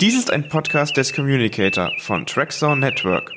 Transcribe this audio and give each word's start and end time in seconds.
Dies 0.00 0.18
ist 0.18 0.32
ein 0.32 0.48
Podcast 0.48 0.96
des 0.96 1.12
Communicator 1.12 1.92
von 1.98 2.26
Trackzone 2.26 2.80
Network. 2.80 3.30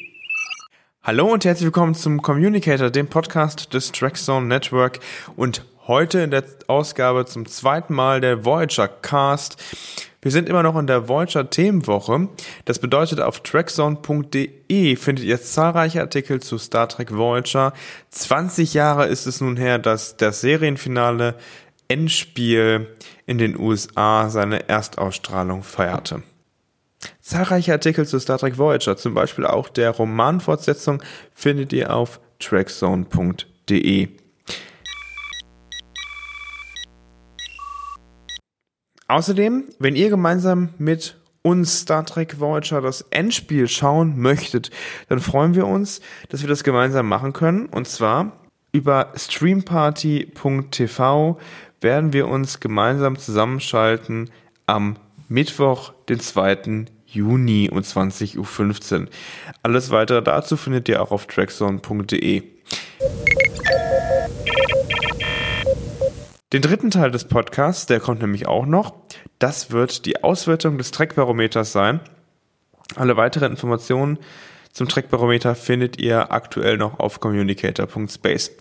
Hallo 1.02 1.32
und 1.32 1.46
herzlich 1.46 1.64
willkommen 1.64 1.94
zum 1.94 2.20
Communicator, 2.20 2.90
dem 2.90 3.08
Podcast 3.08 3.72
des 3.72 3.92
Trackzone 3.92 4.46
Network 4.46 5.00
und 5.36 5.64
heute 5.86 6.20
in 6.20 6.30
der 6.30 6.44
Ausgabe 6.66 7.24
zum 7.24 7.46
zweiten 7.46 7.94
Mal 7.94 8.20
der 8.20 8.44
Voyager 8.44 8.88
Cast. 8.88 9.56
Wir 10.24 10.30
sind 10.30 10.48
immer 10.48 10.62
noch 10.62 10.78
in 10.78 10.86
der 10.86 11.06
Voyager 11.06 11.50
Themenwoche. 11.50 12.28
Das 12.64 12.78
bedeutet, 12.78 13.20
auf 13.20 13.40
trackzone.de 13.40 14.96
findet 14.96 15.22
ihr 15.26 15.42
zahlreiche 15.42 16.00
Artikel 16.00 16.40
zu 16.40 16.56
Star 16.56 16.88
Trek 16.88 17.14
Voyager. 17.14 17.74
20 18.08 18.72
Jahre 18.72 19.06
ist 19.06 19.26
es 19.26 19.42
nun 19.42 19.58
her, 19.58 19.78
dass 19.78 20.16
das 20.16 20.40
Serienfinale 20.40 21.34
Endspiel 21.88 22.88
in 23.26 23.36
den 23.36 23.60
USA 23.60 24.30
seine 24.30 24.66
Erstausstrahlung 24.66 25.62
feierte. 25.62 26.22
Zahlreiche 27.20 27.72
Artikel 27.72 28.06
zu 28.06 28.18
Star 28.18 28.38
Trek 28.38 28.56
Voyager, 28.56 28.96
zum 28.96 29.12
Beispiel 29.12 29.44
auch 29.44 29.68
der 29.68 29.90
Romanfortsetzung, 29.90 31.02
findet 31.34 31.74
ihr 31.74 31.94
auf 31.94 32.18
trackzone.de. 32.38 34.08
Außerdem, 39.08 39.64
wenn 39.78 39.96
ihr 39.96 40.08
gemeinsam 40.08 40.70
mit 40.78 41.18
uns 41.42 41.80
Star 41.80 42.06
Trek 42.06 42.40
Voyager 42.40 42.80
das 42.80 43.02
Endspiel 43.10 43.68
schauen 43.68 44.18
möchtet, 44.18 44.70
dann 45.08 45.20
freuen 45.20 45.54
wir 45.54 45.66
uns, 45.66 46.00
dass 46.30 46.40
wir 46.40 46.48
das 46.48 46.64
gemeinsam 46.64 47.06
machen 47.06 47.34
können. 47.34 47.66
Und 47.66 47.86
zwar 47.86 48.32
über 48.72 49.12
streamparty.tv 49.14 51.38
werden 51.80 52.14
wir 52.14 52.28
uns 52.28 52.60
gemeinsam 52.60 53.18
zusammenschalten 53.18 54.30
am 54.66 54.96
Mittwoch, 55.28 55.92
den 56.08 56.18
2. 56.18 56.86
Juni 57.06 57.68
um 57.70 57.78
20.15 57.78 59.00
Uhr. 59.00 59.06
Alles 59.62 59.90
weitere 59.90 60.22
dazu 60.22 60.56
findet 60.56 60.88
ihr 60.88 61.02
auch 61.02 61.10
auf 61.12 61.26
trackzone.de. 61.26 62.42
Den 66.54 66.62
dritten 66.62 66.92
Teil 66.92 67.10
des 67.10 67.24
Podcasts, 67.24 67.86
der 67.86 67.98
kommt 67.98 68.20
nämlich 68.20 68.46
auch 68.46 68.64
noch. 68.64 68.94
Das 69.40 69.72
wird 69.72 70.06
die 70.06 70.22
Auswertung 70.22 70.78
des 70.78 70.92
Trackbarometers 70.92 71.72
sein. 71.72 71.98
Alle 72.94 73.16
weiteren 73.16 73.50
Informationen 73.50 74.20
zum 74.70 74.86
Trackbarometer 74.86 75.56
findet 75.56 76.00
ihr 76.00 76.30
aktuell 76.30 76.76
noch 76.76 77.00
auf 77.00 77.18
communicator.space. 77.18 78.52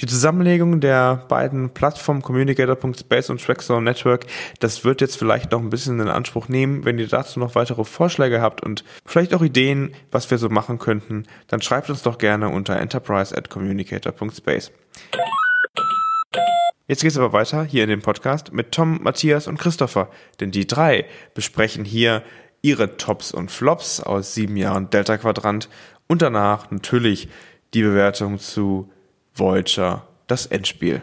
Die 0.00 0.06
Zusammenlegung 0.06 0.80
der 0.80 1.24
beiden 1.28 1.70
Plattformen 1.70 2.20
communicator.space 2.20 3.30
und 3.30 3.40
Trackzone 3.40 3.84
Network, 3.84 4.26
das 4.58 4.84
wird 4.84 5.00
jetzt 5.00 5.16
vielleicht 5.16 5.52
noch 5.52 5.60
ein 5.60 5.70
bisschen 5.70 6.00
in 6.00 6.08
Anspruch 6.08 6.48
nehmen. 6.48 6.84
Wenn 6.84 6.98
ihr 6.98 7.06
dazu 7.06 7.38
noch 7.38 7.54
weitere 7.54 7.84
Vorschläge 7.84 8.40
habt 8.40 8.60
und 8.60 8.82
vielleicht 9.04 9.32
auch 9.32 9.42
Ideen, 9.42 9.94
was 10.10 10.28
wir 10.32 10.38
so 10.38 10.48
machen 10.48 10.80
könnten, 10.80 11.28
dann 11.46 11.62
schreibt 11.62 11.90
uns 11.90 12.02
doch 12.02 12.18
gerne 12.18 12.48
unter 12.48 12.76
enterprise 12.76 13.38
at 13.38 13.50
communicator.space. 13.50 14.72
Jetzt 16.88 17.02
geht's 17.02 17.18
aber 17.18 17.32
weiter 17.32 17.64
hier 17.64 17.82
in 17.82 17.88
dem 17.88 18.00
Podcast 18.00 18.52
mit 18.52 18.70
Tom, 18.70 19.02
Matthias 19.02 19.48
und 19.48 19.58
Christopher, 19.58 20.08
denn 20.38 20.52
die 20.52 20.68
drei 20.68 21.06
besprechen 21.34 21.84
hier 21.84 22.22
ihre 22.62 22.96
Tops 22.96 23.32
und 23.32 23.50
Flops 23.50 24.00
aus 24.00 24.34
sieben 24.34 24.56
Jahren 24.56 24.88
Delta 24.90 25.18
Quadrant 25.18 25.68
und 26.06 26.22
danach 26.22 26.70
natürlich 26.70 27.28
die 27.74 27.82
Bewertung 27.82 28.38
zu 28.38 28.92
Voyager, 29.34 30.06
das 30.28 30.46
Endspiel. 30.46 31.02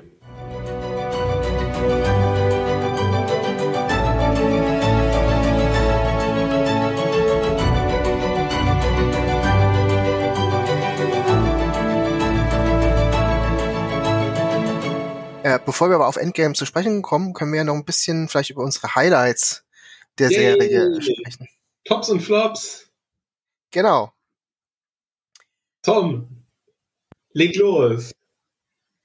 Äh, 15.53 15.59
bevor 15.63 15.89
wir 15.89 15.95
aber 15.95 16.07
auf 16.07 16.17
Endgame 16.17 16.53
zu 16.53 16.65
sprechen 16.65 17.01
kommen, 17.01 17.33
können 17.33 17.51
wir 17.51 17.59
ja 17.59 17.63
noch 17.63 17.75
ein 17.75 17.85
bisschen 17.85 18.27
vielleicht 18.27 18.49
über 18.49 18.63
unsere 18.63 18.95
Highlights 18.95 19.63
der 20.17 20.31
Yay. 20.31 20.59
Serie 20.59 21.01
sprechen. 21.01 21.47
Tops 21.85 22.09
und 22.09 22.21
Flops. 22.21 22.89
Genau. 23.71 24.13
Tom, 25.81 26.27
leg 27.33 27.55
los. 27.57 28.13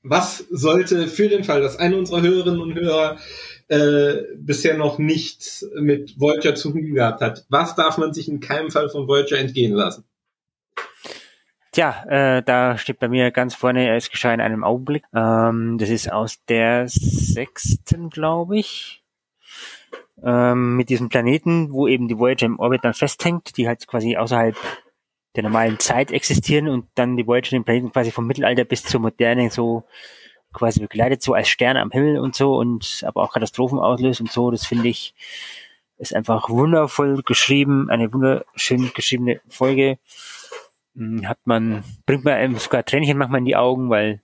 Was 0.03 0.38
sollte 0.50 1.08
für 1.08 1.28
den 1.28 1.44
Fall, 1.44 1.60
dass 1.60 1.76
eine 1.76 1.97
unserer 1.97 2.22
Hörerinnen 2.22 2.60
und 2.60 2.75
Hörer 2.75 3.19
äh, 3.66 4.22
bisher 4.37 4.78
noch 4.78 4.98
nichts 4.98 5.66
mit 5.75 6.19
Voyager 6.19 6.54
zu 6.54 6.70
tun 6.70 6.94
gehabt 6.94 7.20
hat, 7.20 7.44
was 7.48 7.75
darf 7.75 7.98
man 7.98 8.14
sich 8.14 8.28
in 8.28 8.41
keinem 8.41 8.70
Fall 8.70 8.88
von 8.88 9.08
Voyager 9.08 9.38
entgehen 9.38 9.72
lassen? 9.72 10.04
Tja, 11.78 12.04
äh, 12.08 12.42
da 12.42 12.76
steht 12.76 12.98
bei 12.98 13.06
mir 13.06 13.30
ganz 13.30 13.54
vorne, 13.54 13.94
es 13.94 14.10
geschah 14.10 14.34
in 14.34 14.40
einem 14.40 14.64
Augenblick. 14.64 15.04
Ähm, 15.14 15.78
das 15.78 15.90
ist 15.90 16.10
aus 16.10 16.44
der 16.46 16.88
sechsten, 16.88 18.10
glaube 18.10 18.58
ich. 18.58 19.04
Ähm, 20.20 20.74
mit 20.74 20.88
diesem 20.88 21.08
Planeten, 21.08 21.70
wo 21.70 21.86
eben 21.86 22.08
die 22.08 22.18
Voyager 22.18 22.46
im 22.46 22.58
Orbit 22.58 22.84
dann 22.84 22.94
festhängt, 22.94 23.56
die 23.56 23.68
halt 23.68 23.86
quasi 23.86 24.16
außerhalb 24.16 24.56
der 25.36 25.44
normalen 25.44 25.78
Zeit 25.78 26.10
existieren 26.10 26.66
und 26.66 26.88
dann 26.96 27.16
die 27.16 27.28
Voyager 27.28 27.50
den 27.50 27.62
Planeten 27.62 27.92
quasi 27.92 28.10
vom 28.10 28.26
Mittelalter 28.26 28.64
bis 28.64 28.82
zur 28.82 28.98
Moderne 28.98 29.48
so 29.48 29.84
quasi 30.52 30.80
begleitet, 30.80 31.22
so 31.22 31.34
als 31.34 31.48
Sterne 31.48 31.80
am 31.80 31.92
Himmel 31.92 32.18
und 32.18 32.34
so 32.34 32.56
und 32.56 33.04
aber 33.06 33.22
auch 33.22 33.32
Katastrophen 33.32 33.78
auslöst 33.78 34.20
und 34.20 34.32
so. 34.32 34.50
Das 34.50 34.66
finde 34.66 34.88
ich 34.88 35.14
ist 35.98 36.14
einfach 36.14 36.48
wundervoll 36.48 37.22
geschrieben, 37.22 37.90
eine 37.90 38.12
wunderschön 38.12 38.90
geschriebene 38.94 39.40
Folge. 39.48 39.98
Hm, 40.98 41.28
hat 41.28 41.38
man, 41.44 41.84
bringt 42.06 42.25
man 42.25 42.34
einem 42.34 42.59
sogar 42.59 42.84
Tränchen 42.84 43.16
manchmal 43.16 43.38
in 43.38 43.44
die 43.44 43.56
Augen, 43.56 43.88
weil 43.88 44.20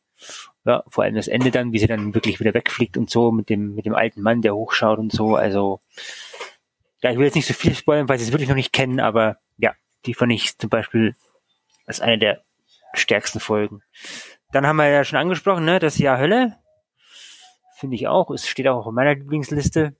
ja, 0.64 0.82
vor 0.88 1.04
allem 1.04 1.14
das 1.14 1.28
Ende 1.28 1.50
dann, 1.50 1.72
wie 1.72 1.78
sie 1.78 1.86
dann 1.86 2.14
wirklich 2.14 2.40
wieder 2.40 2.52
wegfliegt 2.52 2.96
und 2.96 3.08
so 3.08 3.30
mit 3.30 3.48
dem, 3.48 3.74
mit 3.74 3.86
dem 3.86 3.94
alten 3.94 4.22
Mann, 4.22 4.42
der 4.42 4.56
hochschaut 4.56 4.98
und 4.98 5.12
so. 5.12 5.36
Also, 5.36 5.80
ja, 7.02 7.12
ich 7.12 7.18
will 7.18 7.26
jetzt 7.26 7.36
nicht 7.36 7.46
so 7.46 7.54
viel 7.54 7.74
spoilern, 7.74 8.08
weil 8.08 8.18
sie 8.18 8.24
es 8.24 8.32
wirklich 8.32 8.48
noch 8.48 8.56
nicht 8.56 8.72
kennen, 8.72 8.98
aber 8.98 9.38
ja, 9.56 9.74
die 10.04 10.14
fand 10.14 10.32
ich 10.32 10.58
zum 10.58 10.68
Beispiel 10.70 11.14
als 11.86 12.00
eine 12.00 12.18
der 12.18 12.42
stärksten 12.94 13.40
Folgen. 13.40 13.82
Dann 14.50 14.66
haben 14.66 14.76
wir 14.76 14.88
ja 14.88 15.04
schon 15.04 15.18
angesprochen, 15.18 15.64
ne, 15.64 15.78
das 15.78 15.98
Jahr 15.98 16.18
Hölle. 16.18 16.56
Finde 17.76 17.96
ich 17.96 18.08
auch. 18.08 18.30
Es 18.30 18.48
steht 18.48 18.66
auch 18.66 18.86
auf 18.86 18.92
meiner 18.92 19.14
Lieblingsliste. 19.14 19.94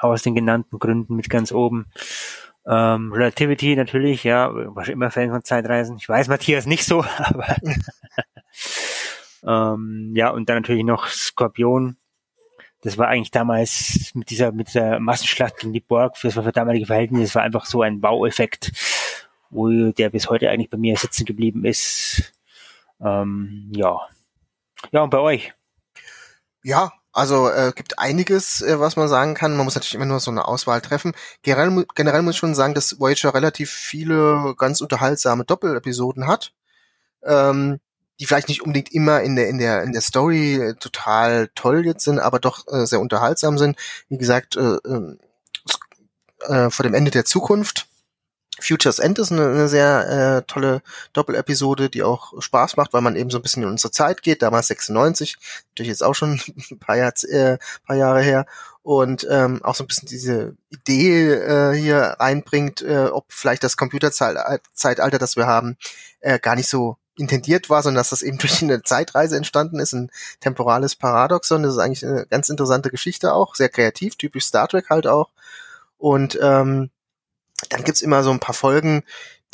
Aus 0.00 0.22
den 0.22 0.34
genannten 0.34 0.78
Gründen 0.80 1.14
mit 1.14 1.30
ganz 1.30 1.52
oben. 1.52 1.86
Ähm, 2.66 3.12
Relativity 3.12 3.76
natürlich, 3.76 4.24
ja, 4.24 4.50
war 4.74 4.84
schon 4.84 4.94
immer 4.94 5.10
Fan 5.10 5.30
von 5.30 5.44
Zeitreisen. 5.44 5.96
Ich 5.98 6.08
weiß, 6.08 6.28
Matthias 6.28 6.66
nicht 6.66 6.84
so, 6.84 7.04
aber 7.18 7.56
ähm, 9.46 10.12
ja, 10.14 10.30
und 10.30 10.48
dann 10.48 10.56
natürlich 10.56 10.84
noch 10.84 11.06
Skorpion. 11.06 11.96
Das 12.80 12.98
war 12.98 13.08
eigentlich 13.08 13.30
damals 13.30 14.10
mit 14.14 14.30
dieser, 14.30 14.52
mit 14.52 14.68
dieser 14.68 15.00
Massenschlacht 15.00 15.58
gegen 15.58 15.72
die 15.72 15.80
Borg, 15.80 16.16
das 16.22 16.36
war 16.36 16.42
für 16.42 16.52
damalige 16.52 16.86
Verhältnisse, 16.86 17.24
das 17.24 17.34
war 17.34 17.42
einfach 17.42 17.66
so 17.66 17.82
ein 17.82 18.00
Baueffekt, 18.00 18.72
wo 19.50 19.70
der 19.92 20.10
bis 20.10 20.28
heute 20.28 20.50
eigentlich 20.50 20.70
bei 20.70 20.76
mir 20.76 20.96
sitzen 20.96 21.24
geblieben 21.24 21.64
ist. 21.64 22.34
Ähm, 23.00 23.70
ja. 23.74 24.00
Ja, 24.92 25.02
und 25.02 25.10
bei 25.10 25.18
euch? 25.18 25.54
Ja, 26.62 26.92
also 27.14 27.48
äh, 27.48 27.72
gibt 27.74 27.98
einiges, 28.00 28.60
äh, 28.60 28.80
was 28.80 28.96
man 28.96 29.08
sagen 29.08 29.34
kann. 29.34 29.56
Man 29.56 29.64
muss 29.64 29.76
natürlich 29.76 29.94
immer 29.94 30.04
nur 30.04 30.18
so 30.18 30.32
eine 30.32 30.48
Auswahl 30.48 30.80
treffen. 30.80 31.12
Generell, 31.42 31.86
generell 31.94 32.22
muss 32.22 32.34
ich 32.34 32.40
schon 32.40 32.56
sagen, 32.56 32.74
dass 32.74 32.98
Voyager 32.98 33.32
relativ 33.34 33.70
viele 33.70 34.54
ganz 34.58 34.80
unterhaltsame 34.80 35.44
Doppelepisoden 35.44 36.26
hat, 36.26 36.52
ähm, 37.22 37.78
die 38.18 38.26
vielleicht 38.26 38.48
nicht 38.48 38.62
unbedingt 38.62 38.92
immer 38.92 39.22
in 39.22 39.36
der 39.36 39.48
in 39.48 39.58
der 39.58 39.84
in 39.84 39.92
der 39.92 40.02
Story 40.02 40.56
äh, 40.56 40.74
total 40.74 41.50
toll 41.54 41.86
jetzt 41.86 42.04
sind, 42.04 42.18
aber 42.18 42.40
doch 42.40 42.66
äh, 42.66 42.84
sehr 42.84 43.00
unterhaltsam 43.00 43.58
sind. 43.58 43.78
Wie 44.08 44.18
gesagt, 44.18 44.56
äh, 44.56 44.78
ähm, 44.84 45.20
äh, 46.40 46.68
vor 46.70 46.82
dem 46.82 46.94
Ende 46.94 47.12
der 47.12 47.24
Zukunft 47.24 47.86
Futures 48.60 49.00
End 49.00 49.18
ist 49.18 49.32
eine, 49.32 49.48
eine 49.48 49.68
sehr 49.68 50.08
äh, 50.38 50.42
tolle 50.46 50.82
Doppelepisode, 51.12 51.90
die 51.90 52.02
auch 52.02 52.40
Spaß 52.40 52.76
macht, 52.76 52.92
weil 52.92 53.00
man 53.00 53.16
eben 53.16 53.30
so 53.30 53.38
ein 53.38 53.42
bisschen 53.42 53.64
in 53.64 53.68
unsere 53.68 53.90
Zeit 53.90 54.22
geht. 54.22 54.42
Damals 54.42 54.68
96, 54.68 55.36
natürlich 55.70 55.88
jetzt 55.88 56.04
auch 56.04 56.14
schon 56.14 56.40
ein 56.70 56.78
paar, 56.78 56.96
Jahr, 56.96 57.12
äh, 57.24 57.58
paar 57.86 57.96
Jahre 57.96 58.22
her. 58.22 58.46
Und 58.82 59.26
ähm, 59.30 59.62
auch 59.64 59.74
so 59.74 59.84
ein 59.84 59.86
bisschen 59.86 60.08
diese 60.08 60.56
Idee 60.68 61.32
äh, 61.32 61.74
hier 61.74 62.16
reinbringt, 62.20 62.82
äh, 62.82 63.06
ob 63.06 63.24
vielleicht 63.28 63.64
das 63.64 63.76
Computerzeitalter, 63.76 65.18
das 65.18 65.36
wir 65.36 65.46
haben, 65.46 65.76
äh, 66.20 66.38
gar 66.38 66.54
nicht 66.54 66.68
so 66.68 66.96
intendiert 67.16 67.70
war, 67.70 67.82
sondern 67.82 68.00
dass 68.00 68.10
das 68.10 68.22
eben 68.22 68.38
durch 68.38 68.62
eine 68.62 68.82
Zeitreise 68.82 69.36
entstanden 69.36 69.80
ist, 69.80 69.94
ein 69.94 70.10
temporales 70.40 70.96
Paradoxon. 70.96 71.62
Das 71.62 71.72
ist 71.72 71.78
eigentlich 71.78 72.06
eine 72.06 72.26
ganz 72.26 72.48
interessante 72.48 72.90
Geschichte 72.90 73.32
auch, 73.32 73.54
sehr 73.54 73.68
kreativ, 73.68 74.16
typisch 74.16 74.44
Star 74.44 74.68
Trek 74.68 74.90
halt 74.90 75.06
auch. 75.06 75.30
Und 75.96 76.38
ähm, 76.40 76.90
dann 77.70 77.84
gibt's 77.84 78.02
immer 78.02 78.22
so 78.22 78.30
ein 78.30 78.40
paar 78.40 78.54
Folgen, 78.54 79.02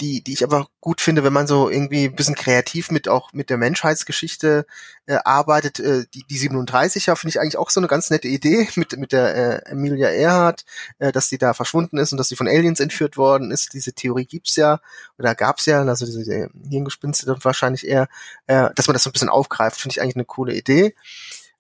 die, 0.01 0.23
die 0.23 0.33
ich 0.33 0.43
aber 0.43 0.69
gut 0.81 1.01
finde, 1.01 1.25
wenn 1.25 1.33
man 1.33 1.47
so 1.47 1.69
irgendwie 1.69 2.07
ein 2.07 2.17
bisschen 2.17 2.35
kreativ 2.35 2.91
mit 2.91 3.09
auch 3.09 3.33
mit 3.33 3.51
der 3.51 3.59
Menschheitsgeschichte 3.59 4.67
äh, 5.07 5.19
arbeitet. 5.25 5.79
Äh, 5.79 6.07
die, 6.15 6.25
die 6.25 6.39
37er 6.39 7.17
finde 7.17 7.31
ich 7.31 7.41
eigentlich 7.41 7.59
auch 7.59 7.71
so 7.71 7.81
eine 7.81 7.87
ganz 7.87 8.11
nette 8.11 8.29
Idee 8.29 8.69
mit, 8.77 8.97
mit 8.97 9.13
der 9.13 9.37
äh, 9.67 9.71
Emilia 9.71 10.09
Earhart, 10.09 10.65
äh, 10.99 11.13
dass 11.13 11.29
sie 11.29 11.39
da 11.39 11.53
verschwunden 11.55 11.99
ist 11.99 12.13
und 12.13 12.19
dass 12.19 12.29
sie 12.29 12.37
von 12.37 12.49
Aliens 12.49 12.81
entführt 12.81 13.17
worden 13.17 13.51
ist. 13.51 13.75
Diese 13.75 13.93
Theorie 13.93 14.25
gibt's 14.25 14.57
ja 14.57 14.81
oder 15.19 15.35
gab's 15.35 15.67
ja, 15.67 15.83
also 15.83 16.07
diese 16.07 16.49
Hirngespinste 16.69 17.33
und 17.33 17.45
wahrscheinlich 17.45 17.87
eher, 17.87 18.09
äh, 18.47 18.71
dass 18.75 18.87
man 18.87 18.95
das 18.95 19.03
so 19.03 19.11
ein 19.11 19.13
bisschen 19.13 19.29
aufgreift, 19.29 19.81
finde 19.81 19.93
ich 19.93 20.03
eigentlich 20.03 20.17
eine 20.17 20.25
coole 20.25 20.55
Idee. 20.55 20.95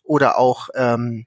Oder 0.02 0.38
auch 0.38 0.70
ähm, 0.74 1.26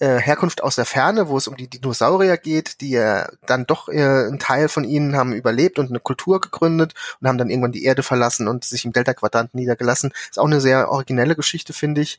äh, 0.00 0.18
Herkunft 0.18 0.62
aus 0.62 0.76
der 0.76 0.84
Ferne, 0.84 1.28
wo 1.28 1.36
es 1.36 1.48
um 1.48 1.56
die 1.56 1.68
Dinosaurier 1.68 2.36
geht, 2.36 2.80
die 2.80 2.94
äh, 2.94 3.24
dann 3.46 3.66
doch 3.66 3.88
äh, 3.88 4.28
ein 4.28 4.38
Teil 4.38 4.68
von 4.68 4.84
ihnen 4.84 5.16
haben 5.16 5.32
überlebt 5.32 5.78
und 5.78 5.88
eine 5.88 6.00
Kultur 6.00 6.40
gegründet 6.40 6.94
und 7.20 7.28
haben 7.28 7.38
dann 7.38 7.50
irgendwann 7.50 7.72
die 7.72 7.84
Erde 7.84 8.02
verlassen 8.02 8.48
und 8.48 8.64
sich 8.64 8.84
im 8.84 8.92
Delta-Quadrant 8.92 9.54
niedergelassen. 9.54 10.12
Ist 10.30 10.38
auch 10.38 10.46
eine 10.46 10.60
sehr 10.60 10.90
originelle 10.90 11.34
Geschichte, 11.34 11.72
finde 11.72 12.02
ich. 12.02 12.18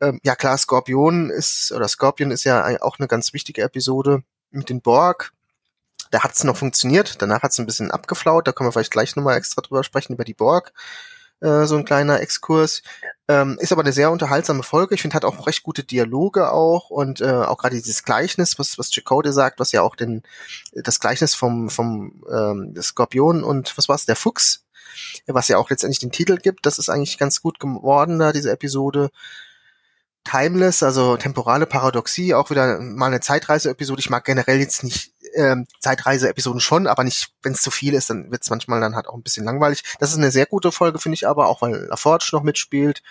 Ähm, 0.00 0.20
ja 0.22 0.36
klar, 0.36 0.56
Skorpion 0.56 1.30
ist, 1.30 1.72
oder 1.72 1.88
Scorpion 1.88 2.30
ist 2.30 2.44
ja 2.44 2.80
auch 2.80 2.98
eine 2.98 3.08
ganz 3.08 3.32
wichtige 3.32 3.62
Episode 3.62 4.22
mit 4.50 4.68
den 4.68 4.80
Borg. 4.80 5.32
Da 6.10 6.22
hat 6.22 6.34
es 6.34 6.44
noch 6.44 6.56
funktioniert, 6.56 7.22
danach 7.22 7.42
hat 7.42 7.52
es 7.52 7.58
ein 7.58 7.66
bisschen 7.66 7.90
abgeflaut, 7.90 8.46
da 8.46 8.52
können 8.52 8.68
wir 8.68 8.72
vielleicht 8.72 8.90
gleich 8.90 9.14
nochmal 9.14 9.36
extra 9.36 9.62
drüber 9.62 9.84
sprechen, 9.84 10.14
über 10.14 10.24
die 10.24 10.34
Borg. 10.34 10.72
Äh, 11.40 11.66
so 11.66 11.76
ein 11.76 11.84
kleiner 11.84 12.20
Exkurs. 12.20 12.82
Ähm, 13.30 13.58
ist 13.60 13.70
aber 13.70 13.82
eine 13.82 13.92
sehr 13.92 14.10
unterhaltsame 14.10 14.64
Folge. 14.64 14.96
Ich 14.96 15.02
finde, 15.02 15.14
hat 15.14 15.24
auch 15.24 15.46
recht 15.46 15.62
gute 15.62 15.84
Dialoge 15.84 16.50
auch 16.50 16.90
und 16.90 17.20
äh, 17.20 17.30
auch 17.30 17.58
gerade 17.58 17.76
dieses 17.76 18.02
Gleichnis, 18.02 18.58
was 18.58 18.76
was 18.76 18.90
Chakotay 18.90 19.32
sagt, 19.32 19.60
was 19.60 19.70
ja 19.70 19.82
auch 19.82 19.94
den 19.94 20.24
das 20.72 20.98
Gleichnis 20.98 21.36
vom 21.36 21.70
vom 21.70 22.24
ähm, 22.28 22.74
Skorpion 22.82 23.44
und 23.44 23.78
was 23.78 23.88
war's, 23.88 24.04
der 24.04 24.16
Fuchs, 24.16 24.64
was 25.28 25.46
ja 25.46 25.58
auch 25.58 25.70
letztendlich 25.70 26.00
den 26.00 26.10
Titel 26.10 26.38
gibt. 26.38 26.66
Das 26.66 26.80
ist 26.80 26.88
eigentlich 26.88 27.18
ganz 27.18 27.40
gut 27.40 27.60
geworden 27.60 28.18
da 28.18 28.32
diese 28.32 28.50
Episode. 28.50 29.10
Timeless, 30.24 30.82
also 30.82 31.16
temporale 31.16 31.66
Paradoxie, 31.66 32.34
auch 32.34 32.50
wieder 32.50 32.80
mal 32.80 33.06
eine 33.06 33.20
Zeitreise-Episode. 33.20 34.00
Ich 34.00 34.10
mag 34.10 34.24
generell 34.24 34.58
jetzt 34.58 34.82
nicht 34.82 35.12
ähm, 35.34 35.66
Zeitreise-Episoden 35.80 36.60
schon, 36.60 36.86
aber 36.86 37.04
nicht, 37.04 37.32
wenn 37.42 37.52
es 37.52 37.62
zu 37.62 37.70
viel 37.70 37.94
ist, 37.94 38.10
dann 38.10 38.30
wird 38.30 38.42
es 38.42 38.50
manchmal 38.50 38.80
dann 38.80 38.96
halt 38.96 39.06
auch 39.08 39.14
ein 39.14 39.22
bisschen 39.22 39.44
langweilig. 39.44 39.84
Das 39.98 40.10
ist 40.10 40.18
eine 40.18 40.30
sehr 40.30 40.46
gute 40.46 40.72
Folge, 40.72 40.98
finde 40.98 41.14
ich 41.14 41.26
aber, 41.26 41.48
auch 41.48 41.62
weil 41.62 41.86
LaForge 41.86 42.30
noch 42.32 42.42
mitspielt. 42.42 43.02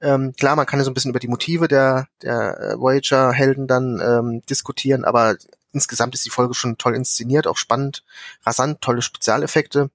Ähm, 0.00 0.32
klar, 0.38 0.56
man 0.56 0.66
kann 0.66 0.78
ja 0.78 0.84
so 0.84 0.90
ein 0.90 0.94
bisschen 0.94 1.10
über 1.10 1.18
die 1.18 1.28
Motive 1.28 1.68
der, 1.68 2.06
der 2.22 2.58
äh, 2.60 2.78
Voyager-Helden 2.78 3.66
dann 3.66 4.00
ähm, 4.00 4.42
diskutieren, 4.48 5.04
aber 5.04 5.36
insgesamt 5.72 6.14
ist 6.14 6.24
die 6.24 6.30
Folge 6.30 6.54
schon 6.54 6.78
toll 6.78 6.94
inszeniert, 6.94 7.46
auch 7.46 7.56
spannend, 7.56 8.04
rasant, 8.44 8.80
tolle 8.80 9.02
Spezialeffekte. 9.02 9.90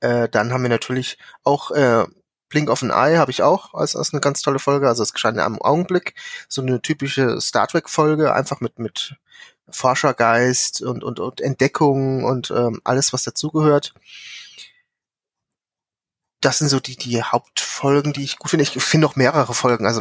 Äh, 0.00 0.28
dann 0.28 0.52
haben 0.52 0.62
wir 0.62 0.68
natürlich 0.68 1.18
auch 1.44 1.70
äh, 1.70 2.04
Blink 2.48 2.70
of 2.70 2.82
an 2.82 2.90
Eye 2.90 3.18
habe 3.18 3.30
ich 3.30 3.42
auch 3.42 3.74
als, 3.74 3.96
als 3.96 4.12
eine 4.12 4.20
ganz 4.20 4.40
tolle 4.42 4.58
Folge. 4.58 4.88
Also 4.88 5.02
es 5.02 5.12
geschah 5.12 5.30
am 5.30 5.60
Augenblick 5.60 6.14
so 6.48 6.62
eine 6.62 6.80
typische 6.80 7.40
Star 7.40 7.66
Trek 7.66 7.88
Folge, 7.88 8.32
einfach 8.32 8.60
mit 8.60 8.78
mit 8.78 9.16
Forschergeist 9.70 10.82
und 10.82 11.04
und, 11.04 11.20
und 11.20 11.40
Entdeckung 11.40 12.24
und 12.24 12.50
ähm, 12.50 12.80
alles 12.84 13.12
was 13.12 13.24
dazugehört. 13.24 13.94
Das 16.40 16.58
sind 16.58 16.68
so 16.68 16.80
die 16.80 16.96
die 16.96 17.22
Hauptfolgen, 17.22 18.12
die 18.12 18.24
ich 18.24 18.38
gut 18.38 18.50
finde. 18.50 18.62
Ich 18.64 18.70
finde 18.70 19.06
noch 19.06 19.16
mehrere 19.16 19.54
Folgen. 19.54 19.86
Also 19.86 20.00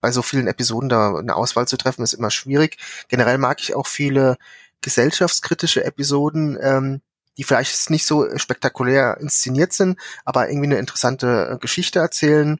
bei 0.00 0.10
so 0.12 0.22
vielen 0.22 0.48
Episoden 0.48 0.88
da 0.88 1.16
eine 1.16 1.36
Auswahl 1.36 1.68
zu 1.68 1.76
treffen 1.76 2.02
ist 2.02 2.12
immer 2.14 2.30
schwierig. 2.30 2.78
Generell 3.08 3.38
mag 3.38 3.60
ich 3.60 3.74
auch 3.74 3.86
viele 3.86 4.36
gesellschaftskritische 4.80 5.84
Episoden. 5.84 6.58
Ähm, 6.60 7.00
die 7.36 7.44
vielleicht 7.44 7.90
nicht 7.90 8.06
so 8.06 8.26
spektakulär 8.38 9.18
inszeniert 9.20 9.72
sind, 9.72 9.98
aber 10.24 10.48
irgendwie 10.48 10.66
eine 10.66 10.78
interessante 10.78 11.50
äh, 11.52 11.58
Geschichte 11.58 11.98
erzählen. 11.98 12.58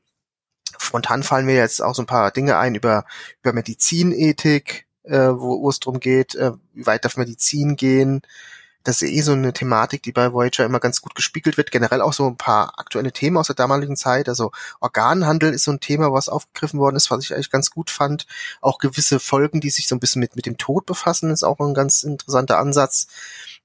Spontan 0.78 1.22
fallen 1.22 1.46
mir 1.46 1.54
jetzt 1.54 1.82
auch 1.82 1.94
so 1.94 2.02
ein 2.02 2.06
paar 2.06 2.30
Dinge 2.32 2.58
ein 2.58 2.74
über, 2.74 3.04
über 3.42 3.52
Medizinethik, 3.52 4.83
äh, 5.04 5.28
wo, 5.28 5.62
wo 5.62 5.70
es 5.70 5.80
darum 5.80 6.00
geht, 6.00 6.34
äh, 6.34 6.52
wie 6.74 6.86
weit 6.86 7.04
darf 7.04 7.16
Medizin 7.16 7.76
gehen. 7.76 8.22
Das 8.84 9.00
ist 9.00 9.10
eh 9.10 9.22
so 9.22 9.32
eine 9.32 9.54
Thematik, 9.54 10.02
die 10.02 10.12
bei 10.12 10.30
Voyager 10.34 10.66
immer 10.66 10.78
ganz 10.78 11.00
gut 11.00 11.14
gespiegelt 11.14 11.56
wird. 11.56 11.70
Generell 11.70 12.02
auch 12.02 12.12
so 12.12 12.26
ein 12.26 12.36
paar 12.36 12.78
aktuelle 12.78 13.12
Themen 13.12 13.38
aus 13.38 13.46
der 13.46 13.56
damaligen 13.56 13.96
Zeit. 13.96 14.28
Also 14.28 14.52
Organhandel 14.78 15.54
ist 15.54 15.64
so 15.64 15.70
ein 15.70 15.80
Thema, 15.80 16.12
was 16.12 16.28
aufgegriffen 16.28 16.78
worden 16.78 16.96
ist, 16.96 17.10
was 17.10 17.24
ich 17.24 17.32
eigentlich 17.32 17.50
ganz 17.50 17.70
gut 17.70 17.88
fand. 17.88 18.26
Auch 18.60 18.78
gewisse 18.78 19.20
Folgen, 19.20 19.62
die 19.62 19.70
sich 19.70 19.88
so 19.88 19.96
ein 19.96 20.00
bisschen 20.00 20.20
mit, 20.20 20.36
mit 20.36 20.44
dem 20.44 20.58
Tod 20.58 20.84
befassen, 20.84 21.30
ist 21.30 21.44
auch 21.44 21.60
ein 21.60 21.72
ganz 21.72 22.02
interessanter 22.02 22.58
Ansatz. 22.58 23.06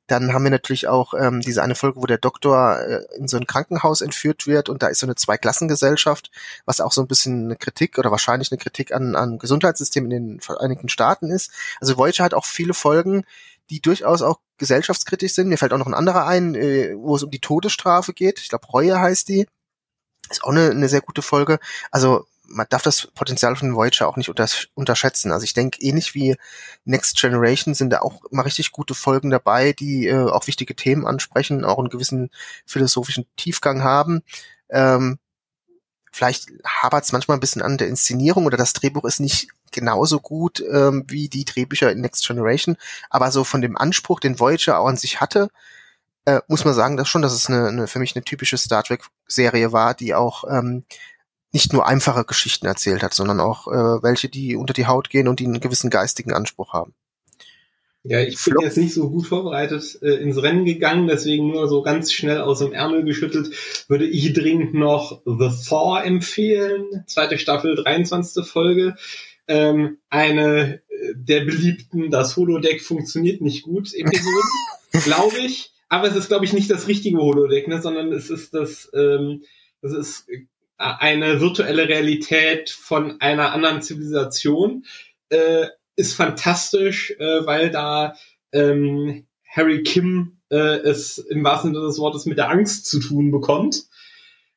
Dann 0.09 0.33
haben 0.33 0.44
wir 0.44 0.50
natürlich 0.50 0.88
auch 0.88 1.13
ähm, 1.13 1.39
diese 1.39 1.61
eine 1.61 1.75
Folge, 1.75 2.01
wo 2.01 2.07
der 2.07 2.17
Doktor 2.17 2.79
äh, 2.79 3.06
in 3.15 3.27
so 3.27 3.38
ein 3.38 3.45
Krankenhaus 3.45 4.01
entführt 4.01 4.47
wird 4.47 4.67
und 4.67 4.81
da 4.81 4.88
ist 4.88 5.00
so 5.00 5.06
eine 5.06 5.15
Zweiklassengesellschaft, 5.15 6.31
was 6.65 6.81
auch 6.81 6.91
so 6.91 7.01
ein 7.01 7.07
bisschen 7.07 7.45
eine 7.45 7.56
Kritik 7.56 8.00
oder 8.00 8.09
wahrscheinlich 8.09 8.51
eine 8.51 8.57
Kritik 8.57 8.91
an, 8.91 9.15
an 9.15 9.38
Gesundheitssystem 9.38 10.06
in 10.06 10.09
den 10.09 10.39
Vereinigten 10.41 10.89
Staaten 10.89 11.29
ist. 11.29 11.51
Also 11.79 11.97
Voyager 11.97 12.23
hat 12.23 12.33
auch 12.33 12.45
viele 12.45 12.73
Folgen, 12.73 13.23
die 13.69 13.81
durchaus 13.81 14.23
auch 14.23 14.39
gesellschaftskritisch 14.57 15.35
sind. 15.35 15.47
Mir 15.47 15.57
fällt 15.57 15.73
auch 15.73 15.77
noch 15.77 15.88
ein 15.88 15.94
anderer 15.94 16.25
ein, 16.25 16.56
äh, 16.56 16.95
wo 16.97 17.15
es 17.15 17.23
um 17.23 17.29
die 17.29 17.39
Todesstrafe 17.39 18.13
geht. 18.13 18.39
Ich 18.39 18.50
glaube, 18.50 18.65
Reue 18.67 19.00
heißt 19.00 19.29
die. 19.29 19.47
Ist 20.29 20.44
auch 20.44 20.50
eine, 20.50 20.71
eine 20.71 20.89
sehr 20.89 21.01
gute 21.01 21.21
Folge. 21.21 21.59
Also 21.91 22.25
man 22.49 22.67
darf 22.69 22.81
das 22.81 23.07
Potenzial 23.07 23.55
von 23.55 23.75
Voyager 23.75 24.07
auch 24.07 24.17
nicht 24.17 24.29
unterschätzen. 24.73 25.31
Also 25.31 25.43
ich 25.43 25.53
denke, 25.53 25.81
ähnlich 25.81 26.15
wie 26.15 26.35
Next 26.85 27.19
Generation 27.19 27.73
sind 27.73 27.91
da 27.91 27.99
auch 27.99 28.21
mal 28.31 28.43
richtig 28.43 28.71
gute 28.71 28.93
Folgen 28.93 29.29
dabei, 29.29 29.73
die 29.73 30.07
äh, 30.07 30.29
auch 30.29 30.47
wichtige 30.47 30.75
Themen 30.75 31.05
ansprechen, 31.05 31.65
auch 31.65 31.79
einen 31.79 31.89
gewissen 31.89 32.29
philosophischen 32.65 33.25
Tiefgang 33.37 33.83
haben. 33.83 34.21
Ähm, 34.69 35.19
vielleicht 36.11 36.49
hapert 36.65 37.05
es 37.05 37.11
manchmal 37.11 37.37
ein 37.37 37.41
bisschen 37.41 37.61
an 37.61 37.77
der 37.77 37.87
Inszenierung 37.87 38.45
oder 38.45 38.57
das 38.57 38.73
Drehbuch 38.73 39.05
ist 39.05 39.19
nicht 39.19 39.49
genauso 39.71 40.19
gut 40.19 40.63
ähm, 40.71 41.05
wie 41.07 41.29
die 41.29 41.45
Drehbücher 41.45 41.91
in 41.91 42.01
Next 42.01 42.25
Generation, 42.25 42.75
aber 43.09 43.31
so 43.31 43.43
von 43.43 43.61
dem 43.61 43.77
Anspruch, 43.77 44.19
den 44.19 44.39
Voyager 44.39 44.79
auch 44.79 44.87
an 44.87 44.97
sich 44.97 45.21
hatte, 45.21 45.49
äh, 46.25 46.41
muss 46.47 46.65
man 46.65 46.73
sagen, 46.73 46.97
dass 46.97 47.07
schon, 47.07 47.21
dass 47.21 47.33
es 47.33 47.47
eine, 47.47 47.67
eine 47.67 47.87
für 47.87 47.99
mich 47.99 48.15
eine 48.15 48.23
typische 48.23 48.57
Star 48.57 48.83
Trek 48.83 49.03
Serie 49.27 49.71
war, 49.71 49.93
die 49.93 50.15
auch 50.15 50.43
ähm, 50.49 50.83
nicht 51.51 51.73
nur 51.73 51.87
einfache 51.87 52.25
Geschichten 52.25 52.67
erzählt 52.67 53.03
hat, 53.03 53.13
sondern 53.13 53.39
auch 53.39 53.67
äh, 53.67 54.03
welche, 54.03 54.29
die 54.29 54.55
unter 54.55 54.73
die 54.73 54.87
Haut 54.87 55.09
gehen 55.09 55.27
und 55.27 55.39
die 55.39 55.45
einen 55.45 55.59
gewissen 55.59 55.89
geistigen 55.89 56.33
Anspruch 56.33 56.73
haben. 56.73 56.93
Ja, 58.03 58.21
ich 58.21 58.41
bin 58.45 58.55
jetzt 58.61 58.77
nicht 58.77 58.93
so 58.93 59.09
gut 59.09 59.27
vorbereitet 59.27 59.99
äh, 60.01 60.15
ins 60.21 60.41
Rennen 60.41 60.63
gegangen, 60.63 61.07
deswegen 61.07 61.47
nur 61.47 61.67
so 61.67 61.81
ganz 61.81 62.13
schnell 62.13 62.39
aus 62.39 62.59
dem 62.59 62.71
Ärmel 62.71 63.03
geschüttelt, 63.03 63.51
würde 63.89 64.07
ich 64.07 64.33
dringend 64.33 64.73
noch 64.73 65.21
The 65.25 65.49
Thor 65.67 66.03
empfehlen, 66.03 67.03
zweite 67.07 67.37
Staffel, 67.37 67.75
23. 67.75 68.45
Folge. 68.45 68.95
Ähm, 69.49 69.97
eine 70.09 70.75
äh, 70.89 71.13
der 71.15 71.41
beliebten, 71.41 72.09
das 72.09 72.37
Holodeck 72.37 72.81
funktioniert 72.81 73.41
nicht 73.41 73.63
gut 73.63 73.94
Episoden, 73.94 74.49
glaube 75.03 75.37
ich. 75.39 75.73
Aber 75.89 76.07
es 76.07 76.15
ist, 76.15 76.29
glaube 76.29 76.45
ich, 76.45 76.53
nicht 76.53 76.69
das 76.69 76.87
richtige 76.87 77.18
Holodeck, 77.18 77.68
ne, 77.68 77.81
sondern 77.81 78.13
es 78.13 78.29
ist 78.29 78.53
das, 78.53 78.89
ähm, 78.94 79.44
das 79.81 79.91
ist 79.91 80.27
eine 80.80 81.42
virtuelle 81.42 81.88
Realität 81.88 82.69
von 82.69 83.19
einer 83.19 83.52
anderen 83.52 83.81
Zivilisation 83.81 84.86
äh, 85.30 85.68
ist 85.95 86.14
fantastisch, 86.14 87.12
äh, 87.19 87.45
weil 87.45 87.69
da 87.69 88.16
ähm, 88.54 89.28
Harry 89.45 89.83
Kim 89.83 90.38
äh, 90.50 90.56
es 90.56 91.18
im 91.18 91.44
wahrsten 91.44 91.74
Sinne 91.74 91.86
des 91.86 92.00
Wortes 92.00 92.26
mit 92.26 92.38
der 92.38 92.50
Angst 92.50 92.86
zu 92.86 93.00
tun 93.00 93.30
bekommt. 93.30 93.83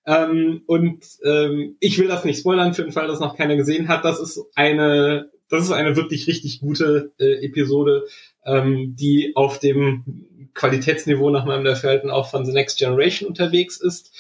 Ähm, 0.07 0.63
und 0.67 1.05
ähm, 1.25 1.77
ich 1.81 1.99
will 1.99 2.09
das 2.09 2.25
nicht 2.25 2.39
spoilern 2.39 2.75
für 2.75 2.83
den 2.83 2.93
Fall, 2.93 3.09
dass 3.09 3.21
noch 3.21 3.37
keiner 3.37 3.57
gesehen 3.57 3.89
hat. 3.89 4.05
Das 4.05 4.21
ist 4.21 4.41
eine, 4.55 5.31
das 5.49 5.65
ist 5.65 5.73
eine 5.73 5.97
wirklich 5.97 6.29
richtig 6.29 6.61
gute 6.61 7.13
äh, 7.19 7.45
Episode, 7.45 8.07
ähm, 8.45 8.95
die 8.97 9.33
auf 9.35 9.59
dem 9.59 10.51
Qualitätsniveau 10.55 11.31
nach 11.31 11.45
meinem 11.45 11.65
Dafürhalten 11.65 12.11
auch 12.11 12.31
von 12.31 12.45
The 12.45 12.53
Next 12.53 12.79
Generation 12.79 13.29
unterwegs 13.29 13.81
ist. 13.81 14.13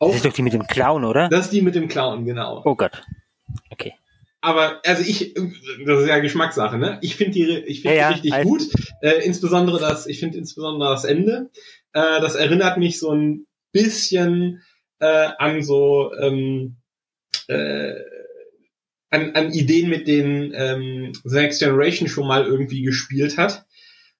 Auch, 0.00 0.08
das 0.08 0.16
ist 0.16 0.24
doch 0.24 0.32
die 0.32 0.42
mit 0.42 0.54
dem 0.54 0.66
Clown, 0.66 1.04
oder? 1.04 1.28
Das 1.28 1.46
ist 1.46 1.52
die 1.52 1.60
mit 1.60 1.74
dem 1.74 1.86
Clown, 1.86 2.24
genau. 2.24 2.62
Oh 2.64 2.74
Gott. 2.74 3.02
Okay. 3.68 3.94
Aber 4.40 4.80
also 4.86 5.02
ich, 5.02 5.34
das 5.84 6.00
ist 6.00 6.08
ja 6.08 6.18
Geschmackssache, 6.20 6.78
ne? 6.78 6.98
Ich 7.02 7.16
finde 7.16 7.32
die, 7.32 7.58
ich 7.66 7.82
finde 7.82 7.98
ja, 7.98 8.08
die 8.08 8.14
richtig 8.14 8.32
also 8.32 8.48
gut. 8.48 8.62
Äh, 9.02 9.22
insbesondere 9.24 9.78
das, 9.78 10.06
ich 10.06 10.18
finde 10.18 10.38
insbesondere 10.38 10.90
das 10.90 11.04
Ende. 11.04 11.50
Äh, 11.92 12.20
das 12.22 12.34
erinnert 12.34 12.78
mich 12.78 12.98
so 12.98 13.12
ein 13.12 13.46
bisschen 13.72 14.62
äh, 15.00 15.28
an 15.38 15.62
so 15.62 16.12
ähm, 16.18 16.76
äh, 17.48 17.92
an, 19.10 19.32
an 19.34 19.52
Ideen, 19.52 19.90
mit 19.90 20.08
denen 20.08 20.52
ähm, 20.54 21.12
The 21.24 21.36
Next 21.36 21.60
Generation 21.60 22.08
schon 22.08 22.26
mal 22.26 22.46
irgendwie 22.46 22.82
gespielt 22.82 23.36
hat. 23.36 23.66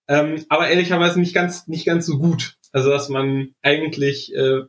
Ähm, 0.08 0.44
aber 0.50 0.68
ehrlicherweise 0.68 1.18
nicht 1.20 1.34
ganz, 1.34 1.66
nicht 1.68 1.86
ganz 1.86 2.04
so 2.04 2.18
gut. 2.18 2.56
Also 2.72 2.90
dass 2.90 3.08
man 3.08 3.54
eigentlich 3.62 4.34
äh, 4.34 4.62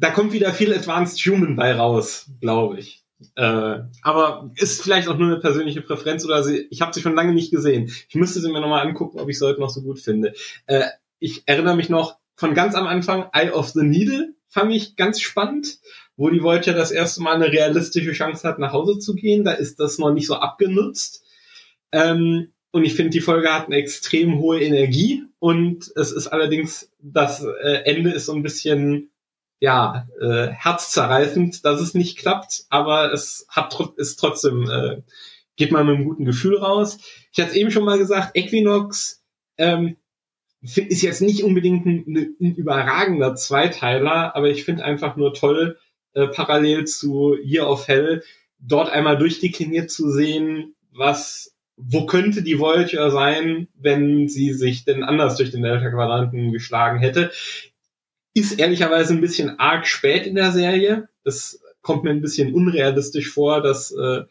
da 0.00 0.10
kommt 0.10 0.32
wieder 0.32 0.52
viel 0.52 0.74
Advanced 0.74 1.18
Human 1.26 1.56
bei 1.56 1.74
raus, 1.74 2.30
glaube 2.40 2.78
ich. 2.78 3.04
Äh, 3.34 3.80
aber 4.02 4.50
ist 4.56 4.82
vielleicht 4.82 5.08
auch 5.08 5.18
nur 5.18 5.26
eine 5.26 5.40
persönliche 5.40 5.82
Präferenz 5.82 6.24
oder 6.24 6.42
sie, 6.44 6.68
ich 6.70 6.80
habe 6.80 6.92
sie 6.94 7.00
schon 7.00 7.16
lange 7.16 7.32
nicht 7.32 7.50
gesehen. 7.50 7.92
Ich 8.08 8.14
müsste 8.14 8.40
sie 8.40 8.50
mir 8.50 8.60
nochmal 8.60 8.86
angucken, 8.86 9.18
ob 9.18 9.28
ich 9.28 9.38
sie 9.38 9.46
heute 9.46 9.60
noch 9.60 9.70
so 9.70 9.82
gut 9.82 9.98
finde. 9.98 10.34
Äh, 10.66 10.84
ich 11.18 11.42
erinnere 11.46 11.74
mich 11.74 11.88
noch 11.88 12.18
von 12.36 12.54
ganz 12.54 12.76
am 12.76 12.86
Anfang, 12.86 13.28
Eye 13.32 13.50
of 13.50 13.70
the 13.70 13.82
Needle 13.82 14.34
fand 14.48 14.72
ich 14.72 14.96
ganz 14.96 15.20
spannend, 15.20 15.78
wo 16.16 16.30
die 16.30 16.42
Voyager 16.42 16.72
das 16.72 16.90
erste 16.90 17.22
Mal 17.22 17.34
eine 17.34 17.52
realistische 17.52 18.12
Chance 18.12 18.46
hat, 18.46 18.58
nach 18.58 18.72
Hause 18.72 18.98
zu 18.98 19.14
gehen. 19.14 19.44
Da 19.44 19.52
ist 19.52 19.80
das 19.80 19.98
noch 19.98 20.12
nicht 20.12 20.26
so 20.26 20.36
abgenutzt. 20.36 21.24
Ähm, 21.92 22.52
und 22.70 22.84
ich 22.84 22.94
finde, 22.94 23.10
die 23.10 23.20
Folge 23.20 23.52
hat 23.52 23.66
eine 23.66 23.76
extrem 23.76 24.38
hohe 24.38 24.60
Energie 24.60 25.24
und 25.38 25.90
es 25.96 26.12
ist 26.12 26.28
allerdings, 26.28 26.90
das 27.00 27.42
äh, 27.42 27.82
Ende 27.84 28.10
ist 28.10 28.26
so 28.26 28.34
ein 28.34 28.42
bisschen 28.42 29.10
ja, 29.60 30.06
äh, 30.20 30.48
herzzerreißend, 30.48 31.64
dass 31.64 31.80
es 31.80 31.94
nicht 31.94 32.18
klappt, 32.18 32.64
aber 32.68 33.12
es 33.12 33.46
hat 33.48 33.76
ist 33.96 34.16
trotzdem, 34.16 34.70
äh, 34.70 35.02
geht 35.56 35.72
man 35.72 35.86
mit 35.86 35.96
einem 35.96 36.04
guten 36.04 36.24
Gefühl 36.24 36.58
raus. 36.58 36.98
Ich 37.32 37.40
hatte 37.40 37.50
es 37.50 37.56
eben 37.56 37.70
schon 37.70 37.84
mal 37.84 37.98
gesagt, 37.98 38.36
Equinox 38.36 39.24
ähm, 39.56 39.96
ist 40.60 41.02
jetzt 41.02 41.22
nicht 41.22 41.42
unbedingt 41.42 41.86
ein, 41.86 42.36
ein 42.40 42.54
überragender 42.54 43.34
Zweiteiler, 43.34 44.34
aber 44.36 44.48
ich 44.48 44.64
finde 44.64 44.84
einfach 44.84 45.16
nur 45.16 45.34
toll, 45.34 45.78
äh, 46.14 46.28
parallel 46.28 46.84
zu 46.86 47.36
Year 47.42 47.68
of 47.68 47.88
Hell 47.88 48.22
dort 48.60 48.90
einmal 48.90 49.18
durchdekliniert 49.18 49.90
zu 49.90 50.10
sehen, 50.10 50.74
was 50.92 51.54
wo 51.80 52.06
könnte 52.06 52.42
die 52.42 52.58
Voyager 52.58 53.12
sein, 53.12 53.68
wenn 53.74 54.28
sie 54.28 54.52
sich 54.52 54.84
denn 54.84 55.04
anders 55.04 55.36
durch 55.36 55.52
den 55.52 55.62
Delta-Quadranten 55.62 56.50
geschlagen 56.50 56.98
hätte 56.98 57.30
ist 58.38 58.58
ehrlicherweise 58.58 59.14
ein 59.14 59.20
bisschen 59.20 59.58
arg 59.58 59.86
spät 59.86 60.26
in 60.26 60.34
der 60.34 60.52
Serie. 60.52 61.08
Das 61.24 61.60
kommt 61.82 62.04
mir 62.04 62.10
ein 62.10 62.20
bisschen 62.20 62.54
unrealistisch 62.54 63.30
vor, 63.30 63.62
dass 63.62 63.90
äh, 63.92 64.22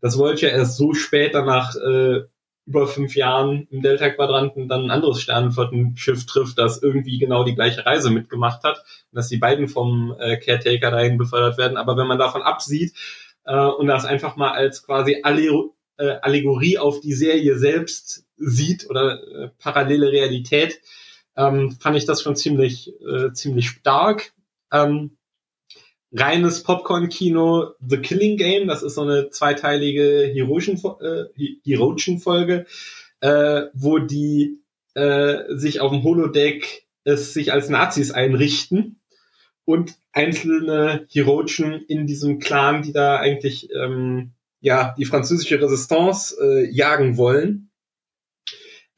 das 0.00 0.18
Voyager 0.18 0.50
erst 0.50 0.76
so 0.76 0.94
spät 0.94 1.34
danach 1.34 1.74
äh, 1.76 2.22
über 2.66 2.86
fünf 2.86 3.16
Jahren 3.16 3.66
im 3.70 3.82
Delta-Quadranten 3.82 4.68
dann 4.68 4.84
ein 4.84 4.90
anderes 4.90 5.20
Sternenflottenschiff 5.20 6.26
trifft, 6.26 6.58
das 6.58 6.82
irgendwie 6.82 7.18
genau 7.18 7.42
die 7.42 7.54
gleiche 7.54 7.84
Reise 7.84 8.10
mitgemacht 8.10 8.62
hat 8.62 8.84
dass 9.12 9.28
die 9.28 9.38
beiden 9.38 9.68
vom 9.68 10.14
äh, 10.18 10.36
Caretaker 10.36 10.90
dahin 10.90 11.18
befördert 11.18 11.58
werden. 11.58 11.76
Aber 11.76 11.96
wenn 11.96 12.06
man 12.06 12.18
davon 12.18 12.42
absieht 12.42 12.94
äh, 13.44 13.56
und 13.56 13.86
das 13.86 14.04
einfach 14.04 14.36
mal 14.36 14.52
als 14.52 14.84
quasi 14.84 15.20
Alle 15.22 15.70
äh, 15.96 16.16
Allegorie 16.22 16.78
auf 16.78 17.00
die 17.00 17.12
Serie 17.12 17.58
selbst 17.58 18.24
sieht 18.36 18.88
oder 18.88 19.22
äh, 19.22 19.48
parallele 19.58 20.12
Realität, 20.12 20.80
ähm, 21.40 21.76
fand 21.80 21.96
ich 21.96 22.04
das 22.04 22.22
schon 22.22 22.36
ziemlich, 22.36 22.92
äh, 23.00 23.32
ziemlich 23.32 23.70
stark. 23.70 24.32
Ähm, 24.72 25.16
reines 26.12 26.62
Popcorn-Kino, 26.62 27.70
The 27.80 27.96
Killing 27.98 28.36
Game, 28.36 28.68
das 28.68 28.82
ist 28.82 28.94
so 28.94 29.02
eine 29.02 29.30
zweiteilige 29.30 30.30
Hirogen-Folge, 30.32 32.66
äh, 33.20 33.28
äh, 33.28 33.68
wo 33.72 33.98
die 33.98 34.60
äh, 34.94 35.56
sich 35.56 35.80
auf 35.80 35.92
dem 35.92 36.02
Holodeck 36.02 36.86
es 37.04 37.32
sich 37.32 37.52
als 37.52 37.70
Nazis 37.70 38.10
einrichten 38.10 39.00
und 39.64 39.94
einzelne 40.12 41.06
Hirogen 41.08 41.84
in 41.86 42.06
diesem 42.06 42.40
Clan, 42.40 42.82
die 42.82 42.92
da 42.92 43.16
eigentlich 43.16 43.70
ähm, 43.72 44.32
ja 44.60 44.94
die 44.98 45.06
französische 45.06 45.62
Resistance 45.62 46.36
äh, 46.42 46.68
jagen 46.70 47.16
wollen, 47.16 47.69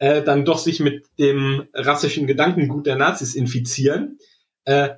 äh, 0.03 0.25
dann 0.25 0.45
doch 0.45 0.59
sich 0.59 0.81
mit 0.81 1.07
dem 1.21 1.69
rassischen 1.73 2.27
Gedankengut 2.27 2.87
der 2.87 2.97
Nazis 2.97 3.37
infizieren. 3.37 4.19
Äh, 4.65 4.97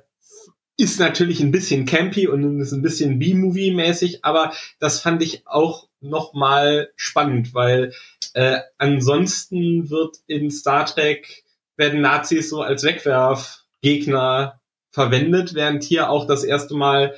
ist 0.77 0.99
natürlich 0.99 1.41
ein 1.41 1.51
bisschen 1.51 1.85
campy 1.85 2.27
und 2.27 2.59
ist 2.59 2.71
ein 2.71 2.81
bisschen 2.81 3.19
B-Movie-mäßig, 3.19 4.25
aber 4.25 4.51
das 4.79 4.99
fand 4.99 5.21
ich 5.21 5.45
auch 5.45 5.89
nochmal 6.01 6.89
spannend, 6.95 7.53
weil 7.53 7.93
äh, 8.33 8.57
ansonsten 8.79 9.91
wird 9.91 10.17
in 10.25 10.49
Star 10.49 10.87
Trek 10.87 11.43
werden 11.77 12.01
Nazis 12.01 12.49
so 12.49 12.63
als 12.63 12.83
Wegwerfgegner 12.83 14.59
verwendet, 14.89 15.53
während 15.53 15.83
hier 15.83 16.09
auch 16.09 16.25
das 16.25 16.43
erste 16.43 16.73
Mal, 16.73 17.15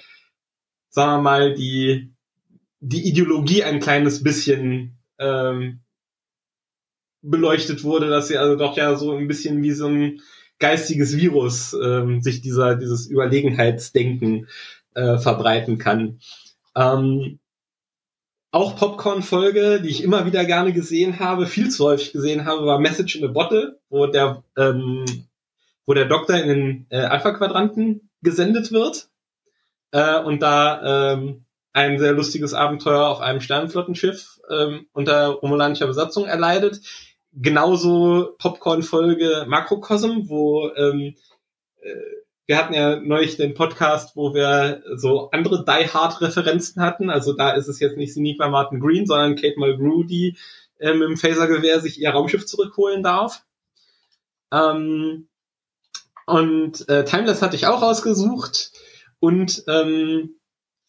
sagen 0.89 1.19
wir 1.19 1.21
mal, 1.21 1.53
die, 1.53 2.11
die 2.81 3.07
Ideologie 3.07 3.63
ein 3.63 3.79
kleines 3.79 4.23
bisschen 4.23 4.99
ähm, 5.19 5.79
beleuchtet 7.21 7.83
wurde, 7.83 8.09
dass 8.09 8.27
sie 8.27 8.37
also 8.37 8.55
doch 8.55 8.77
ja 8.77 8.95
so 8.95 9.13
ein 9.13 9.27
bisschen 9.27 9.61
wie 9.63 9.71
so 9.71 9.87
ein 9.87 10.21
geistiges 10.59 11.17
Virus 11.17 11.73
ähm, 11.73 12.21
sich 12.21 12.41
dieser 12.41 12.75
dieses 12.75 13.07
Überlegenheitsdenken 13.07 14.47
äh, 14.95 15.17
verbreiten 15.17 15.77
kann. 15.77 16.19
Ähm, 16.75 17.39
auch 18.51 18.75
Popcorn-Folge, 18.75 19.81
die 19.81 19.89
ich 19.89 20.03
immer 20.03 20.25
wieder 20.25 20.45
gerne 20.45 20.73
gesehen 20.73 21.19
habe, 21.19 21.47
viel 21.47 21.69
zu 21.69 21.85
häufig 21.85 22.13
gesehen 22.13 22.45
habe, 22.45 22.65
war 22.65 22.79
Message 22.79 23.15
in 23.15 23.25
a 23.25 23.27
Bottle, 23.27 23.79
wo 23.89 24.07
der 24.07 24.43
ähm, 24.57 25.05
wo 25.85 25.93
der 25.93 26.05
Doktor 26.05 26.37
in 26.37 26.47
den 26.47 26.85
äh, 26.89 26.97
Alpha-Quadranten 26.97 28.09
gesendet 28.21 28.71
wird 28.71 29.09
äh, 29.91 30.19
und 30.19 30.41
da 30.41 31.13
ähm, 31.13 31.45
ein 31.73 31.99
sehr 31.99 32.13
lustiges 32.13 32.53
Abenteuer 32.53 33.07
auf 33.07 33.21
einem 33.21 33.39
Sternenflottenschiff 33.39 34.39
ähm, 34.49 34.87
unter 34.93 35.27
romulanischer 35.27 35.87
Besatzung 35.87 36.25
erleidet 36.25 36.81
genauso 37.37 38.35
Popcorn-Folge 38.39 39.45
Makrokosm, 39.47 40.27
wo 40.27 40.69
ähm, 40.75 41.15
äh, 41.81 41.93
wir 42.47 42.57
hatten 42.57 42.73
ja 42.73 42.95
neulich 42.99 43.35
den 43.35 43.53
Podcast, 43.53 44.15
wo 44.15 44.33
wir 44.33 44.81
so 44.95 45.29
andere 45.31 45.65
Die 45.65 45.89
Hard-Referenzen 45.89 46.81
hatten. 46.81 47.09
Also 47.09 47.33
da 47.33 47.51
ist 47.51 47.67
es 47.67 47.79
jetzt 47.81 47.97
nicht 47.97 48.13
Sinequa 48.13 48.49
Martin 48.49 48.79
Green, 48.79 49.05
sondern 49.05 49.35
Kate 49.35 49.59
Mulgrew, 49.59 50.03
die 50.03 50.37
äh, 50.79 50.93
mit 50.93 51.09
dem 51.09 51.17
Phasergewehr 51.17 51.81
sich 51.81 51.99
ihr 51.99 52.09
Raumschiff 52.09 52.45
zurückholen 52.45 53.03
darf. 53.03 53.43
Ähm, 54.51 55.27
und 56.25 56.87
äh, 56.87 57.03
Timeless 57.03 57.41
hatte 57.41 57.57
ich 57.57 57.67
auch 57.67 57.81
rausgesucht. 57.81 58.71
Und 59.19 59.63
ähm, 59.67 60.39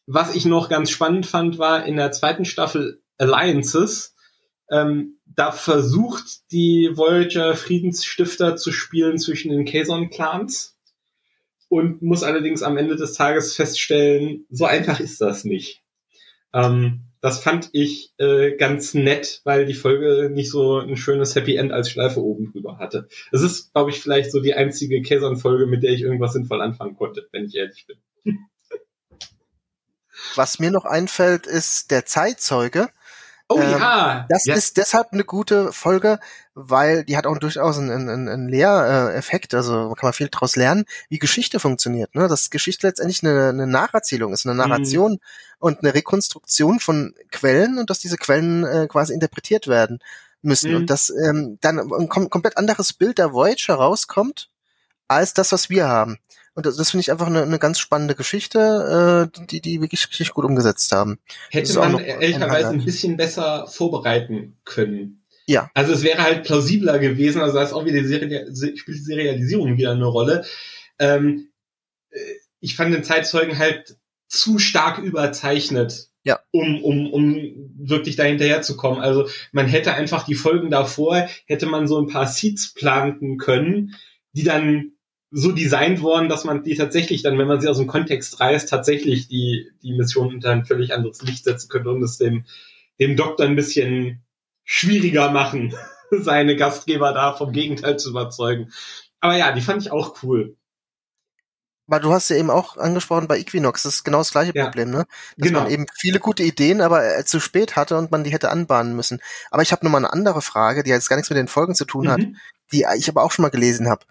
was 0.07 0.35
ich 0.37 0.45
noch 0.45 0.69
ganz 0.69 0.91
spannend 0.91 1.27
fand, 1.27 1.59
war 1.59 1.85
in 1.85 1.97
der 1.97 2.13
zweiten 2.13 2.45
Staffel 2.45 3.03
Alliances, 3.19 4.15
ähm, 4.71 5.19
da 5.25 5.53
versucht 5.53 6.51
die 6.51 6.91
Voyager 6.95 7.57
Friedensstifter 7.57 8.57
zu 8.57 8.73
spielen 8.73 9.19
zwischen 9.19 9.51
den 9.51 9.65
Kazon-Clans 9.65 10.77
und 11.69 12.03
muss 12.03 12.23
allerdings 12.23 12.63
am 12.63 12.77
Ende 12.77 12.97
des 12.97 13.13
Tages 13.13 13.55
feststellen, 13.55 14.47
so 14.51 14.65
einfach 14.65 15.01
ist 15.01 15.21
das 15.21 15.45
nicht. 15.45 15.83
Ähm, 16.53 17.05
das 17.21 17.43
fand 17.43 17.71
ich 17.73 18.13
äh, 18.19 18.57
ganz 18.57 18.95
nett, 18.95 19.41
weil 19.45 19.67
die 19.67 19.75
Folge 19.75 20.31
nicht 20.31 20.51
so 20.51 20.79
ein 20.79 20.97
schönes 20.97 21.35
Happy 21.35 21.57
End 21.57 21.73
als 21.73 21.91
Schleife 21.91 22.23
oben 22.23 22.53
drüber 22.53 22.79
hatte. 22.79 23.09
Es 23.33 23.43
ist, 23.43 23.73
glaube 23.73 23.91
ich, 23.91 24.01
vielleicht 24.01 24.31
so 24.31 24.41
die 24.41 24.55
einzige 24.55 25.03
Kazon-Folge, 25.03 25.67
mit 25.67 25.83
der 25.83 25.91
ich 25.91 26.03
irgendwas 26.03 26.35
sinnvoll 26.35 26.63
anfangen 26.63 26.97
konnte, 26.97 27.27
wenn 27.33 27.47
ich 27.47 27.57
ehrlich 27.57 27.87
bin. 27.87 27.99
Was 30.37 30.59
mir 30.59 30.71
noch 30.71 30.85
einfällt, 30.85 31.47
ist 31.47 31.91
der 31.91 32.07
Zeitzeuge 32.07 32.89
Oh 33.49 33.59
ähm, 33.59 33.71
ja. 33.71 34.27
Das 34.29 34.45
ja. 34.45 34.55
ist 34.55 34.77
deshalb 34.77 35.13
eine 35.13 35.25
gute 35.25 35.73
Folge, 35.73 36.21
weil 36.55 37.05
die 37.05 37.17
hat 37.17 37.27
auch 37.27 37.39
durchaus 37.39 37.79
einen, 37.79 37.91
einen, 37.91 38.29
einen 38.29 38.49
Lehreffekt, 38.49 39.55
also 39.55 39.95
kann 39.95 40.09
man 40.09 40.13
viel 40.13 40.29
daraus 40.29 40.55
lernen, 40.55 40.85
wie 41.09 41.19
Geschichte 41.19 41.59
funktioniert. 41.59 42.15
Ne? 42.15 42.29
Dass 42.29 42.51
Geschichte 42.51 42.87
letztendlich 42.87 43.23
eine, 43.25 43.49
eine 43.49 43.67
Nacherzählung 43.67 44.35
ist, 44.35 44.45
eine 44.45 44.53
mhm. 44.53 44.69
Narration 44.69 45.13
mhm. 45.13 45.19
und 45.61 45.83
eine 45.83 45.95
Rekonstruktion 45.95 46.79
von 46.79 47.15
Quellen 47.31 47.79
und 47.79 47.89
dass 47.89 48.01
diese 48.01 48.19
Quellen 48.19 48.65
äh, 48.65 48.87
quasi 48.87 49.15
interpretiert 49.15 49.67
werden 49.67 50.01
müssen. 50.43 50.71
Mhm. 50.71 50.77
Und 50.77 50.91
dass 50.91 51.09
ähm, 51.11 51.59
dann 51.63 51.79
ein 51.79 52.09
kom 52.11 52.29
komplett 52.29 52.59
anderes 52.59 52.93
Bild 52.93 53.17
der 53.17 53.33
Voyager 53.33 53.77
rauskommt, 53.77 54.51
als 55.09 55.33
das, 55.33 55.53
was 55.53 55.71
wir 55.71 55.89
haben. 55.89 56.19
Und 56.55 56.67
das, 56.67 56.77
das 56.77 56.91
finde 56.91 57.03
ich 57.03 57.11
einfach 57.11 57.27
eine, 57.27 57.43
eine 57.43 57.59
ganz 57.59 57.79
spannende 57.79 58.15
Geschichte, 58.15 59.31
äh, 59.39 59.47
die 59.47 59.61
die 59.61 59.81
wirklich 59.81 60.09
richtig 60.09 60.31
gut 60.31 60.45
umgesetzt 60.45 60.91
haben. 60.93 61.19
Hätte 61.51 61.79
man 61.79 61.99
ehrlicherweise 61.99 62.71
ein 62.71 62.85
bisschen 62.85 63.17
besser 63.17 63.67
vorbereiten 63.67 64.57
können. 64.65 65.25
Ja. 65.47 65.71
Also 65.73 65.95
es 65.95 66.03
wäre 66.03 66.23
halt 66.23 66.45
plausibler 66.45 66.99
gewesen, 66.99 67.41
also 67.41 67.57
da 67.57 67.63
ist 67.63 67.73
auch 67.73 67.87
wieder 67.87 68.03
die 68.03 68.07
Serie, 68.07 68.47
spielt 68.55 68.99
die 68.99 69.03
Serialisierung 69.03 69.79
wieder 69.79 69.93
eine 69.93 70.05
Rolle. 70.05 70.45
Ähm, 70.99 71.49
äh, 72.11 72.19
ich 72.61 72.77
fand 72.77 72.95
den 72.95 73.05
Zeitzeugen 73.05 73.57
halt 73.59 73.97
zu 74.27 74.59
stark 74.59 74.99
überzeichnet, 74.99 76.09
ja. 76.23 76.41
um, 76.51 76.83
um, 76.83 77.11
um 77.11 77.73
wirklich 77.79 78.17
dahinterher 78.17 78.61
zu 78.63 78.77
kommen. 78.77 79.01
Also 79.01 79.29
man 79.53 79.67
hätte 79.67 79.95
einfach 79.95 80.25
die 80.27 80.35
Folgen 80.35 80.71
davor, 80.71 81.29
hätte 81.47 81.67
man 81.67 81.87
so 81.87 81.99
ein 81.99 82.09
paar 82.09 82.27
Seeds 82.27 82.75
planten 82.75 83.39
können, 83.39 83.95
die 84.33 84.45
dann 84.45 84.93
so 85.31 85.53
designt 85.53 86.01
worden, 86.01 86.29
dass 86.29 86.45
man 86.45 86.63
die 86.63 86.75
tatsächlich 86.77 87.23
dann, 87.23 87.39
wenn 87.39 87.49
man 87.49 87.61
sie 87.61 87.69
aus 87.69 87.77
dem 87.79 87.87
Kontext 87.87 88.41
reißt, 88.41 88.69
tatsächlich 88.69 89.29
die, 89.29 89.71
die 89.83 89.93
Mission 89.93 90.29
unter 90.35 90.51
ein 90.51 90.65
völlig 90.65 90.95
anderes 90.95 91.21
Licht 91.23 91.45
setzen 91.45 91.69
könnte 91.69 91.91
und 91.91 92.03
es 92.03 92.17
dem, 92.19 92.45
dem 92.99 93.17
Doktor 93.17 93.45
ein 93.45 93.57
bisschen 93.57 94.23
schwieriger 94.65 95.31
machen, 95.31 95.75
seine 96.11 96.57
Gastgeber 96.57 97.13
da 97.13 97.35
vom 97.35 97.53
Gegenteil 97.53 97.99
zu 97.99 98.11
überzeugen. 98.11 98.73
Aber 99.21 99.37
ja, 99.37 99.53
die 99.53 99.61
fand 99.61 99.83
ich 99.83 99.91
auch 99.91 100.23
cool. 100.23 100.57
Weil 101.91 102.01
du 102.01 102.13
hast 102.13 102.29
ja 102.29 102.37
eben 102.37 102.51
auch 102.51 102.77
angesprochen 102.77 103.29
bei 103.29 103.39
Equinox, 103.39 103.83
das 103.85 103.95
ist 103.97 104.05
genau 104.05 104.19
das 104.19 104.31
gleiche 104.31 104.53
Ja. 104.55 104.65
Problem, 104.65 104.91
ne? 104.91 105.07
Dass 105.39 105.49
Genau. 105.49 105.63
man 105.63 105.71
eben 105.71 105.87
viele 105.97 106.21
gute 106.21 106.43
Ideen, 106.43 106.83
aber 106.83 107.19
äh, 107.19 107.25
zu 107.25 107.41
spät 107.41 107.77
hatte 107.77 107.97
und 107.97 108.11
man 108.11 108.25
die 108.25 108.33
hätte 108.33 108.51
anbahnen 108.51 108.95
müssen. 108.95 109.21
Aber 109.51 109.63
ich 109.63 109.73
habe 109.73 109.85
noch 109.87 109.93
mal 109.93 109.99
eine 109.99 110.13
andere 110.13 110.43
Frage, 110.43 110.83
die 110.83 110.91
jetzt 110.91 111.09
gar 111.09 111.17
nichts 111.17 111.31
mit 111.31 111.39
den 111.39 111.49
Folgen 111.49 111.75
zu 111.75 111.87
tun 111.87 112.11
hat, 112.11 112.19
Mhm. 112.21 112.37
die 112.73 112.85
ich 112.97 113.09
aber 113.09 113.23
auch 113.23 113.33
schon 113.33 113.43
mal 113.43 113.49
gelesen 113.51 113.89
habe. 113.89 114.05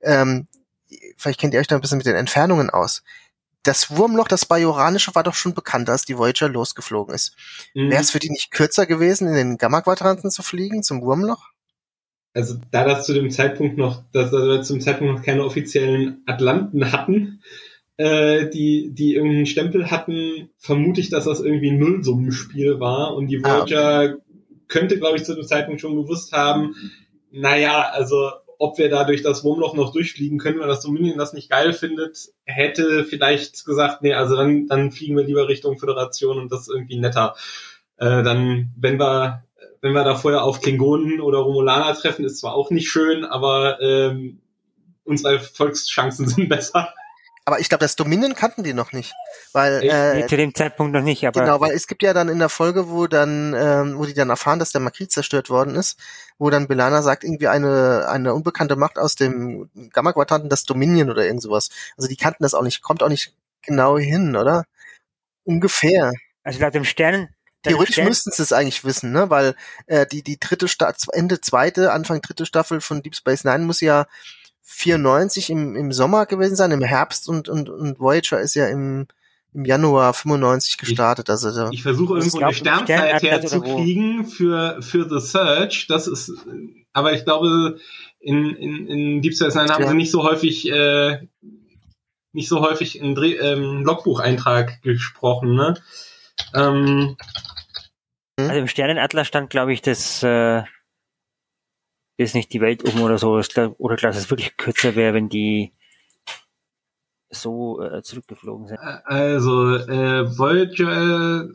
Ähm, 0.00 0.46
vielleicht 1.16 1.40
kennt 1.40 1.54
ihr 1.54 1.60
euch 1.60 1.66
da 1.66 1.74
ein 1.76 1.80
bisschen 1.80 1.98
mit 1.98 2.06
den 2.06 2.16
Entfernungen 2.16 2.70
aus. 2.70 3.02
Das 3.62 3.96
Wurmloch, 3.96 4.28
das 4.28 4.44
Bajoranische, 4.44 5.14
war 5.14 5.22
doch 5.22 5.34
schon 5.34 5.54
bekannt, 5.54 5.88
als 5.88 6.04
die 6.04 6.18
Voyager 6.18 6.48
losgeflogen 6.48 7.14
ist. 7.14 7.34
Mhm. 7.74 7.90
Wäre 7.90 8.02
es 8.02 8.10
für 8.10 8.18
die 8.18 8.30
nicht 8.30 8.50
kürzer 8.50 8.86
gewesen, 8.86 9.28
in 9.28 9.34
den 9.34 9.58
Gamma-Quadranten 9.58 10.30
zu 10.30 10.42
fliegen, 10.42 10.82
zum 10.82 11.00
Wurmloch? 11.00 11.54
also 12.34 12.56
da 12.72 12.84
das 12.84 13.06
zu 13.06 13.14
dem 13.14 13.30
Zeitpunkt 13.30 13.78
noch, 13.78 14.02
dass 14.12 14.32
wir 14.32 14.62
zum 14.62 14.80
Zeitpunkt 14.80 15.14
noch 15.14 15.22
keine 15.22 15.44
offiziellen 15.44 16.22
Atlanten 16.26 16.92
hatten, 16.92 17.40
äh, 17.96 18.50
die, 18.50 18.90
die 18.92 19.14
irgendeinen 19.14 19.46
Stempel 19.46 19.90
hatten, 19.90 20.50
vermute 20.58 21.00
ich, 21.00 21.10
dass 21.10 21.26
das 21.26 21.40
irgendwie 21.40 21.70
ein 21.70 21.78
Nullsummenspiel 21.78 22.80
war 22.80 23.14
und 23.14 23.28
die 23.28 23.42
Ah, 23.44 23.60
Voyager 23.60 24.16
könnte, 24.66 24.98
glaube 24.98 25.16
ich, 25.16 25.24
zu 25.24 25.34
dem 25.34 25.44
Zeitpunkt 25.44 25.80
schon 25.80 25.94
gewusst 25.94 26.32
haben, 26.32 26.74
naja, 27.30 27.90
also 27.92 28.30
ob 28.58 28.78
wir 28.78 28.88
da 28.88 29.04
durch 29.04 29.22
das 29.22 29.44
Wurmloch 29.44 29.74
noch 29.74 29.92
durchfliegen 29.92 30.38
können, 30.38 30.60
weil 30.60 30.68
das 30.68 30.82
Dominion 30.82 31.18
das 31.18 31.32
nicht 31.32 31.50
geil 31.50 31.72
findet, 31.72 32.28
hätte 32.44 33.04
vielleicht 33.04 33.64
gesagt, 33.64 34.02
nee, 34.02 34.14
also 34.14 34.36
dann, 34.36 34.66
dann 34.66 34.90
fliegen 34.90 35.16
wir 35.16 35.24
lieber 35.24 35.48
Richtung 35.48 35.78
Föderation 35.78 36.38
und 36.38 36.52
das 36.52 36.62
ist 36.62 36.74
irgendwie 36.74 36.98
netter. 36.98 37.34
Äh, 37.96 38.22
dann, 38.22 38.72
wenn 38.76 38.98
wir 38.98 39.44
wenn 39.84 39.92
wir 39.92 40.02
da 40.02 40.14
vorher 40.14 40.44
auf 40.44 40.62
Klingonen 40.62 41.20
oder 41.20 41.40
Romulaner 41.40 41.94
treffen, 41.94 42.24
ist 42.24 42.38
zwar 42.38 42.54
auch 42.54 42.70
nicht 42.70 42.88
schön, 42.88 43.22
aber 43.26 43.82
ähm, 43.82 44.40
unsere 45.04 45.38
Volkschancen 45.40 46.26
sind 46.28 46.48
besser. 46.48 46.88
Aber 47.46 47.60
ich 47.60 47.68
glaube, 47.68 47.84
das 47.84 47.94
Dominion 47.94 48.34
kannten 48.34 48.62
die 48.62 48.72
noch 48.72 48.92
nicht. 48.92 49.12
Weil, 49.52 49.82
äh, 49.82 50.14
Nee, 50.20 50.26
zu 50.26 50.36
dem 50.36 50.54
Zeitpunkt 50.54 50.94
noch 50.94 51.02
nicht, 51.02 51.26
aber 51.26 51.40
Genau, 51.40 51.60
weil 51.60 51.72
es 51.72 51.86
gibt 51.86 52.02
ja 52.02 52.14
dann 52.14 52.28
in 52.30 52.38
der 52.38 52.48
Folge, 52.48 52.88
wo 52.88 53.06
dann, 53.06 53.54
ähm, 53.54 53.98
wo 53.98 54.06
die 54.06 54.14
dann 54.14 54.30
erfahren, 54.30 54.58
dass 54.58 54.72
der 54.72 54.80
Makrit 54.80 55.12
zerstört 55.12 55.50
worden 55.50 55.74
ist, 55.74 55.98
wo 56.38 56.48
dann 56.48 56.68
Belana 56.68 57.02
sagt, 57.02 57.22
irgendwie 57.22 57.48
eine, 57.48 58.08
eine 58.08 58.32
unbekannte 58.32 58.76
Macht 58.76 58.98
aus 58.98 59.14
dem 59.14 59.68
Gamma-Quadranten, 59.92 60.48
das 60.48 60.64
Dominion 60.64 61.10
oder 61.10 61.26
irgend 61.26 61.42
sowas. 61.42 61.68
Also 61.98 62.08
die 62.08 62.16
kannten 62.16 62.44
das 62.44 62.54
auch 62.54 62.62
nicht, 62.62 62.80
kommt 62.82 63.02
auch 63.02 63.10
nicht 63.10 63.34
genau 63.60 63.98
hin, 63.98 64.36
oder? 64.36 64.64
Ungefähr. 65.44 66.12
also 66.42 66.60
laut 66.60 66.74
dem 66.74 66.84
dem 66.84 67.28
Theoretisch 67.62 67.94
Stern- 67.94 68.08
müssten 68.08 68.30
sie 68.30 68.42
es 68.42 68.52
eigentlich 68.52 68.84
wissen, 68.84 69.12
ne? 69.12 69.30
Weil 69.30 69.54
äh, 69.86 70.06
die, 70.06 70.22
die 70.22 70.38
dritte 70.38 70.68
Sta 70.68 70.92
Ende 71.12 71.40
zweite, 71.40 71.92
Anfang 71.92 72.20
dritte 72.20 72.44
Staffel 72.44 72.80
von 72.80 73.02
Deep 73.02 73.14
Space 73.14 73.44
Nine 73.44 73.64
muss 73.64 73.80
ja 73.80 74.06
94 74.64 75.50
im, 75.50 75.76
im 75.76 75.92
Sommer 75.92 76.26
gewesen 76.26 76.56
sein, 76.56 76.70
im 76.72 76.82
Herbst 76.82 77.28
und, 77.28 77.48
und, 77.48 77.68
und 77.68 78.00
Voyager 78.00 78.40
ist 78.40 78.54
ja 78.54 78.66
im, 78.66 79.06
im 79.52 79.64
Januar 79.64 80.14
95 80.14 80.78
gestartet. 80.78 81.28
Also 81.30 81.54
da, 81.54 81.68
Ich 81.70 81.82
versuche 81.82 82.14
irgendwo 82.16 82.38
glaub, 82.38 82.48
eine 82.48 82.56
Sternzeit 82.56 83.22
herzukriegen 83.22 84.26
für, 84.26 84.80
für 84.82 85.08
The 85.08 85.20
Search. 85.20 85.86
Das 85.86 86.06
ist, 86.06 86.32
aber 86.92 87.12
ich 87.12 87.24
glaube, 87.24 87.78
in, 88.20 88.56
in, 88.56 88.86
in 88.88 89.22
Deep 89.22 89.34
Space 89.34 89.54
Nine 89.54 89.68
haben 89.68 89.82
Ja. 89.82 89.88
sie 89.90 89.94
nicht 89.96 90.10
so 90.10 90.24
häufig, 90.24 90.68
äh, 90.70 91.26
nicht 92.32 92.48
so 92.48 92.60
häufig 92.62 93.00
einen 93.02 93.14
Dreh, 93.14 93.34
ähm, 93.34 93.84
Logbucheintrag 93.84 94.80
gesprochen, 94.82 95.54
ne? 95.54 95.74
Ähm, 96.54 97.16
Also 98.38 98.54
im 98.60 98.66
Sternenatlas 98.66 99.28
stand, 99.28 99.50
glaube 99.50 99.72
ich, 99.74 99.82
dass 99.82 100.22
äh, 100.22 100.62
ist 102.16 102.34
nicht 102.34 102.52
die 102.52 102.60
Welt 102.60 102.82
um 102.84 103.00
oder 103.00 103.18
so. 103.18 103.32
Oder 103.32 103.96
klar, 103.96 104.12
dass 104.12 104.16
es 104.16 104.30
wirklich 104.30 104.56
kürzer 104.56 104.94
wäre, 104.94 105.14
wenn 105.14 105.28
die 105.28 105.72
so 107.30 107.82
äh, 107.82 108.02
zurückgeflogen 108.02 108.68
sind. 108.68 108.78
Also, 108.78 109.76
äh, 109.76 110.38
Voyager, 110.38 111.48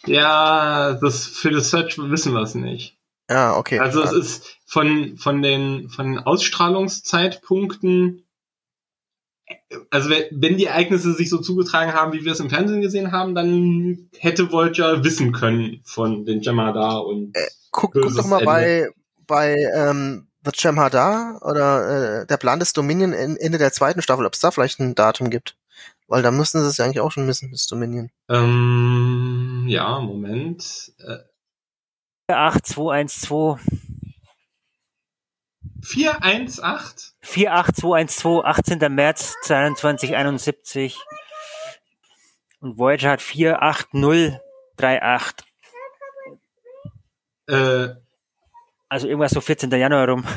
Ja, 0.06 0.94
das 0.94 1.28
für 1.28 1.52
das 1.52 1.70
Search 1.70 1.98
wissen 1.98 2.32
wir 2.34 2.42
es 2.42 2.56
nicht. 2.56 2.98
ja, 3.30 3.58
okay. 3.58 3.80
Also 3.80 4.02
es 4.02 4.14
ist 4.14 4.58
von, 4.66 5.18
von 5.18 5.42
den, 5.42 5.90
von 5.90 6.14
den 6.14 6.20
Ausstrahlungszeitpunkten, 6.20 8.24
also 9.90 10.10
wenn- 10.10 10.58
die 10.58 10.66
Ereignisse 10.66 11.14
sich 11.14 11.30
so 11.30 11.38
zugetragen 11.40 11.94
haben, 11.94 12.14
wie 12.14 12.26
wir 12.26 12.32
es 12.32 12.40
im 12.40 12.50
Fernsehen 12.50 12.82
gesehen 12.82 13.12
haben, 13.12 13.36
dann 13.36 14.10
hätte 14.18 14.52
Voyager 14.52 15.04
wissen 15.04 15.32
können 15.32 15.82
von 15.84 16.26
den 16.26 16.42
Jem'Hadar 16.42 17.06
und 17.06 17.34
guck, 17.72 17.94
guck 17.94 18.02
böses 18.04 18.18
doch 18.18 18.26
mal 18.28 18.38
Ende. 18.40 18.46
bei, 18.46 18.90
bei 19.28 19.56
ähm, 19.76 20.28
The 20.46 20.52
Jem'Hadar 20.52 21.42
oder 21.44 22.22
äh, 22.22 22.26
der 22.28 22.38
Plan 22.38 22.60
des 22.60 22.74
Dominion 22.74 23.14
in, 23.14 23.36
Ende 23.38 23.58
der 23.58 23.72
zweiten 23.74 24.02
Staffel, 24.02 24.26
ob 24.26 24.34
es 24.34 24.40
da 24.40 24.52
vielleicht 24.52 24.80
ein 24.80 24.96
Datum 24.96 25.30
gibt. 25.30 25.56
Weil 26.08 26.24
da 26.24 26.32
müssten 26.32 26.60
sie 26.62 26.68
es 26.68 26.78
ja 26.78 26.86
eigentlich 26.86 27.02
auch 27.02 27.12
schon 27.12 27.28
wissen, 27.28 27.52
das 27.52 27.68
Dominion. 27.68 28.10
ähm, 28.30 29.66
ja, 29.68 30.00
Moment. 30.00 30.92
Äh, 31.00 31.18
8212 32.34 33.60
418? 35.84 37.14
48212, 37.22 38.46
18. 38.46 38.94
März 38.94 39.36
2271. 39.44 40.98
Und 42.62 42.78
Voyager 42.78 43.12
hat 43.12 43.22
48038. 43.22 45.46
Äh, 47.48 47.90
Also 48.90 49.08
irgendwas 49.08 49.32
so 49.32 49.40
14. 49.42 49.72
Januar 49.72 50.10
rum. 50.10 50.26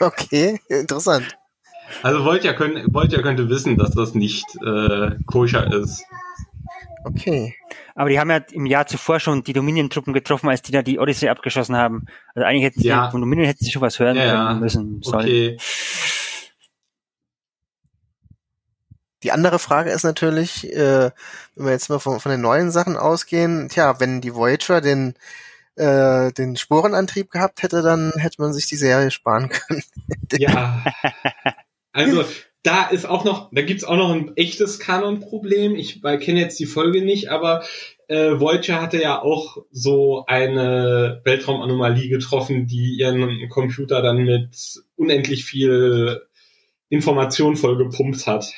Okay, 0.00 0.60
interessant. 0.68 1.36
also 2.02 2.24
Voyager, 2.24 2.54
können, 2.54 2.92
Voyager 2.92 3.22
könnte 3.22 3.48
wissen, 3.48 3.78
dass 3.78 3.92
das 3.92 4.14
nicht 4.14 4.44
äh, 4.66 5.12
koscher 5.26 5.72
ist. 5.72 6.02
Okay. 7.04 7.54
Aber 7.94 8.08
die 8.08 8.18
haben 8.20 8.30
ja 8.30 8.36
im 8.52 8.66
Jahr 8.66 8.86
zuvor 8.86 9.20
schon 9.20 9.42
die 9.44 9.52
Dominion-Truppen 9.52 10.12
getroffen, 10.12 10.48
als 10.48 10.62
die 10.62 10.72
da 10.72 10.82
die 10.82 10.98
Odyssey 10.98 11.28
abgeschossen 11.28 11.76
haben. 11.76 12.06
Also 12.34 12.46
eigentlich 12.46 12.64
hätten 12.64 12.80
sie, 12.80 12.88
Ja. 12.88 13.10
von 13.10 13.20
Dominion 13.20 13.46
hätten 13.46 13.64
sie 13.64 13.70
schon 13.70 13.82
was 13.82 13.98
hören 13.98 14.16
Ja, 14.16 14.54
müssen 14.54 15.02
sollen. 15.02 15.24
Okay. 15.26 15.58
Die 19.22 19.30
andere 19.32 19.58
Frage 19.58 19.90
ist 19.90 20.02
natürlich, 20.02 20.72
äh, 20.72 21.10
wenn 21.54 21.64
wir 21.66 21.72
jetzt 21.72 21.88
mal 21.90 22.00
von, 22.00 22.18
von 22.18 22.32
den 22.32 22.40
neuen 22.40 22.70
Sachen 22.72 22.96
ausgehen, 22.96 23.68
tja, 23.68 24.00
wenn 24.00 24.20
die 24.20 24.34
Voyager 24.34 24.80
den 24.80 25.14
äh, 25.76 26.32
den 26.32 26.56
Sporenantrieb 26.56 27.30
gehabt 27.30 27.62
hätte, 27.62 27.80
dann 27.82 28.12
hätte 28.18 28.42
man 28.42 28.52
sich 28.52 28.66
die 28.66 28.76
Serie 28.76 29.10
sparen 29.10 29.48
können. 29.48 29.82
Ja. 30.32 30.84
Also 31.94 32.24
da 32.62 32.84
ist 32.84 33.06
auch 33.06 33.24
noch, 33.24 33.50
da 33.52 33.62
gibt's 33.62 33.84
auch 33.84 33.96
noch 33.96 34.10
ein 34.10 34.36
echtes 34.36 34.78
Kanon-Problem. 34.78 35.74
Ich 35.74 36.00
kenne 36.02 36.40
jetzt 36.40 36.60
die 36.60 36.66
Folge 36.66 37.04
nicht, 37.04 37.28
aber 37.28 37.64
äh, 38.06 38.38
Voyager 38.38 38.80
hatte 38.80 39.00
ja 39.00 39.20
auch 39.20 39.58
so 39.70 40.24
eine 40.26 41.20
Weltraumanomalie 41.24 42.08
getroffen, 42.08 42.66
die 42.66 42.96
ihren 42.98 43.48
Computer 43.48 44.00
dann 44.00 44.18
mit 44.18 44.82
unendlich 44.96 45.44
viel 45.44 46.22
Information 46.88 47.56
vollgepumpt 47.56 48.26
hat. 48.26 48.52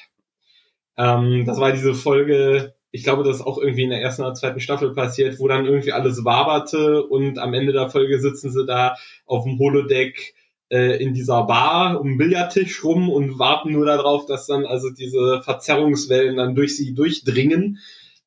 Ähm, 0.99 1.45
das 1.47 1.59
war 1.59 1.73
diese 1.73 1.95
Folge, 1.95 2.75
ich 2.91 3.05
glaube, 3.05 3.25
das 3.25 3.37
ist 3.37 3.47
auch 3.47 3.59
irgendwie 3.59 3.85
in 3.85 3.91
der 3.91 4.03
ersten 4.03 4.23
oder 4.23 4.35
zweiten 4.35 4.61
Staffel 4.61 4.93
passiert, 4.93 5.39
wo 5.39 5.49
dann 5.49 5.65
irgendwie 5.65 5.93
alles 5.93 6.25
waberte 6.25 7.05
und 7.05 7.39
am 7.39 7.55
Ende 7.55 7.73
der 7.73 7.89
Folge 7.89 8.21
sitzen 8.21 8.51
sie 8.51 8.67
da 8.67 8.97
auf 9.25 9.45
dem 9.45 9.59
Holodeck 9.59 10.35
äh, 10.75 11.01
in 11.01 11.15
dieser 11.15 11.45
Bar 11.45 12.01
um 12.01 12.09
den 12.09 12.19
Billardtisch 12.19 12.83
rum 12.83 13.09
und 13.09 13.39
warten 13.39 13.71
nur 13.71 13.87
darauf, 13.87 14.27
dass 14.27 14.47
dann 14.47 14.67
also 14.67 14.91
diese 14.91 15.41
Verzerrungswellen 15.43 16.37
dann 16.37 16.57
durch 16.57 16.77
sie 16.77 16.95
durchdringen. 16.95 17.79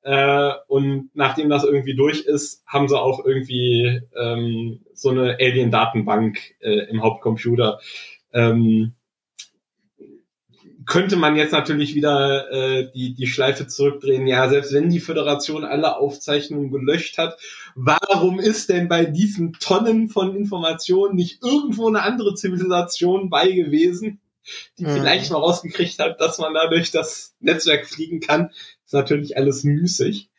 Äh, 0.02 0.54
und 0.68 1.10
nachdem 1.14 1.50
das 1.50 1.66
irgendwie 1.66 1.96
durch 1.96 2.22
ist, 2.22 2.64
haben 2.66 2.88
sie 2.88 2.98
auch 2.98 3.26
irgendwie 3.26 4.02
ähm, 4.18 4.80
so 4.94 5.10
eine 5.10 5.38
Alien-Datenbank 5.42 6.40
äh, 6.62 6.90
im 6.90 7.04
Hauptcomputer. 7.04 7.80
Ähm, 8.32 8.94
könnte 10.88 11.18
man 11.18 11.36
jetzt 11.36 11.52
natürlich 11.52 11.94
wieder 11.94 12.52
äh, 12.52 12.92
die, 12.94 13.14
die 13.14 13.28
Schleife 13.28 13.68
zurückdrehen. 13.68 14.26
Ja, 14.26 14.50
selbst 14.50 14.74
wenn 14.74 14.90
die 14.90 15.02
Föderation 15.02 15.66
alle 15.66 15.98
Aufzeichnungen 15.98 16.72
gelöscht 16.72 17.18
hat, 17.18 17.38
warum 17.76 18.40
ist 18.40 18.70
denn 18.70 18.88
bei 18.88 19.06
diesen 19.06 19.54
Tonnen 19.54 20.08
von 20.08 20.36
Informationen 20.36 21.16
nicht 21.16 21.44
irgendwo 21.44 21.88
eine 21.88 22.02
andere 22.04 22.34
Zivilisation 22.36 23.30
bei 23.30 23.52
gewesen, 23.52 24.22
die 24.80 24.86
Mhm. 24.86 24.92
vielleicht 24.94 25.30
mal 25.30 25.40
rausgekriegt 25.40 26.00
hat, 26.00 26.22
dass 26.22 26.40
man 26.40 26.54
da 26.54 26.68
durch 26.68 26.90
das 26.90 27.36
Netzwerk 27.42 27.86
fliegen 27.86 28.22
kann? 28.22 28.52
Ist 28.86 28.94
natürlich 28.94 29.36
alles 29.36 29.66
müßig. 29.66 30.30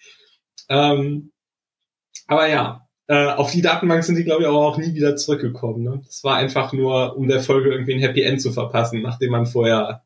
Ähm, 0.71 1.31
aber 2.27 2.49
ja, 2.49 2.89
äh, 3.07 3.27
auf 3.33 3.51
die 3.51 3.63
Datenbank 3.63 4.03
sind 4.03 4.17
die, 4.17 4.25
glaube 4.25 4.43
ich, 4.43 4.49
aber 4.49 4.59
auch 4.59 4.79
nie 4.79 4.95
wieder 4.95 5.17
zurückgekommen. 5.17 5.83
Ne? 5.83 6.03
Das 6.07 6.25
war 6.25 6.37
einfach 6.37 6.73
nur, 6.73 7.17
um 7.17 7.29
der 7.29 7.41
Folge 7.41 7.71
irgendwie 7.71 7.95
ein 7.95 8.01
Happy 8.01 8.23
End 8.23 8.41
zu 8.41 8.53
verpassen, 8.53 9.03
nachdem 9.03 9.33
man 9.33 9.47
vorher 9.47 10.03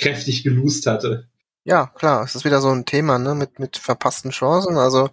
kräftig 0.00 0.42
geloost 0.42 0.86
hatte. 0.86 1.28
Ja, 1.64 1.86
klar, 1.94 2.24
es 2.24 2.34
ist 2.34 2.44
wieder 2.44 2.60
so 2.60 2.70
ein 2.70 2.86
Thema, 2.86 3.18
ne, 3.18 3.34
mit, 3.34 3.58
mit 3.58 3.76
verpassten 3.76 4.30
Chancen. 4.30 4.76
Also, 4.78 5.10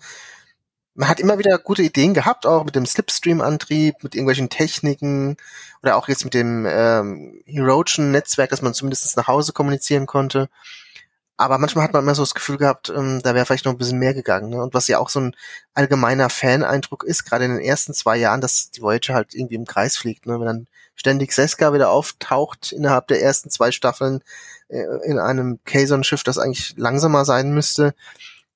man 0.96 1.10
hat 1.10 1.20
immer 1.20 1.38
wieder 1.38 1.60
gute 1.60 1.84
Ideen 1.84 2.14
gehabt, 2.14 2.46
auch 2.48 2.66
mit 2.66 2.76
dem 2.76 2.86
Slipstream-Antrieb, 2.86 3.96
mit 4.02 4.16
irgendwelchen 4.16 4.50
Techniken 4.50 5.38
oder 5.84 5.96
auch 5.96 6.08
jetzt 6.08 6.24
mit 6.24 6.34
dem 6.34 6.66
ähm, 6.68 7.42
Herogen-Netzwerk, 7.46 8.50
dass 8.50 8.64
man 8.64 8.74
zumindest 8.74 9.16
nach 9.16 9.28
Hause 9.28 9.54
kommunizieren 9.54 10.08
konnte. 10.08 10.50
Aber 11.40 11.60
manchmal 11.60 11.84
hat 11.84 11.94
man 11.94 12.02
immer 12.02 12.16
so 12.16 12.24
das 12.24 12.34
Gefühl 12.34 12.58
gehabt, 12.58 12.90
ähm, 12.90 13.22
da 13.22 13.36
wäre 13.36 13.46
vielleicht 13.46 13.66
noch 13.66 13.74
ein 13.74 13.78
bisschen 13.78 14.00
mehr 14.00 14.16
gegangen. 14.16 14.50
Ne? 14.50 14.62
Und 14.62 14.74
was 14.74 14.88
ja 14.88 14.98
auch 14.98 15.10
so 15.10 15.20
ein 15.20 15.36
allgemeiner 15.76 16.32
Fan-Eindruck 16.32 17.04
ist, 17.04 17.26
gerade 17.26 17.46
in 17.46 17.52
den 17.52 17.62
ersten 17.62 17.94
zwei 17.94 18.18
Jahren, 18.18 18.42
dass 18.42 18.72
die 18.72 18.82
Voyager 18.82 19.14
halt 19.14 19.36
irgendwie 19.36 19.56
im 19.56 19.66
Kreis 19.66 19.98
fliegt. 19.98 20.26
Ne? 20.26 20.40
Wenn 20.40 20.48
dann 20.48 20.68
ständig 20.96 21.32
Seska 21.32 21.74
wieder 21.74 21.92
auftaucht 21.92 22.72
innerhalb 22.72 23.08
der 23.08 23.22
ersten 23.22 23.52
zwei 23.52 23.72
Staffeln 23.72 24.24
in 24.70 25.20
einem 25.20 25.60
Kazon-Schiff, 25.66 26.24
das 26.24 26.38
eigentlich 26.38 26.76
langsamer 26.78 27.26
sein 27.26 27.54
müsste, 27.54 27.94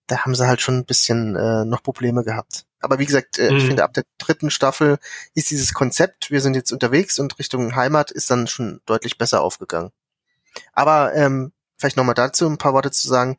da 0.08 0.20
haben 0.20 0.36
sie 0.36 0.48
halt 0.48 0.62
schon 0.62 0.78
ein 0.80 0.86
bisschen 0.86 1.36
äh, 1.36 1.64
noch 1.66 1.84
Probleme 1.84 2.24
gehabt. 2.24 2.66
Aber 2.82 3.00
wie 3.00 3.06
gesagt, 3.06 3.40
äh, 3.40 3.52
mhm. 3.52 3.58
ich 3.58 3.66
finde, 3.66 3.84
ab 3.84 3.94
der 3.94 4.04
dritten 4.18 4.50
Staffel 4.50 4.98
ist 5.36 5.52
dieses 5.52 5.74
Konzept, 5.74 6.32
wir 6.32 6.42
sind 6.42 6.56
jetzt 6.56 6.72
unterwegs 6.72 7.20
und 7.20 7.38
Richtung 7.40 7.76
Heimat 7.76 8.12
ist 8.12 8.30
dann 8.30 8.48
schon 8.48 8.82
deutlich 8.86 9.18
besser 9.18 9.42
aufgegangen. 9.42 9.92
Aber 10.74 11.14
ähm, 11.14 11.54
vielleicht 11.78 11.98
nochmal 11.98 12.16
dazu 12.16 12.48
ein 12.48 12.58
paar 12.58 12.74
Worte 12.74 12.92
zu 12.92 13.08
sagen. 13.08 13.38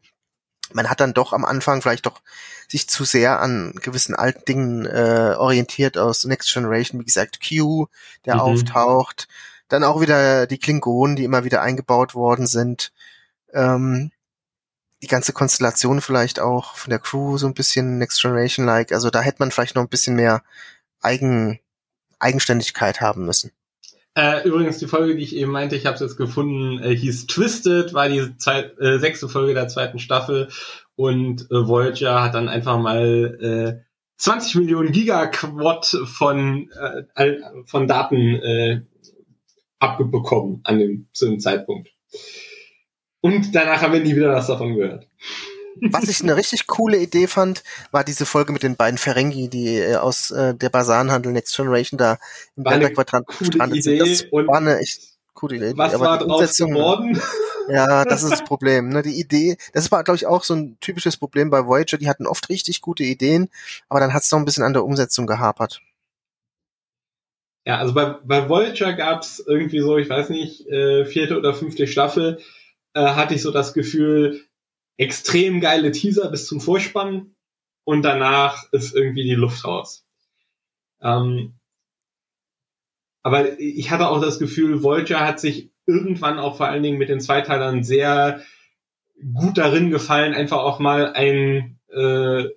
Man 0.72 0.88
hat 0.88 1.00
dann 1.00 1.12
doch 1.12 1.34
am 1.34 1.44
Anfang 1.44 1.82
vielleicht 1.82 2.06
doch 2.06 2.22
sich 2.68 2.88
zu 2.88 3.04
sehr 3.04 3.40
an 3.40 3.74
gewissen 3.82 4.14
alten 4.14 4.44
Dingen 4.46 4.86
äh, 4.86 5.34
orientiert 5.36 5.98
aus 5.98 6.24
Next 6.24 6.52
Generation, 6.52 7.00
wie 7.00 7.04
gesagt, 7.04 7.40
Q, 7.46 7.88
der 8.24 8.36
mhm. 8.36 8.40
auftaucht, 8.40 9.28
dann 9.72 9.84
auch 9.84 10.00
wieder 10.00 10.46
die 10.46 10.58
Klingonen, 10.58 11.16
die 11.16 11.24
immer 11.24 11.44
wieder 11.44 11.62
eingebaut 11.62 12.14
worden 12.14 12.46
sind. 12.46 12.92
Ähm, 13.54 14.12
die 15.02 15.08
ganze 15.08 15.32
Konstellation 15.32 16.00
vielleicht 16.00 16.40
auch 16.40 16.76
von 16.76 16.90
der 16.90 16.98
Crew 16.98 17.38
so 17.38 17.46
ein 17.46 17.54
bisschen 17.54 17.98
Next 17.98 18.20
Generation-like. 18.20 18.92
Also 18.92 19.10
da 19.10 19.20
hätte 19.20 19.38
man 19.40 19.50
vielleicht 19.50 19.74
noch 19.74 19.82
ein 19.82 19.88
bisschen 19.88 20.14
mehr 20.14 20.42
Eigen, 21.00 21.58
Eigenständigkeit 22.18 23.00
haben 23.00 23.24
müssen. 23.24 23.50
Äh, 24.14 24.46
übrigens, 24.46 24.76
die 24.76 24.86
Folge, 24.86 25.16
die 25.16 25.22
ich 25.22 25.34
eben 25.34 25.50
meinte, 25.50 25.74
ich 25.74 25.86
habe 25.86 25.94
es 25.94 26.00
jetzt 26.02 26.18
gefunden, 26.18 26.78
äh, 26.82 26.94
hieß 26.94 27.26
Twisted, 27.26 27.94
war 27.94 28.10
die 28.10 28.36
Zeit, 28.36 28.78
äh, 28.78 28.98
sechste 28.98 29.28
Folge 29.28 29.54
der 29.54 29.68
zweiten 29.68 29.98
Staffel 29.98 30.48
und 30.96 31.50
äh, 31.50 31.66
Voyager 31.66 32.22
hat 32.22 32.34
dann 32.34 32.50
einfach 32.50 32.78
mal 32.78 33.80
äh, 33.80 33.84
20 34.18 34.56
Millionen 34.56 34.92
Gigaquatt 34.92 35.86
von, 36.04 36.70
äh, 37.14 37.36
von 37.64 37.88
Daten 37.88 38.34
äh, 38.36 38.82
abbekommen 39.82 40.60
an 40.64 40.78
dem, 40.78 41.08
zu 41.12 41.26
dem 41.26 41.40
Zeitpunkt. 41.40 41.90
Und 43.20 43.54
danach 43.54 43.82
haben 43.82 43.92
wir 43.92 44.00
nie 44.00 44.16
wieder 44.16 44.32
was 44.32 44.46
davon 44.46 44.74
gehört. 44.74 45.08
Was 45.80 46.08
ich 46.08 46.22
eine 46.22 46.36
richtig 46.36 46.66
coole 46.66 46.98
Idee 46.98 47.26
fand, 47.26 47.62
war 47.90 48.04
diese 48.04 48.26
Folge 48.26 48.52
mit 48.52 48.62
den 48.62 48.76
beiden 48.76 48.98
Ferengi, 48.98 49.48
die 49.48 49.78
äh, 49.78 49.96
aus 49.96 50.30
äh, 50.30 50.54
der 50.54 50.68
Basanhandel 50.68 51.32
Next 51.32 51.56
Generation 51.56 51.98
da 51.98 52.18
im 52.56 52.64
Bergquadrant 52.64 53.26
gestrandet 53.26 53.82
sind. 53.82 54.00
Das 54.00 54.24
war 54.30 54.58
eine 54.58 54.78
echt 54.78 55.00
coole 55.34 55.56
Idee. 55.56 55.72
Was 55.76 55.98
war 55.98 56.18
draus 56.18 56.56
geworden? 56.56 57.20
Ja, 57.68 58.04
das 58.04 58.22
ist 58.22 58.32
das 58.32 58.44
Problem. 58.44 58.88
Ne? 58.90 59.02
Die 59.02 59.18
Idee, 59.18 59.56
das 59.72 59.90
war, 59.90 60.04
glaube 60.04 60.16
ich, 60.16 60.26
auch 60.26 60.44
so 60.44 60.54
ein 60.54 60.76
typisches 60.80 61.16
Problem 61.16 61.48
bei 61.48 61.64
Voyager. 61.64 61.96
Die 61.96 62.08
hatten 62.08 62.26
oft 62.26 62.48
richtig 62.48 62.80
gute 62.80 63.04
Ideen, 63.04 63.48
aber 63.88 64.00
dann 64.00 64.12
hat 64.12 64.24
es 64.24 64.30
noch 64.30 64.38
ein 64.38 64.44
bisschen 64.44 64.64
an 64.64 64.72
der 64.72 64.84
Umsetzung 64.84 65.26
gehapert. 65.26 65.80
Ja, 67.64 67.78
also 67.78 67.94
bei, 67.94 68.16
bei 68.24 68.48
Voyager 68.48 68.92
gab 68.92 69.22
es 69.22 69.44
irgendwie 69.46 69.80
so, 69.80 69.96
ich 69.96 70.08
weiß 70.08 70.30
nicht, 70.30 70.66
äh, 70.66 71.04
vierte 71.04 71.38
oder 71.38 71.54
fünfte 71.54 71.86
Staffel, 71.86 72.40
äh, 72.94 73.00
hatte 73.00 73.34
ich 73.34 73.42
so 73.42 73.52
das 73.52 73.72
Gefühl, 73.72 74.44
extrem 74.96 75.60
geile 75.60 75.92
Teaser 75.92 76.30
bis 76.30 76.46
zum 76.46 76.60
Vorspann 76.60 77.34
und 77.84 78.02
danach 78.02 78.64
ist 78.72 78.94
irgendwie 78.94 79.24
die 79.24 79.34
Luft 79.34 79.64
raus. 79.64 80.04
Ähm, 81.00 81.54
aber 83.22 83.60
ich 83.60 83.90
hatte 83.90 84.08
auch 84.08 84.20
das 84.20 84.38
Gefühl, 84.40 84.82
Voyager 84.82 85.20
hat 85.20 85.38
sich 85.38 85.70
irgendwann 85.86 86.38
auch 86.38 86.56
vor 86.56 86.66
allen 86.66 86.82
Dingen 86.82 86.98
mit 86.98 87.08
den 87.08 87.20
Zweiteilern 87.20 87.84
sehr 87.84 88.42
gut 89.34 89.58
darin 89.58 89.90
gefallen, 89.90 90.34
einfach 90.34 90.58
auch 90.58 90.80
mal 90.80 91.12
ein 91.12 91.78
äh, 91.88 92.48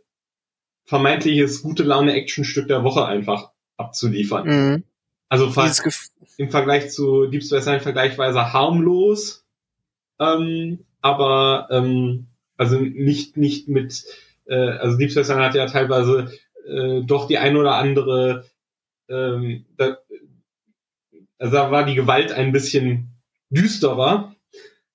vermeintliches 0.86 1.62
gute 1.62 1.84
Laune 1.84 2.14
Actionstück 2.14 2.68
der 2.68 2.84
Woche 2.84 3.06
einfach 3.06 3.52
abzuliefern. 3.78 4.48
Mhm. 4.48 4.84
Also 5.30 5.52
im 6.38 6.50
Vergleich 6.50 6.92
zu 6.92 7.28
Deep 7.28 7.44
Space 7.44 7.66
Nine 7.66 7.80
vergleichsweise 7.80 8.54
harmlos, 8.54 9.46
ähm, 10.20 10.86
aber 11.02 11.68
ähm, 11.72 12.28
also 12.58 12.80
nicht 12.80 13.38
nicht 13.38 13.68
mit 13.68 14.06
äh, 14.46 14.56
also 14.56 14.98
Deep 14.98 15.12
Space 15.12 15.30
Nine 15.30 15.44
hat 15.44 15.56
ja 15.56 15.66
teilweise 15.66 16.32
äh, 16.68 17.02
doch 17.02 17.28
die 17.28 17.38
ein 17.38 17.58
oder 17.58 17.76
andere 17.76 18.46
ähm, 19.10 19.66
da, 19.78 19.98
also 21.38 21.54
da 21.54 21.72
war 21.72 21.86
die 21.86 21.96
Gewalt 21.96 22.32
ein 22.32 22.52
bisschen 22.52 23.10
düsterer. 23.50 24.36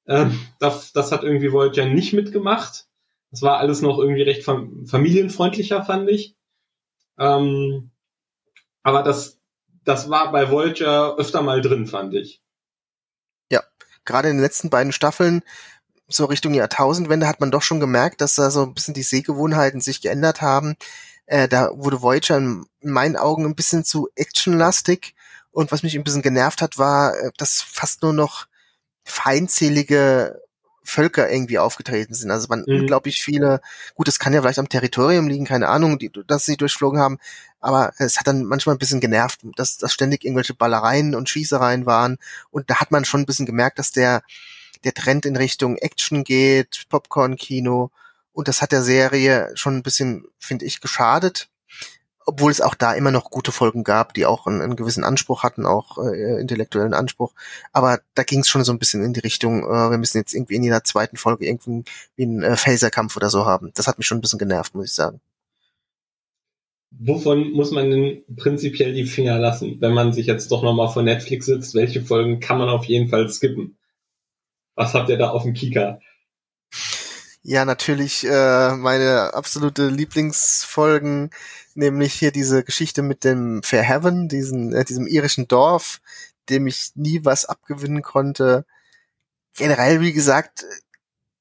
Ähm, 0.06 0.38
das, 0.58 0.92
das 0.92 1.12
hat 1.12 1.22
irgendwie 1.22 1.52
Voyager 1.52 1.86
nicht 1.86 2.12
mitgemacht. 2.12 2.86
Das 3.30 3.42
war 3.42 3.58
alles 3.58 3.82
noch 3.82 3.98
irgendwie 3.98 4.22
recht 4.22 4.44
fam 4.44 4.86
familienfreundlicher, 4.86 5.84
fand 5.84 6.08
ich. 6.10 6.34
Ähm, 7.18 7.90
aber 8.82 9.02
das, 9.02 9.39
das 9.90 10.08
war 10.08 10.32
bei 10.32 10.50
Voyager 10.50 11.16
öfter 11.16 11.42
mal 11.42 11.60
drin, 11.60 11.86
fand 11.86 12.14
ich 12.14 12.40
gerade 14.04 14.28
in 14.28 14.36
den 14.36 14.42
letzten 14.42 14.70
beiden 14.70 14.92
Staffeln, 14.92 15.42
so 16.08 16.24
Richtung 16.24 16.54
Jahrtausendwende, 16.54 17.28
hat 17.28 17.40
man 17.40 17.50
doch 17.50 17.62
schon 17.62 17.80
gemerkt, 17.80 18.20
dass 18.20 18.34
da 18.34 18.50
so 18.50 18.64
ein 18.64 18.74
bisschen 18.74 18.94
die 18.94 19.02
Sehgewohnheiten 19.02 19.80
sich 19.80 20.00
geändert 20.00 20.42
haben. 20.42 20.74
Äh, 21.26 21.48
da 21.48 21.70
wurde 21.74 22.02
Voyager 22.02 22.36
in, 22.36 22.66
in 22.80 22.90
meinen 22.90 23.16
Augen 23.16 23.46
ein 23.46 23.54
bisschen 23.54 23.84
zu 23.84 24.08
actionlastig. 24.16 25.14
Und 25.52 25.70
was 25.70 25.82
mich 25.82 25.96
ein 25.96 26.04
bisschen 26.04 26.22
genervt 26.22 26.62
hat, 26.62 26.78
war, 26.78 27.16
äh, 27.16 27.30
dass 27.36 27.62
fast 27.62 28.02
nur 28.02 28.12
noch 28.12 28.46
feindselige 29.04 30.40
Völker 30.82 31.30
irgendwie 31.30 31.58
aufgetreten 31.58 32.14
sind. 32.14 32.30
Also 32.30 32.48
man 32.48 32.64
mhm. 32.66 32.80
unglaublich 32.80 33.22
viele, 33.22 33.60
gut, 33.94 34.08
das 34.08 34.18
kann 34.18 34.32
ja 34.32 34.40
vielleicht 34.40 34.58
am 34.58 34.68
Territorium 34.68 35.28
liegen, 35.28 35.44
keine 35.44 35.68
Ahnung, 35.68 35.98
die, 35.98 36.10
dass 36.26 36.46
sie 36.46 36.56
durchflogen 36.56 36.98
haben, 36.98 37.18
aber 37.60 37.92
es 37.98 38.18
hat 38.18 38.26
dann 38.26 38.44
manchmal 38.44 38.74
ein 38.74 38.78
bisschen 38.78 39.00
genervt, 39.00 39.40
dass, 39.56 39.76
dass 39.76 39.92
ständig 39.92 40.24
irgendwelche 40.24 40.54
Ballereien 40.54 41.14
und 41.14 41.28
Schießereien 41.28 41.86
waren 41.86 42.18
und 42.50 42.70
da 42.70 42.76
hat 42.76 42.90
man 42.90 43.04
schon 43.04 43.20
ein 43.20 43.26
bisschen 43.26 43.46
gemerkt, 43.46 43.78
dass 43.78 43.92
der, 43.92 44.22
der 44.84 44.94
Trend 44.94 45.26
in 45.26 45.36
Richtung 45.36 45.76
Action 45.76 46.24
geht, 46.24 46.84
Popcorn-Kino 46.88 47.90
und 48.32 48.48
das 48.48 48.62
hat 48.62 48.72
der 48.72 48.82
Serie 48.82 49.50
schon 49.54 49.76
ein 49.76 49.82
bisschen, 49.82 50.24
finde 50.38 50.64
ich, 50.64 50.80
geschadet 50.80 51.49
obwohl 52.26 52.50
es 52.50 52.60
auch 52.60 52.74
da 52.74 52.92
immer 52.92 53.10
noch 53.10 53.30
gute 53.30 53.52
Folgen 53.52 53.84
gab, 53.84 54.14
die 54.14 54.26
auch 54.26 54.46
einen, 54.46 54.60
einen 54.60 54.76
gewissen 54.76 55.04
Anspruch 55.04 55.42
hatten, 55.42 55.66
auch 55.66 55.98
äh, 55.98 56.40
intellektuellen 56.40 56.94
Anspruch. 56.94 57.32
Aber 57.72 58.00
da 58.14 58.22
ging 58.22 58.40
es 58.40 58.48
schon 58.48 58.62
so 58.64 58.72
ein 58.72 58.78
bisschen 58.78 59.02
in 59.02 59.14
die 59.14 59.20
Richtung, 59.20 59.64
äh, 59.64 59.90
wir 59.90 59.98
müssen 59.98 60.18
jetzt 60.18 60.34
irgendwie 60.34 60.56
in 60.56 60.62
jeder 60.62 60.84
zweiten 60.84 61.16
Folge 61.16 61.46
irgendwie 61.46 61.84
einen 62.18 62.42
äh, 62.42 62.56
Phaser-Kampf 62.56 63.16
oder 63.16 63.30
so 63.30 63.46
haben. 63.46 63.72
Das 63.74 63.86
hat 63.86 63.98
mich 63.98 64.06
schon 64.06 64.18
ein 64.18 64.20
bisschen 64.20 64.38
genervt, 64.38 64.74
muss 64.74 64.86
ich 64.86 64.94
sagen. 64.94 65.20
Wovon 66.92 67.52
muss 67.52 67.70
man 67.70 67.90
denn 67.90 68.24
prinzipiell 68.36 68.92
die 68.92 69.04
Finger 69.04 69.38
lassen, 69.38 69.80
wenn 69.80 69.94
man 69.94 70.12
sich 70.12 70.26
jetzt 70.26 70.50
doch 70.50 70.62
nochmal 70.62 70.88
vor 70.88 71.02
Netflix 71.02 71.46
sitzt? 71.46 71.74
Welche 71.74 72.02
Folgen 72.02 72.40
kann 72.40 72.58
man 72.58 72.68
auf 72.68 72.84
jeden 72.84 73.08
Fall 73.08 73.28
skippen? 73.28 73.78
Was 74.74 74.94
habt 74.94 75.08
ihr 75.08 75.16
da 75.16 75.30
auf 75.30 75.44
dem 75.44 75.54
Kika? 75.54 76.00
Ja, 77.42 77.64
natürlich 77.64 78.26
äh, 78.26 78.74
meine 78.74 79.32
absolute 79.32 79.88
Lieblingsfolgen 79.88 81.30
nämlich 81.74 82.14
hier 82.14 82.32
diese 82.32 82.64
Geschichte 82.64 83.02
mit 83.02 83.24
dem 83.24 83.62
Fair 83.62 83.82
Heaven, 83.82 84.28
diesen, 84.28 84.72
äh, 84.72 84.84
diesem 84.84 85.06
irischen 85.06 85.48
Dorf, 85.48 86.00
dem 86.48 86.66
ich 86.66 86.92
nie 86.94 87.24
was 87.24 87.44
abgewinnen 87.44 88.02
konnte. 88.02 88.64
Generell, 89.54 90.00
wie 90.00 90.12
gesagt, 90.12 90.64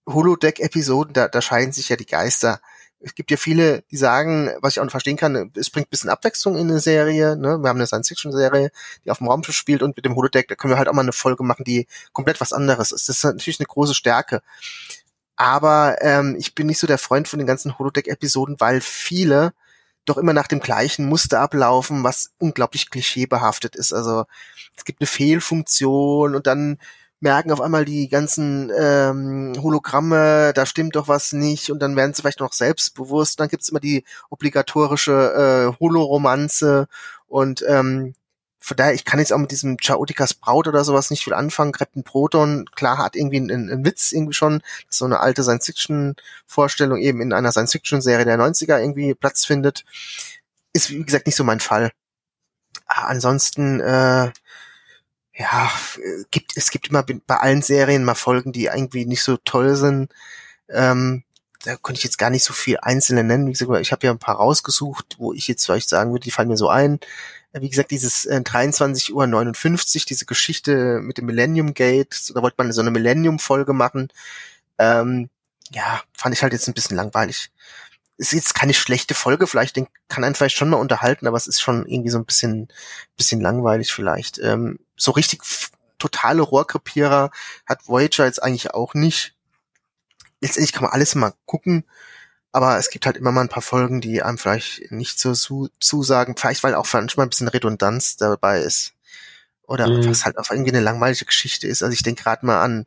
Holodeck-Episoden, 0.08 1.14
da, 1.14 1.28
da 1.28 1.42
scheiden 1.42 1.74
sich 1.74 1.90
ja 1.90 1.96
die 1.96 2.06
Geister. 2.06 2.62
Es 3.02 3.16
gibt 3.16 3.32
ja 3.32 3.38
viele, 3.38 3.84
die 3.92 3.98
sagen, 3.98 4.52
was 4.62 4.74
ich 4.74 4.80
auch 4.80 4.84
nicht 4.84 4.92
verstehen 4.92 5.18
kann, 5.18 5.52
es 5.56 5.70
bringt 5.70 5.88
ein 5.88 5.92
bisschen 5.92 6.10
Abwechslung 6.10 6.58
in 6.58 6.70
eine 6.70 6.80
Serie. 6.80 7.38
Ne? 7.38 7.60
Wir 7.60 7.70
haben 7.70 7.78
eine 7.78 7.88
Science-Fiction-Serie, 7.88 8.72
die 9.06 9.12
auf 9.12 9.20
dem 9.20 9.28
Raumschiff 9.28 9.56
spielt 9.56 9.84
und 9.84 9.96
mit 9.96 10.06
dem 10.06 10.16
Holodeck, 10.16 10.48
da 10.48 10.56
können 10.56 10.74
wir 10.74 10.78
halt 10.78 10.90
auch 10.90 10.94
mal 10.94 11.02
eine 11.02 11.14
Folge 11.14 11.44
machen, 11.44 11.64
die 11.64 11.88
komplett 12.12 12.42
was 12.42 12.52
anderes 12.52 12.92
ist. 12.92 13.08
Das 13.08 13.18
ist 13.18 13.24
natürlich 13.24 13.60
eine 13.60 13.68
große 13.68 13.96
Stärke. 13.96 14.42
Aber 15.40 15.96
ähm, 16.02 16.36
ich 16.38 16.54
bin 16.54 16.68
nicht 16.68 16.80
so 16.80 16.86
der 16.86 16.98
Freund 16.98 17.30
von 17.30 17.40
den 17.40 17.48
ganzen 17.48 17.80
Holodeck-Episoden, 17.80 18.60
weil 18.60 18.82
viele 18.82 19.54
doch 20.04 20.18
immer 20.18 20.34
nach 20.34 20.48
dem 20.48 20.60
gleichen 20.60 21.08
Muster 21.08 21.40
ablaufen, 21.40 22.04
was 22.04 22.32
unglaublich 22.40 22.90
klischeebehaftet 22.90 23.78
ist. 23.78 23.94
Also 23.94 24.26
es 24.76 24.84
gibt 24.84 25.00
eine 25.00 25.08
Fehlfunktion 25.08 26.36
und 26.36 26.46
dann 26.46 26.78
merken 27.22 27.54
auf 27.54 27.62
einmal 27.62 27.86
die 27.86 28.10
ganzen 28.10 28.70
ähm, 28.78 29.54
Hologramme, 29.62 30.52
da 30.54 30.66
stimmt 30.66 30.98
doch 30.98 31.08
was 31.08 31.32
nicht 31.32 31.72
und 31.72 31.80
dann 31.80 31.96
werden 31.96 32.14
sie 32.14 32.22
vielleicht 32.22 32.42
noch 32.42 32.52
selbstbewusst. 32.52 33.40
Dann 33.40 33.48
gibt's 33.48 33.70
immer 33.70 33.80
die 33.80 34.04
obligatorische 34.30 35.72
äh, 35.72 35.80
Holoromanze 35.80 36.90
und 37.28 37.64
ähm, 37.66 38.14
von 38.60 38.76
daher, 38.76 38.94
ich 38.94 39.06
kann 39.06 39.20
jetzt 39.20 39.32
auch 39.32 39.38
mit 39.38 39.52
diesem 39.52 39.78
Chaotikas 39.78 40.34
Braut 40.34 40.68
oder 40.68 40.84
sowas 40.84 41.10
nicht 41.10 41.24
viel 41.24 41.34
anfangen. 41.34 41.72
Captain 41.72 42.04
Proton, 42.04 42.70
klar, 42.76 42.98
hat 42.98 43.16
irgendwie 43.16 43.38
einen, 43.38 43.72
einen 43.72 43.86
Witz 43.86 44.12
irgendwie 44.12 44.34
schon, 44.34 44.62
dass 44.88 44.98
so 44.98 45.06
eine 45.06 45.22
alte 45.22 45.44
Science-Fiction-Vorstellung 45.44 47.00
eben 47.00 47.22
in 47.22 47.32
einer 47.32 47.52
Science-Fiction-Serie 47.54 48.26
der 48.26 48.38
90er 48.38 48.80
irgendwie 48.80 49.16
Platz 49.16 49.46
findet. 49.46 49.86
Ist, 50.74 50.90
wie 50.90 51.04
gesagt, 51.04 51.26
nicht 51.26 51.38
so 51.38 51.46
mein 51.46 51.62
Fall. 51.62 51.92
Ah, 52.86 53.06
ansonsten, 53.06 53.80
äh, 53.80 54.32
ja, 55.34 55.72
gibt, 56.32 56.58
es 56.58 56.70
gibt 56.70 56.90
immer 56.90 57.04
bei 57.04 57.38
allen 57.38 57.62
Serien 57.62 58.04
mal 58.04 58.16
Folgen, 58.16 58.52
die 58.52 58.66
irgendwie 58.66 59.06
nicht 59.06 59.24
so 59.24 59.38
toll 59.38 59.76
sind. 59.78 60.12
Ähm, 60.68 61.24
da 61.64 61.76
konnte 61.78 62.00
ich 62.00 62.04
jetzt 62.04 62.18
gar 62.18 62.30
nicht 62.30 62.44
so 62.44 62.54
viel 62.54 62.78
einzelne 62.82 63.24
nennen. 63.24 63.48
Wie 63.48 63.52
gesagt, 63.52 63.72
ich 63.80 63.92
habe 63.92 64.06
ja 64.06 64.12
ein 64.12 64.20
paar 64.20 64.36
rausgesucht, 64.36 65.16
wo 65.18 65.34
ich 65.34 65.48
jetzt 65.48 65.66
vielleicht 65.66 65.90
sagen 65.90 66.12
würde, 66.12 66.24
die 66.24 66.32
fallen 66.32 66.50
mir 66.50 66.58
so 66.58 66.70
ein. 66.70 67.00
Wie 67.54 67.70
gesagt, 67.70 67.92
dieses 67.92 68.26
äh, 68.26 68.42
23 68.42 69.14
Uhr 69.14 69.26
59, 69.26 70.06
diese 70.06 70.26
Geschichte 70.26 71.00
mit 71.02 71.18
dem 71.18 71.26
Millennium 71.26 71.74
Gate, 71.74 72.32
da 72.36 72.42
wollte 72.44 72.56
man 72.60 72.72
so 72.72 72.82
eine 72.82 72.92
Millennium-Folge 72.92 73.74
machen. 73.74 74.10
Ähm, 74.78 75.30
ja, 75.72 76.02
fand 76.14 76.36
ich 76.36 76.44
halt 76.44 76.54
jetzt 76.54 76.68
ein 76.68 76.74
bisschen 76.74 76.96
langweilig. 76.96 77.52
Ist 78.18 78.34
jetzt 78.34 78.54
keine 78.54 78.74
schlechte 78.74 79.16
Folge, 79.16 79.48
vielleicht 79.48 79.78
den 79.78 79.88
kann 80.10 80.24
einen 80.24 80.36
vielleicht 80.36 80.58
schon 80.58 80.70
mal 80.70 80.78
unterhalten, 80.78 81.26
aber 81.26 81.38
es 81.38 81.48
ist 81.48 81.62
schon 81.62 81.86
irgendwie 81.88 82.10
so 82.10 82.20
ein 82.20 82.26
bisschen, 82.26 82.68
bisschen 83.18 83.42
langweilig 83.42 83.94
vielleicht. 83.94 84.38
Ähm, 84.40 84.80
so 84.96 85.12
richtig 85.12 85.42
totale 85.98 86.42
Rohrkrepierer 86.42 87.32
hat 87.66 87.88
Voyager 87.88 88.26
jetzt 88.26 88.44
eigentlich 88.44 88.74
auch 88.74 88.94
nicht. 88.94 89.36
Letztendlich 90.42 90.74
kann 90.74 90.84
man 90.84 90.92
alles 90.92 91.16
mal 91.16 91.34
gucken. 91.46 91.84
Aber 92.52 92.78
es 92.78 92.90
gibt 92.90 93.06
halt 93.06 93.18
immer 93.18 93.32
mal 93.32 93.42
ein 93.42 93.50
paar 93.50 93.62
Folgen, 93.62 94.02
die 94.02 94.24
einem 94.24 94.38
vielleicht 94.38 94.92
nicht 94.92 95.20
so 95.20 95.34
zu, 95.34 95.70
zusagen. 95.80 96.36
Vielleicht, 96.36 96.64
weil 96.64 96.76
auch 96.76 96.88
manchmal 96.92 97.28
ein 97.28 97.30
bisschen 97.30 97.48
Redundanz 97.48 98.18
dabei 98.18 98.62
ist. 98.62 98.94
Oder 99.64 99.88
mhm. 99.88 100.10
was 100.10 100.26
halt 100.26 100.38
auf 100.38 100.50
irgendwie 100.50 100.72
eine 100.72 100.80
langweilige 100.80 101.26
Geschichte 101.26 101.68
ist. 101.68 101.84
Also 101.84 101.94
ich 101.94 102.02
denke 102.02 102.24
gerade 102.24 102.46
mal 102.46 102.62
an 102.62 102.86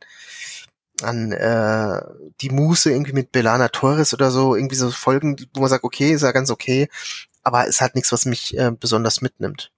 an 1.01 1.31
äh, 1.31 2.01
die 2.41 2.49
Muße 2.49 2.91
irgendwie 2.91 3.13
mit 3.13 3.31
Belana 3.31 3.69
Torres 3.69 4.13
oder 4.13 4.31
so, 4.31 4.55
irgendwie 4.55 4.75
so 4.75 4.91
Folgen, 4.91 5.35
wo 5.53 5.61
man 5.61 5.69
sagt, 5.69 5.83
okay, 5.83 6.11
ist 6.11 6.21
ja 6.21 6.31
ganz 6.31 6.49
okay, 6.51 6.87
aber 7.41 7.65
ist 7.65 7.81
halt 7.81 7.95
nichts, 7.95 8.11
was 8.11 8.25
mich 8.25 8.57
äh, 8.57 8.71
besonders 8.71 9.21
mitnimmt. 9.21 9.71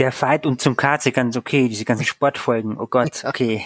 Der 0.00 0.12
Fight 0.12 0.46
und 0.46 0.62
zum 0.62 0.76
Katze 0.78 1.12
ganz 1.12 1.36
okay, 1.36 1.68
diese 1.68 1.84
ganzen 1.84 2.04
Sportfolgen, 2.06 2.78
oh 2.78 2.86
Gott, 2.86 3.22
okay. 3.24 3.62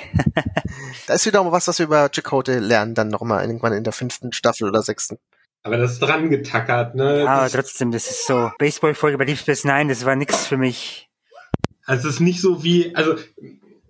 da 1.06 1.14
ist 1.14 1.24
wieder 1.26 1.44
mal 1.44 1.52
was, 1.52 1.68
was 1.68 1.78
wir 1.78 1.86
über 1.86 2.10
Chakotay 2.12 2.58
lernen, 2.58 2.96
dann 2.96 3.06
nochmal 3.06 3.46
irgendwann 3.46 3.72
in 3.72 3.84
der 3.84 3.92
fünften 3.92 4.32
Staffel 4.32 4.68
oder 4.68 4.82
sechsten. 4.82 5.18
Aber 5.62 5.76
das 5.76 5.92
ist 5.92 6.00
dran 6.00 6.30
getackert, 6.30 6.96
ne? 6.96 7.20
Ja, 7.20 7.26
aber 7.26 7.48
trotzdem, 7.48 7.92
das 7.92 8.10
ist 8.10 8.26
so. 8.26 8.50
Baseballfolge 8.58 9.16
bei 9.16 9.26
Deep 9.26 9.38
Space 9.38 9.64
Nine, 9.64 9.88
das 9.88 10.04
war 10.04 10.16
nix 10.16 10.46
für 10.46 10.56
mich. 10.56 11.08
Also 11.84 12.08
es 12.08 12.16
ist 12.16 12.20
nicht 12.20 12.40
so 12.40 12.64
wie, 12.64 12.96
also 12.96 13.14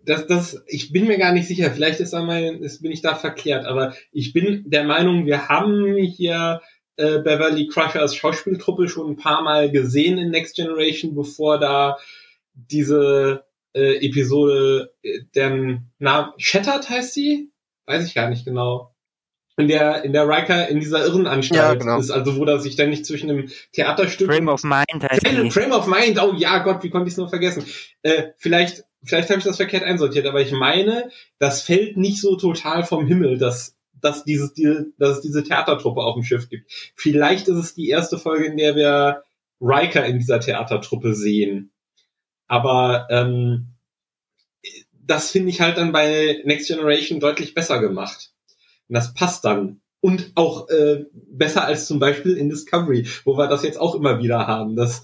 das, 0.04 0.26
das, 0.26 0.62
ich 0.66 0.92
bin 0.92 1.07
mir 1.07 1.16
gar 1.16 1.33
nicht 1.33 1.48
sicher, 1.48 1.70
vielleicht 1.70 2.00
ist 2.00 2.12
einmal, 2.12 2.42
ist, 2.42 2.83
bin 2.83 2.92
ich 2.92 3.00
da 3.00 3.14
verkehrt, 3.14 3.64
aber 3.64 3.94
ich 4.12 4.35
bin 4.35 4.64
der 4.66 4.85
Meinung, 4.85 5.24
wir 5.24 5.48
haben 5.48 5.96
hier 5.96 6.61
äh, 6.96 7.20
Beverly 7.20 7.68
Crushers 7.68 8.14
Schauspieltruppe 8.14 8.87
schon 8.88 9.12
ein 9.12 9.16
paar 9.16 9.42
Mal 9.42 9.70
gesehen 9.70 10.18
in 10.18 10.30
Next 10.30 10.57
Generation, 10.57 11.14
bevor 11.14 11.59
da 11.59 11.96
diese 12.55 13.45
äh, 13.75 14.07
Episode, 14.07 14.95
äh, 15.03 15.21
deren 15.35 15.90
Name 15.99 16.33
Shattered 16.38 16.88
heißt 16.88 17.12
sie? 17.12 17.51
Weiß 17.87 18.07
ich 18.07 18.14
gar 18.14 18.31
nicht 18.31 18.45
genau. 18.45 18.95
In 19.57 19.69
der, 19.69 20.05
in 20.05 20.12
der 20.12 20.27
Riker 20.29 20.67
in 20.69 20.81
dieser 20.81 21.05
Irrenanstalt 21.05 21.62
ja, 21.62 21.75
genau. 21.75 21.99
ist, 21.99 22.11
also 22.11 22.37
wo 22.37 22.45
da 22.45 22.59
sich 22.59 22.75
dann 22.75 22.90
nicht 22.90 23.07
zwischen 23.07 23.29
dem 23.29 23.49
Theaterstück. 23.73 24.29
Frame 24.29 24.49
of 24.49 24.64
Mind 24.64 25.03
heißt 25.03 25.25
Frame, 25.25 25.51
Frame 25.51 25.73
of 25.73 25.87
Mind, 25.87 26.21
oh 26.21 26.33
ja 26.37 26.59
Gott, 26.59 26.83
wie 26.83 26.90
konnte 26.90 27.07
ich 27.07 27.12
es 27.12 27.19
nur 27.19 27.29
vergessen? 27.29 27.64
Äh, 28.03 28.31
vielleicht, 28.37 28.85
vielleicht 29.05 29.31
habe 29.31 29.38
ich 29.38 29.45
das 29.45 29.57
verkehrt 29.57 29.85
einsortiert, 29.85 30.27
aber 30.27 30.40
ich 30.40 30.51
meine, 30.51 31.09
das 31.38 31.62
fällt 31.62 31.97
nicht 31.97 32.21
so 32.21 32.35
total 32.35 32.85
vom 32.85 33.07
Himmel, 33.07 33.38
dass, 33.38 33.77
dass, 34.01 34.25
dieses, 34.25 34.55
die, 34.55 34.93
dass 34.99 35.19
es 35.19 35.21
diese 35.21 35.45
Theatertruppe 35.45 36.01
auf 36.01 36.14
dem 36.14 36.25
Schiff 36.25 36.49
gibt. 36.49 36.73
Vielleicht 36.97 37.47
ist 37.47 37.57
es 37.57 37.75
die 37.75 37.90
erste 37.90 38.19
Folge, 38.19 38.47
in 38.47 38.57
der 38.57 38.75
wir 38.75 39.23
Riker 39.61 40.05
in 40.05 40.19
dieser 40.19 40.40
Theatertruppe 40.40 41.14
sehen. 41.14 41.71
Aber 42.55 43.09
ähm, 43.11 43.75
das 44.93 45.33
finde 45.33 45.51
ich 45.51 45.61
halt 45.61 45.77
dann 45.77 45.90
bei 45.90 46.40
Next 46.45 46.69
Generation 46.69 47.19
deutlich 47.19 47.53
besser 47.53 47.81
gemacht. 47.81 48.31
Und 48.88 48.95
das 48.95 49.12
passt 49.12 49.45
dann. 49.45 49.81
Und 50.01 50.31
auch 50.37 50.69
äh, 50.69 51.07
besser 51.12 51.64
als 51.64 51.87
zum 51.87 51.99
Beispiel 51.99 52.37
in 52.37 52.49
Discovery, 52.49 53.09
wo 53.25 53.37
wir 53.37 53.49
das 53.49 53.64
jetzt 53.64 53.81
auch 53.81 53.97
immer 53.97 54.23
wieder 54.23 54.47
haben. 54.47 54.77
Das 54.77 55.03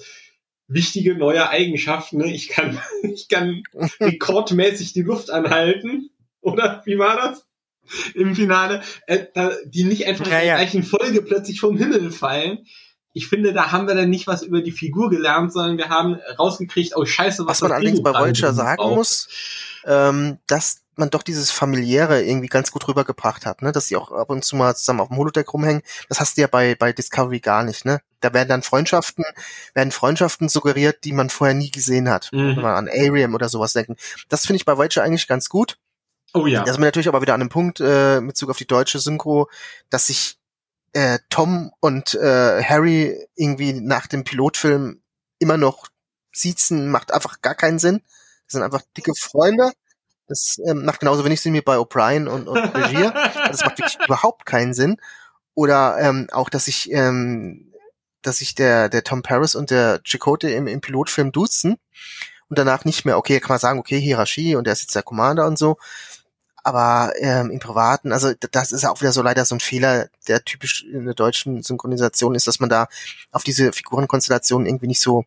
wichtige 0.68 1.16
neue 1.16 1.50
Eigenschaften. 1.50 2.18
Ne? 2.18 2.32
Ich 2.32 2.50
kann, 2.50 2.78
ich 3.02 3.28
kann 3.28 3.64
rekordmäßig 3.98 4.92
die 4.92 5.02
Luft 5.02 5.32
anhalten. 5.32 6.10
Oder 6.42 6.82
wie 6.84 6.98
war 6.98 7.16
das? 7.16 7.48
Im 8.14 8.36
Finale, 8.36 8.80
äh, 9.08 9.26
die 9.64 9.82
nicht 9.82 10.06
einfach 10.06 10.28
ja, 10.28 10.38
in 10.38 10.46
der 10.46 10.56
gleichen 10.58 10.84
Folge 10.84 11.22
plötzlich 11.22 11.58
vom 11.58 11.76
Himmel 11.76 12.12
fallen 12.12 12.64
ich 13.12 13.28
finde, 13.28 13.52
da 13.52 13.72
haben 13.72 13.88
wir 13.88 13.94
dann 13.94 14.10
nicht 14.10 14.26
was 14.26 14.42
über 14.42 14.62
die 14.62 14.72
Figur 14.72 15.10
gelernt, 15.10 15.52
sondern 15.52 15.78
wir 15.78 15.88
haben 15.88 16.18
rausgekriegt, 16.38 16.96
oh 16.96 17.04
scheiße, 17.04 17.42
was, 17.42 17.60
was 17.60 17.62
man 17.62 17.72
allerdings 17.72 18.02
bei 18.02 18.12
Voyager 18.12 18.52
sagen 18.52 18.76
braucht. 18.76 18.94
muss, 18.94 19.28
ähm, 19.84 20.38
dass 20.46 20.82
man 20.96 21.10
doch 21.10 21.22
dieses 21.22 21.50
familiäre 21.50 22.22
irgendwie 22.22 22.48
ganz 22.48 22.70
gut 22.70 22.86
rübergebracht 22.86 23.46
hat, 23.46 23.62
ne, 23.62 23.72
dass 23.72 23.88
sie 23.88 23.96
auch 23.96 24.12
ab 24.12 24.30
und 24.30 24.44
zu 24.44 24.54
mal 24.54 24.76
zusammen 24.76 25.00
auf 25.00 25.08
dem 25.08 25.16
Holodeck 25.16 25.52
rumhängen. 25.52 25.82
Das 26.08 26.20
hast 26.20 26.36
du 26.36 26.42
ja 26.42 26.46
bei 26.46 26.74
bei 26.74 26.92
Discovery 26.92 27.40
gar 27.40 27.64
nicht, 27.64 27.84
ne? 27.84 28.00
Da 28.20 28.32
werden 28.34 28.48
dann 28.48 28.62
Freundschaften, 28.62 29.24
werden 29.74 29.90
Freundschaften 29.90 30.48
suggeriert, 30.48 31.04
die 31.04 31.12
man 31.12 31.30
vorher 31.30 31.54
nie 31.54 31.70
gesehen 31.70 32.08
hat. 32.08 32.30
Mhm. 32.32 32.56
Wenn 32.56 32.62
man 32.62 32.74
an 32.74 32.88
Ariam 32.88 33.34
oder 33.34 33.48
sowas 33.48 33.72
denken. 33.72 33.96
Das 34.28 34.46
finde 34.46 34.58
ich 34.58 34.66
bei 34.66 34.76
Voyager 34.76 35.02
eigentlich 35.02 35.26
ganz 35.26 35.48
gut. 35.48 35.78
Oh 36.32 36.46
ja. 36.46 36.62
Da 36.62 36.72
sind 36.72 36.80
wir 36.80 36.86
natürlich 36.86 37.08
aber 37.08 37.22
wieder 37.22 37.34
an 37.34 37.40
einem 37.40 37.50
Punkt 37.50 37.80
äh, 37.80 38.20
mit 38.20 38.34
Bezug 38.34 38.50
auf 38.50 38.58
die 38.58 38.66
deutsche 38.66 39.00
Synchro, 39.00 39.48
dass 39.88 40.06
sich 40.06 40.39
äh, 40.92 41.18
Tom 41.28 41.70
und 41.80 42.14
äh, 42.14 42.62
Harry 42.62 43.26
irgendwie 43.36 43.72
nach 43.72 44.06
dem 44.06 44.24
Pilotfilm 44.24 45.02
immer 45.38 45.56
noch 45.56 45.88
siezen, 46.32 46.90
macht 46.90 47.12
einfach 47.12 47.40
gar 47.42 47.54
keinen 47.54 47.78
Sinn. 47.78 48.02
Das 48.46 48.52
sind 48.52 48.62
einfach 48.62 48.82
dicke 48.96 49.12
Freunde. 49.14 49.72
Das 50.26 50.58
ähm, 50.66 50.84
macht 50.84 51.00
genauso 51.00 51.24
wenig 51.24 51.40
Sinn 51.40 51.54
wie 51.54 51.60
bei 51.60 51.76
O'Brien 51.76 52.28
und, 52.28 52.48
und 52.48 52.58
Regier. 52.58 53.12
das 53.34 53.64
macht 53.64 53.78
wirklich 53.78 53.98
überhaupt 54.04 54.46
keinen 54.46 54.74
Sinn. 54.74 54.96
Oder 55.54 55.98
ähm, 56.00 56.28
auch, 56.30 56.48
dass 56.48 56.68
ich, 56.68 56.90
ähm, 56.92 57.72
dass 58.22 58.38
sich 58.38 58.54
der, 58.54 58.88
der 58.88 59.02
Tom 59.02 59.22
Paris 59.22 59.54
und 59.54 59.70
der 59.70 60.00
Chicote 60.04 60.50
im, 60.50 60.66
im 60.66 60.80
Pilotfilm 60.80 61.32
duzen 61.32 61.78
und 62.48 62.58
danach 62.58 62.84
nicht 62.84 63.04
mehr, 63.04 63.18
okay, 63.18 63.40
kann 63.40 63.50
man 63.50 63.58
sagen, 63.58 63.78
okay, 63.78 64.00
Hierarchie 64.00 64.56
und 64.56 64.64
der 64.64 64.72
ist 64.72 64.82
jetzt 64.82 64.94
der 64.94 65.02
Commander 65.02 65.46
und 65.46 65.58
so 65.58 65.76
aber 66.62 67.12
ähm, 67.18 67.50
im 67.50 67.58
Privaten, 67.58 68.12
also 68.12 68.32
das 68.50 68.72
ist 68.72 68.84
auch 68.84 69.00
wieder 69.00 69.12
so 69.12 69.22
leider 69.22 69.44
so 69.44 69.54
ein 69.54 69.60
Fehler, 69.60 70.08
der 70.28 70.44
typisch 70.44 70.84
in 70.84 71.04
der 71.04 71.14
deutschen 71.14 71.62
Synchronisation 71.62 72.34
ist, 72.34 72.46
dass 72.46 72.60
man 72.60 72.68
da 72.68 72.88
auf 73.30 73.44
diese 73.44 73.72
Figurenkonstellation 73.72 74.66
irgendwie 74.66 74.86
nicht 74.86 75.00
so 75.00 75.24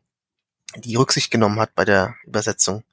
die 0.76 0.96
Rücksicht 0.96 1.32
genommen 1.32 1.60
hat 1.60 1.76
bei 1.76 1.86
der 1.86 2.16
Übersetzung. 2.26 2.84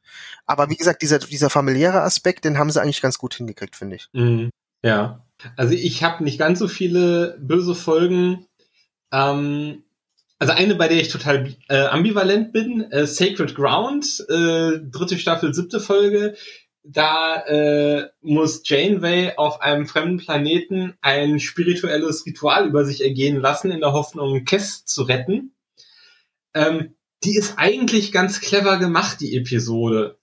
Aber 0.46 0.68
wie 0.68 0.76
gesagt, 0.76 1.02
dieser, 1.02 1.18
dieser 1.18 1.50
familiäre 1.50 2.02
Aspekt, 2.02 2.44
den 2.44 2.58
haben 2.58 2.70
sie 2.70 2.80
eigentlich 2.80 3.02
ganz 3.02 3.18
gut 3.18 3.34
hingekriegt, 3.34 3.76
finde 3.76 3.96
ich. 3.96 4.08
Mhm. 4.12 4.50
Ja. 4.82 5.24
Also 5.56 5.74
ich 5.74 6.02
habe 6.02 6.24
nicht 6.24 6.38
ganz 6.38 6.58
so 6.58 6.68
viele 6.68 7.38
böse 7.40 7.74
Folgen. 7.74 8.46
Ähm, 9.12 9.84
also 10.38 10.52
eine, 10.52 10.74
bei 10.74 10.88
der 10.88 11.00
ich 11.00 11.08
total 11.08 11.54
äh, 11.68 11.84
ambivalent 11.86 12.52
bin, 12.52 12.90
äh, 12.90 13.06
Sacred 13.06 13.54
Ground, 13.54 14.24
äh, 14.28 14.78
dritte 14.82 15.18
Staffel, 15.18 15.52
siebte 15.54 15.80
Folge, 15.80 16.34
da 16.82 17.42
äh, 17.46 18.08
muss 18.22 18.62
Janeway 18.64 19.34
auf 19.36 19.60
einem 19.60 19.86
fremden 19.86 20.18
Planeten 20.18 20.94
ein 21.00 21.38
spirituelles 21.38 22.24
Ritual 22.26 22.66
über 22.66 22.84
sich 22.84 23.02
ergehen 23.02 23.40
lassen, 23.40 23.70
in 23.70 23.80
der 23.80 23.92
Hoffnung, 23.92 24.44
Kess 24.44 24.84
zu 24.84 25.02
retten. 25.02 25.54
Ähm, 26.54 26.96
die 27.22 27.36
ist 27.36 27.58
eigentlich 27.58 28.12
ganz 28.12 28.40
clever 28.40 28.78
gemacht, 28.78 29.20
die 29.20 29.36
Episode. 29.36 30.18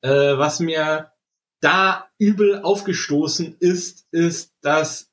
Äh, 0.00 0.08
was 0.10 0.60
mir 0.60 1.12
da 1.60 2.08
übel 2.18 2.62
aufgestoßen 2.62 3.56
ist, 3.60 4.06
ist, 4.10 4.54
dass 4.62 5.10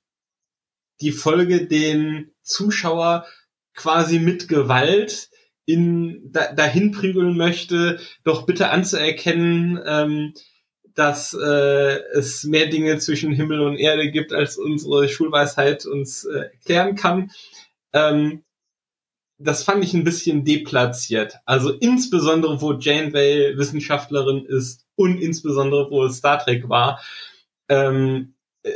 die 1.01 1.11
Folge 1.11 1.67
den 1.67 2.31
Zuschauer 2.41 3.25
quasi 3.73 4.19
mit 4.19 4.47
Gewalt 4.47 5.29
in 5.65 6.31
da, 6.31 6.53
dahin 6.53 6.91
prügeln 6.91 7.35
möchte, 7.35 7.99
doch 8.23 8.45
bitte 8.45 8.69
anzuerkennen, 8.69 9.79
ähm, 9.85 10.33
dass 10.97 11.35
äh, 11.35 11.99
es 12.13 12.43
mehr 12.43 12.65
Dinge 12.65 12.97
zwischen 12.97 13.31
Himmel 13.31 13.61
und 13.61 13.77
Erde 13.77 14.09
gibt, 14.09 14.33
als 14.33 14.57
unsere 14.57 15.07
Schulweisheit 15.07 15.85
uns 15.85 16.25
äh, 16.25 16.49
erklären 16.51 16.95
kann. 16.95 17.29
Ähm, 17.93 18.43
das 19.37 19.63
fand 19.63 19.83
ich 19.83 19.93
ein 19.93 20.03
bisschen 20.03 20.43
deplatziert. 20.43 21.37
Also 21.45 21.69
insbesondere, 21.69 22.61
wo 22.61 22.73
Janeway 22.73 23.55
Wissenschaftlerin 23.55 24.45
ist 24.45 24.87
und 24.95 25.21
insbesondere, 25.21 25.91
wo 25.91 26.09
Star 26.09 26.39
Trek 26.39 26.67
war. 26.67 26.99
Ähm, 27.69 28.33
äh, 28.63 28.71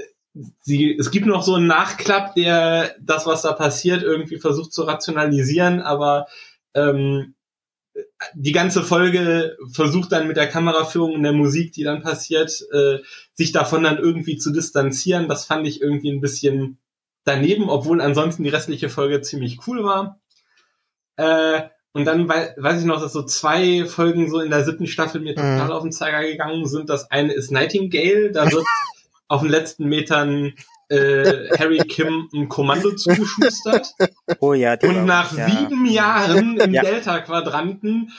sie, 0.62 0.96
es 0.96 1.10
gibt 1.10 1.26
noch 1.26 1.42
so 1.42 1.56
einen 1.56 1.66
Nachklapp, 1.66 2.36
der 2.36 2.96
das, 3.02 3.26
was 3.26 3.42
da 3.42 3.54
passiert, 3.54 4.04
irgendwie 4.04 4.38
versucht 4.38 4.74
zu 4.74 4.84
rationalisieren, 4.84 5.82
aber 5.82 6.28
ähm, 6.76 7.34
die 8.36 8.52
ganze 8.52 8.84
Folge 8.84 9.58
versucht 9.72 10.12
dann 10.12 10.28
mit 10.28 10.38
der 10.38 10.48
Kameraführung 10.48 11.14
und 11.14 11.24
der 11.24 11.34
Musik, 11.34 11.74
die 11.74 11.84
dann 11.84 12.02
passiert, 12.02 12.66
äh, 12.72 13.00
sich 13.34 13.52
davon 13.52 13.84
dann 13.84 13.98
irgendwie 13.98 14.38
zu 14.38 14.52
distanzieren. 14.52 15.28
Das 15.28 15.46
fand 15.46 15.68
ich 15.68 15.82
irgendwie 15.82 16.12
ein 16.12 16.22
bisschen 16.22 16.78
daneben, 17.24 17.70
obwohl 17.70 18.02
ansonsten 18.02 18.44
die 18.44 18.50
restliche 18.50 18.90
Folge 18.90 19.22
ziemlich 19.22 19.68
cool 19.68 19.84
war. 19.84 20.20
Äh, 21.18 21.64
und 21.94 22.06
dann 22.06 22.30
wei 22.30 22.54
weiß 22.58 22.80
ich 22.80 22.86
noch, 22.86 23.02
dass 23.02 23.12
so 23.12 23.24
zwei 23.24 23.86
Folgen 23.86 24.30
so 24.30 24.40
in 24.40 24.50
der 24.50 24.64
siebten 24.64 24.88
Staffel 24.88 25.20
mir 25.20 25.36
total 25.36 25.66
mhm. 25.66 25.72
auf 25.72 25.84
den 25.84 25.92
Zeiger 25.92 26.24
gegangen 26.24 26.66
sind. 26.68 26.90
Das 26.90 27.12
eine 27.12 27.34
ist 27.34 27.52
Nightingale, 27.52 28.32
da 28.32 28.50
wird 28.50 28.66
auf 29.28 29.42
den 29.42 29.52
letzten 29.52 29.90
Metern 29.90 30.54
äh, 30.92 31.50
Harry 31.58 31.78
Kim 31.80 32.30
ein 32.34 32.50
Kommando 32.50 32.92
zugeschustert. 32.96 33.94
Oh 34.40 34.54
ja, 34.54 34.78
Und 34.82 35.06
nach 35.06 35.36
ja. 35.36 35.50
sieben 35.50 35.86
Jahren 35.86 36.60
im 36.60 36.74
ja. 36.74 36.82
Delta-Quadranten 36.82 38.12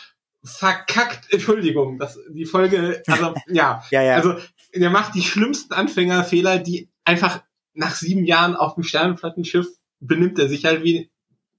verkackt, 0.43 1.33
Entschuldigung, 1.33 1.99
das, 1.99 2.19
die 2.31 2.47
Folge, 2.47 3.03
also, 3.07 3.35
ja, 3.49 3.83
ja, 3.91 4.03
ja. 4.03 4.15
also, 4.17 4.37
der 4.75 4.91
macht 4.91 5.15
die 5.15 5.23
schlimmsten 5.23 5.75
Anfängerfehler, 5.75 6.59
die 6.59 6.91
einfach 7.05 7.43
nach 7.75 7.95
sieben 7.95 8.25
Jahren 8.25 8.57
auf 8.57 8.75
dem 8.75 8.85
Sternenflottenschiff 8.85 9.67
benimmt 10.01 10.39
er 10.39 10.49
sich 10.49 10.65
halt 10.65 10.83
wie, 10.83 11.11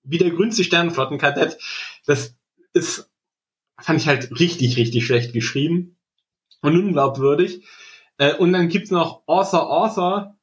wie 0.03 0.17
der 0.17 0.31
grünste 0.31 0.63
Sternenflottenkadett. 0.63 1.57
Das 2.05 2.35
ist, 2.73 3.09
fand 3.79 4.01
ich 4.01 4.07
halt 4.07 4.37
richtig, 4.39 4.77
richtig 4.77 5.05
schlecht 5.05 5.33
geschrieben 5.33 5.97
und 6.61 6.75
unglaubwürdig. 6.75 7.65
Äh, 8.17 8.35
und 8.35 8.53
dann 8.53 8.67
gibt's 8.67 8.91
noch 8.91 9.23
Author 9.27 9.71
Author, 9.71 10.35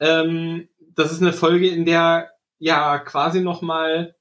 ähm, 0.00 0.68
das 0.94 1.12
ist 1.12 1.22
eine 1.22 1.32
Folge, 1.32 1.68
in 1.68 1.84
der 1.84 2.30
ja 2.58 2.98
quasi 2.98 3.40
nochmal 3.40 4.16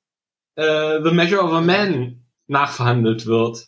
äh, 0.56 1.02
The 1.04 1.12
Measure 1.12 1.42
of 1.42 1.52
a 1.54 1.62
Man 1.62 2.26
nachverhandelt 2.48 3.26
wird. 3.26 3.68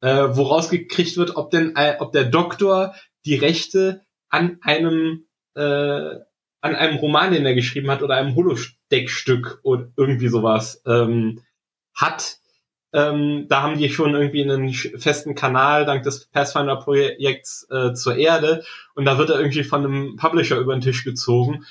Äh, 0.00 0.36
woraus 0.36 0.68
gekriegt 0.68 1.16
wird, 1.16 1.36
ob 1.36 1.50
denn, 1.50 1.76
äh, 1.76 1.96
ob 1.98 2.12
der 2.12 2.24
Doktor 2.24 2.94
die 3.24 3.36
Rechte 3.36 4.04
an 4.28 4.58
einem 4.62 5.26
äh, 5.54 6.18
an 6.64 6.74
einem 6.76 6.96
Roman, 6.96 7.32
den 7.32 7.44
er 7.44 7.54
geschrieben 7.54 7.90
hat, 7.90 8.02
oder 8.02 8.16
einem 8.16 8.34
Holodeckstück 8.34 9.60
oder 9.62 9.92
irgendwie 9.96 10.28
sowas 10.28 10.82
ähm, 10.86 11.42
hat. 11.94 12.38
Ähm, 12.94 13.46
da 13.48 13.62
haben 13.62 13.76
die 13.76 13.90
schon 13.90 14.14
irgendwie 14.14 14.42
einen 14.42 14.72
festen 14.72 15.34
Kanal 15.34 15.84
dank 15.84 16.04
des 16.04 16.26
Pathfinder-Projekts 16.26 17.66
äh, 17.70 17.92
zur 17.92 18.16
Erde 18.16 18.64
und 18.94 19.04
da 19.04 19.18
wird 19.18 19.30
er 19.30 19.38
irgendwie 19.40 19.64
von 19.64 19.84
einem 19.84 20.16
Publisher 20.16 20.58
über 20.58 20.74
den 20.74 20.80
Tisch 20.80 21.02
gezogen. 21.02 21.66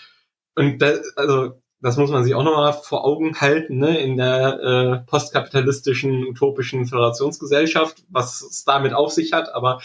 Und 0.55 0.79
da, 0.81 0.95
also 1.15 1.61
das 1.79 1.97
muss 1.97 2.11
man 2.11 2.25
sich 2.25 2.35
auch 2.35 2.43
nochmal 2.43 2.73
vor 2.73 3.05
Augen 3.05 3.39
halten, 3.39 3.77
ne, 3.77 3.99
in 3.99 4.17
der 4.17 4.59
äh, 4.59 5.09
postkapitalistischen, 5.09 6.25
utopischen 6.27 6.85
Föderationsgesellschaft, 6.85 8.03
was 8.09 8.41
es 8.41 8.65
damit 8.65 8.93
auf 8.93 9.11
sich 9.11 9.31
hat, 9.31 9.53
aber 9.55 9.81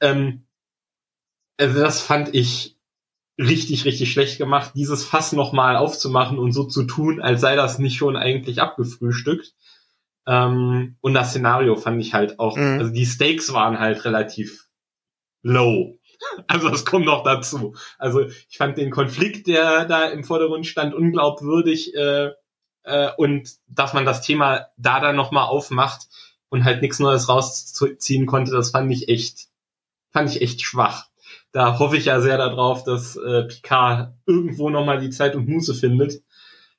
ähm, 0.00 0.42
also 1.58 1.80
das 1.80 2.00
fand 2.00 2.34
ich 2.34 2.76
richtig, 3.38 3.84
richtig 3.84 4.12
schlecht 4.12 4.38
gemacht, 4.38 4.72
dieses 4.74 5.04
Fass 5.04 5.32
nochmal 5.32 5.76
aufzumachen 5.76 6.38
und 6.38 6.52
so 6.52 6.64
zu 6.64 6.84
tun, 6.84 7.20
als 7.20 7.40
sei 7.40 7.56
das 7.56 7.78
nicht 7.78 7.96
schon 7.96 8.16
eigentlich 8.16 8.60
abgefrühstückt. 8.60 9.54
Ähm, 10.26 10.96
und 11.00 11.14
das 11.14 11.30
Szenario 11.30 11.76
fand 11.76 12.00
ich 12.00 12.14
halt 12.14 12.38
auch, 12.38 12.56
mhm. 12.56 12.78
also 12.78 12.92
die 12.92 13.06
Stakes 13.06 13.52
waren 13.52 13.78
halt 13.78 14.04
relativ 14.04 14.68
low. 15.42 15.98
Also 16.46 16.68
das 16.68 16.84
kommt 16.84 17.06
noch 17.06 17.24
dazu. 17.24 17.74
Also 17.98 18.20
ich 18.20 18.56
fand 18.56 18.78
den 18.78 18.92
Konflikt, 18.92 19.48
der 19.48 19.86
da 19.86 20.04
im 20.04 20.22
Vordergrund 20.22 20.68
stand, 20.68 20.94
unglaubwürdig 20.94 21.96
äh, 21.96 22.30
äh, 22.84 23.10
und 23.16 23.50
dass 23.66 23.92
man 23.92 24.04
das 24.04 24.22
Thema 24.22 24.68
da 24.76 25.00
dann 25.00 25.16
nochmal 25.16 25.46
aufmacht 25.46 26.06
und 26.48 26.64
halt 26.64 26.80
nichts 26.80 27.00
Neues 27.00 27.28
rausziehen 27.28 28.26
konnte, 28.26 28.52
das 28.52 28.70
fand 28.70 28.92
ich 28.92 29.08
echt, 29.08 29.48
fand 30.12 30.30
ich 30.30 30.42
echt 30.42 30.62
schwach. 30.62 31.06
Da 31.50 31.78
hoffe 31.78 31.96
ich 31.96 32.06
ja 32.06 32.20
sehr 32.20 32.38
darauf, 32.38 32.84
dass 32.84 33.16
äh, 33.16 33.44
Picard 33.44 34.14
irgendwo 34.26 34.70
nochmal 34.70 35.00
die 35.00 35.10
Zeit 35.10 35.34
und 35.34 35.48
Muße 35.48 35.74
findet, 35.74 36.22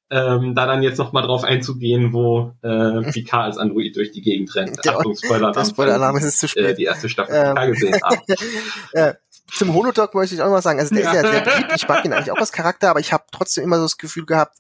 ähm, 0.09 0.53
da 0.55 0.65
dann 0.65 0.83
jetzt 0.83 0.97
noch 0.97 1.13
mal 1.13 1.21
drauf 1.21 1.43
einzugehen, 1.43 2.13
wo 2.13 2.53
äh, 2.61 3.01
Picard 3.11 3.45
als 3.45 3.57
Android 3.57 3.95
durch 3.95 4.11
die 4.11 4.21
Gegend 4.21 4.53
rennt. 4.55 4.83
Der, 4.83 4.97
Achtung, 4.97 5.15
Spoiler-Alarm. 5.15 5.65
Spoiler 5.65 6.15
ist 6.17 6.39
zu 6.39 6.47
spät. 6.47 6.65
Äh, 6.65 6.73
die 6.75 6.83
erste 6.83 7.09
Staffel 7.09 7.35
ähm, 7.35 7.55
Picard 7.55 7.73
gesehen 7.73 7.99
haben. 8.03 8.21
äh, 8.93 9.13
zum 9.51 9.73
Holodoc 9.73 10.15
möchte 10.15 10.35
ich 10.35 10.41
auch 10.41 10.45
noch 10.45 10.53
mal 10.53 10.61
sagen, 10.61 10.79
also 10.79 10.95
der 10.95 11.03
ja. 11.03 11.11
ist 11.11 11.23
ja 11.23 11.31
sehr 11.31 11.41
beliebt, 11.41 11.73
ich 11.75 11.87
mag 11.87 12.03
ihn 12.05 12.13
eigentlich 12.13 12.31
auch 12.31 12.37
als 12.37 12.51
Charakter, 12.51 12.89
aber 12.89 12.99
ich 12.99 13.13
habe 13.13 13.25
trotzdem 13.31 13.63
immer 13.63 13.77
so 13.77 13.83
das 13.83 13.97
Gefühl 13.97 14.25
gehabt, 14.25 14.57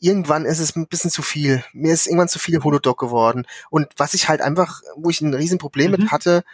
irgendwann 0.00 0.44
ist 0.44 0.58
es 0.58 0.76
ein 0.76 0.86
bisschen 0.86 1.10
zu 1.10 1.22
viel. 1.22 1.62
Mir 1.72 1.92
ist 1.92 2.06
irgendwann 2.06 2.28
zu 2.28 2.38
viel 2.38 2.62
Holodoc 2.62 2.98
geworden. 2.98 3.46
Und 3.70 3.88
was 3.96 4.14
ich 4.14 4.28
halt 4.28 4.40
einfach, 4.40 4.82
wo 4.96 5.10
ich 5.10 5.20
ein 5.20 5.34
Riesenproblem 5.34 5.90
mhm. 5.90 6.00
mit 6.00 6.12
hatte, 6.12 6.44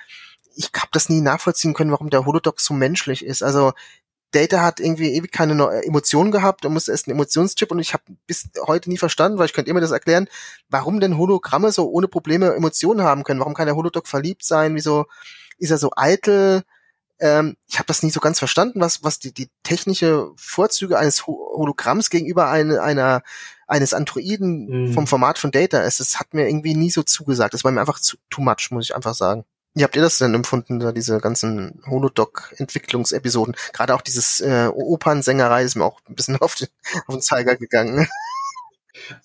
ich 0.55 0.71
habe 0.77 0.89
das 0.93 1.09
nie 1.09 1.21
nachvollziehen 1.21 1.75
können, 1.75 1.93
warum 1.93 2.11
der 2.11 2.27
Holodoc 2.27 2.61
so 2.61 2.75
menschlich 2.75 3.25
ist. 3.25 3.43
Also 3.43 3.73
Data 4.33 4.63
hat 4.63 4.81
irgendwie 4.81 5.15
ewig 5.15 5.31
keine 5.31 5.83
Emotionen 5.85 6.33
gehabt 6.33 6.65
und 6.65 6.73
musste 6.73 6.91
erst 6.91 7.07
einen 7.07 7.17
Emotionschip 7.17 7.71
und 7.71 7.79
ich 7.79 7.93
habe 7.93 8.05
bis 8.27 8.49
heute 8.67 8.91
nie 8.91 8.99
verstanden, 8.99 9.39
weil 9.39 9.47
ich 9.47 9.53
könnte 9.53 9.71
immer 9.71 9.81
das 9.81 9.91
erklären, 9.91 10.29
warum 10.69 11.01
denn 11.01 11.19
Hologramme 11.19 11.71
so 11.71 11.89
ohne 11.91 12.09
Probleme 12.09 12.55
Emotionen 12.55 13.03
haben 13.03 13.25
können. 13.25 13.41
Warum 13.41 13.55
kann 13.55 13.67
der 13.67 13.77
Holodoc 13.77 14.09
verliebt 14.09 14.45
sein? 14.45 14.75
Wieso 14.75 15.07
ist 15.59 15.71
er 15.71 15.79
so 15.79 15.91
eitel? 15.95 16.63
Ähm, 17.21 17.57
ich 17.69 17.79
habe 17.79 17.87
das 17.87 18.03
nie 18.03 18.11
so 18.11 18.21
ganz 18.21 18.39
verstanden, 18.39 18.81
was 18.81 19.05
was 19.05 19.19
die, 19.19 19.33
die 19.33 19.49
technische 19.63 20.33
Vorzüge 20.37 20.99
eines 20.99 21.27
Hologramms 21.27 22.11
gegenüber 22.11 22.49
eine, 22.49 22.83
einer 22.83 23.23
eines 23.67 23.95
Androiden 23.95 24.89
mhm. 24.89 24.93
vom 24.93 25.07
Format 25.07 25.39
von 25.39 25.51
Data 25.51 25.81
ist. 25.83 26.01
Das 26.01 26.19
hat 26.19 26.35
mir 26.35 26.49
irgendwie 26.49 26.75
nie 26.75 26.91
so 26.91 27.03
zugesagt. 27.03 27.55
Das 27.55 27.65
war 27.65 27.71
mir 27.71 27.81
einfach 27.81 28.01
zu, 28.01 28.17
too 28.29 28.43
much, 28.43 28.71
muss 28.71 28.85
ich 28.85 28.95
einfach 28.95 29.15
sagen. 29.15 29.45
Wie 29.75 29.85
habt 29.85 29.97
ihr 29.97 30.03
das 30.03 30.19
denn 30.19 30.35
empfunden, 30.35 30.81
da 30.81 30.93
diese 30.93 31.19
ganzen 31.19 31.83
Holodoc-Entwicklungsepisoden? 31.87 33.57
Gerade 33.73 33.95
auch 33.95 34.03
dieses 34.03 34.41
äh, 34.41 34.69
Opernsängerei 34.73 35.63
ist 35.63 35.77
mir 35.77 35.85
auch 35.85 36.01
ein 36.09 36.15
bisschen 36.15 36.37
auf 36.41 36.55
den, 36.55 36.69
auf 37.07 37.15
den 37.15 37.23
Zeiger 37.23 37.57
gegangen. 37.57 38.07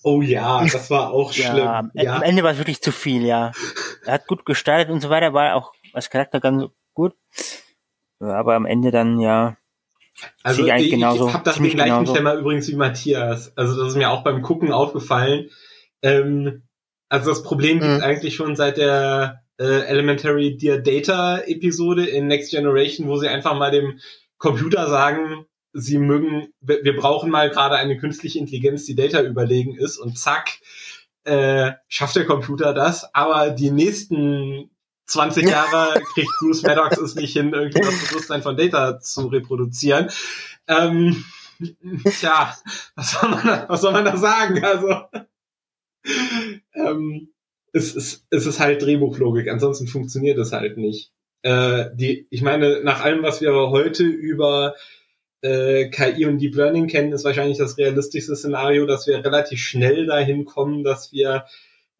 Oh 0.02 0.22
ja, 0.22 0.64
das 0.64 0.90
war 0.90 1.10
auch 1.10 1.32
schlimm. 1.32 1.58
Ja, 1.58 1.78
am, 1.80 1.90
ja. 1.92 2.16
am 2.16 2.22
Ende 2.22 2.42
war 2.42 2.52
es 2.52 2.58
wirklich 2.58 2.80
zu 2.80 2.90
viel, 2.90 3.24
ja. 3.24 3.52
Er 4.06 4.14
hat 4.14 4.26
gut 4.26 4.46
gestaltet 4.46 4.90
und 4.90 5.00
so 5.00 5.10
weiter, 5.10 5.34
war 5.34 5.54
auch 5.54 5.74
als 5.92 6.08
Charakter 6.08 6.40
ganz 6.40 6.64
gut. 6.94 7.14
Aber 8.18 8.54
am 8.54 8.64
Ende 8.64 8.90
dann, 8.90 9.20
ja, 9.20 9.56
also 10.42 10.66
ich, 10.66 10.72
ich 10.84 10.90
genauso, 10.90 11.32
habe 11.32 11.44
das 11.44 11.56
den 11.56 11.64
gleichen 11.70 11.98
genauso. 11.98 12.14
Thema 12.14 12.34
übrigens 12.34 12.68
wie 12.68 12.76
Matthias. 12.76 13.56
Also 13.56 13.80
das 13.80 13.92
ist 13.92 13.96
mir 13.96 14.10
auch 14.10 14.24
beim 14.24 14.42
Gucken 14.42 14.72
aufgefallen. 14.72 15.50
Ähm, 16.02 16.62
also 17.08 17.30
das 17.30 17.42
Problem 17.42 17.76
mhm. 17.76 17.80
gibt 17.82 18.02
eigentlich 18.02 18.34
schon 18.34 18.56
seit 18.56 18.76
der 18.76 19.42
äh, 19.58 19.86
Elementary 19.86 20.56
Dear 20.56 20.78
Data 20.78 21.38
Episode 21.38 22.06
in 22.06 22.26
Next 22.26 22.50
Generation, 22.50 23.08
wo 23.08 23.16
sie 23.16 23.28
einfach 23.28 23.56
mal 23.56 23.70
dem 23.70 24.00
Computer 24.38 24.88
sagen, 24.88 25.46
sie 25.72 25.98
mögen, 25.98 26.48
wir 26.60 26.96
brauchen 26.96 27.30
mal 27.30 27.50
gerade 27.50 27.76
eine 27.76 27.96
künstliche 27.96 28.38
Intelligenz, 28.38 28.84
die 28.84 28.94
Data 28.94 29.22
überlegen 29.22 29.76
ist 29.76 29.98
und 29.98 30.18
zack, 30.18 30.60
äh, 31.24 31.72
schafft 31.88 32.16
der 32.16 32.26
Computer 32.26 32.72
das, 32.72 33.14
aber 33.14 33.50
die 33.50 33.70
nächsten 33.70 34.70
20 35.06 35.48
Jahre 35.48 36.00
kriegt 36.14 36.30
Bruce 36.38 36.62
Maddox 36.62 36.98
es 36.98 37.14
nicht 37.14 37.32
hin, 37.32 37.52
irgendwie 37.52 37.80
das 37.80 38.08
Bewusstsein 38.08 38.42
von 38.42 38.56
Data 38.56 39.00
zu 39.00 39.26
reproduzieren. 39.26 40.10
Ähm, 40.66 41.24
tja, 42.18 42.54
was 42.94 43.12
soll 43.12 43.30
man 43.30 43.46
da, 43.46 43.66
was 43.68 43.80
soll 43.80 43.92
man 43.92 44.04
da 44.04 44.16
sagen? 44.16 44.64
Also, 44.64 45.02
ähm, 46.74 47.32
es 47.72 47.94
ist, 47.94 48.26
es 48.30 48.46
ist 48.46 48.60
halt 48.60 48.82
Drehbuchlogik, 48.82 49.48
ansonsten 49.48 49.86
funktioniert 49.86 50.38
es 50.38 50.52
halt 50.52 50.76
nicht. 50.76 51.12
Äh, 51.42 51.86
die, 51.94 52.26
ich 52.30 52.42
meine, 52.42 52.82
nach 52.82 53.04
allem, 53.04 53.22
was 53.22 53.40
wir 53.40 53.52
heute 53.52 54.04
über 54.04 54.74
äh, 55.42 55.88
KI 55.88 56.26
und 56.26 56.38
Deep 56.38 56.56
Learning 56.56 56.88
kennen, 56.88 57.12
ist 57.12 57.24
wahrscheinlich 57.24 57.58
das 57.58 57.78
realistischste 57.78 58.34
Szenario, 58.36 58.86
dass 58.86 59.06
wir 59.06 59.24
relativ 59.24 59.60
schnell 59.60 60.06
dahin 60.06 60.44
kommen, 60.44 60.82
dass 60.84 61.12
wir 61.12 61.44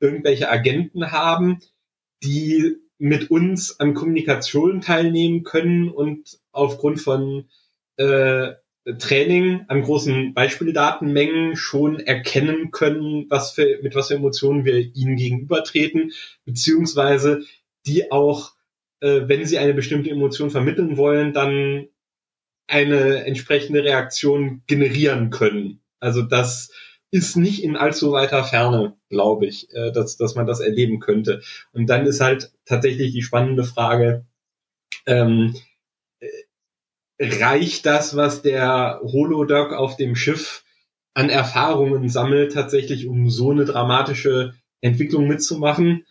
irgendwelche 0.00 0.50
Agenten 0.50 1.12
haben, 1.12 1.61
die 2.22 2.76
mit 2.98 3.31
uns 3.31 3.78
an 3.78 3.94
Kommunikation 3.94 4.81
teilnehmen 4.81 5.44
können 5.44 5.88
und 5.88 6.38
aufgrund 6.50 7.00
von 7.00 7.48
äh, 7.96 8.54
Training 8.96 9.64
an 9.68 9.83
großen 9.83 10.35
Beispieldatenmengen 10.35 11.57
schon 11.57 12.01
erkennen 12.01 12.70
können, 12.70 13.27
was 13.29 13.53
für, 13.53 13.79
mit 13.83 13.94
was 13.94 14.09
für 14.09 14.14
Emotionen 14.14 14.64
wir 14.64 14.79
ihnen 14.79 15.16
gegenübertreten, 15.16 16.12
beziehungsweise 16.44 17.42
die 17.87 18.11
auch, 18.11 18.53
äh, 19.01 19.22
wenn 19.27 19.44
sie 19.44 19.59
eine 19.59 19.74
bestimmte 19.74 20.11
Emotion 20.11 20.51
vermitteln 20.51 20.96
wollen, 20.96 21.33
dann 21.33 21.88
eine 22.66 23.24
entsprechende 23.24 23.83
Reaktion 23.83 24.63
generieren 24.67 25.31
können. 25.31 25.81
Also 26.00 26.23
das 26.23 26.71
ist 27.10 27.37
nicht 27.37 27.65
in 27.65 27.77
allzu 27.77 28.13
weiter 28.13 28.44
Ferne, 28.44 28.94
glaube 29.08 29.46
ich, 29.46 29.73
äh, 29.73 29.90
dass, 29.92 30.17
dass 30.17 30.35
man 30.35 30.46
das 30.46 30.60
erleben 30.60 31.00
könnte. 31.00 31.42
Und 31.73 31.87
dann 31.87 32.06
ist 32.06 32.21
halt 32.21 32.52
tatsächlich 32.67 33.13
die 33.13 33.23
spannende 33.23 33.65
Frage, 33.65 34.27
ähm, 35.06 35.54
reicht 37.21 37.87
das, 37.87 38.16
was 38.16 38.42
der 38.42 39.00
Holodoc 39.02 39.73
auf 39.73 39.96
dem 39.96 40.14
Schiff 40.14 40.64
an 41.14 41.31
Erfahrungen 41.31 42.08
sammelt, 42.08 42.52
tatsächlich, 42.52 43.06
um 43.06 43.29
so 43.29 43.50
eine 43.50 43.64
dramatische 43.64 44.54
Entwicklung 44.81 45.27
mitzumachen? 45.27 46.06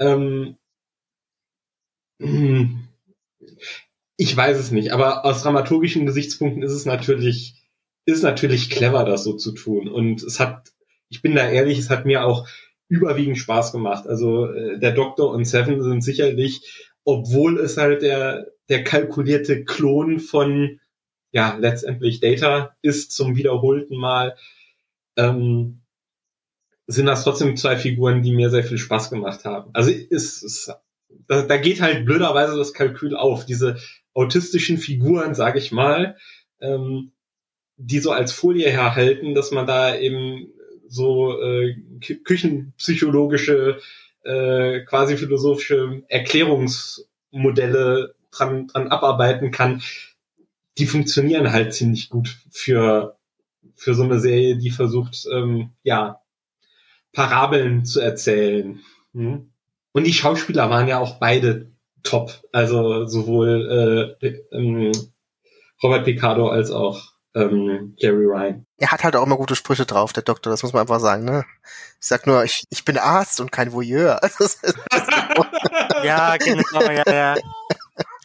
Ähm, 0.00 0.56
hm, 2.20 2.88
ich 4.16 4.36
weiß 4.36 4.58
es 4.58 4.72
nicht, 4.72 4.92
aber 4.92 5.24
aus 5.24 5.42
dramaturgischen 5.42 6.06
Gesichtspunkten 6.06 6.62
ist 6.62 6.72
es 6.72 6.86
natürlich, 6.86 7.62
ist 8.04 8.22
natürlich 8.22 8.68
clever, 8.70 9.04
das 9.04 9.22
so 9.22 9.34
zu 9.34 9.52
tun. 9.52 9.88
Und 9.88 10.22
es 10.24 10.40
hat, 10.40 10.72
ich 11.08 11.22
bin 11.22 11.36
da 11.36 11.48
ehrlich, 11.48 11.78
es 11.78 11.90
hat 11.90 12.04
mir 12.04 12.24
auch 12.24 12.48
überwiegend 12.88 13.38
Spaß 13.38 13.70
gemacht. 13.70 14.08
Also 14.08 14.46
äh, 14.46 14.78
der 14.80 14.92
Doktor 14.92 15.30
und 15.30 15.44
Seven 15.44 15.82
sind 15.82 16.02
sicherlich, 16.02 16.88
obwohl 17.04 17.60
es 17.60 17.76
halt 17.76 18.02
der, 18.02 18.50
der 18.68 18.84
kalkulierte 18.84 19.64
Klon 19.64 20.20
von 20.20 20.78
ja 21.32 21.56
letztendlich 21.58 22.20
Data 22.20 22.76
ist 22.82 23.12
zum 23.12 23.36
wiederholten 23.36 23.96
Mal, 23.96 24.36
ähm, 25.16 25.80
sind 26.86 27.06
das 27.06 27.24
trotzdem 27.24 27.56
zwei 27.56 27.76
Figuren, 27.76 28.22
die 28.22 28.32
mir 28.32 28.50
sehr 28.50 28.64
viel 28.64 28.78
Spaß 28.78 29.10
gemacht 29.10 29.44
haben. 29.44 29.70
Also 29.74 29.90
ist, 29.90 30.42
ist 30.42 30.72
da, 31.26 31.42
da 31.42 31.56
geht 31.58 31.80
halt 31.80 32.06
blöderweise 32.06 32.56
das 32.56 32.72
Kalkül 32.72 33.16
auf. 33.16 33.44
Diese 33.44 33.78
autistischen 34.14 34.78
Figuren, 34.78 35.34
sage 35.34 35.58
ich 35.58 35.72
mal, 35.72 36.16
ähm, 36.60 37.12
die 37.76 37.98
so 37.98 38.10
als 38.10 38.32
Folie 38.32 38.70
herhalten, 38.70 39.34
dass 39.34 39.50
man 39.50 39.66
da 39.66 39.96
eben 39.96 40.48
so 40.88 41.40
äh, 41.40 41.76
küchenpsychologische, 42.24 43.80
äh, 44.24 44.80
quasi 44.80 45.16
philosophische 45.16 46.02
Erklärungsmodelle 46.08 48.14
dran, 48.30 48.68
dran 48.68 48.88
abarbeiten 48.88 49.50
kann, 49.50 49.82
die 50.78 50.86
funktionieren 50.86 51.52
halt 51.52 51.74
ziemlich 51.74 52.08
gut 52.08 52.38
für, 52.50 53.18
für 53.74 53.94
so 53.94 54.04
eine 54.04 54.20
Serie, 54.20 54.56
die 54.56 54.70
versucht, 54.70 55.26
ähm, 55.32 55.70
ja, 55.82 56.20
Parabeln 57.12 57.84
zu 57.84 58.00
erzählen. 58.00 58.80
Hm? 59.12 59.50
Und 59.92 60.04
die 60.04 60.12
Schauspieler 60.12 60.70
waren 60.70 60.88
ja 60.88 60.98
auch 60.98 61.18
beide 61.18 61.72
top. 62.02 62.42
Also 62.52 63.06
sowohl 63.06 64.16
äh, 64.22 64.36
ähm, 64.52 64.92
Robert 65.82 66.04
Picardo 66.04 66.48
als 66.48 66.70
auch 66.70 67.12
ähm, 67.34 67.94
Jerry 67.96 68.24
Ryan. 68.24 68.66
Er 68.78 68.90
hat 68.90 69.04
halt 69.04 69.16
auch 69.16 69.24
immer 69.24 69.36
gute 69.36 69.56
Sprüche 69.56 69.86
drauf, 69.86 70.12
der 70.12 70.22
Doktor, 70.22 70.50
das 70.50 70.62
muss 70.62 70.72
man 70.72 70.82
einfach 70.82 71.00
sagen, 71.00 71.24
ne? 71.24 71.44
Ich 72.00 72.06
sag 72.06 72.26
nur, 72.26 72.44
ich, 72.44 72.64
ich 72.70 72.84
bin 72.84 72.96
Arzt 72.98 73.40
und 73.40 73.52
kein 73.52 73.72
Voyeur. 73.72 74.20
ja, 76.04 76.36
genau, 76.36 76.80
ja, 76.80 77.02
ja. 77.12 77.36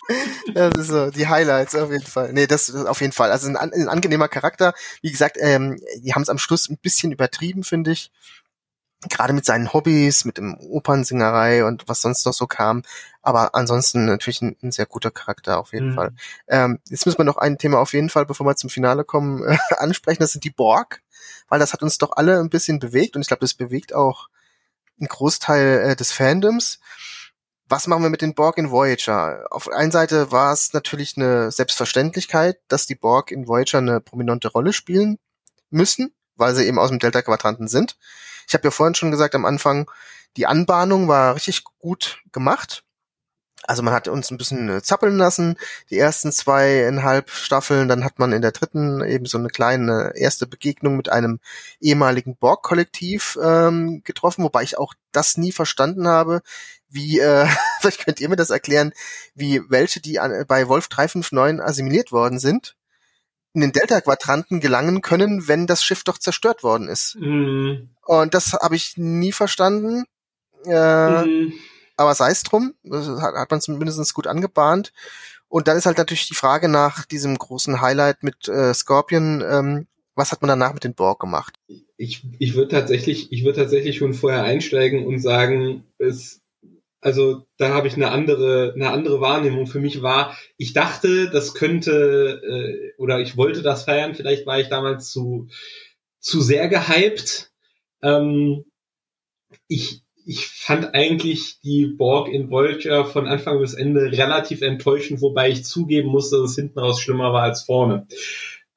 Das 0.54 0.74
ist 0.78 0.88
so, 0.88 1.10
die 1.10 1.28
Highlights 1.28 1.76
auf 1.76 1.92
jeden 1.92 2.06
Fall. 2.06 2.34
Nee, 2.34 2.48
das 2.48 2.70
ist 2.70 2.86
auf 2.86 3.02
jeden 3.02 3.14
Fall. 3.14 3.32
Also 3.32 3.48
ein, 3.48 3.56
ein 3.56 3.88
angenehmer 3.88 4.28
Charakter. 4.28 4.74
Wie 5.02 5.12
gesagt, 5.12 5.38
ähm, 5.40 5.80
die 5.98 6.14
haben 6.14 6.22
es 6.22 6.30
am 6.30 6.38
Schluss 6.38 6.70
ein 6.70 6.78
bisschen 6.78 7.12
übertrieben, 7.12 7.64
finde 7.64 7.92
ich 7.92 8.12
gerade 9.10 9.34
mit 9.34 9.46
seinen 9.46 9.74
Hobbys, 9.74 10.26
mit 10.26 10.38
dem 10.38 10.58
Opernsingerei 10.60 11.66
und 11.66 11.88
was 11.88 12.02
sonst 12.02 12.26
noch 12.26 12.34
so 12.34 12.48
kam. 12.48 12.84
Aber 13.22 13.56
ansonsten 13.56 14.06
natürlich 14.06 14.42
ein, 14.42 14.56
ein 14.62 14.72
sehr 14.72 14.86
guter 14.86 15.12
Charakter 15.12 15.60
auf 15.60 15.74
jeden 15.74 15.92
mhm. 15.92 15.96
Fall. 15.96 16.14
Ähm, 16.48 16.80
jetzt 16.90 17.06
müssen 17.06 17.18
wir 17.18 17.26
noch 17.26 17.38
ein 17.38 17.58
Thema 17.58 17.80
auf 17.80 17.94
jeden 17.94 18.10
Fall, 18.10 18.26
bevor 18.26 18.46
wir 18.46 18.56
zum 18.56 18.70
Finale 18.70 19.04
kommen, 19.04 19.44
äh, 19.44 19.58
ansprechen. 19.78 20.22
Das 20.22 20.32
sind 20.32 20.44
die 20.44 20.52
Borg, 20.52 21.02
weil 21.48 21.60
das 21.60 21.74
hat 21.74 21.84
uns 21.84 21.98
doch 21.98 22.14
alle 22.16 22.40
ein 22.40 22.50
bisschen 22.50 22.80
bewegt 22.80 23.16
und 23.16 23.22
ich 23.22 23.28
glaube, 23.28 23.42
das 23.42 23.54
bewegt 23.54 23.94
auch 23.94 24.30
einen 25.00 25.08
Großteil 25.08 25.92
äh, 25.92 25.96
des 25.96 26.12
Fandoms. 26.12 26.80
Was 27.74 27.88
machen 27.88 28.04
wir 28.04 28.12
mit 28.12 28.22
den 28.22 28.36
Borg 28.36 28.60
in 28.60 28.70
Voyager? 28.70 29.48
Auf 29.50 29.64
der 29.64 29.76
einen 29.76 29.90
Seite 29.90 30.32
war 30.32 30.54
es 30.54 30.74
natürlich 30.74 31.18
eine 31.18 31.50
Selbstverständlichkeit, 31.50 32.60
dass 32.68 32.86
die 32.86 32.94
Borg 32.94 33.32
in 33.32 33.48
Voyager 33.48 33.80
eine 33.80 34.00
prominente 34.00 34.48
Rolle 34.50 34.74
spielen 34.74 35.18
müssen, 35.72 36.14
weil 36.36 36.54
sie 36.54 36.68
eben 36.68 36.78
aus 36.78 36.90
dem 36.90 37.00
Delta-Quadranten 37.00 37.68
sind. 37.68 37.98
Ich 38.48 38.54
habe 38.54 38.66
ja 38.66 38.70
vorhin 38.70 38.94
schon 38.94 39.10
gesagt 39.10 39.34
am 39.34 39.44
Anfang, 39.44 39.90
die 40.38 40.46
Anbahnung 40.46 41.08
war 41.08 41.34
richtig 41.34 41.64
gut 41.80 42.22
gemacht. 42.32 42.84
Also 43.64 43.82
man 43.82 43.94
hat 43.94 44.08
uns 44.08 44.30
ein 44.30 44.38
bisschen 44.38 44.70
äh, 44.70 44.82
zappeln 44.84 45.18
lassen, 45.18 45.58
die 45.90 45.98
ersten 45.98 46.32
zweieinhalb 46.32 47.32
Staffeln, 47.32 47.88
dann 47.88 48.04
hat 48.04 48.20
man 48.20 48.34
in 48.34 48.42
der 48.42 48.52
dritten 48.52 49.04
eben 49.04 49.26
so 49.26 49.38
eine 49.38 49.48
kleine 49.48 50.12
erste 50.16 50.46
Begegnung 50.46 50.98
mit 50.98 51.10
einem 51.10 51.40
ehemaligen 51.80 52.36
Borg-Kollektiv 52.36 53.40
ähm, 53.42 54.02
getroffen, 54.04 54.44
wobei 54.44 54.64
ich 54.64 54.78
auch 54.78 54.94
das 55.14 55.38
nie 55.38 55.54
verstanden 55.54 56.08
habe, 56.08 56.42
wie, 56.94 57.20
äh, 57.20 57.48
vielleicht 57.82 58.06
könnt 58.06 58.20
ihr 58.20 58.30
mir 58.30 58.36
das 58.36 58.50
erklären, 58.50 58.94
wie 59.36 59.62
welche, 59.70 60.00
die 60.00 60.20
an, 60.20 60.46
bei 60.48 60.68
Wolf 60.68 60.88
359 60.88 61.64
assimiliert 61.64 62.12
worden 62.12 62.40
sind, 62.40 62.76
in 63.54 63.62
den 63.62 63.72
Delta-Quadranten 63.72 64.60
gelangen 64.60 65.02
können, 65.02 65.48
wenn 65.48 65.68
das 65.68 65.84
Schiff 65.84 66.04
doch 66.04 66.18
zerstört 66.18 66.64
worden 66.64 66.88
ist. 66.88 67.16
Mm. 67.20 67.90
Und 68.06 68.34
das 68.34 68.54
habe 68.54 68.76
ich 68.76 68.98
nie 68.98 69.32
verstanden. 69.32 70.06
Äh, 70.66 71.26
mm. 71.26 71.54
Aber 71.96 72.16
sei 72.16 72.32
es 72.32 72.42
drum, 72.42 72.74
das 72.84 73.08
hat, 73.22 73.36
hat 73.36 73.52
man 73.52 73.62
zumindest 73.62 74.14
gut 74.16 74.26
angebahnt. 74.26 74.92
Und 75.48 75.68
dann 75.68 75.78
ist 75.78 75.86
halt 75.86 76.00
natürlich 76.00 76.28
die 76.28 76.34
Frage 76.34 76.68
nach 76.68 77.06
diesem 77.06 77.38
großen 77.38 77.80
Highlight 77.80 78.24
mit 78.24 78.48
äh, 78.48 78.74
Scorpion, 78.74 79.44
ähm, 79.48 79.88
was 80.16 80.32
hat 80.32 80.42
man 80.42 80.50
danach 80.50 80.74
mit 80.74 80.84
den 80.84 80.96
Borg 80.96 81.20
gemacht? 81.20 81.56
Ich, 81.98 82.24
ich 82.40 82.56
würde 82.56 82.70
tatsächlich, 82.70 83.32
ich 83.32 83.44
würde 83.44 83.62
tatsächlich 83.62 83.98
schon 83.98 84.14
vorher 84.14 84.44
einsteigen 84.44 85.06
und 85.06 85.20
sagen, 85.20 85.84
es 85.98 86.43
also 87.04 87.46
da 87.58 87.74
habe 87.74 87.88
ich 87.88 87.96
eine 87.96 88.12
andere, 88.12 88.74
eine 88.76 88.92
andere 88.92 89.20
Wahrnehmung. 89.20 89.68
Für 89.68 89.80
mich 89.80 90.02
war, 90.02 90.38
ich 90.58 90.74
dachte, 90.74 91.30
das 91.30 91.54
könnte 91.54 92.42
äh, 92.42 93.02
oder 93.02 93.20
ich 93.20 93.36
wollte 93.36 93.62
das 93.62 93.84
feiern. 93.84 94.16
Vielleicht 94.16 94.46
war 94.46 94.60
ich 94.60 94.70
damals 94.70 95.12
zu 95.12 95.50
zu 96.20 96.42
sehr 96.42 96.70
gehypt. 96.70 97.52
Ähm, 98.02 98.64
ich 99.68 100.02
ich 100.26 100.48
fand 100.48 100.96
eigentlich 100.96 101.60
die 101.62 101.86
Borg 101.86 102.30
in 102.30 102.50
Voyager 102.50 103.04
von 103.04 103.28
Anfang 103.28 103.60
bis 103.60 103.74
Ende 103.74 104.12
relativ 104.12 104.62
enttäuschend, 104.62 105.22
wobei 105.22 105.50
ich 105.50 105.66
zugeben 105.66 106.10
musste, 106.10 106.38
dass 106.38 106.52
es 106.52 106.56
hinten 106.56 106.80
raus 106.80 107.02
schlimmer 107.02 107.34
war 107.34 107.44
als 107.44 107.64
vorne. 107.64 108.08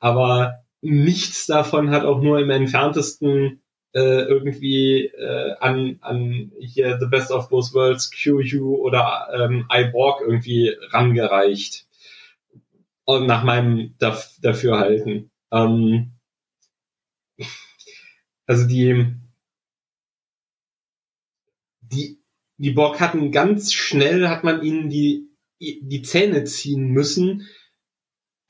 Aber 0.01 0.65
nichts 0.81 1.47
davon 1.47 1.91
hat 1.91 2.05
auch 2.05 2.21
nur 2.21 2.41
im 2.41 2.51
entferntesten 2.51 3.63
äh, 3.97 4.25
irgendwie 4.29 5.07
äh, 5.07 5.57
an, 5.59 5.97
an 6.03 6.53
hier 6.61 6.99
The 7.01 7.07
Best 7.07 7.31
of 7.31 7.49
Both 7.49 7.73
Worlds, 7.73 8.11
QU 8.11 8.77
oder 8.77 9.29
ähm, 9.33 9.67
iBorg 9.73 10.21
irgendwie 10.21 10.77
rangereicht. 10.91 11.87
Und 13.07 13.27
nach 13.27 13.43
meinem 13.43 13.95
Daf 13.99 14.37
Dafürhalten. 14.43 15.31
Ähm, 15.51 16.13
also 18.47 18.69
die, 18.69 19.15
die, 21.81 22.21
die 22.59 22.71
Borg 22.73 23.01
hatten 23.01 23.33
ganz 23.33 23.73
schnell, 23.73 24.29
hat 24.29 24.45
man 24.45 24.63
ihnen 24.63 24.91
die, 24.91 25.31
die 25.59 26.03
Zähne 26.03 26.45
ziehen 26.45 26.89
müssen. 26.89 27.49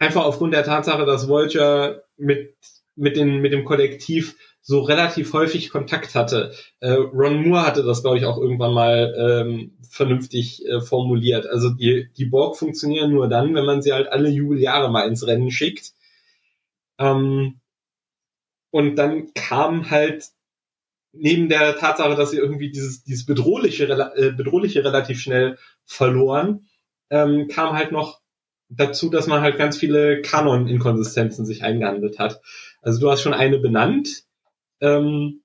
Einfach 0.01 0.25
aufgrund 0.25 0.55
der 0.55 0.65
Tatsache, 0.65 1.07
dass 1.07 1.29
Voyager 1.29 2.03
mit, 2.17 2.57
mit, 2.97 3.17
den, 3.17 3.41
mit 3.41 3.53
dem 3.53 3.65
Kollektiv 3.65 4.37
so 4.69 4.81
relativ 4.81 5.33
häufig 5.33 5.71
Kontakt 5.71 6.17
hatte. 6.17 6.53
Äh, 6.81 6.91
Ron 6.91 7.41
Moore 7.41 7.65
hatte 7.65 7.85
das, 7.85 8.03
glaube 8.03 8.19
ich, 8.19 8.25
auch 8.25 8.37
irgendwann 8.37 8.75
mal 8.75 9.15
ähm, 9.17 9.79
vernünftig 9.89 10.67
äh, 10.67 10.81
formuliert. 10.81 11.47
Also 11.47 11.71
die, 11.71 12.11
die 12.17 12.25
Borg 12.25 12.57
funktionieren 12.57 13.13
nur 13.13 13.29
dann, 13.29 13.55
wenn 13.55 13.65
man 13.65 13.81
sie 13.81 13.93
halt 13.93 14.09
alle 14.09 14.29
Jubeljahre 14.29 14.91
mal 14.91 15.07
ins 15.07 15.25
Rennen 15.25 15.53
schickt. 15.53 15.93
Ähm, 16.99 17.61
und 18.73 18.97
dann 18.97 19.33
kam 19.35 19.89
halt 19.89 20.25
neben 21.13 21.49
der 21.49 21.77
Tatsache, 21.77 22.17
dass 22.17 22.33
sie 22.33 22.39
irgendwie 22.39 22.73
dieses, 22.73 23.05
dieses 23.05 23.25
bedrohliche, 23.25 23.85
äh, 24.17 24.33
bedrohliche 24.33 24.85
relativ 24.85 25.21
schnell 25.21 25.59
verloren, 25.85 26.67
ähm, 27.11 27.47
kam 27.47 27.77
halt 27.77 27.93
noch 27.93 28.21
dazu, 28.69 29.11
dass 29.11 29.29
man 29.29 29.43
halt 29.43 29.59
ganz 29.59 29.77
viele 29.77 30.23
Kanon-Inkonsistenzen 30.23 31.47
sich 31.47 31.63
eingehandelt 31.63 32.19
hat. 32.19 32.41
Also 32.83 32.99
du 32.99 33.09
hast 33.09 33.23
schon 33.23 33.33
eine 33.33 33.61
benannt, 33.61 34.26
ähm, 34.81 35.43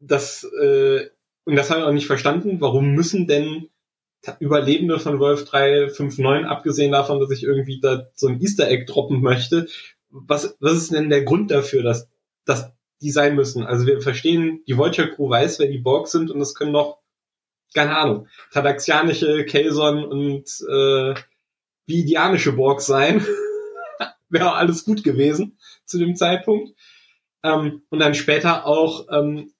das, 0.00 0.44
äh, 0.44 1.08
und 1.44 1.56
das 1.56 1.70
habe 1.70 1.80
ich 1.80 1.86
auch 1.86 1.92
nicht 1.92 2.06
verstanden, 2.06 2.60
warum 2.60 2.92
müssen 2.92 3.26
denn 3.26 3.68
Überlebende 4.40 4.98
von 4.98 5.20
Wolf 5.20 5.44
359, 5.44 6.46
abgesehen 6.46 6.92
davon, 6.92 7.20
dass 7.20 7.30
ich 7.30 7.44
irgendwie 7.44 7.80
da 7.80 8.08
so 8.14 8.26
ein 8.26 8.40
Easter 8.40 8.68
Egg 8.68 8.86
droppen 8.86 9.20
möchte, 9.20 9.68
was, 10.10 10.56
was 10.60 10.74
ist 10.74 10.92
denn 10.92 11.10
der 11.10 11.24
Grund 11.24 11.50
dafür, 11.50 11.82
dass, 11.82 12.08
dass 12.44 12.72
die 13.00 13.10
sein 13.10 13.34
müssen? 13.36 13.64
Also 13.64 13.86
wir 13.86 14.00
verstehen, 14.00 14.62
die 14.66 14.76
Voyager 14.76 15.08
Crew 15.08 15.28
weiß, 15.28 15.58
wer 15.58 15.68
die 15.68 15.78
Borg 15.78 16.08
sind 16.08 16.30
und 16.30 16.40
es 16.40 16.54
können 16.54 16.72
noch, 16.72 16.98
keine 17.74 17.96
Ahnung, 17.96 18.28
tadaxianische 18.52 19.44
Kelson 19.44 20.04
und 20.04 20.48
äh, 20.68 21.14
vidianische 21.86 22.52
Borg 22.52 22.80
sein. 22.80 23.24
Wäre 24.28 24.54
alles 24.54 24.84
gut 24.84 25.04
gewesen 25.04 25.58
zu 25.84 25.98
dem 25.98 26.16
Zeitpunkt. 26.16 26.74
Ähm, 27.42 27.82
und 27.90 27.98
dann 27.98 28.14
später 28.14 28.66
auch, 28.66 29.06
ähm, 29.10 29.50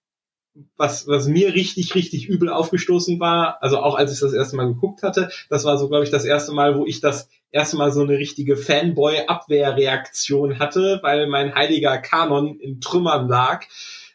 was, 0.76 1.06
was 1.06 1.26
mir 1.26 1.54
richtig, 1.54 1.94
richtig 1.94 2.28
übel 2.28 2.48
aufgestoßen 2.48 3.20
war, 3.20 3.62
also 3.62 3.78
auch 3.78 3.94
als 3.94 4.12
ich 4.12 4.20
das 4.20 4.32
erste 4.32 4.56
Mal 4.56 4.68
geguckt 4.68 5.02
hatte, 5.02 5.28
das 5.50 5.64
war 5.64 5.76
so, 5.76 5.88
glaube 5.88 6.04
ich, 6.04 6.10
das 6.10 6.24
erste 6.24 6.52
Mal, 6.52 6.78
wo 6.78 6.86
ich 6.86 7.00
das 7.00 7.28
erste 7.50 7.76
Mal 7.76 7.92
so 7.92 8.02
eine 8.02 8.18
richtige 8.18 8.56
Fanboy-Abwehrreaktion 8.56 10.58
hatte, 10.58 11.00
weil 11.02 11.26
mein 11.26 11.54
heiliger 11.54 11.98
Kanon 11.98 12.58
in 12.58 12.80
Trümmern 12.80 13.28
lag. 13.28 13.66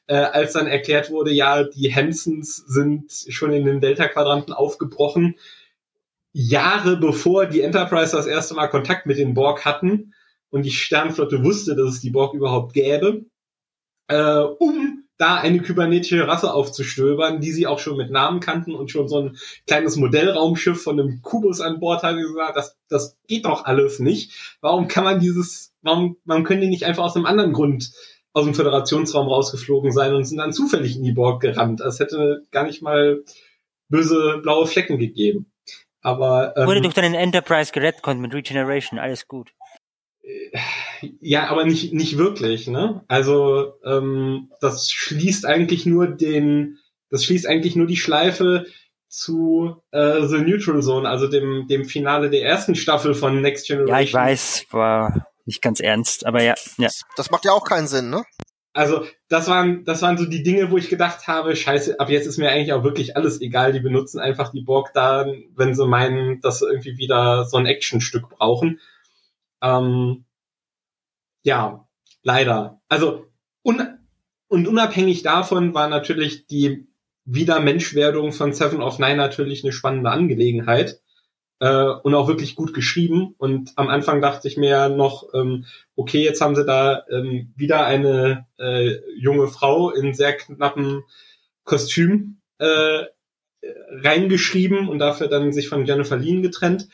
äh, 0.07 0.15
als 0.15 0.53
dann 0.53 0.67
erklärt 0.67 1.09
wurde, 1.09 1.31
ja, 1.31 1.63
die 1.63 1.93
Hansons 1.95 2.57
sind 2.57 3.11
schon 3.29 3.53
in 3.53 3.63
den 3.65 3.79
Delta-Quadranten 3.79 4.53
aufgebrochen, 4.53 5.35
Jahre 6.33 6.97
bevor 6.97 7.45
die 7.45 7.61
Enterprise 7.61 8.15
das 8.15 8.27
erste 8.27 8.55
Mal 8.55 8.67
Kontakt 8.67 9.05
mit 9.05 9.17
den 9.17 9.33
Borg 9.33 9.63
hatten 9.63 10.13
und 10.49 10.63
die 10.63 10.71
Sternflotte 10.71 11.43
wusste, 11.43 11.75
dass 11.75 11.95
es 11.95 12.01
die 12.01 12.09
Borg 12.09 12.33
überhaupt 12.33 12.73
gäbe, 12.73 13.25
äh, 14.07 14.39
um 14.59 15.01
da 15.21 15.35
eine 15.35 15.59
kybernetische 15.59 16.27
Rasse 16.27 16.51
aufzustöbern, 16.51 17.41
die 17.41 17.51
sie 17.51 17.67
auch 17.67 17.77
schon 17.77 17.95
mit 17.95 18.09
Namen 18.09 18.39
kannten 18.39 18.73
und 18.73 18.89
schon 18.89 19.07
so 19.07 19.19
ein 19.19 19.37
kleines 19.67 19.95
Modellraumschiff 19.95 20.81
von 20.81 20.99
einem 20.99 21.21
Kubus 21.21 21.61
an 21.61 21.79
Bord 21.79 22.01
hatte 22.01 22.21
gesagt, 22.21 22.57
das, 22.57 22.75
das 22.89 23.17
geht 23.27 23.45
doch 23.45 23.65
alles 23.65 23.99
nicht. 23.99 24.57
Warum 24.61 24.87
kann 24.87 25.03
man 25.03 25.19
dieses, 25.19 25.73
warum, 25.83 26.17
warum 26.25 26.43
können 26.43 26.61
die 26.61 26.69
nicht 26.69 26.85
einfach 26.85 27.03
aus 27.03 27.15
einem 27.15 27.27
anderen 27.27 27.53
Grund 27.53 27.91
aus 28.33 28.45
dem 28.45 28.55
Föderationsraum 28.55 29.27
rausgeflogen 29.27 29.91
sein 29.91 30.15
und 30.15 30.25
sind 30.25 30.39
dann 30.39 30.53
zufällig 30.53 30.95
in 30.95 31.03
die 31.03 31.11
Borg 31.11 31.39
gerannt? 31.39 31.81
Das 31.81 31.99
hätte 31.99 32.47
gar 32.49 32.63
nicht 32.63 32.81
mal 32.81 33.23
böse 33.89 34.39
blaue 34.41 34.65
Flecken 34.65 34.97
gegeben. 34.97 35.51
Aber 36.01 36.57
ähm, 36.57 36.65
wurde 36.65 36.81
durch 36.81 36.95
deinen 36.95 37.13
Enterprise 37.13 37.71
gerettet 37.71 38.03
mit 38.17 38.33
Regeneration, 38.33 38.97
alles 38.97 39.27
gut. 39.27 39.53
Ja, 41.19 41.47
aber 41.49 41.65
nicht, 41.65 41.93
nicht 41.93 42.17
wirklich, 42.17 42.67
ne? 42.67 43.03
Also, 43.07 43.73
ähm, 43.83 44.51
das 44.59 44.91
schließt 44.91 45.45
eigentlich 45.45 45.85
nur 45.85 46.07
den, 46.07 46.77
das 47.09 47.25
schließt 47.25 47.47
eigentlich 47.47 47.75
nur 47.75 47.87
die 47.87 47.97
Schleife 47.97 48.65
zu 49.07 49.81
äh, 49.91 50.25
The 50.25 50.37
Neutral 50.37 50.81
Zone, 50.81 51.09
also 51.09 51.27
dem, 51.27 51.67
dem 51.67 51.85
Finale 51.85 52.29
der 52.29 52.43
ersten 52.43 52.75
Staffel 52.75 53.13
von 53.13 53.41
Next 53.41 53.67
Generation. 53.67 53.95
Ja, 53.95 54.01
ich 54.01 54.13
weiß, 54.13 54.67
war 54.71 55.27
nicht 55.45 55.61
ganz 55.61 55.79
ernst, 55.79 56.25
aber 56.25 56.43
ja, 56.43 56.55
ja. 56.77 56.89
Das 57.15 57.31
macht 57.31 57.45
ja 57.45 57.51
auch 57.51 57.65
keinen 57.65 57.87
Sinn, 57.87 58.09
ne? 58.09 58.23
Also, 58.73 59.05
das 59.27 59.49
waren, 59.49 59.83
das 59.83 60.01
waren 60.01 60.17
so 60.17 60.25
die 60.25 60.43
Dinge, 60.43 60.71
wo 60.71 60.77
ich 60.77 60.87
gedacht 60.87 61.27
habe, 61.27 61.57
scheiße, 61.57 61.99
ab 61.99 62.09
jetzt 62.09 62.25
ist 62.25 62.37
mir 62.37 62.51
eigentlich 62.51 62.71
auch 62.71 62.85
wirklich 62.85 63.17
alles 63.17 63.41
egal. 63.41 63.73
Die 63.73 63.81
benutzen 63.81 64.19
einfach 64.19 64.51
die 64.51 64.61
Borg 64.61 64.91
da, 64.93 65.25
wenn 65.55 65.75
sie 65.75 65.85
meinen, 65.85 66.39
dass 66.39 66.59
sie 66.59 66.67
irgendwie 66.67 66.97
wieder 66.97 67.43
so 67.45 67.57
ein 67.57 67.65
Actionstück 67.65 68.29
brauchen. 68.29 68.79
Ähm, 69.61 70.25
ja, 71.43 71.87
leider. 72.23 72.81
Also 72.87 73.25
un 73.63 73.99
und 74.47 74.67
unabhängig 74.67 75.23
davon 75.23 75.73
war 75.73 75.87
natürlich 75.87 76.45
die 76.45 76.87
Wiedermenschwerdung 77.23 78.33
von 78.33 78.51
Seven 78.51 78.81
of 78.81 78.99
Nine 78.99 79.15
natürlich 79.15 79.63
eine 79.63 79.71
spannende 79.71 80.09
Angelegenheit 80.09 80.99
äh, 81.59 81.85
und 81.85 82.13
auch 82.15 82.27
wirklich 82.27 82.55
gut 82.55 82.73
geschrieben. 82.73 83.35
Und 83.37 83.71
am 83.77 83.87
Anfang 83.87 84.21
dachte 84.21 84.47
ich 84.47 84.57
mir 84.57 84.89
noch, 84.89 85.33
ähm, 85.33 85.65
okay, 85.95 86.23
jetzt 86.23 86.41
haben 86.41 86.55
sie 86.55 86.65
da 86.65 87.05
ähm, 87.09 87.53
wieder 87.55 87.85
eine 87.85 88.47
äh, 88.57 88.97
junge 89.15 89.47
Frau 89.47 89.91
in 89.91 90.13
sehr 90.13 90.35
knappen 90.35 91.03
Kostüm 91.63 92.41
äh, 92.57 93.05
reingeschrieben 93.63 94.89
und 94.89 94.99
dafür 94.99 95.27
dann 95.27 95.53
sich 95.53 95.69
von 95.69 95.85
Jennifer 95.85 96.17
Lean 96.17 96.41
getrennt. 96.41 96.89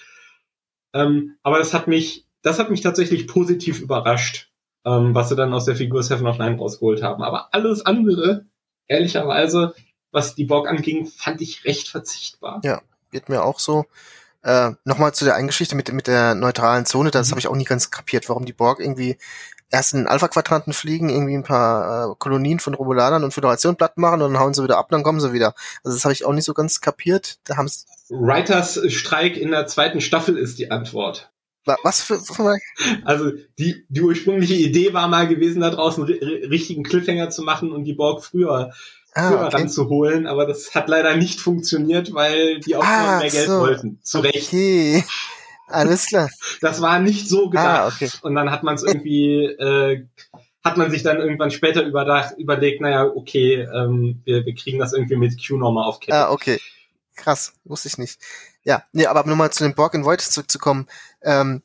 Ähm, 0.93 1.38
aber 1.41 1.57
das 1.57 1.74
hat 1.74 1.88
mich 1.88 2.26
das 2.47 2.59
hat 2.59 2.69
mich 2.69 2.81
tatsächlich 2.81 3.27
positiv 3.27 3.81
überrascht, 3.81 4.49
ähm, 4.85 5.13
was 5.13 5.27
sie 5.29 5.35
dann 5.35 5.53
aus 5.53 5.65
der 5.65 5.75
Figur 5.75 6.01
Seven 6.01 6.27
of 6.27 6.37
Nine 6.37 6.57
rausgeholt 6.57 7.03
haben. 7.03 7.21
Aber 7.21 7.53
alles 7.53 7.85
andere, 7.85 8.45
ehrlicherweise, 8.87 9.75
was 10.11 10.33
die 10.33 10.45
Borg 10.45 10.67
anging, 10.67 11.05
fand 11.05 11.41
ich 11.41 11.65
recht 11.65 11.89
verzichtbar. 11.89 12.61
Ja, 12.63 12.81
geht 13.11 13.27
mir 13.27 13.43
auch 13.43 13.59
so. 13.59 13.85
Äh, 14.43 14.71
Nochmal 14.85 15.13
zu 15.13 15.25
der 15.25 15.35
Eingeschichte 15.35 15.75
mit, 15.75 15.91
mit 15.91 16.07
der 16.07 16.35
neutralen 16.35 16.85
Zone, 16.85 17.11
das 17.11 17.27
mhm. 17.27 17.31
habe 17.31 17.39
ich 17.41 17.47
auch 17.47 17.55
nie 17.55 17.65
ganz 17.65 17.91
kapiert, 17.91 18.29
warum 18.29 18.45
die 18.45 18.53
Borg 18.53 18.79
irgendwie 18.79 19.17
erst 19.69 19.93
in 19.93 20.07
Alpha-Quadranten 20.07 20.71
fliegen, 20.71 21.09
irgendwie 21.09 21.35
ein 21.35 21.43
paar 21.43 22.11
äh, 22.11 22.15
Kolonien 22.17 22.59
von 22.59 22.73
Romulanern 22.73 23.25
und 23.25 23.33
Föderation 23.33 23.75
platt 23.75 23.97
machen 23.97 24.21
und 24.21 24.31
dann 24.31 24.41
hauen 24.41 24.53
sie 24.53 24.63
wieder 24.63 24.77
ab, 24.77 24.87
dann 24.89 25.03
kommen 25.03 25.19
sie 25.19 25.33
wieder. 25.33 25.53
Also 25.83 25.97
das 25.97 26.05
habe 26.05 26.13
ich 26.13 26.23
auch 26.23 26.31
nicht 26.31 26.45
so 26.45 26.53
ganz 26.53 26.79
kapiert. 26.79 27.39
Da 27.43 27.57
haben's 27.57 27.85
Writers 28.09 28.79
Streik 28.87 29.35
in 29.35 29.51
der 29.51 29.67
zweiten 29.67 29.99
Staffel 29.99 30.37
ist 30.37 30.59
die 30.59 30.71
Antwort. 30.71 31.29
Was 31.84 32.01
für, 32.01 32.20
für 32.20 32.57
Also 33.03 33.32
die, 33.59 33.86
die 33.89 34.01
ursprüngliche 34.01 34.55
Idee 34.55 34.93
war 34.93 35.07
mal 35.07 35.28
gewesen, 35.28 35.61
da 35.61 35.70
draußen 35.70 36.03
richtigen 36.03 36.84
Cliffhanger 36.84 37.30
zu 37.30 37.43
machen 37.43 37.72
und 37.72 37.84
die 37.84 37.93
Borg 37.93 38.24
früher, 38.24 38.74
ah, 39.13 39.30
früher 39.30 39.45
okay. 39.45 39.57
ranzuholen, 39.57 40.28
aber 40.28 40.45
das 40.45 40.74
hat 40.76 40.88
leider 40.88 41.15
nicht 41.15 41.39
funktioniert, 41.39 42.13
weil 42.13 42.59
die 42.59 42.76
Autoren 42.76 42.91
ah, 42.91 43.20
mehr 43.20 43.30
Geld 43.30 43.47
so. 43.47 43.59
wollten. 43.59 43.99
Zu 44.03 44.20
Recht. 44.20 44.47
Okay. 44.47 45.03
Alles 45.68 46.05
klar. 46.05 46.30
Das 46.61 46.82
war 46.82 46.99
nicht 46.99 47.28
so 47.28 47.49
gedacht. 47.49 47.68
Ah, 47.68 47.88
okay. 47.88 48.09
Und 48.22 48.36
dann 48.36 48.51
hat 48.51 48.63
man 48.63 48.76
es 48.76 48.84
irgendwie, 48.84 49.43
äh, 49.43 50.05
hat 50.63 50.78
man 50.78 50.91
sich 50.91 51.03
dann 51.03 51.18
irgendwann 51.18 51.51
später 51.51 51.84
überdacht, 51.84 52.38
überlegt, 52.38 52.82
naja, 52.82 53.03
okay, 53.03 53.68
ähm, 53.74 54.22
wir, 54.24 54.45
wir 54.45 54.55
kriegen 54.55 54.80
das 54.80 54.93
irgendwie 54.93 55.18
mit 55.18 55.36
Q 55.45 55.57
nochmal 55.57 55.86
auf 55.86 55.99
Kette. 55.99 56.15
Ah, 56.15 56.32
okay. 56.32 56.59
Krass, 57.15 57.53
wusste 57.65 57.89
ich 57.89 57.97
nicht. 57.97 58.20
Ja, 58.68 58.84
nee, 58.91 59.05
aber 59.05 59.24
nur 59.24 59.38
mal 59.38 59.49
zu 59.49 59.63
dem 59.63 59.76
Borg 59.76 59.93
in 59.93 60.03
Void 60.03 60.20
zurückzukommen. 60.20 60.88
Ähm, 61.22 61.63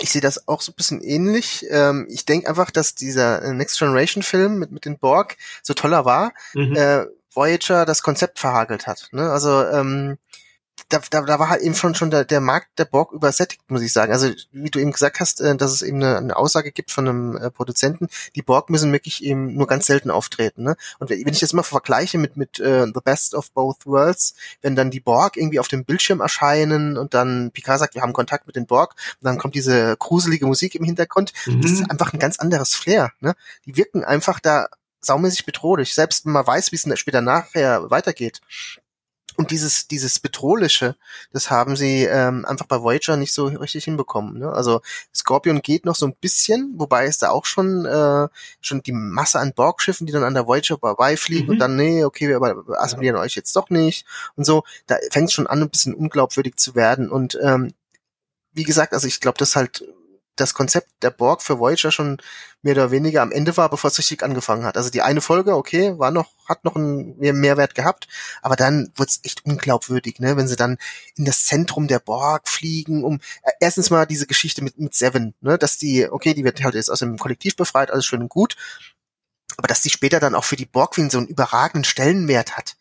ich 0.00 0.10
sehe 0.10 0.20
das 0.20 0.48
auch 0.48 0.60
so 0.60 0.72
ein 0.72 0.74
bisschen 0.74 1.00
ähnlich. 1.00 1.64
Ähm, 1.70 2.08
ich 2.10 2.24
denke 2.24 2.48
einfach, 2.48 2.72
dass 2.72 2.96
dieser 2.96 3.42
äh, 3.42 3.54
Next 3.54 3.78
Generation 3.78 4.24
Film 4.24 4.58
mit, 4.58 4.72
mit 4.72 4.86
den 4.86 4.98
Borg 4.98 5.36
so 5.62 5.72
toller 5.72 6.04
war, 6.04 6.32
mhm. 6.52 6.74
äh, 6.74 7.06
Voyager 7.32 7.84
das 7.86 8.02
Konzept 8.02 8.40
verhagelt 8.40 8.88
hat. 8.88 9.08
Ne? 9.12 9.30
Also 9.30 9.64
ähm, 9.68 10.18
da, 10.88 11.00
da, 11.10 11.22
da 11.22 11.38
war 11.38 11.48
halt 11.48 11.62
eben 11.62 11.74
schon 11.74 11.94
schon 11.94 12.10
der, 12.10 12.24
der 12.24 12.40
Markt 12.40 12.78
der 12.78 12.84
Borg 12.84 13.12
übersättigt, 13.12 13.62
muss 13.70 13.82
ich 13.82 13.92
sagen. 13.92 14.12
Also 14.12 14.30
wie 14.52 14.70
du 14.70 14.78
eben 14.78 14.92
gesagt 14.92 15.20
hast, 15.20 15.40
äh, 15.40 15.56
dass 15.56 15.72
es 15.72 15.82
eben 15.82 16.02
eine, 16.02 16.18
eine 16.18 16.36
Aussage 16.36 16.72
gibt 16.72 16.90
von 16.90 17.08
einem 17.08 17.36
äh, 17.36 17.50
Produzenten, 17.50 18.08
die 18.34 18.42
Borg 18.42 18.70
müssen 18.70 18.92
wirklich 18.92 19.24
eben 19.24 19.54
nur 19.54 19.66
ganz 19.66 19.86
selten 19.86 20.10
auftreten. 20.10 20.62
Ne? 20.62 20.76
Und 20.98 21.10
wenn 21.10 21.28
ich 21.28 21.40
das 21.40 21.52
mal 21.52 21.62
vergleiche 21.62 22.18
mit 22.18 22.36
mit 22.36 22.60
äh, 22.60 22.86
The 22.86 23.00
Best 23.04 23.34
of 23.34 23.50
Both 23.52 23.86
Worlds, 23.86 24.34
wenn 24.62 24.76
dann 24.76 24.90
die 24.90 25.00
Borg 25.00 25.36
irgendwie 25.36 25.60
auf 25.60 25.68
dem 25.68 25.84
Bildschirm 25.84 26.20
erscheinen 26.20 26.96
und 26.96 27.14
dann 27.14 27.50
Picard 27.52 27.78
sagt, 27.78 27.94
wir 27.94 28.02
haben 28.02 28.12
Kontakt 28.12 28.46
mit 28.46 28.56
den 28.56 28.66
Borg, 28.66 28.94
und 29.20 29.26
dann 29.26 29.38
kommt 29.38 29.54
diese 29.54 29.96
gruselige 29.98 30.46
Musik 30.46 30.74
im 30.74 30.84
Hintergrund, 30.84 31.32
mhm. 31.46 31.60
das 31.62 31.72
ist 31.72 31.90
einfach 31.90 32.12
ein 32.12 32.18
ganz 32.18 32.38
anderes 32.38 32.74
Flair. 32.74 33.12
Ne? 33.20 33.34
Die 33.66 33.76
wirken 33.76 34.04
einfach 34.04 34.40
da 34.40 34.68
saumäßig 35.00 35.46
bedrohlich, 35.46 35.94
selbst 35.94 36.24
wenn 36.24 36.32
man 36.32 36.46
weiß, 36.46 36.72
wie 36.72 36.76
es 36.76 36.98
später 36.98 37.20
nachher 37.20 37.90
weitergeht. 37.90 38.40
Und 39.36 39.50
dieses, 39.50 39.88
dieses 39.88 40.20
Bedrohliche, 40.20 40.96
das 41.32 41.50
haben 41.50 41.76
sie 41.76 42.04
ähm, 42.04 42.44
einfach 42.44 42.66
bei 42.66 42.80
Voyager 42.80 43.16
nicht 43.16 43.32
so 43.32 43.46
richtig 43.46 43.84
hinbekommen. 43.84 44.38
Ne? 44.38 44.52
Also 44.52 44.80
Scorpion 45.14 45.60
geht 45.60 45.84
noch 45.84 45.96
so 45.96 46.06
ein 46.06 46.14
bisschen, 46.14 46.74
wobei 46.76 47.06
es 47.06 47.18
da 47.18 47.30
auch 47.30 47.44
schon, 47.44 47.84
äh, 47.84 48.28
schon 48.60 48.82
die 48.82 48.92
Masse 48.92 49.40
an 49.40 49.52
Borgschiffen, 49.52 50.06
die 50.06 50.12
dann 50.12 50.24
an 50.24 50.34
der 50.34 50.46
Voyager 50.46 50.78
vorbeifliegen 50.78 51.46
mhm. 51.46 51.52
und 51.52 51.58
dann, 51.58 51.76
nee, 51.76 52.04
okay, 52.04 52.28
wir 52.28 52.80
assimilieren 52.80 53.16
euch 53.16 53.34
jetzt 53.34 53.56
doch 53.56 53.70
nicht 53.70 54.06
und 54.36 54.44
so. 54.44 54.62
Da 54.86 54.96
fängt 55.10 55.28
es 55.28 55.34
schon 55.34 55.46
an, 55.46 55.62
ein 55.62 55.70
bisschen 55.70 55.94
unglaubwürdig 55.94 56.56
zu 56.56 56.74
werden. 56.74 57.10
Und 57.10 57.38
ähm, 57.42 57.72
wie 58.52 58.64
gesagt, 58.64 58.92
also 58.92 59.06
ich 59.06 59.20
glaube, 59.20 59.38
das 59.38 59.56
halt 59.56 59.84
das 60.36 60.54
Konzept 60.54 60.90
der 61.02 61.10
Borg 61.10 61.42
für 61.42 61.58
Voyager 61.58 61.92
schon 61.92 62.18
mehr 62.62 62.72
oder 62.74 62.90
weniger 62.90 63.22
am 63.22 63.30
Ende 63.30 63.56
war, 63.56 63.68
bevor 63.68 63.88
es 63.88 63.98
richtig 63.98 64.22
angefangen 64.22 64.64
hat. 64.64 64.76
Also 64.76 64.90
die 64.90 65.02
eine 65.02 65.20
Folge, 65.20 65.54
okay, 65.54 65.98
war 65.98 66.10
noch, 66.10 66.30
hat 66.48 66.64
noch 66.64 66.76
einen 66.76 67.16
Mehrwert 67.18 67.74
gehabt, 67.74 68.08
aber 68.42 68.56
dann 68.56 68.90
wurde 68.96 69.10
es 69.10 69.20
echt 69.22 69.44
unglaubwürdig, 69.44 70.18
ne, 70.18 70.36
wenn 70.36 70.48
sie 70.48 70.56
dann 70.56 70.78
in 71.16 71.24
das 71.24 71.44
Zentrum 71.44 71.88
der 71.88 71.98
Borg 71.98 72.48
fliegen, 72.48 73.04
um 73.04 73.20
äh, 73.42 73.50
erstens 73.60 73.90
mal 73.90 74.06
diese 74.06 74.26
Geschichte 74.26 74.62
mit, 74.62 74.78
mit 74.78 74.94
Seven, 74.94 75.34
ne, 75.40 75.58
dass 75.58 75.78
die, 75.78 76.08
okay, 76.10 76.34
die 76.34 76.44
wird 76.44 76.62
halt 76.64 76.74
jetzt 76.74 76.90
aus 76.90 77.00
dem 77.00 77.18
Kollektiv 77.18 77.54
befreit, 77.56 77.90
alles 77.90 78.06
schön 78.06 78.22
und 78.22 78.30
gut, 78.30 78.56
aber 79.56 79.68
dass 79.68 79.82
die 79.82 79.90
später 79.90 80.20
dann 80.20 80.34
auch 80.34 80.44
für 80.44 80.56
die 80.56 80.66
Borg 80.66 80.94
so 80.94 81.18
einen 81.18 81.26
überragenden 81.26 81.84
Stellenwert 81.84 82.56
hat. 82.56 82.76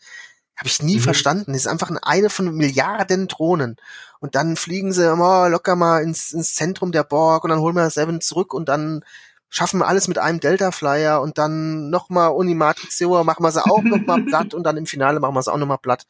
Habe 0.56 0.68
ich 0.68 0.82
nie 0.82 0.98
mhm. 0.98 1.02
verstanden. 1.02 1.54
Das 1.54 1.62
ist 1.62 1.68
einfach 1.68 1.90
eine 2.02 2.30
von 2.30 2.54
Milliarden 2.56 3.28
Drohnen. 3.28 3.78
Und 4.20 4.36
dann 4.36 4.56
fliegen 4.56 4.94
sie 4.94 5.10
immer 5.10 5.50
locker 5.50 5.76
mal 5.76 6.02
ins, 6.02 6.32
ins 6.32 6.56
Zentrum 6.56 6.92
der 6.92 7.04
Borg 7.04 7.44
und 7.44 7.50
dann 7.50 7.60
holen 7.60 7.76
wir 7.76 7.90
Seven 7.90 8.22
zurück 8.22 8.54
und 8.54 8.70
dann 8.70 9.04
schaffen 9.50 9.80
wir 9.80 9.88
alles 9.88 10.08
mit 10.08 10.18
einem 10.18 10.40
Delta 10.40 10.72
Flyer 10.72 11.22
und 11.22 11.38
dann 11.38 11.90
nochmal 11.90 12.30
Unimatrix 12.30 13.00
machen 13.02 13.44
wir 13.44 13.52
sie 13.52 13.64
auch 13.64 13.84
nochmal 13.84 14.22
platt 14.28 14.54
und 14.54 14.64
dann 14.64 14.78
im 14.78 14.86
Finale 14.86 15.20
machen 15.20 15.36
wir 15.36 15.44
sie 15.44 15.52
auch 15.52 15.58
nochmal 15.58 15.78
platt 15.78 16.06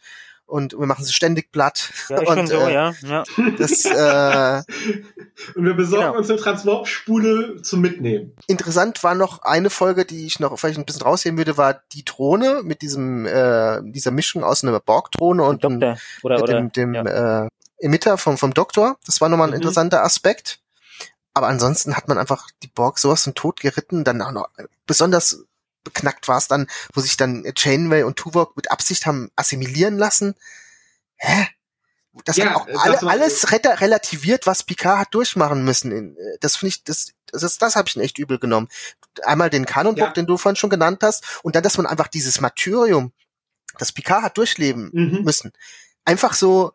und 0.46 0.78
wir 0.78 0.86
machen 0.86 1.04
sie 1.04 1.14
ständig 1.14 1.52
platt. 1.52 1.91
Ja, 2.10 2.18
ist 2.18 2.28
und, 2.30 2.38
schon 2.38 2.48
so, 2.48 2.58
äh, 2.58 2.74
ja. 2.74 2.94
ja. 3.02 3.24
Das, 3.58 3.86
äh, 3.86 4.62
und 5.56 5.66
wir 5.66 5.74
besorgen 5.74 6.06
genau. 6.06 6.18
uns 6.18 6.30
eine 6.30 6.39
Transwarp-Spule 6.39 7.62
zum 7.62 7.82
Mitnehmen. 7.82 8.36
Interessant 8.48 9.04
war 9.04 9.16
noch 9.16 9.41
eine 9.41 9.70
Folge, 9.70 10.06
die 10.06 10.26
ich 10.26 10.39
noch 10.39 10.58
vielleicht 10.58 10.80
ein 10.80 10.86
bisschen 10.86 11.04
rausheben 11.04 11.38
würde, 11.38 11.58
war 11.58 11.82
die 11.94 12.06
Drohne 12.06 12.62
mit 12.64 12.82
diesem 12.82 13.26
äh, 13.26 13.82
dieser 13.84 14.12
Mischung 14.12 14.44
aus 14.44 14.64
einer 14.64 14.80
Borg-Drohne 14.80 15.44
und 15.44 15.64
dem, 15.64 15.78
oder, 15.78 15.98
oder, 16.24 16.46
dem, 16.46 16.72
dem 16.72 16.94
ja. 16.94 17.46
äh, 17.46 17.48
Emitter 17.80 18.18
vom, 18.18 18.38
vom 18.38 18.54
Doktor. 18.54 18.98
Das 19.06 19.22
war 19.22 19.30
nochmal 19.30 19.48
ein 19.48 19.52
mhm. 19.52 19.58
interessanter 19.58 20.04
Aspekt. 20.04 20.60
Aber 21.34 21.48
ansonsten 21.48 21.96
hat 21.96 22.08
man 22.08 22.18
einfach 22.18 22.48
die 22.62 22.68
Borg 22.68 23.00
sowas 23.00 23.24
von 23.24 23.34
tot 23.34 23.60
geritten. 23.60 24.04
Dann 24.04 24.22
auch 24.22 24.32
noch 24.32 24.50
besonders 24.86 25.46
beknackt 25.84 26.27
war 26.27 26.38
es 26.38 26.47
dann, 26.47 26.67
wo 26.93 27.01
sich 27.01 27.17
dann 27.17 27.43
Chainway 27.55 28.03
und 28.03 28.17
Tuvok 28.17 28.55
mit 28.55 28.71
Absicht 28.71 29.05
haben 29.05 29.29
assimilieren 29.36 29.97
lassen. 29.97 30.36
Hä? 31.17 31.47
das 32.25 32.38
Ja, 32.38 32.51
hat 32.51 32.55
auch 32.57 32.67
äh, 32.67 32.75
alle, 32.77 32.93
das 32.93 33.03
alles 33.03 33.51
re- 33.51 33.81
relativiert, 33.81 34.45
was 34.45 34.63
Picard 34.63 34.99
hat 34.99 35.13
durchmachen 35.15 35.65
müssen. 35.65 36.15
Äh, 36.15 36.38
Das 36.41 36.55
finde 36.57 36.69
ich, 36.69 36.84
das, 36.84 37.13
das, 37.31 37.57
das 37.57 37.75
habe 37.75 37.89
ich 37.89 37.97
echt 37.97 38.19
übel 38.19 38.38
genommen. 38.39 38.67
Einmal 39.23 39.49
den 39.49 39.65
Kanonbruch, 39.65 40.07
Ja. 40.07 40.11
den 40.13 40.27
du 40.27 40.38
vorhin 40.38 40.55
schon 40.55 40.69
genannt 40.69 40.99
hast, 41.01 41.23
und 41.43 41.55
dann, 41.55 41.63
dass 41.63 41.77
man 41.77 41.88
einfach 41.88 42.07
dieses 42.07 42.39
Martyrium, 42.39 43.11
das 43.79 43.91
Picard 43.91 44.23
hat 44.23 44.38
durchleben 44.38 44.91
Mhm. 44.93 45.23
müssen, 45.23 45.51
einfach 46.05 46.34
so 46.36 46.73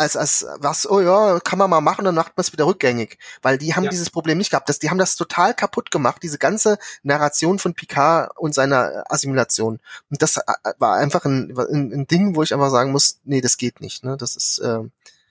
als 0.00 0.16
als 0.16 0.46
was 0.58 0.88
oh 0.90 1.00
ja 1.00 1.38
kann 1.40 1.58
man 1.58 1.68
mal 1.68 1.80
machen 1.82 2.04
dann 2.06 2.14
macht 2.14 2.36
man 2.36 2.42
es 2.42 2.52
wieder 2.52 2.66
rückgängig 2.66 3.18
weil 3.42 3.58
die 3.58 3.74
haben 3.74 3.84
Ja. 3.84 3.90
dieses 3.90 4.08
Problem 4.10 4.38
nicht 4.38 4.50
gehabt 4.50 4.68
das 4.68 4.78
die 4.78 4.88
haben 4.90 4.98
das 4.98 5.14
total 5.16 5.54
kaputt 5.54 5.90
gemacht 5.90 6.22
diese 6.22 6.38
ganze 6.38 6.78
Narration 7.02 7.58
von 7.58 7.74
Picard 7.74 8.32
und 8.38 8.54
seiner 8.54 8.90
äh, 8.90 9.02
Assimilation 9.10 9.78
und 10.10 10.22
das 10.22 10.38
äh, 10.38 10.42
war 10.78 10.96
einfach 10.96 11.24
ein, 11.26 11.54
ein, 11.56 11.92
ein 11.92 12.06
Ding 12.06 12.34
wo 12.34 12.42
ich 12.42 12.54
einfach 12.54 12.70
sagen 12.70 12.92
muss 12.92 13.20
nee 13.24 13.40
das 13.42 13.58
geht 13.58 13.80
nicht 13.80 14.02
ne 14.02 14.16
das 14.16 14.36
ist 14.36 14.58
äh, 14.60 14.80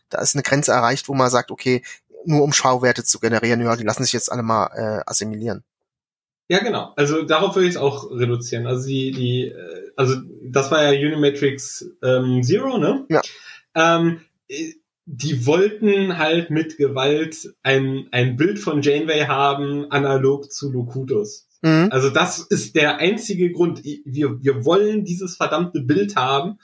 da 0.09 0.21
ist 0.21 0.35
eine 0.35 0.43
Grenze 0.43 0.71
erreicht 0.71 1.09
wo 1.09 1.15
man 1.15 1.29
sagt 1.31 1.49
okay 1.51 1.81
nur 2.25 2.43
um 2.43 2.53
Schauwerte 2.53 3.03
zu 3.03 3.19
generieren 3.19 3.61
ja 3.61 3.75
die 3.75 3.83
lassen 3.83 4.03
sich 4.03 4.13
jetzt 4.13 4.31
alle 4.31 4.43
mal 4.43 4.67
äh, 4.75 5.09
assimilieren 5.09 5.63
Ja, 6.51 6.59
genau. 6.59 6.93
Also 6.95 7.23
darauf 7.23 7.55
würde 7.55 7.67
ich 7.67 7.75
es 7.75 7.81
auch 7.81 8.09
reduzieren. 8.11 8.65
Also 8.65 8.87
die, 8.87 9.11
die, 9.11 9.49
äh, 9.49 9.91
also 9.95 10.15
das 10.43 10.71
war 10.71 10.81
ja 10.83 10.89
Unimatrix 10.89 11.85
ähm, 12.03 12.41
Zero, 12.43 12.79
ne? 12.79 13.05
Ja. 13.09 13.21
Ähm, 13.75 14.05
äh, 14.15 14.28
die 15.11 15.45
wollten 15.45 16.17
halt 16.17 16.51
mit 16.51 16.77
Gewalt 16.77 17.55
ein, 17.63 18.07
ein 18.11 18.35
Bild 18.35 18.59
von 18.59 18.81
Janeway 18.81 19.21
haben, 19.21 19.89
analog 19.91 20.51
zu 20.51 20.71
Locutus. 20.71 21.47
mhm. 21.61 21.87
Also 21.91 22.09
das 22.11 22.39
ist 22.39 22.75
der 22.75 22.97
einzige 22.97 23.51
Grund. 23.51 23.83
Wir, 23.83 24.41
wir 24.41 24.65
wollen 24.65 25.03
dieses 25.05 25.35
verdammte 25.35 25.81
Bild 25.81 26.15
haben. 26.15 26.59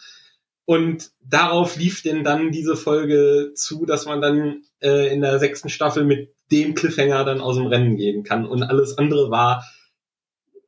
Und 0.65 1.11
darauf 1.21 1.75
lief 1.75 2.01
denn 2.01 2.23
dann 2.23 2.51
diese 2.51 2.75
Folge 2.75 3.51
zu, 3.55 3.85
dass 3.85 4.05
man 4.05 4.21
dann 4.21 4.63
äh, 4.79 5.13
in 5.13 5.21
der 5.21 5.39
sechsten 5.39 5.69
Staffel 5.69 6.05
mit 6.05 6.33
dem 6.51 6.73
Cliffhanger 6.75 7.23
dann 7.23 7.41
aus 7.41 7.55
dem 7.55 7.67
Rennen 7.67 7.97
gehen 7.97 8.23
kann. 8.23 8.45
Und 8.45 8.63
alles 8.63 8.97
andere 8.97 9.29
war 9.31 9.63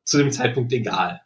zu 0.04 0.18
dem 0.18 0.32
Zeitpunkt 0.32 0.72
egal. 0.72 1.20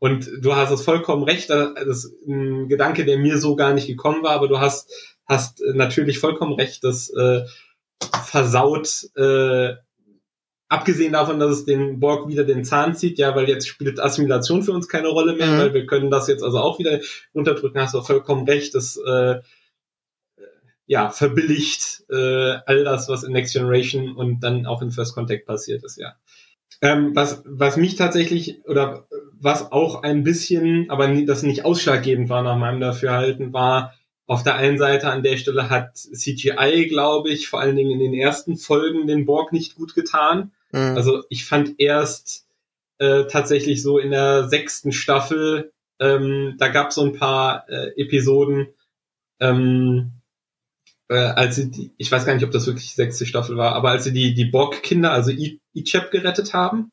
Und 0.00 0.30
du 0.40 0.54
hast 0.54 0.70
es 0.70 0.82
vollkommen 0.82 1.24
recht, 1.24 1.50
das 1.50 2.04
ist 2.04 2.12
ein 2.26 2.68
Gedanke, 2.68 3.04
der 3.04 3.18
mir 3.18 3.38
so 3.38 3.56
gar 3.56 3.72
nicht 3.74 3.86
gekommen 3.88 4.22
war, 4.22 4.32
aber 4.32 4.48
du 4.48 4.60
hast, 4.60 4.92
hast 5.26 5.60
natürlich 5.74 6.18
vollkommen 6.20 6.54
recht, 6.54 6.84
das 6.84 7.10
äh, 7.10 7.44
versaut, 8.24 9.08
äh, 9.16 9.74
abgesehen 10.68 11.14
davon, 11.14 11.40
dass 11.40 11.50
es 11.50 11.64
den 11.64 11.98
Borg 11.98 12.28
wieder 12.28 12.44
den 12.44 12.64
Zahn 12.64 12.94
zieht, 12.94 13.18
ja, 13.18 13.34
weil 13.34 13.48
jetzt 13.48 13.66
spielt 13.66 13.98
Assimilation 13.98 14.62
für 14.62 14.72
uns 14.72 14.86
keine 14.86 15.08
Rolle 15.08 15.34
mehr, 15.34 15.48
Mhm. 15.48 15.58
weil 15.58 15.74
wir 15.74 15.86
können 15.86 16.10
das 16.10 16.28
jetzt 16.28 16.44
also 16.44 16.58
auch 16.58 16.78
wieder 16.78 17.00
runterdrücken, 17.34 17.80
hast 17.80 17.94
du 17.94 18.02
vollkommen 18.02 18.46
recht, 18.46 18.74
das 18.74 18.96
äh, 18.98 19.40
ja, 20.86 21.10
verbilligt 21.10 22.04
äh, 22.10 22.58
all 22.66 22.84
das, 22.84 23.08
was 23.08 23.24
in 23.24 23.32
Next 23.32 23.52
Generation 23.52 24.14
und 24.14 24.40
dann 24.40 24.64
auch 24.66 24.80
in 24.80 24.90
First 24.90 25.14
Contact 25.14 25.46
passiert 25.46 25.84
ist, 25.84 25.98
ja. 25.98 26.14
Ähm, 26.80 27.16
was, 27.16 27.42
was 27.44 27.76
mich 27.76 27.96
tatsächlich, 27.96 28.64
oder 28.66 29.08
was 29.40 29.72
auch 29.72 30.02
ein 30.02 30.24
bisschen, 30.24 30.90
aber 30.90 31.08
das 31.22 31.42
nicht 31.42 31.64
ausschlaggebend 31.64 32.28
war 32.28 32.42
nach 32.42 32.56
meinem 32.56 32.80
Dafürhalten, 32.80 33.52
war 33.52 33.94
auf 34.26 34.42
der 34.42 34.56
einen 34.56 34.78
Seite 34.78 35.10
an 35.10 35.22
der 35.22 35.38
Stelle 35.38 35.70
hat 35.70 35.96
CGI, 35.96 36.86
glaube 36.88 37.30
ich, 37.30 37.48
vor 37.48 37.60
allen 37.60 37.76
Dingen 37.76 37.92
in 37.92 37.98
den 37.98 38.14
ersten 38.14 38.56
Folgen 38.58 39.06
den 39.06 39.24
Borg 39.24 39.52
nicht 39.52 39.74
gut 39.74 39.94
getan. 39.94 40.52
Mhm. 40.70 40.96
Also 40.96 41.22
ich 41.30 41.46
fand 41.46 41.80
erst 41.80 42.46
äh, 42.98 43.24
tatsächlich 43.24 43.82
so 43.82 43.98
in 43.98 44.10
der 44.10 44.48
sechsten 44.48 44.92
Staffel, 44.92 45.72
ähm, 45.98 46.56
da 46.58 46.68
gab 46.68 46.88
es 46.88 46.96
so 46.96 47.04
ein 47.04 47.14
paar 47.14 47.68
äh, 47.70 48.00
Episoden, 48.00 48.68
ähm, 49.40 50.12
äh, 51.08 51.14
als 51.14 51.56
sie 51.56 51.70
die, 51.70 51.92
ich 51.96 52.12
weiß 52.12 52.26
gar 52.26 52.34
nicht, 52.34 52.44
ob 52.44 52.50
das 52.50 52.66
wirklich 52.66 52.88
die 52.88 52.96
sechste 52.96 53.24
Staffel 53.24 53.56
war, 53.56 53.74
aber 53.74 53.90
als 53.90 54.04
sie 54.04 54.12
die, 54.12 54.34
die 54.34 54.44
Borg-Kinder, 54.44 55.10
also 55.10 55.30
I- 55.30 55.60
Ichab 55.72 56.10
gerettet 56.10 56.52
haben 56.52 56.92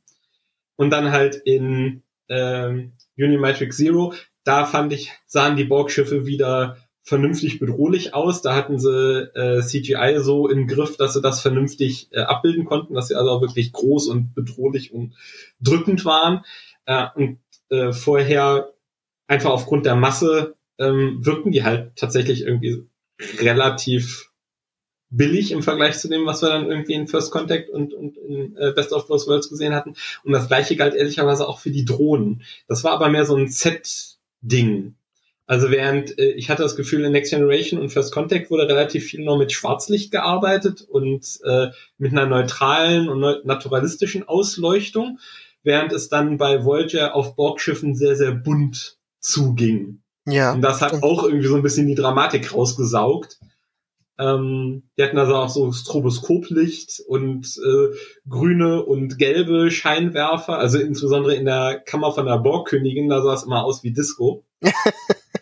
und 0.77 0.89
dann 0.89 1.11
halt 1.11 1.35
in 1.35 2.01
ähm, 2.30 2.93
Unimatrix 3.17 3.78
Zero, 3.78 4.13
da 4.43 4.65
fand 4.65 4.93
ich, 4.93 5.11
sahen 5.26 5.55
die 5.55 5.63
Borg-Schiffe 5.63 6.26
wieder 6.26 6.78
vernünftig 7.05 7.59
bedrohlich 7.59 8.13
aus. 8.13 8.41
Da 8.41 8.55
hatten 8.55 8.80
sie 8.80 9.30
äh, 9.36 9.61
CGI 9.61 10.19
so 10.19 10.47
im 10.47 10.67
Griff, 10.67 10.97
dass 10.97 11.13
sie 11.13 11.21
das 11.21 11.41
vernünftig 11.41 12.09
äh, 12.11 12.21
abbilden 12.21 12.65
konnten, 12.65 12.95
dass 12.95 13.07
sie 13.07 13.15
also 13.15 13.30
auch 13.32 13.41
wirklich 13.41 13.71
groß 13.71 14.07
und 14.07 14.34
bedrohlich 14.34 14.91
und 14.91 15.13
drückend 15.61 16.03
waren. 16.03 16.43
Äh, 16.86 17.05
und 17.15 17.39
äh, 17.69 17.91
vorher 17.93 18.73
einfach 19.28 19.51
aufgrund 19.51 19.86
der 19.86 19.95
Masse 19.95 20.55
ähm, 20.78 21.19
wirkten 21.23 21.51
die 21.51 21.63
halt 21.63 21.95
tatsächlich 21.95 22.41
irgendwie 22.41 22.88
relativ 23.39 24.32
billig 25.10 25.51
im 25.51 25.64
Vergleich 25.64 25.97
zu 25.99 26.10
dem, 26.10 26.26
was 26.26 26.41
wir 26.41 26.49
dann 26.49 26.70
irgendwie 26.70 26.93
in 26.93 27.08
First 27.08 27.32
Contact 27.32 27.70
und, 27.70 27.93
und 27.93 28.18
in 28.18 28.56
äh, 28.58 28.72
Best 28.72 28.91
of 28.91 29.08
Both 29.08 29.28
Worlds 29.28 29.49
gesehen 29.49 29.74
hatten. 29.74 29.95
Und 30.24 30.34
das 30.34 30.47
gleiche 30.47 30.76
galt 30.76 30.95
ehrlicherweise 30.95 31.47
auch 31.47 31.60
für 31.60 31.72
die 31.72 31.86
Drohnen. 31.86 32.43
Das 32.68 32.84
war 32.84 32.93
aber 32.93 33.10
mehr 33.10 33.26
so 33.26 33.36
ein 33.36 33.47
Set-Ding. 33.47 34.95
Also 35.47 35.70
während 35.70 36.18
äh, 36.18 36.32
ich 36.32 36.49
hatte 36.49 36.64
das 36.64 36.76
Gefühl, 36.76 37.03
in 37.03 37.12
Next 37.12 37.32
Generation 37.32 37.80
und 37.80 37.89
First 37.89 38.12
Contact 38.12 38.49
wurde 38.49 38.68
relativ 38.68 39.06
viel 39.06 39.24
noch 39.24 39.38
mit 39.38 39.51
Schwarzlicht 39.51 40.12
gearbeitet 40.12 40.82
und 40.82 41.39
äh, 41.43 41.68
mit 41.97 42.12
einer 42.12 42.26
neutralen 42.26 43.10
und 43.10 43.20
neu 43.20 43.36
naturalistischen 43.43 44.28
Ausleuchtung, 44.28 45.20
während 45.64 45.93
es 45.93 46.10
dann 46.10 46.38
bei 46.38 46.66
Voyager 46.66 47.16
auf 47.16 47.36
Borgschiffen 47.36 47.95
sehr, 47.95 48.16
sehr 48.16 48.32
bunt 48.32 48.97
zuging. 49.20 50.01
ja 50.26 50.53
Und 50.53 50.62
das 50.62 50.82
hat 50.82 51.03
auch 51.03 51.24
irgendwie 51.24 51.47
so 51.47 51.56
ein 51.56 51.64
bisschen 51.64 51.88
die 51.88 51.95
Dramatik 51.95 52.53
rausgesaugt. 52.53 53.39
Ähm, 54.18 54.84
die 54.97 55.03
hatten 55.03 55.18
also 55.18 55.36
auch 55.36 55.49
so 55.49 55.72
Stroboskoplicht 55.72 57.01
und 57.07 57.45
äh, 57.57 57.95
grüne 58.30 58.84
und 58.84 59.18
gelbe 59.18 59.72
Scheinwerfer, 59.72 60.57
also 60.57 60.80
insbesondere 60.80 61.36
in 61.36 61.45
der 61.45 61.82
Kammer 61.86 62.13
von 62.13 62.26
der 62.26 62.38
Borgkönigin, 62.38 63.09
da 63.09 63.22
sah 63.22 63.34
es 63.34 63.43
immer 63.43 63.66
aus 63.66 63.84
wie 63.84 63.91
Disco. 63.91 64.45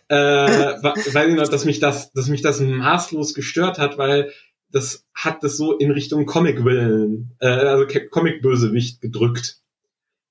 äh, 0.08 0.16
weiß 0.16 1.28
ich 1.28 1.36
noch, 1.36 1.48
dass 1.48 1.64
mich 1.64 1.78
das, 1.78 2.12
dass 2.12 2.28
mich 2.28 2.42
das 2.42 2.60
maßlos 2.60 3.34
gestört 3.34 3.78
hat, 3.78 3.96
weil 3.96 4.32
das 4.70 5.06
hat 5.14 5.44
das 5.44 5.56
so 5.56 5.78
in 5.78 5.92
Richtung 5.92 6.26
Comic-Willen, 6.26 7.36
äh, 7.38 7.46
also 7.46 7.86
Comic-Bösewicht 8.10 9.00
gedrückt. 9.00 9.60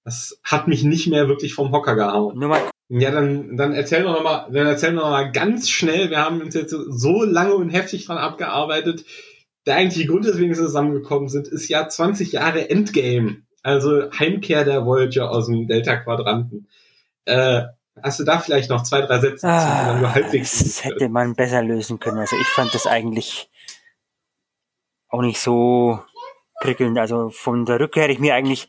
Das 0.05 0.39
hat 0.43 0.67
mich 0.67 0.83
nicht 0.83 1.07
mehr 1.07 1.27
wirklich 1.27 1.53
vom 1.53 1.71
Hocker 1.71 1.95
gehauen. 1.95 2.37
Nur 2.37 2.49
mal 2.49 2.61
Ja, 2.89 3.11
dann, 3.11 3.55
dann 3.55 3.73
erzähl 3.73 4.03
doch 4.03 4.13
noch 4.13 4.23
mal, 4.23 4.47
dann 4.51 4.67
erzähl 4.67 4.93
doch 4.93 5.03
noch 5.03 5.11
mal 5.11 5.31
ganz 5.31 5.69
schnell. 5.69 6.09
Wir 6.09 6.19
haben 6.19 6.41
uns 6.41 6.55
jetzt 6.55 6.71
so 6.71 7.23
lange 7.23 7.55
und 7.55 7.69
heftig 7.69 8.05
dran 8.05 8.17
abgearbeitet. 8.17 9.05
Der 9.65 9.75
eigentliche 9.75 10.07
Grund, 10.07 10.25
weswegen 10.25 10.49
wir 10.49 10.57
zusammengekommen 10.57 11.29
sind, 11.29 11.47
ist 11.47 11.69
ja 11.69 11.87
20 11.87 12.33
Jahre 12.33 12.69
Endgame. 12.69 13.43
Also 13.61 14.11
Heimkehr 14.11 14.65
der 14.65 14.85
Voyager 14.85 15.31
aus 15.31 15.45
dem 15.47 15.67
Delta-Quadranten. 15.67 16.67
Äh, 17.23 17.63
hast 18.01 18.19
du 18.19 18.25
da 18.25 18.39
vielleicht 18.39 18.69
noch 18.69 18.83
zwei, 18.83 19.01
drei 19.01 19.19
Sätze 19.19 19.37
zu, 19.37 19.47
Ah, 19.47 20.13
halbwegs 20.13 20.59
das 20.59 20.83
hätte 20.83 21.07
man 21.07 21.35
besser 21.35 21.63
lösen 21.63 21.99
können. 21.99 22.17
Also 22.19 22.35
ich 22.35 22.47
fand 22.47 22.73
das 22.73 22.87
eigentlich 22.87 23.49
auch 25.07 25.21
nicht 25.21 25.39
so 25.39 25.99
prickelnd. 26.59 26.97
Also 26.97 27.29
von 27.29 27.65
der 27.65 27.79
Rückkehr 27.79 28.03
hätte 28.03 28.13
ich 28.13 28.19
mir 28.19 28.35
eigentlich 28.35 28.67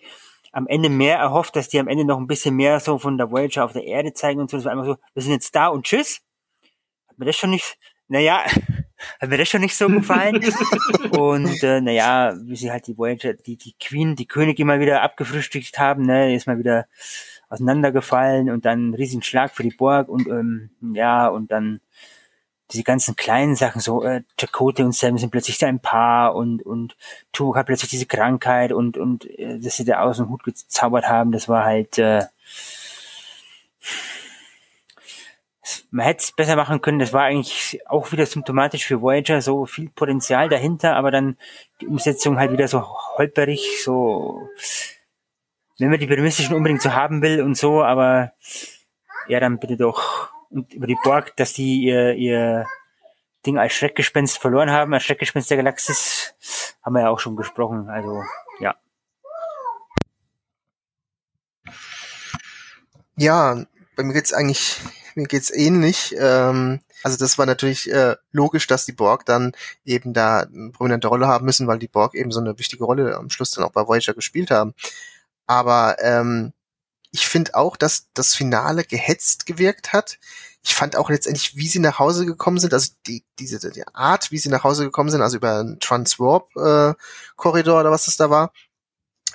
am 0.55 0.69
Ende 0.69 0.89
mehr 0.89 1.19
erhofft, 1.19 1.57
dass 1.57 1.69
die 1.69 1.81
am 1.81 1.89
Ende 1.89 2.05
noch 2.05 2.19
ein 2.19 2.29
bisschen 2.29 2.55
mehr 2.55 2.79
so 2.79 2.99
von 2.99 3.19
der 3.19 3.31
Voyager 3.31 3.65
auf 3.65 3.73
der 3.73 3.85
Erde 3.85 4.13
zeigen 4.13 4.41
und 4.41 4.51
so. 4.51 4.57
Das 4.57 4.65
war 4.65 4.73
einfach 4.73 4.87
so, 4.87 4.97
wir 5.13 5.23
sind 5.23 5.33
jetzt 5.33 5.55
da 5.55 5.67
und 5.67 5.85
tschüss. 5.85 6.21
Hat 7.09 7.19
mir 7.19 7.27
das 7.27 7.37
schon 7.37 7.51
nicht, 7.51 7.77
naja, 8.07 8.45
hat 9.21 9.29
mir 9.29 9.39
das 9.39 9.49
schon 9.49 9.63
nicht 9.63 9.77
so 9.77 9.89
gefallen. 9.89 10.37
und 11.19 11.63
äh, 11.65 11.81
naja, 11.81 12.37
wie 12.41 12.55
sie 12.55 12.71
halt 12.71 12.87
die 12.87 12.97
Voyager, 12.97 13.35
die, 13.35 13.57
die 13.57 13.75
Queen, 13.83 14.15
die 14.15 14.27
Königin 14.27 14.69
mal 14.69 14.79
wieder 14.79 15.03
abgefrühstückt 15.03 15.79
haben, 15.79 16.07
ne, 16.07 16.35
ist 16.35 16.47
mal 16.47 16.59
wieder 16.59 16.87
auseinandergefallen 17.49 18.49
und 18.49 18.65
dann 18.65 18.79
einen 18.79 18.95
riesigen 18.95 19.23
Schlag 19.23 19.55
für 19.55 19.65
die 19.65 19.75
Borg 19.77 20.09
und 20.09 20.29
ähm, 20.29 20.71
ja, 20.95 21.27
und 21.29 21.51
dann 21.51 21.81
diese 22.75 22.85
ganzen 22.85 23.17
kleinen 23.17 23.57
Sachen, 23.57 23.81
so 23.81 24.03
äh, 24.03 24.23
Chakotay 24.37 24.83
und 24.83 24.95
Sam 24.95 25.17
sind 25.17 25.31
plötzlich 25.31 25.65
ein 25.65 25.81
Paar 25.81 26.35
und 26.35 26.65
und 26.67 26.97
Tuvok 27.33 27.57
hat 27.57 27.67
plötzlich 27.67 27.91
diese 27.91 28.07
Krankheit 28.07 28.73
und 28.73 28.99
und 28.99 29.25
äh, 29.39 29.59
dass 29.59 29.77
sie 29.77 29.85
da 29.85 30.03
aus 30.03 30.19
dem 30.19 30.29
Hut 30.29 30.43
gezaubert 30.43 31.09
haben, 31.09 31.33
das 31.33 31.49
war 31.49 31.65
halt 31.65 31.99
äh, 31.99 32.25
man 35.91 36.05
hätte 36.05 36.21
es 36.21 36.33
besser 36.33 36.57
machen 36.57 36.81
können, 36.81 36.99
das 36.99 37.13
war 37.13 37.23
eigentlich 37.23 37.81
auch 37.87 38.13
wieder 38.13 38.27
symptomatisch 38.27 38.85
für 38.85 39.01
Voyager, 39.01 39.41
so 39.41 39.65
viel 39.65 39.89
Potenzial 39.89 40.49
dahinter, 40.49 40.97
aber 40.97 41.11
dann 41.11 41.39
die 41.81 41.87
Umsetzung 41.87 42.39
halt 42.39 42.53
wieder 42.53 42.69
so 42.69 42.85
holperig, 43.17 43.83
so 43.83 44.49
wenn 45.79 45.91
man 45.91 46.01
die 46.01 46.07
Prämisse 46.07 46.55
unbedingt 46.55 46.83
so 46.83 46.93
haben 46.93 47.23
will 47.23 47.41
und 47.41 47.57
so, 47.57 47.83
aber 47.83 48.33
ja, 49.29 49.41
dann 49.41 49.59
bitte 49.59 49.77
doch 49.77 50.31
und 50.55 50.73
über 50.73 50.87
die 50.87 50.99
Borg, 51.03 51.37
dass 51.37 51.53
die 51.53 51.83
ihr, 51.83 52.15
ihr 52.15 52.67
Ding 53.45 53.59
als 53.59 53.75
Schreckgespenst 53.75 54.39
verloren 54.39 54.71
haben, 54.71 54.95
als 54.95 55.05
Schreckgespenst 55.05 55.51
der 55.51 55.59
Galaxis, 55.59 56.35
haben 56.83 56.95
wir 56.95 57.03
ja 57.03 57.11
auch 57.11 57.21
schon 57.21 57.37
gesprochen, 57.37 57.89
also 57.89 58.23
ja. 58.61 58.75
Ja, 63.17 63.65
bei 63.97 64.03
mir 64.03 64.15
geht's 64.15 64.33
eigentlich 64.33 64.81
mir 65.15 65.27
geht's 65.27 65.51
ähnlich. 65.51 66.15
Ähm, 66.19 66.81
also 67.03 67.17
das 67.17 67.39
war 67.39 67.47
natürlich 67.47 67.91
äh, 67.91 68.17
logisch, 68.33 68.67
dass 68.67 68.87
die 68.87 68.93
Borg 68.93 69.27
dann 69.27 69.53
eben 69.85 70.13
da 70.13 70.41
eine 70.41 70.71
prominente 70.71 71.09
Rolle 71.09 71.27
haben 71.27 71.45
müssen, 71.45 71.67
weil 71.67 71.79
die 71.79 71.89
Borg 71.89 72.15
eben 72.15 72.33
so 72.33 72.41
eine 72.41 72.59
wichtige 72.59 72.85
Rolle 72.85 73.17
am 73.17 73.31
Schluss 73.31 73.53
dann 73.53 73.65
auch 73.65 73.73
bei 73.73 73.87
Voyager 73.87 74.15
gespielt 74.15 74.51
haben. 74.51 74.75
Aber 75.47 75.97
ähm, 76.01 76.53
ich 77.15 77.29
finde 77.29 77.55
auch, 77.55 77.77
dass 77.77 78.09
das 78.13 78.35
Finale 78.35 78.83
gehetzt 78.83 79.47
gewirkt 79.47 79.93
hat. 79.93 80.19
Ich 80.65 80.75
fand 80.75 80.97
auch 80.97 81.11
letztendlich, 81.11 81.55
wie 81.55 81.69
sie 81.69 81.79
nach 81.79 82.01
Hause 82.01 82.27
gekommen 82.27 82.59
sind, 82.59 82.75
also 82.75 82.91
die, 83.07 83.23
diese 83.39 83.71
die 83.71 83.87
Art, 83.87 84.33
wie 84.33 84.39
sie 84.39 84.49
nach 84.49 84.65
Hause 84.65 84.83
gekommen 84.83 85.11
sind, 85.11 85.23
also 85.23 85.37
über 85.37 85.61
einen 85.61 85.79
Transwarp-Korridor 85.79 87.77
äh, 87.77 87.81
oder 87.81 87.93
was 87.93 88.07
das 88.07 88.17
da 88.17 88.31
war, 88.31 88.53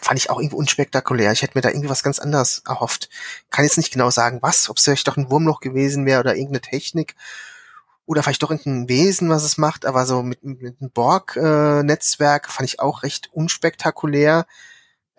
fand 0.01 0.19
ich 0.19 0.29
auch 0.29 0.39
irgendwie 0.41 0.57
unspektakulär. 0.57 1.31
Ich 1.31 1.41
hätte 1.41 1.57
mir 1.57 1.61
da 1.61 1.69
irgendwie 1.69 1.89
was 1.89 2.03
ganz 2.03 2.19
anderes 2.19 2.63
erhofft. 2.67 3.09
Kann 3.49 3.63
jetzt 3.63 3.77
nicht 3.77 3.93
genau 3.93 4.09
sagen, 4.09 4.39
was, 4.41 4.69
ob 4.69 4.75
es 4.75 4.83
vielleicht 4.83 5.07
doch 5.07 5.15
ein 5.15 5.31
Wurmloch 5.31 5.61
gewesen 5.61 6.05
wäre 6.05 6.19
oder 6.19 6.35
irgendeine 6.35 6.59
Technik 6.59 7.15
oder 8.05 8.23
vielleicht 8.23 8.43
doch 8.43 8.51
irgendein 8.51 8.89
Wesen, 8.89 9.29
was 9.29 9.43
es 9.43 9.57
macht, 9.57 9.85
aber 9.85 10.05
so 10.05 10.21
mit, 10.21 10.43
mit 10.43 10.81
einem 10.81 10.91
Borg-Netzwerk 10.91 12.45
äh, 12.45 12.51
fand 12.51 12.67
ich 12.67 12.81
auch 12.81 13.03
recht 13.03 13.29
unspektakulär. 13.31 14.47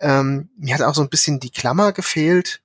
Ähm, 0.01 0.49
mir 0.57 0.73
hat 0.73 0.81
auch 0.81 0.95
so 0.95 1.01
ein 1.01 1.09
bisschen 1.09 1.39
die 1.39 1.51
Klammer 1.51 1.93
gefehlt 1.93 2.61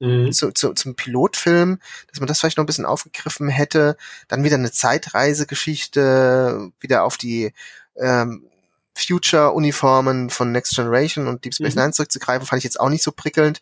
mhm. 0.00 0.32
zu, 0.32 0.52
zu, 0.52 0.72
zum 0.74 0.94
Pilotfilm, 0.94 1.78
dass 2.08 2.20
man 2.20 2.26
das 2.26 2.40
vielleicht 2.40 2.56
noch 2.56 2.64
ein 2.64 2.66
bisschen 2.66 2.86
aufgegriffen 2.86 3.48
hätte. 3.48 3.96
Dann 4.28 4.44
wieder 4.44 4.56
eine 4.56 4.72
Zeitreisegeschichte, 4.72 6.70
wieder 6.80 7.04
auf 7.04 7.16
die 7.16 7.52
ähm, 7.96 8.46
Future-Uniformen 8.94 10.30
von 10.30 10.52
Next 10.52 10.74
Generation 10.74 11.26
und 11.28 11.44
Deep 11.44 11.54
Space 11.54 11.74
mhm. 11.74 11.82
Nine 11.82 11.92
zurückzugreifen, 11.92 12.46
fand 12.46 12.58
ich 12.58 12.64
jetzt 12.64 12.80
auch 12.80 12.88
nicht 12.88 13.02
so 13.02 13.12
prickelnd. 13.12 13.60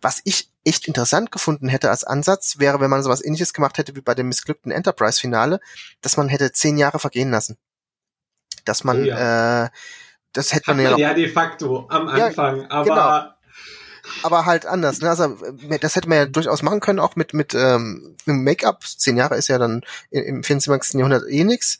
Was 0.00 0.20
ich 0.24 0.50
echt 0.64 0.86
interessant 0.86 1.32
gefunden 1.32 1.68
hätte 1.68 1.90
als 1.90 2.04
Ansatz, 2.04 2.58
wäre, 2.58 2.80
wenn 2.80 2.90
man 2.90 3.02
sowas 3.02 3.24
ähnliches 3.24 3.52
gemacht 3.52 3.78
hätte 3.78 3.96
wie 3.96 4.00
bei 4.00 4.14
dem 4.14 4.28
missglückten 4.28 4.72
Enterprise-Finale, 4.72 5.60
dass 6.00 6.16
man 6.16 6.28
hätte 6.28 6.52
zehn 6.52 6.78
Jahre 6.78 6.98
vergehen 6.98 7.30
lassen. 7.30 7.56
Dass 8.64 8.84
man, 8.84 9.02
oh 9.02 9.04
ja. 9.04 9.64
äh, 9.64 9.68
das 10.38 10.54
hätte 10.54 10.70
man 10.70 10.80
ja 10.80 10.90
noch. 10.92 10.98
Ja, 10.98 11.14
de 11.14 11.28
facto 11.28 11.86
am 11.88 12.08
Anfang, 12.08 12.62
ja, 12.62 12.70
aber. 12.70 12.84
Genau 12.84 13.38
aber 14.22 14.46
halt 14.46 14.66
anders. 14.66 15.00
Ne? 15.00 15.08
Also 15.10 15.36
das 15.80 15.96
hätte 15.96 16.08
man 16.08 16.18
ja 16.18 16.26
durchaus 16.26 16.62
machen 16.62 16.80
können, 16.80 16.98
auch 16.98 17.16
mit 17.16 17.34
mit 17.34 17.54
ähm, 17.54 18.16
Make-up. 18.26 18.84
Zehn 18.84 19.16
Jahre 19.16 19.36
ist 19.36 19.48
ja 19.48 19.58
dann 19.58 19.82
im 20.10 20.42
24. 20.42 20.94
Jahrhundert 20.94 21.24
eh 21.28 21.44
nix. 21.44 21.78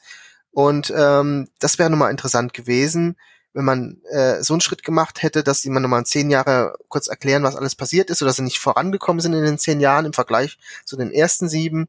Und 0.50 0.92
ähm, 0.96 1.48
das 1.58 1.78
wäre 1.78 1.90
nochmal 1.90 2.10
interessant 2.10 2.52
gewesen, 2.52 3.16
wenn 3.52 3.64
man 3.64 4.00
äh, 4.10 4.42
so 4.42 4.54
einen 4.54 4.60
Schritt 4.60 4.82
gemacht 4.82 5.22
hätte, 5.22 5.42
dass 5.42 5.62
die 5.62 5.70
man 5.70 5.82
nochmal 5.82 6.04
zehn 6.04 6.30
Jahre 6.30 6.74
kurz 6.88 7.06
erklären, 7.06 7.42
was 7.42 7.56
alles 7.56 7.74
passiert 7.74 8.10
ist, 8.10 8.22
oder 8.22 8.32
sie 8.32 8.42
nicht 8.42 8.58
vorangekommen 8.58 9.20
sind 9.20 9.34
in 9.34 9.44
den 9.44 9.58
zehn 9.58 9.80
Jahren 9.80 10.06
im 10.06 10.12
Vergleich 10.12 10.58
zu 10.84 10.96
den 10.96 11.12
ersten 11.12 11.48
sieben 11.48 11.88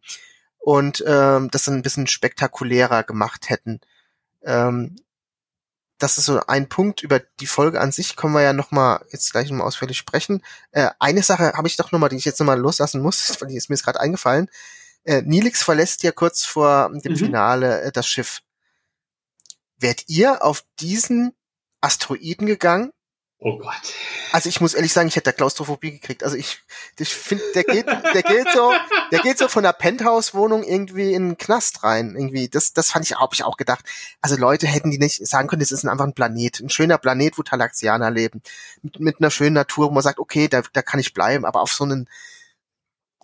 und 0.57 1.03
ähm, 1.07 1.49
das 1.51 1.63
dann 1.63 1.75
ein 1.75 1.81
bisschen 1.81 2.07
spektakulärer 2.07 3.03
gemacht 3.03 3.49
hätten. 3.49 3.79
Ähm, 4.43 4.97
das 5.99 6.17
ist 6.17 6.25
so 6.25 6.39
ein 6.47 6.69
Punkt. 6.69 7.03
Über 7.03 7.19
die 7.19 7.47
Folge 7.47 7.79
an 7.79 7.91
sich 7.91 8.15
können 8.15 8.33
wir 8.33 8.41
ja 8.41 8.53
noch 8.53 8.71
mal 8.71 9.05
jetzt 9.11 9.31
gleich 9.31 9.49
noch 9.49 9.57
mal 9.57 9.65
ausführlich 9.65 9.97
sprechen. 9.97 10.41
Äh, 10.71 10.89
eine 10.99 11.21
Sache 11.23 11.53
habe 11.53 11.67
ich 11.67 11.75
doch 11.77 11.91
noch 11.91 11.99
mal, 11.99 12.09
die 12.09 12.15
ich 12.15 12.25
jetzt 12.25 12.39
noch 12.39 12.47
mal 12.47 12.59
loslassen 12.59 13.01
muss, 13.01 13.37
weil 13.41 13.49
die 13.49 13.57
ist 13.57 13.69
mir 13.69 13.75
jetzt 13.75 13.83
gerade 13.83 13.99
eingefallen. 13.99 14.49
Äh, 15.03 15.21
Nilix 15.21 15.61
verlässt 15.61 16.03
ja 16.03 16.11
kurz 16.11 16.45
vor 16.45 16.89
dem 16.89 17.13
mhm. 17.13 17.17
Finale 17.17 17.81
äh, 17.81 17.91
das 17.91 18.07
Schiff. 18.07 18.41
Wärt 19.77 20.05
ihr 20.07 20.43
auf 20.43 20.63
diesen 20.79 21.33
Asteroiden 21.81 22.47
gegangen? 22.47 22.91
Oh 23.41 23.57
Gott. 23.57 23.93
Also 24.33 24.49
ich 24.49 24.59
muss 24.59 24.73
ehrlich 24.73 24.91
sagen, 24.91 25.07
ich 25.07 25.15
hätte 25.15 25.31
da 25.31 25.31
Klaustrophobie 25.31 25.91
gekriegt. 25.91 26.25
Also 26.25 26.35
ich, 26.35 26.59
ich 26.99 27.15
finde, 27.15 27.43
der 27.55 27.63
geht, 27.63 27.87
der 27.87 28.21
geht 28.21 28.51
so, 28.53 28.73
der 29.13 29.19
geht 29.19 29.37
so 29.37 29.47
von 29.47 29.63
der 29.63 29.71
Penthouse-Wohnung 29.71 30.63
irgendwie 30.63 31.13
in 31.13 31.29
den 31.29 31.37
Knast 31.37 31.83
rein. 31.83 32.15
Irgendwie, 32.17 32.49
das, 32.49 32.73
das 32.73 32.91
fand 32.91 33.05
ich, 33.05 33.15
habe 33.15 33.33
ich 33.33 33.45
auch 33.45 33.55
gedacht. 33.55 33.85
Also 34.19 34.35
Leute 34.35 34.67
hätten 34.67 34.91
die 34.91 34.97
nicht 34.97 35.25
sagen 35.25 35.47
können, 35.47 35.61
das 35.61 35.71
ist 35.71 35.85
einfach 35.85 36.05
ein 36.05 36.13
Planet, 36.13 36.59
ein 36.59 36.69
schöner 36.69 36.97
Planet, 36.97 37.37
wo 37.37 37.43
Talaxianer 37.43 38.11
leben, 38.11 38.41
mit, 38.81 38.99
mit 38.99 39.19
einer 39.21 39.31
schönen 39.31 39.55
Natur, 39.55 39.87
wo 39.87 39.93
man 39.93 40.03
sagt, 40.03 40.19
okay, 40.19 40.49
da, 40.49 40.61
da 40.73 40.81
kann 40.81 40.99
ich 40.99 41.13
bleiben. 41.13 41.45
Aber 41.45 41.61
auf 41.61 41.71
so 41.71 41.85
einen 41.85 42.09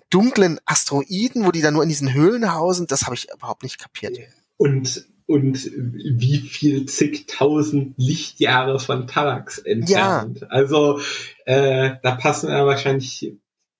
dunklen 0.09 0.61
Asteroiden, 0.63 1.45
wo 1.45 1.51
die 1.51 1.61
da 1.61 1.72
nur 1.72 1.84
in 1.84 1.89
diesen 1.89 2.13
Höhlen 2.13 2.53
hausen, 2.53 2.88
das 2.88 3.03
habe 3.03 3.16
ich 3.16 3.30
überhaupt 3.34 3.63
nicht 3.63 3.80
kapiert. 3.80 4.18
Und 4.55 5.05
und 5.28 5.71
wie 5.73 6.38
viel 6.38 6.86
zigtausend 6.86 7.95
Lichtjahre 7.97 8.80
von 8.80 9.07
Talax 9.07 9.57
entfernt. 9.57 10.41
Ja. 10.41 10.47
Also 10.47 10.99
äh, 11.45 11.91
da 12.03 12.15
passen 12.15 12.49
ja 12.49 12.65
wahrscheinlich 12.65 13.34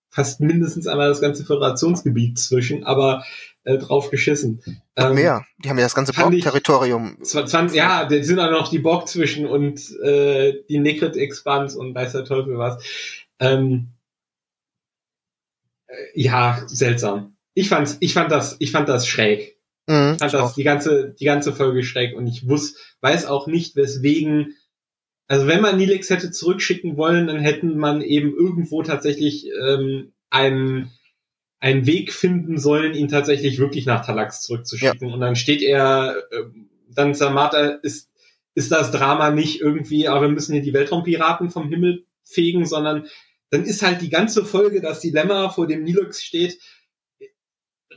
fast 0.10 0.40
mindestens 0.40 0.88
einmal 0.88 1.10
das 1.10 1.22
ganze 1.22 1.44
Föderationsgebiet 1.44 2.40
zwischen, 2.40 2.86
aber 2.86 3.24
äh, 3.66 3.78
drauf 3.78 4.10
geschissen. 4.10 4.62
Ähm, 4.96 5.16
mehr. 5.16 5.46
Die 5.64 5.70
haben 5.70 5.78
ja 5.78 5.84
das 5.84 5.94
ganze 5.94 6.14
Borg-Territorium. 6.14 7.18
Ja, 7.74 8.06
da 8.06 8.24
sind 8.24 8.40
auch 8.40 8.52
noch 8.52 8.70
die 8.70 8.80
Borg 8.80 9.08
zwischen 9.08 9.46
und 9.46 9.82
äh, 10.00 10.64
die 10.70 10.80
Necret 10.80 11.18
Expans 11.18 11.76
und 11.76 11.94
weiß 11.94 12.14
der 12.14 12.24
Teufel 12.24 12.58
was. 12.58 12.82
Ähm, 13.40 13.90
äh, 15.88 15.94
ja, 16.14 16.64
seltsam. 16.68 17.36
Ich 17.54 17.70
fand's, 17.70 17.98
ich 18.00 18.14
fand 18.14 18.32
das, 18.32 18.56
ich 18.60 18.72
fand 18.72 18.88
das 18.88 19.08
schräg. 19.08 19.55
Mhm, 19.88 20.18
fand 20.18 20.34
das 20.34 20.56
die 20.56 20.64
ganze, 20.64 21.16
die 21.20 21.26
ganze 21.26 21.54
Folge 21.54 21.84
schräg 21.84 22.16
und 22.16 22.28
ich 22.28 22.48
wusste, 22.48 22.80
weiß 23.02 23.28
auch 23.28 23.48
nicht, 23.48 23.76
weswegen, 23.76 24.56
also 25.28 25.48
wenn 25.48 25.62
man 25.62 25.78
Nilix 25.78 26.10
hätte 26.10 26.32
zurückschicken 26.32 26.98
wollen, 26.98 27.28
dann 27.28 27.40
hätten 27.40 27.78
man 27.78 28.02
eben 28.02 28.34
irgendwo 28.36 28.84
tatsächlich 28.84 29.48
ähm, 29.62 30.14
einen, 30.30 30.92
einen 31.60 31.86
Weg 31.86 32.14
finden 32.14 32.58
sollen, 32.58 32.94
ihn 32.94 33.08
tatsächlich 33.08 33.60
wirklich 33.60 33.86
nach 33.86 34.06
Talax 34.06 34.42
zurückzuschicken. 34.42 35.08
Ja. 35.08 35.14
Und 35.14 35.22
dann 35.22 35.36
steht 35.36 35.62
er, 35.62 36.16
äh, 36.32 36.44
dann 36.94 37.14
Samata 37.14 37.80
ist, 37.82 38.10
ist 38.56 38.72
das 38.72 38.92
Drama 38.92 39.32
nicht 39.32 39.62
irgendwie, 39.62 40.08
aber 40.08 40.22
wir 40.22 40.30
müssen 40.30 40.54
hier 40.54 40.62
die 40.62 40.74
Weltraumpiraten 40.74 41.50
vom 41.50 41.70
Himmel 41.70 42.06
fegen, 42.24 42.66
sondern 42.66 43.08
dann 43.50 43.64
ist 43.64 43.84
halt 43.84 44.02
die 44.02 44.10
ganze 44.10 44.46
Folge 44.46 44.82
das 44.82 45.00
Dilemma, 45.00 45.50
vor 45.50 45.68
dem 45.68 45.84
Nilux 45.84 46.24
steht, 46.24 46.58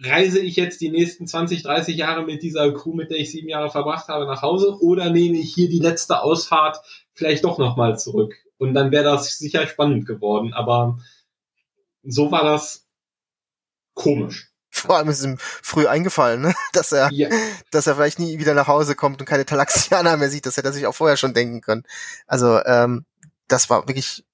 reise 0.02 0.40
ich 0.40 0.56
jetzt 0.56 0.80
die 0.80 0.90
nächsten 0.90 1.26
20, 1.26 1.62
30 1.62 1.96
Jahre 1.96 2.24
mit 2.24 2.42
dieser 2.42 2.72
Crew, 2.72 2.94
mit 2.94 3.10
der 3.10 3.18
ich 3.18 3.30
sieben 3.30 3.48
Jahre 3.48 3.70
verbracht 3.70 4.08
habe, 4.08 4.26
nach 4.26 4.42
Hause 4.42 4.78
oder 4.80 5.10
nehme 5.10 5.38
ich 5.38 5.52
hier 5.54 5.68
die 5.68 5.80
letzte 5.80 6.20
Ausfahrt 6.20 6.80
vielleicht 7.12 7.44
doch 7.44 7.58
nochmal 7.58 7.98
zurück? 7.98 8.34
Und 8.58 8.74
dann 8.74 8.90
wäre 8.90 9.04
das 9.04 9.38
sicher 9.38 9.66
spannend 9.66 10.06
geworden, 10.06 10.52
aber 10.52 10.98
so 12.02 12.30
war 12.30 12.44
das 12.44 12.86
komisch. 13.94 14.50
Vor 14.70 14.96
allem 14.96 15.08
ist 15.08 15.24
ihm 15.24 15.38
früh 15.38 15.86
eingefallen, 15.86 16.42
ne? 16.42 16.54
dass 16.72 16.92
er, 16.92 17.10
ja. 17.12 17.28
dass 17.70 17.86
er 17.86 17.96
vielleicht 17.96 18.18
nie 18.18 18.38
wieder 18.38 18.54
nach 18.54 18.68
Hause 18.68 18.94
kommt 18.94 19.20
und 19.20 19.26
keine 19.26 19.46
Talaxianer 19.46 20.16
mehr 20.16 20.30
sieht. 20.30 20.46
Das 20.46 20.56
hätte 20.56 20.68
er 20.68 20.72
sich 20.72 20.86
auch 20.86 20.94
vorher 20.94 21.16
schon 21.16 21.34
denken 21.34 21.60
können. 21.60 21.84
Also 22.26 22.62
ähm, 22.64 23.04
das 23.48 23.70
war 23.70 23.88
wirklich 23.88 24.24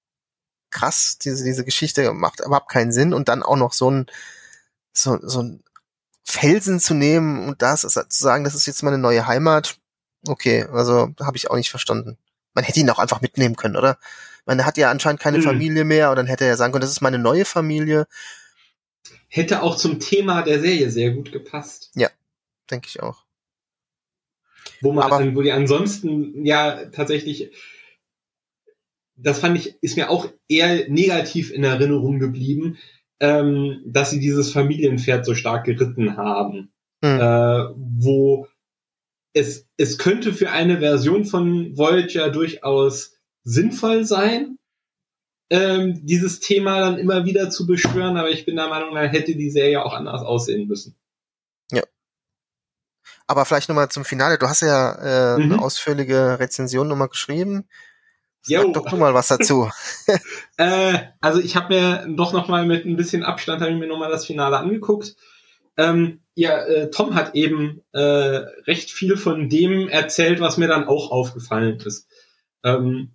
krass. 0.71 1.19
Diese 1.23 1.45
diese 1.45 1.65
Geschichte 1.65 2.13
macht 2.13 2.41
überhaupt 2.41 2.71
keinen 2.71 2.93
Sinn 2.93 3.15
und 3.15 3.29
dann 3.29 3.43
auch 3.43 3.57
noch 3.57 3.73
so 3.73 3.91
ein 3.91 4.07
so, 4.95 5.19
so 5.23 5.43
ein 5.43 5.63
Felsen 6.25 6.81
zu 6.81 6.95
nehmen 6.95 7.47
und 7.47 7.61
das 7.61 7.83
zu 7.83 8.05
sagen, 8.09 8.45
das 8.45 8.55
ist 8.55 8.67
jetzt 8.67 8.83
meine 8.83 8.99
neue 8.99 9.27
Heimat. 9.27 9.77
Okay, 10.27 10.65
also 10.73 11.15
habe 11.21 11.37
ich 11.37 11.51
auch 11.51 11.57
nicht 11.57 11.71
verstanden. 11.71 12.17
Man 12.55 12.65
hätte 12.65 12.81
ihn 12.81 12.89
auch 12.91 12.99
einfach 12.99 13.21
mitnehmen 13.21 13.57
können, 13.57 13.77
oder? 13.77 13.99
Man 14.47 14.65
hat 14.65 14.77
ja 14.79 14.91
anscheinend 14.91 15.21
keine 15.21 15.39
mhm. 15.39 15.43
Familie 15.43 15.85
mehr 15.85 16.11
und 16.11 16.17
dann 16.17 16.27
hätte 16.27 16.45
er 16.45 16.57
sagen 16.57 16.73
können, 16.73 16.83
das 16.83 16.91
ist 16.91 17.01
meine 17.01 17.19
neue 17.19 17.45
Familie. 17.45 18.07
Hätte 19.29 19.63
auch 19.63 19.77
zum 19.77 20.01
Thema 20.01 20.43
der 20.43 20.61
Serie 20.61 20.91
sehr 20.91 21.11
gut 21.11 21.33
gepasst. 21.33 21.91
Ja, 21.95 22.09
denke 22.71 22.89
ich 22.89 23.03
auch. 23.03 23.25
Wo 24.81 24.93
man, 24.93 25.05
Aber, 25.05 25.35
wo 25.35 25.43
die 25.43 25.53
ansonsten 25.53 26.45
ja 26.45 26.87
tatsächlich, 26.87 27.53
das 29.17 29.41
fand 29.41 29.59
ich, 29.59 29.83
ist 29.83 29.97
mir 29.97 30.11
auch 30.11 30.29
eher 30.49 30.89
negativ 30.89 31.51
in 31.51 31.65
Erinnerung 31.65 32.19
geblieben, 32.19 32.79
ähm, 33.21 33.83
dass 33.87 34.11
sie 34.11 34.21
dieses 34.21 34.53
Familienpferd 34.53 35.25
so 35.25 35.35
stark 35.35 35.65
geritten 35.65 36.17
haben. 36.17 36.73
Mhm. 37.03 37.21
Äh, 37.21 37.65
wo 37.77 38.49
es, 39.35 39.67
es 39.77 39.99
könnte 39.99 40.33
für 40.33 40.51
eine 40.51 40.79
Version 40.79 41.25
von 41.25 41.77
Voyager 41.77 42.31
durchaus 42.31 43.19
sinnvoll 43.43 44.05
sein, 44.05 44.59
ähm, 45.51 46.07
dieses 46.07 46.41
Thema 46.41 46.81
dann 46.81 46.99
immer 46.99 47.25
wieder 47.25 47.51
zu 47.51 47.67
beschwören, 47.67 48.17
aber 48.17 48.31
ich 48.31 48.47
bin 48.47 48.57
der 48.57 48.69
Meinung, 48.69 48.95
da 48.95 49.03
hätte 49.03 49.37
die 49.37 49.51
Serie 49.51 49.85
auch 49.85 49.93
anders 49.93 50.23
aussehen 50.23 50.67
müssen. 50.67 50.97
Ja. 51.71 51.83
Aber 53.27 53.45
vielleicht 53.45 53.69
nochmal 53.69 53.91
zum 53.91 54.05
Finale. 54.05 54.39
Du 54.39 54.49
hast 54.49 54.63
ja 54.63 55.35
äh, 55.35 55.39
mhm. 55.39 55.53
eine 55.53 55.63
ausführliche 55.63 56.39
Rezension 56.39 56.89
nochmal 56.89 57.09
geschrieben. 57.09 57.69
Sag 58.47 58.65
jo. 58.65 58.73
doch 58.73 58.91
du 58.91 58.97
mal 58.97 59.15
was 59.15 59.29
dazu. 59.29 59.71
äh, 60.59 60.99
also 61.21 61.41
ich 61.41 61.57
habe 61.57 61.75
mir 61.75 62.07
doch 62.15 62.33
noch 62.35 62.49
mal 62.49 62.67
mit 62.67 62.85
ein 62.85 62.97
bisschen 62.97 63.23
Abstand 63.23 63.63
habe 63.63 63.73
ich 63.73 63.79
mir 63.79 63.87
noch 63.87 63.99
mal 63.99 64.11
das 64.11 64.27
Finale 64.27 64.59
angeguckt. 64.59 65.17
Ähm, 65.77 66.21
ja, 66.35 66.65
äh, 66.65 66.91
Tom 66.91 67.15
hat 67.15 67.35
eben 67.35 67.81
äh, 67.93 68.01
recht 68.01 68.91
viel 68.91 69.17
von 69.17 69.49
dem 69.49 69.89
erzählt, 69.89 70.41
was 70.41 70.59
mir 70.59 70.69
dann 70.69 70.87
auch 70.87 71.11
aufgefallen 71.11 71.79
ist. 71.79 72.07
Ähm, 72.63 73.15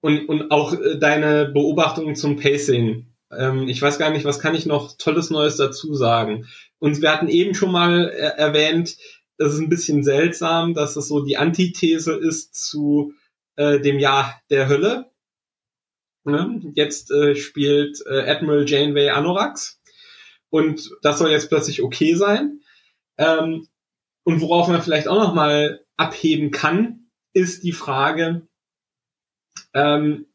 und, 0.00 0.28
und 0.28 0.50
auch 0.50 0.74
äh, 0.74 0.98
deine 0.98 1.46
Beobachtungen 1.46 2.14
zum 2.14 2.36
Pacing 2.36 3.06
Ähm, 3.36 3.68
ich 3.68 3.82
weiß 3.82 3.98
gar 3.98 4.10
nicht, 4.10 4.24
was 4.24 4.38
kann 4.38 4.54
ich 4.54 4.66
noch 4.66 4.96
Tolles 4.96 5.30
Neues 5.30 5.56
dazu 5.56 5.94
sagen. 5.94 6.46
Und 6.78 7.02
wir 7.02 7.12
hatten 7.12 7.28
eben 7.28 7.54
schon 7.54 7.72
mal 7.72 8.10
äh, 8.10 8.38
erwähnt, 8.38 8.96
das 9.38 9.54
ist 9.54 9.60
ein 9.60 9.68
bisschen 9.68 10.04
seltsam, 10.04 10.74
dass 10.74 10.96
es 10.96 11.08
so 11.08 11.24
die 11.24 11.36
Antithese 11.36 12.12
ist 12.14 12.54
zu 12.54 13.14
äh, 13.56 13.80
dem 13.80 13.98
Jahr 13.98 14.40
der 14.50 14.68
Hölle. 14.68 15.10
Ne? 16.24 16.60
Jetzt 16.74 17.10
äh, 17.10 17.34
spielt 17.34 18.00
äh, 18.06 18.30
Admiral 18.30 18.68
Janeway 18.68 19.10
Anorax 19.10 19.80
und 20.50 20.90
das 21.02 21.18
soll 21.18 21.30
jetzt 21.30 21.48
plötzlich 21.48 21.82
okay 21.82 22.14
sein. 22.14 22.60
Ähm, 23.18 23.68
und 24.24 24.40
worauf 24.40 24.68
man 24.68 24.82
vielleicht 24.82 25.08
auch 25.08 25.18
noch 25.18 25.34
mal 25.34 25.84
abheben 25.96 26.50
kann, 26.50 27.10
ist 27.32 27.64
die 27.64 27.72
Frage, 27.72 28.46
ähm, 29.74 30.31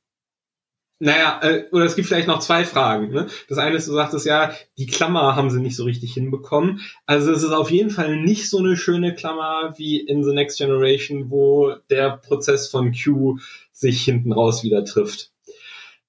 naja, 0.99 1.39
äh, 1.43 1.65
oder 1.71 1.85
es 1.85 1.95
gibt 1.95 2.07
vielleicht 2.07 2.27
noch 2.27 2.39
zwei 2.39 2.65
Fragen. 2.65 3.11
Ne? 3.11 3.27
Das 3.47 3.57
eine 3.59 3.75
ist, 3.75 3.87
du 3.87 3.93
sagtest 3.93 4.25
ja, 4.25 4.51
die 4.77 4.87
Klammer 4.87 5.35
haben 5.35 5.51
sie 5.51 5.59
nicht 5.59 5.75
so 5.75 5.83
richtig 5.83 6.13
hinbekommen. 6.13 6.81
Also 7.05 7.31
es 7.31 7.43
ist 7.43 7.51
auf 7.51 7.69
jeden 7.69 7.91
Fall 7.91 8.17
nicht 8.17 8.49
so 8.49 8.57
eine 8.57 8.77
schöne 8.77 9.13
Klammer 9.13 9.75
wie 9.77 9.99
in 9.99 10.23
The 10.23 10.33
Next 10.33 10.57
Generation, 10.57 11.29
wo 11.29 11.75
der 11.89 12.17
Prozess 12.17 12.67
von 12.69 12.93
Q 12.93 13.37
sich 13.71 14.03
hinten 14.03 14.31
raus 14.31 14.63
wieder 14.63 14.85
trifft. 14.85 15.31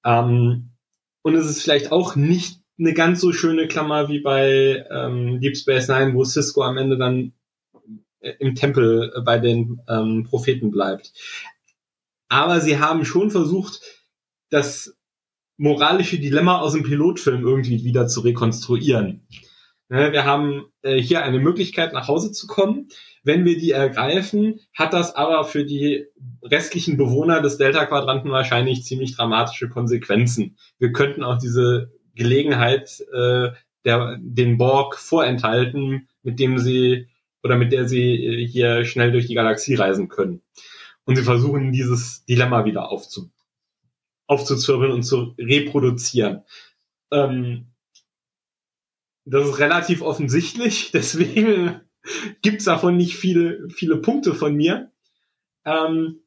Ähm, 0.04 0.70
und 1.22 1.34
es 1.34 1.46
ist 1.46 1.62
vielleicht 1.62 1.92
auch 1.92 2.16
nicht 2.16 2.60
eine 2.78 2.94
ganz 2.94 3.20
so 3.20 3.32
schöne 3.32 3.68
Klammer 3.68 4.08
wie 4.08 4.20
bei 4.20 4.86
ähm, 4.90 5.40
Deep 5.40 5.56
Space 5.56 5.88
Nine, 5.88 6.14
wo 6.14 6.24
Cisco 6.24 6.62
am 6.62 6.78
Ende 6.78 6.96
dann 6.96 7.32
äh, 8.20 8.32
im 8.38 8.54
Tempel 8.54 9.12
bei 9.24 9.38
den 9.38 9.82
ähm, 9.88 10.24
Propheten 10.24 10.70
bleibt. 10.70 11.12
Aber 12.30 12.60
sie 12.60 12.78
haben 12.78 13.04
schon 13.04 13.30
versucht, 13.30 13.80
das 14.50 14.96
moralische 15.56 16.18
Dilemma 16.18 16.60
aus 16.60 16.72
dem 16.72 16.84
Pilotfilm 16.84 17.44
irgendwie 17.44 17.84
wieder 17.84 18.06
zu 18.06 18.20
rekonstruieren. 18.20 19.26
Wir 19.88 20.26
haben 20.26 20.66
äh, 20.82 21.00
hier 21.00 21.22
eine 21.22 21.40
Möglichkeit, 21.40 21.94
nach 21.94 22.08
Hause 22.08 22.30
zu 22.30 22.46
kommen. 22.46 22.88
Wenn 23.24 23.46
wir 23.46 23.56
die 23.56 23.70
ergreifen, 23.70 24.60
hat 24.74 24.92
das 24.92 25.16
aber 25.16 25.44
für 25.44 25.64
die 25.64 26.04
restlichen 26.42 26.98
Bewohner 26.98 27.40
des 27.40 27.56
Delta-Quadranten 27.56 28.30
wahrscheinlich 28.30 28.84
ziemlich 28.84 29.16
dramatische 29.16 29.70
Konsequenzen. 29.70 30.58
Wir 30.78 30.92
könnten 30.92 31.24
auch 31.24 31.38
diese 31.38 31.90
Gelegenheit 32.14 33.00
äh, 33.12 33.48
der, 33.86 34.18
den 34.20 34.58
Borg 34.58 34.98
vorenthalten, 34.98 36.08
mit 36.22 36.38
dem 36.38 36.58
sie 36.58 37.08
oder 37.42 37.56
mit 37.56 37.72
der 37.72 37.88
sie 37.88 38.26
äh, 38.26 38.46
hier 38.46 38.84
schnell 38.84 39.10
durch 39.10 39.26
die 39.26 39.34
Galaxie 39.34 39.74
reisen 39.74 40.08
können. 40.08 40.42
Und 41.06 41.16
sie 41.16 41.22
versuchen 41.22 41.72
dieses 41.72 42.26
Dilemma 42.26 42.66
wieder 42.66 42.90
aufzu 42.90 43.30
aufzuzwirbeln 44.28 44.92
und 44.92 45.02
zu 45.02 45.34
reproduzieren. 45.38 46.44
Ähm, 47.10 47.66
das 49.24 49.48
ist 49.48 49.58
relativ 49.58 50.02
offensichtlich, 50.02 50.90
deswegen 50.92 51.80
gibt's 52.42 52.64
davon 52.64 52.96
nicht 52.96 53.16
viele, 53.16 53.68
viele 53.70 53.96
Punkte 53.96 54.34
von 54.34 54.54
mir. 54.54 54.92
Ähm, 55.64 56.20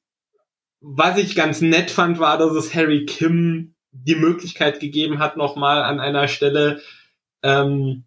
was 0.82 1.18
ich 1.18 1.36
ganz 1.36 1.62
nett 1.62 1.91
fand, 1.91 2.20
war, 2.20 2.38
dass 2.38 2.52
es 2.54 2.74
Harry 2.74 3.06
Kim 3.06 3.76
die 3.91 4.16
Möglichkeit 4.16 4.80
gegeben 4.80 5.20
hat, 5.20 5.38
nochmal 5.38 5.84
an 5.84 5.99
einer 5.99 6.28
Stelle 6.28 6.82
ähm, 7.43 8.06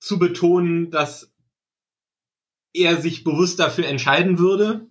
zu 0.00 0.18
betonen, 0.18 0.90
dass 0.90 1.32
er 2.72 2.96
sich 2.96 3.24
bewusst 3.24 3.58
dafür 3.58 3.86
entscheiden 3.86 4.38
würde, 4.38 4.86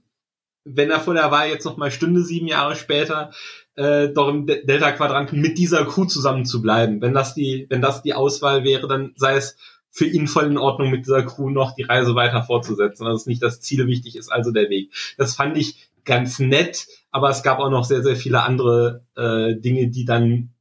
wenn 0.70 0.92
er 0.92 1.00
vor 1.00 1.14
der 1.14 1.32
Wahl 1.32 1.50
jetzt 1.50 1.66
noch 1.66 1.78
mal 1.78 1.92
stünde, 1.92 2.22
sieben 2.24 2.48
Jahre 2.48 2.76
später, 2.76 3.32
äh, 3.76 4.10
doch 4.10 4.30
im 4.30 4.46
Delta-Quadranten 4.46 5.40
mit 5.40 5.58
dieser 5.58 5.86
Crew 5.86 6.06
zusammen 6.06 6.46
zu 6.46 6.62
bleiben. 6.62 7.02
Wenn 7.02 7.14
das 7.14 7.34
die, 7.34 7.68
wenn 7.70 7.82
das 7.82 8.02
die 8.02 8.14
Auswahl 8.14 8.64
wäre, 8.64 8.88
dann 8.88 9.14
sei 9.16 9.36
es 9.36 9.58
für 9.90 10.06
ihn 10.06 10.28
voll 10.28 10.46
in 10.46 10.58
Ordnung, 10.58 10.92
mit 10.92 11.06
dieser 11.06 11.24
Crew 11.24 11.50
noch 11.50 11.74
die 11.76 11.84
Reise 11.84 12.14
weiter 12.16 12.44
fortzusetzen. 12.44 13.06
Das 13.06 13.22
ist 13.22 13.28
nicht 13.28 13.42
das 13.42 13.62
Ziel 13.62 13.88
wichtig 13.88 14.16
ist, 14.16 14.32
also 14.32 14.52
der 14.52 14.70
Weg. 14.70 14.92
Das 15.18 15.36
fand 15.36 15.58
ich 15.58 15.90
ganz 16.06 16.40
nett, 16.40 16.88
aber 17.12 17.30
es 17.30 17.44
gab 17.44 17.60
auch 17.60 17.70
noch 17.70 17.84
sehr, 17.84 18.04
sehr 18.04 18.16
viele 18.16 18.44
andere 18.44 19.04
äh, 19.16 19.56
Dinge, 19.56 19.88
die 19.88 20.06
dann 20.06 20.54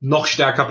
noch 0.00 0.26
stärker 0.26 0.64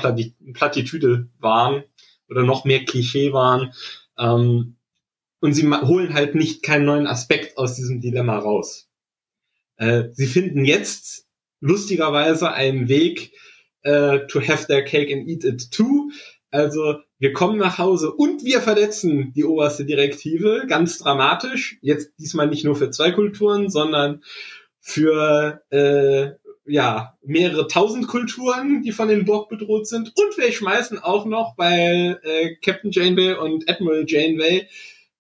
Plattitüde 0.54 1.30
waren 1.40 1.84
oder 2.30 2.44
noch 2.44 2.66
mehr 2.66 2.84
Klischee 2.86 3.32
waren. 3.32 3.74
Ähm, 4.18 4.76
und 5.40 5.54
sie 5.54 5.68
holen 5.68 6.14
halt 6.14 6.36
nicht 6.36 6.64
keinen 6.64 6.86
neuen 6.86 7.08
Aspekt 7.08 7.58
aus 7.58 7.76
diesem 7.76 8.02
Dilemma 8.02 8.38
raus. 8.38 8.90
Äh, 9.78 10.10
sie 10.14 10.28
finden 10.28 10.66
jetzt 10.66 11.26
lustigerweise 11.62 12.52
einen 12.52 12.90
Weg 12.90 13.34
äh, 13.84 14.28
to 14.28 14.42
have 14.42 14.68
their 14.68 14.84
cake 14.84 15.14
and 15.14 15.28
eat 15.28 15.44
it 15.44 15.72
too. 15.72 16.12
Also 16.52 16.98
wir 17.20 17.34
kommen 17.34 17.60
nach 17.60 17.78
Hause 17.78 18.12
und 18.12 18.44
wir 18.44 18.62
verletzen 18.62 19.34
die 19.36 19.46
oberste 19.46 19.86
Direktive, 19.86 20.66
ganz 20.68 20.98
dramatisch. 20.98 21.78
Jetzt 21.82 22.14
diesmal 22.18 22.48
nicht 22.48 22.66
nur 22.66 22.76
für 22.76 22.92
zwei 22.92 23.12
Kulturen, 23.12 23.70
sondern 23.70 24.24
für 24.80 25.62
äh, 25.70 26.32
ja 26.66 27.18
mehrere 27.24 27.68
tausend 27.68 28.08
Kulturen, 28.08 28.82
die 28.82 28.92
von 28.92 29.08
den 29.08 29.26
Borg 29.26 29.50
bedroht 29.50 29.88
sind. 29.88 30.14
Und 30.16 30.38
wir 30.38 30.52
schmeißen 30.52 31.00
auch 31.00 31.26
noch, 31.26 31.54
weil 31.58 32.20
äh, 32.24 32.56
Captain 32.64 32.92
Janeway 32.92 33.34
und 33.34 33.70
Admiral 33.70 34.06
Janeway 34.08 34.68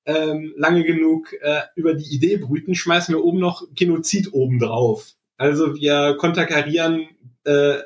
ähm, 0.09 0.53
lange 0.57 0.83
genug 0.83 1.33
äh, 1.39 1.61
über 1.75 1.93
die 1.93 2.15
Idee 2.15 2.37
brüten, 2.37 2.73
schmeißen 2.73 3.13
wir 3.13 3.23
oben 3.23 3.39
noch 3.39 3.67
Genozid 3.75 4.33
oben 4.33 4.57
drauf. 4.57 5.13
Also 5.37 5.75
wir 5.75 6.15
konterkarieren 6.17 7.07
äh, 7.45 7.77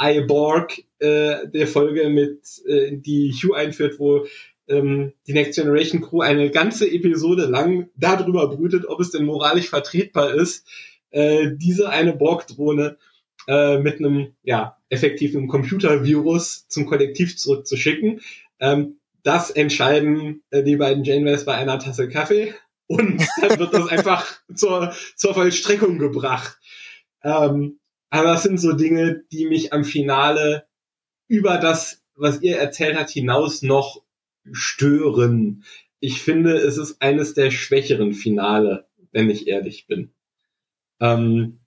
iBorg 0.00 0.78
äh, 0.98 1.46
der 1.46 1.66
Folge 1.66 2.08
mit, 2.08 2.40
äh, 2.66 2.96
die 2.96 3.32
Hugh 3.32 3.54
einführt, 3.54 3.98
wo 3.98 4.26
ähm, 4.68 5.12
die 5.26 5.34
Next 5.34 5.56
Generation 5.56 6.00
Crew 6.00 6.22
eine 6.22 6.50
ganze 6.50 6.90
Episode 6.90 7.44
lang 7.44 7.90
darüber 7.96 8.48
brütet, 8.48 8.86
ob 8.86 9.00
es 9.00 9.10
denn 9.10 9.24
moralisch 9.24 9.68
vertretbar 9.68 10.34
ist, 10.34 10.66
äh, 11.10 11.50
diese 11.54 11.90
eine 11.90 12.14
Borg-Drohne 12.14 12.96
äh, 13.46 13.78
mit 13.78 13.98
einem 13.98 14.34
ja 14.42 14.78
effektiven 14.88 15.48
Computervirus 15.48 16.66
zum 16.68 16.86
Kollektiv 16.86 17.36
zurückzuschicken. 17.36 18.20
Ähm, 18.58 18.97
das 19.22 19.50
entscheiden 19.50 20.42
äh, 20.50 20.62
die 20.62 20.76
beiden 20.76 21.04
Janeways 21.04 21.44
bei 21.44 21.54
einer 21.54 21.78
Tasse 21.78 22.08
Kaffee 22.08 22.54
und 22.86 23.26
dann 23.40 23.58
wird 23.58 23.74
das 23.74 23.88
einfach 23.88 24.26
zur, 24.54 24.94
zur 25.16 25.34
Vollstreckung 25.34 25.98
gebracht. 25.98 26.58
Ähm, 27.22 27.80
aber 28.10 28.32
das 28.32 28.42
sind 28.42 28.58
so 28.58 28.72
Dinge, 28.72 29.22
die 29.30 29.46
mich 29.46 29.72
am 29.72 29.84
Finale 29.84 30.66
über 31.28 31.58
das, 31.58 32.02
was 32.14 32.40
ihr 32.40 32.58
erzählt 32.58 32.96
habt, 32.96 33.10
hinaus 33.10 33.62
noch 33.62 34.02
stören. 34.50 35.64
Ich 36.00 36.22
finde, 36.22 36.56
es 36.56 36.78
ist 36.78 37.02
eines 37.02 37.34
der 37.34 37.50
schwächeren 37.50 38.14
Finale, 38.14 38.88
wenn 39.12 39.28
ich 39.28 39.46
ehrlich 39.46 39.86
bin. 39.86 40.14
Ähm, 41.00 41.60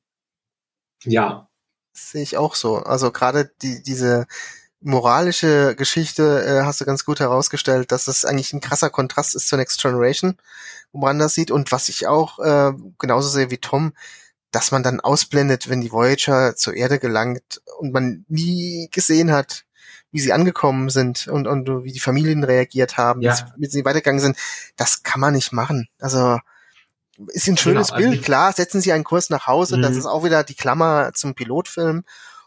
ja. 1.04 1.50
Sehe 1.94 2.24
ich 2.24 2.38
auch 2.38 2.56
so. 2.56 2.78
Also 2.78 3.12
gerade 3.12 3.52
die, 3.62 3.84
diese, 3.84 4.26
moralische 4.82 5.76
Geschichte 5.76 6.44
äh, 6.44 6.66
hast 6.66 6.82
du 6.82 6.86
ganz 6.86 7.06
gut 7.06 7.20
herausgestellt, 7.20 7.92
dass 7.92 8.08
es 8.08 8.26
eigentlich 8.26 8.54
ein 8.54 8.62
krasser 8.62 8.90
Kontrast 8.90 9.36
ist 9.36 9.48
zur 9.48 9.60
Next 9.60 9.82
Generation, 9.82 10.38
wo 10.92 11.00
man 11.00 11.20
das 11.20 11.36
sieht. 11.36 11.52
Und 11.52 11.72
was 11.72 11.90
ich 11.90 12.08
auch 12.08 12.40
äh, 12.40 12.74
genauso 12.98 13.30
sehe 13.30 13.52
wie 13.52 13.58
Tom, 13.58 13.94
dass 14.50 14.72
man 14.72 14.84
dann 14.84 15.00
ausblendet, 15.00 15.70
wenn 15.70 15.82
die 15.82 15.92
Voyager 15.92 16.56
zur 16.56 16.76
Erde 16.76 17.00
gelangt 17.00 17.62
und 17.80 17.94
man 17.94 18.26
nie 18.28 18.90
gesehen 18.92 19.32
hat, 19.32 19.66
wie 20.12 20.20
sie 20.20 20.34
angekommen 20.34 20.90
sind 20.90 21.28
und, 21.28 21.48
und 21.48 21.86
wie 21.86 21.94
die 21.94 22.02
Familien 22.02 22.44
reagiert 22.44 22.98
haben, 22.98 23.22
ja. 23.22 23.36
wie 23.56 23.68
sie 23.68 23.86
weitergegangen 23.86 24.20
sind. 24.20 24.38
Das 24.76 25.04
kann 25.04 25.22
man 25.22 25.34
nicht 25.34 25.54
machen. 25.54 25.88
Also 26.00 26.40
ist 27.28 27.48
ein 27.48 27.58
schönes 27.58 27.90
genau, 27.90 28.00
Bild, 28.00 28.24
klar, 28.24 28.52
setzen 28.52 28.82
sie 28.82 28.92
einen 28.92 29.04
Kurs 29.04 29.30
nach 29.30 29.48
Hause, 29.48 29.78
mhm. 29.78 29.84
das 29.84 29.96
ist 29.96 30.06
auch 30.06 30.24
wieder 30.24 30.44
die 30.44 30.56
Klammer 30.56 31.12
zum 31.14 31.36
Pilotfilm 31.36 32.04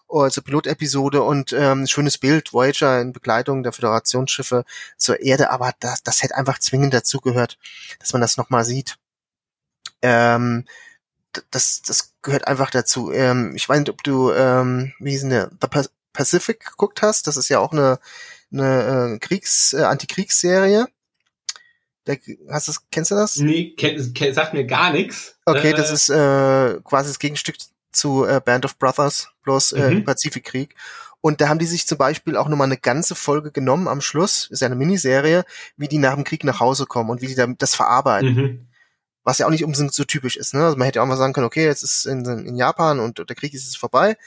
also 0.08 0.42
Pilotepisode 0.42 1.22
und 1.22 1.52
ähm, 1.52 1.86
schönes 1.86 2.18
Bild, 2.18 2.52
Voyager 2.52 3.00
in 3.00 3.12
Begleitung 3.12 3.62
der 3.62 3.72
Föderationsschiffe 3.72 4.64
zur 4.96 5.20
Erde, 5.20 5.50
aber 5.50 5.72
das, 5.80 6.02
das 6.02 6.22
hätte 6.22 6.36
einfach 6.36 6.58
zwingend 6.58 6.94
dazugehört, 6.94 7.58
dass 7.98 8.12
man 8.12 8.22
das 8.22 8.36
nochmal 8.36 8.64
sieht. 8.64 8.96
Ähm, 10.02 10.64
das, 11.50 11.82
das 11.82 12.12
gehört 12.22 12.46
einfach 12.46 12.70
dazu. 12.70 13.10
Ähm, 13.12 13.54
ich 13.56 13.68
weiß 13.68 13.80
nicht, 13.80 13.90
ob 13.90 14.02
du, 14.02 14.32
ähm, 14.32 14.92
wie 15.00 15.10
hieß 15.10 15.22
denn 15.22 15.30
der, 15.30 15.50
The 15.60 15.88
Pacific 16.12 16.64
geguckt 16.64 17.02
hast, 17.02 17.26
das 17.26 17.36
ist 17.36 17.48
ja 17.48 17.58
auch 17.58 17.72
eine, 17.72 17.98
eine 18.52 19.14
äh, 19.14 19.18
Kriegs-, 19.18 19.72
äh, 19.72 19.82
Antikriegsserie. 19.82 20.86
Der, 22.06 22.18
hast 22.50 22.68
du, 22.68 22.72
kennst 22.90 23.10
du 23.10 23.14
das? 23.14 23.36
Nee, 23.36 23.74
kenn, 23.76 24.14
kenn, 24.14 24.34
sagt 24.34 24.52
mir 24.52 24.66
gar 24.66 24.92
nichts. 24.92 25.36
Okay, 25.46 25.70
äh, 25.70 25.74
das 25.74 25.90
ist 25.90 26.10
äh, 26.10 26.80
quasi 26.84 27.08
das 27.08 27.18
Gegenstück 27.18 27.56
zu 27.94 28.24
äh, 28.24 28.40
Band 28.44 28.64
of 28.64 28.78
Brothers, 28.78 29.30
bloß 29.42 29.72
äh, 29.72 29.90
mhm. 29.90 29.96
im 29.98 30.04
Pazifikkrieg. 30.04 30.74
Und 31.20 31.40
da 31.40 31.48
haben 31.48 31.58
die 31.58 31.66
sich 31.66 31.86
zum 31.86 31.96
Beispiel 31.96 32.36
auch 32.36 32.48
nochmal 32.48 32.66
eine 32.66 32.76
ganze 32.76 33.14
Folge 33.14 33.50
genommen 33.50 33.88
am 33.88 34.02
Schluss, 34.02 34.48
ist 34.50 34.60
ja 34.60 34.66
eine 34.66 34.74
Miniserie, 34.74 35.44
wie 35.76 35.88
die 35.88 35.96
nach 35.96 36.14
dem 36.14 36.24
Krieg 36.24 36.44
nach 36.44 36.60
Hause 36.60 36.84
kommen 36.84 37.08
und 37.08 37.22
wie 37.22 37.28
die 37.28 37.56
das 37.56 37.74
verarbeiten. 37.74 38.34
Mhm. 38.34 38.66
Was 39.22 39.38
ja 39.38 39.46
auch 39.46 39.50
nicht 39.50 39.64
unbedingt 39.64 39.94
so 39.94 40.04
typisch 40.04 40.36
ist. 40.36 40.52
Ne? 40.52 40.62
Also 40.62 40.76
man 40.76 40.84
hätte 40.84 41.00
auch 41.00 41.06
mal 41.06 41.16
sagen 41.16 41.32
können, 41.32 41.46
okay, 41.46 41.64
jetzt 41.64 41.82
ist 41.82 42.04
in, 42.04 42.26
in 42.26 42.56
Japan 42.56 43.00
und 43.00 43.18
der 43.26 43.36
Krieg 43.36 43.54
ist 43.54 43.64
jetzt 43.64 43.78
vorbei. 43.78 44.18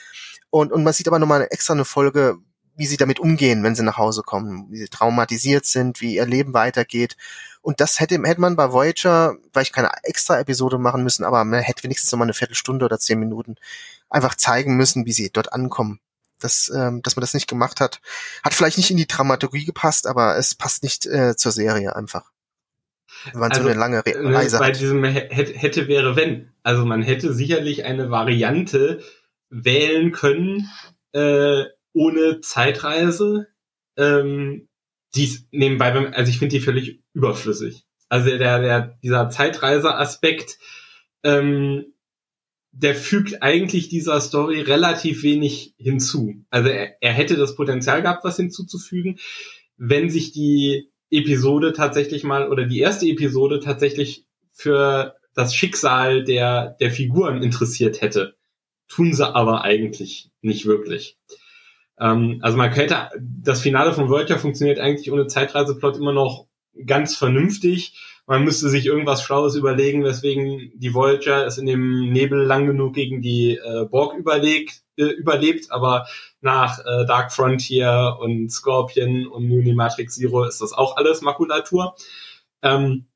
Und, 0.50 0.72
und 0.72 0.84
man 0.84 0.92
sieht 0.92 1.08
aber 1.08 1.20
nochmal 1.20 1.46
extra 1.52 1.74
eine 1.74 1.86
Folge, 1.86 2.40
wie 2.78 2.86
sie 2.86 2.98
damit 2.98 3.20
umgehen, 3.20 3.64
wenn 3.64 3.76
sie 3.76 3.84
nach 3.84 3.98
Hause 3.98 4.22
kommen, 4.22 4.68
wie 4.70 4.78
sie 4.78 4.88
traumatisiert 4.88 5.66
sind, 5.66 6.00
wie 6.00 6.16
ihr 6.16 6.26
Leben 6.26 6.54
weitergeht. 6.54 7.18
Und 7.62 7.82
das 7.82 8.00
hätte, 8.00 8.22
hätte 8.24 8.40
man 8.40 8.56
bei 8.56 8.72
Voyager 8.72 9.36
vielleicht 9.52 9.74
keine 9.74 9.90
extra 10.04 10.40
Episode 10.40 10.78
machen 10.78 11.04
müssen, 11.04 11.26
aber 11.26 11.44
man 11.44 11.60
hätte 11.60 11.84
wenigstens 11.84 12.12
noch 12.12 12.20
mal 12.20 12.26
eine 12.26 12.34
Viertelstunde 12.34 12.86
oder 12.86 13.00
zehn 13.00 13.20
Minuten 13.20 13.56
einfach 14.10 14.36
zeigen 14.36 14.78
müssen, 14.78 15.06
wie 15.06 15.12
sie 15.12 15.32
dort 15.32 15.52
ankommen. 15.52 16.00
Das, 16.40 16.72
ähm, 16.74 17.02
dass 17.02 17.16
man 17.16 17.22
das 17.22 17.34
nicht 17.34 17.48
gemacht 17.48 17.82
hat, 17.82 18.00
hat 18.44 18.54
vielleicht 18.54 18.78
nicht 18.78 18.92
in 18.92 18.98
die 18.98 19.08
Dramaturgie 19.08 19.66
gepasst, 19.66 20.06
aber 20.06 20.38
es 20.38 20.54
passt 20.54 20.84
nicht 20.84 21.08
äh, 21.08 21.36
zur 21.36 21.52
Serie 21.52 21.96
einfach. 21.96 22.32
Wenn 23.32 23.40
man 23.40 23.52
also, 23.52 23.64
so 23.64 23.70
eine 23.70 23.80
lange 23.80 24.06
Re 24.06 24.14
äh, 24.14 24.34
Reise 24.34 24.60
bei 24.60 24.68
hat. 24.68 24.80
diesem 24.80 25.04
hätte, 25.04 25.54
hätte 25.54 25.88
wäre 25.88 26.16
wenn. 26.16 26.54
Also 26.62 26.86
man 26.86 27.02
hätte 27.02 27.34
sicherlich 27.34 27.86
eine 27.86 28.12
Variante 28.12 29.02
wählen 29.50 30.12
können, 30.12 30.70
äh, 31.14 31.66
ohne 31.98 32.42
Zeitreise. 32.42 33.48
Ähm, 33.98 34.68
dies 35.16 35.48
nebenbei, 35.52 35.92
also 36.14 36.30
ich 36.30 36.38
finde 36.38 36.56
die 36.56 36.62
völlig 36.64 37.02
überflüssig. 37.14 37.86
Also 38.08 38.30
der, 38.38 38.62
der, 38.62 38.98
dieser 39.02 39.30
Zeitreise-Aspekt, 39.30 40.60
ähm, 41.24 41.94
der 42.72 42.94
fügt 42.94 43.42
eigentlich 43.42 43.90
dieser 43.90 44.22
Story 44.22 44.62
relativ 44.62 45.24
wenig 45.24 45.74
hinzu. 45.78 46.46
Also 46.52 46.70
er, 46.70 47.02
er 47.02 47.14
hätte 47.14 47.36
das 47.36 47.56
Potenzial 47.56 48.04
gehabt, 48.04 48.24
was 48.24 48.38
hinzuzufügen, 48.38 49.18
wenn 49.78 50.10
sich 50.10 50.32
die 50.32 50.90
Episode 51.10 51.74
tatsächlich 51.74 52.24
mal 52.24 52.50
oder 52.52 52.66
die 52.66 52.80
erste 52.80 53.08
Episode 53.08 53.60
tatsächlich 53.60 54.26
für 54.52 55.16
das 55.34 55.56
Schicksal 55.56 56.24
der, 56.24 56.78
der 56.80 56.92
Figuren 56.92 57.42
interessiert 57.42 58.02
hätte. 58.02 58.36
Tun 58.88 59.14
sie 59.14 59.28
aber 59.28 59.64
eigentlich 59.64 60.30
nicht 60.42 60.66
wirklich. 60.66 61.18
Ähm, 62.00 62.40
also 62.42 62.58
man 62.58 62.72
könnte, 62.72 63.10
das 63.20 63.62
Finale 63.62 63.94
von 63.94 64.10
Voyager 64.10 64.38
funktioniert 64.38 64.80
eigentlich 64.80 65.12
ohne 65.12 65.28
Zeitreiseplot 65.28 65.98
immer 65.98 66.14
noch 66.14 66.48
ganz 66.86 67.16
vernünftig. 67.16 67.94
Man 68.28 68.44
müsste 68.44 68.70
sich 68.70 68.86
irgendwas 68.86 69.24
Schlaues 69.24 69.56
überlegen, 69.56 70.04
weswegen 70.04 70.72
die 70.76 70.94
Voyager 70.94 71.46
es 71.46 71.58
in 71.58 71.66
dem 71.66 72.12
Nebel 72.12 72.44
lang 72.44 72.68
genug 72.68 72.94
gegen 72.94 73.22
die 73.22 73.56
äh, 73.56 73.86
Borg 73.86 74.18
überlegt, 74.18 74.82
äh, 74.98 75.06
überlebt, 75.06 75.72
aber 75.72 76.08
nach 76.42 76.80
äh, 76.80 77.06
Dark 77.06 77.32
Frontier 77.32 78.18
und 78.20 78.52
Scorpion 78.52 79.28
und 79.28 79.50
Uni 79.50 79.74
Matrix 79.74 80.16
Zero 80.16 80.44
ist 80.44 80.60
das 80.60 80.74
auch 80.74 80.98
alles 80.98 81.22
Makulatur. 81.22 81.96
Ähm, 82.62 83.08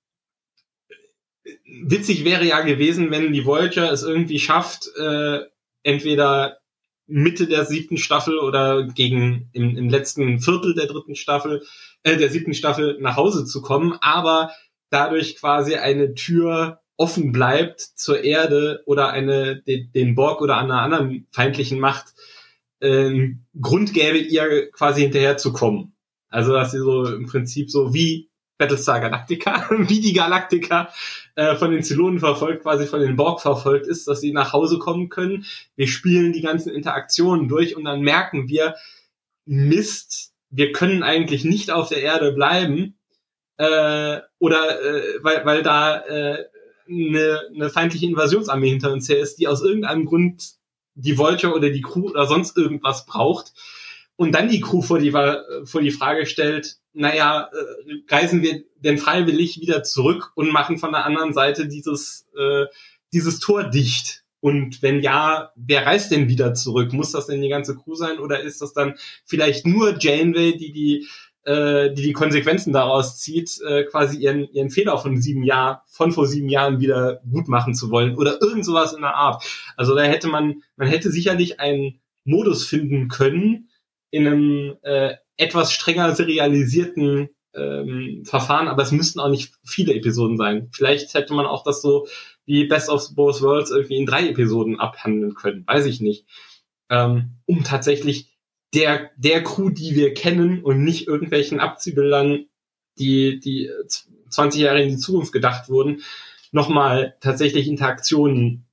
witzig 1.66 2.24
wäre 2.24 2.46
ja 2.46 2.62
gewesen, 2.62 3.12
wenn 3.12 3.34
die 3.34 3.46
Voyager 3.46 3.92
es 3.92 4.04
irgendwie 4.04 4.40
schafft, 4.40 4.88
äh, 4.98 5.42
entweder 5.84 6.61
Mitte 7.12 7.47
der 7.47 7.66
siebten 7.66 7.97
Staffel 7.97 8.39
oder 8.39 8.88
gegen 8.88 9.49
im, 9.53 9.78
im 9.78 9.89
letzten 9.89 10.39
Viertel 10.39 10.74
der 10.74 10.88
dritten 10.88 11.16
Staffel, 11.16 11.64
äh, 12.03 12.18
der 12.18 12.30
siebten 12.30 12.53
Staffel 12.53 12.97
nach 12.99 13.18
Hause 13.18 13.45
zu 13.45 13.62
kommen, 13.62 13.97
aber 14.01 14.51
dadurch 14.89 15.36
quasi 15.36 15.76
eine 15.76 16.14
Tür 16.14 16.82
offen 16.97 17.32
bleibt 17.32 17.82
zur 17.82 18.24
Erde 18.24 18.84
oder 18.86 19.09
eine 19.09 19.62
den, 19.62 19.91
den 19.91 20.16
Borg 20.16 20.41
oder 20.41 20.57
einer 20.57 20.82
anderen 20.82 21.28
feindlichen 21.32 21.80
Macht 21.80 22.14
äh, 22.80 23.30
Grund 23.59 23.93
gäbe, 23.93 24.18
ihr 24.18 24.72
quasi 24.72 25.01
hinterher 25.01 25.38
zu 25.38 25.51
kommen. 25.51 25.95
Also 26.30 26.53
dass 26.53 26.72
sie 26.72 26.80
so 26.80 27.05
im 27.05 27.26
Prinzip 27.26 27.70
so 27.70 27.93
wie 27.93 28.30
Battlestar 28.57 28.99
Galactica, 28.99 29.68
wie 29.78 29.99
die 29.99 30.14
Galactica 30.14 30.89
äh, 31.36 31.56
von 31.56 31.72
den 31.72 31.84
Zylonen 31.84 32.20
verfolgt, 32.20 32.64
quasi 32.64 32.86
von 32.86 33.00
den 33.00 33.16
Borg 33.16 33.42
verfolgt 33.42 33.88
ist, 33.88 34.08
dass 34.08 34.22
sie 34.22 34.34
nach 34.34 34.54
Hause 34.54 34.80
kommen 34.80 35.10
können. 35.10 35.46
Wir 35.76 35.88
spielen 35.88 36.34
die 36.34 36.42
ganzen 36.42 36.74
Interaktionen 36.74 37.48
durch 37.48 37.76
und 37.76 37.86
dann 37.86 38.02
merken 38.02 38.48
wir, 38.48 38.76
Mist, 39.46 40.34
wir 40.50 40.72
können 40.72 41.04
eigentlich 41.04 41.44
nicht 41.46 41.72
auf 41.72 41.90
der 41.90 42.02
Erde 42.02 42.32
bleiben, 42.34 42.96
äh, 43.58 44.22
oder 44.40 44.82
äh, 44.82 45.20
weil, 45.22 45.46
weil 45.46 45.64
da 45.64 46.00
äh, 46.00 46.46
eine, 46.90 47.42
eine 47.54 47.70
feindliche 47.70 48.08
Invasionsarmee 48.08 48.70
hinter 48.70 48.92
uns 48.92 49.08
her 49.08 49.20
ist, 49.20 49.36
die 49.36 49.48
aus 49.48 49.62
irgendeinem 49.62 50.06
Grund 50.06 50.54
die 50.96 51.18
Vulture 51.18 51.54
oder 51.54 51.70
die 51.70 51.82
Crew 51.82 52.10
oder 52.10 52.26
sonst 52.26 52.58
irgendwas 52.58 53.06
braucht. 53.06 53.54
Und 54.22 54.34
dann 54.34 54.49
die 54.49 54.61
Crew 54.61 54.84
vor 54.84 54.99
die, 54.99 55.09
vor 55.09 55.82
die 55.82 55.89
Frage 55.89 56.28
stellt, 56.28 56.78
naja, 56.93 57.49
äh, 57.51 58.13
reisen 58.13 58.43
wir 58.43 58.63
denn 58.76 58.99
freiwillig 58.99 59.59
wieder 59.59 59.82
zurück 59.82 60.32
und 60.36 60.51
machen 60.51 60.78
von 60.78 60.91
der 60.91 61.07
anderen 61.07 61.34
Seite 61.34 61.67
dieses, 61.67 62.28
äh, 62.38 62.65
dieses 63.13 63.39
Tor 63.39 63.63
dicht? 63.63 64.24
Und 64.39 64.84
wenn 64.84 65.01
ja, 65.01 65.51
wer 65.55 65.88
reist 65.88 66.11
denn 66.11 66.30
wieder 66.30 66.53
zurück? 66.53 66.93
Muss 66.93 67.13
das 67.13 67.26
denn 67.26 67.41
die 67.41 67.49
ganze 67.49 67.76
Crew 67.76 67.95
sein 67.95 68.19
oder 68.19 68.41
ist 68.41 68.61
das 68.61 68.74
dann 68.74 68.93
vielleicht 69.26 69.65
nur 69.65 69.97
Janeway, 69.99 70.55
die 70.55 70.72
die 70.72 71.07
äh, 71.43 71.91
die 71.91 72.03
die 72.03 72.13
Konsequenzen 72.13 72.74
daraus 72.74 73.19
zieht, 73.19 73.59
äh, 73.67 73.86
quasi 73.86 74.19
ihren 74.19 74.47
ihren 74.53 74.69
Fehler 74.69 74.99
von 74.99 75.19
sieben 75.19 75.41
Jahren 75.41 75.80
von 75.88 76.11
vor 76.11 76.28
sieben 76.28 76.47
Jahren 76.47 76.80
wieder 76.80 77.22
gut 77.28 77.47
machen 77.47 77.74
zu 77.74 77.89
wollen 77.89 78.15
oder 78.15 78.39
irgend 78.39 78.65
sowas 78.65 78.93
in 78.93 79.01
der 79.01 79.15
Art. 79.15 79.43
Also 79.78 79.95
da 79.95 80.03
hätte 80.03 80.28
man 80.28 80.61
man 80.76 80.88
hätte 80.88 81.09
sicherlich 81.09 81.59
einen 81.59 81.99
Modus 82.24 82.67
finden 82.67 83.07
können 83.07 83.69
in 84.12 84.28
einem 84.28 84.78
äh, 84.84 85.16
etwas 85.38 85.74
strenger 85.74 86.14
serialisierten 86.16 87.30
ähm, 87.53 88.24
Verfahren, 88.26 88.68
aber 88.68 88.84
es 88.84 88.91
müssten 88.91 89.20
auch 89.20 89.30
nicht 89.30 89.53
viele 89.66 89.93
Episoden 89.93 90.38
sein. 90.38 90.70
Vielleicht 90.72 91.14
hätte 91.14 91.34
man 91.34 91.45
auch 91.45 91.64
das 91.64 91.82
so 91.82 92.07
wie 92.45 92.66
Best 92.66 92.89
of 92.89 93.16
Both 93.16 93.41
Worlds 93.41 93.72
irgendwie 93.72 93.97
in 93.97 94.05
drei 94.05 94.30
Episoden 94.30 94.80
abhandeln 94.80 95.34
können, 95.34 95.66
weiß 95.66 95.86
ich 95.86 96.01
nicht. 96.01 96.26
Ähm, 96.89 97.32
um 97.45 97.64
tatsächlich 97.64 98.30
der, 98.74 99.12
der 99.18 99.43
Crew, 99.43 99.70
die 99.70 99.95
wir 99.95 100.14
kennen 100.14 100.64
und 100.64 100.84
nicht 100.84 101.07
irgendwelchen 101.07 101.59
Abziehbildern, 101.59 102.45
die, 102.97 103.39
die 103.39 103.70
20 104.30 104.62
Jahre 104.62 104.82
in 104.82 104.89
die 104.89 104.97
Zukunft 104.97 105.34
gedacht 105.34 105.70
wurden, 105.70 106.01
nochmal 106.51 107.16
tatsächlich 107.22 107.68
Interaktionen 107.68 108.66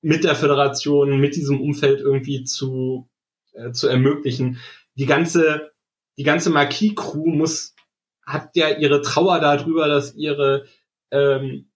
mit 0.00 0.24
der 0.24 0.34
Föderation, 0.34 1.18
mit 1.20 1.36
diesem 1.36 1.60
Umfeld 1.60 2.00
irgendwie 2.00 2.44
zu, 2.44 3.08
äh, 3.58 3.72
zu 3.72 3.88
ermöglichen. 3.88 4.58
Die 4.94 5.06
ganze 5.06 5.72
die 6.18 6.24
ganze 6.24 6.50
Marquis-Crew 6.50 7.30
muss, 7.30 7.74
hat 8.26 8.56
ja 8.56 8.76
ihre 8.76 9.00
Trauer 9.00 9.40
darüber, 9.40 9.86
dass 9.88 10.14
ihre, 10.14 10.66
ähm, 11.12 11.70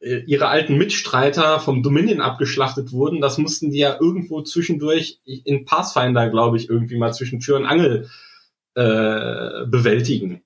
äh, 0.00 0.18
ihre 0.26 0.48
alten 0.48 0.76
Mitstreiter 0.76 1.58
vom 1.58 1.82
Dominion 1.82 2.20
abgeschlachtet 2.20 2.92
wurden. 2.92 3.20
Das 3.20 3.38
mussten 3.38 3.70
die 3.70 3.78
ja 3.78 3.98
irgendwo 3.98 4.42
zwischendurch 4.42 5.20
in 5.24 5.64
Pathfinder, 5.64 6.28
glaube 6.28 6.58
ich, 6.58 6.68
irgendwie 6.68 6.98
mal 6.98 7.14
zwischen 7.14 7.40
Tür 7.40 7.56
und 7.56 7.66
Angel 7.66 8.10
äh, 8.74 9.66
bewältigen. 9.66 10.42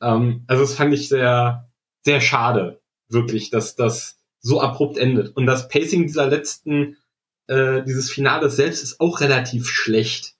Ähm, 0.00 0.44
also 0.46 0.62
das 0.62 0.74
fand 0.74 0.92
ich 0.92 1.08
sehr, 1.08 1.70
sehr 2.02 2.20
schade, 2.20 2.82
wirklich, 3.08 3.50
dass 3.50 3.76
das 3.76 4.18
so 4.40 4.60
abrupt 4.60 4.98
endet. 4.98 5.34
Und 5.36 5.46
das 5.46 5.68
Pacing 5.68 6.02
dieser 6.02 6.26
letzten, 6.26 6.98
äh, 7.52 7.84
dieses 7.84 8.10
Finales 8.10 8.56
selbst 8.56 8.82
ist 8.82 9.00
auch 9.00 9.20
relativ 9.20 9.68
schlecht 9.68 10.34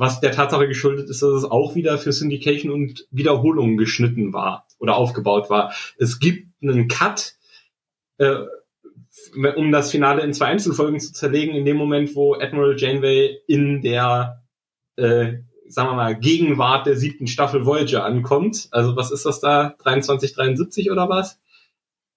was 0.00 0.18
der 0.20 0.32
Tatsache 0.32 0.66
geschuldet 0.66 1.10
ist, 1.10 1.22
dass 1.22 1.30
es 1.30 1.44
auch 1.44 1.74
wieder 1.74 1.98
für 1.98 2.10
Syndication 2.10 2.72
und 2.72 3.06
Wiederholungen 3.10 3.76
geschnitten 3.76 4.32
war 4.32 4.66
oder 4.78 4.96
aufgebaut 4.96 5.50
war. 5.50 5.74
Es 5.98 6.18
gibt 6.18 6.48
einen 6.62 6.88
Cut, 6.88 7.34
äh, 8.16 8.36
um 9.56 9.70
das 9.72 9.90
Finale 9.90 10.22
in 10.22 10.32
zwei 10.32 10.46
Einzelfolgen 10.46 11.00
zu 11.00 11.12
zerlegen, 11.12 11.54
in 11.54 11.66
dem 11.66 11.76
Moment, 11.76 12.14
wo 12.14 12.32
Admiral 12.32 12.78
Janeway 12.78 13.40
in 13.46 13.82
der, 13.82 14.42
äh, 14.96 15.34
sagen 15.68 15.90
wir 15.90 15.94
mal, 15.96 16.18
Gegenwart 16.18 16.86
der 16.86 16.96
siebten 16.96 17.26
Staffel 17.26 17.66
Voyager 17.66 18.02
ankommt. 18.02 18.68
Also 18.70 18.96
was 18.96 19.10
ist 19.10 19.26
das 19.26 19.40
da? 19.40 19.74
23, 19.82 20.32
73 20.32 20.90
oder 20.90 21.10
was? 21.10 21.38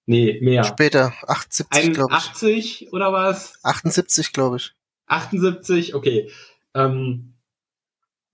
Nee, 0.06 0.38
mehr. 0.42 0.64
Später, 0.64 1.14
78, 1.26 1.94
glaube 1.94 2.12
ich. 2.12 2.16
80 2.16 2.92
oder 2.92 3.12
was? 3.12 3.58
78, 3.62 4.32
glaube 4.32 4.56
ich. 4.56 4.74
78, 5.06 5.94
okay. 5.94 6.30
Ähm, 6.74 7.34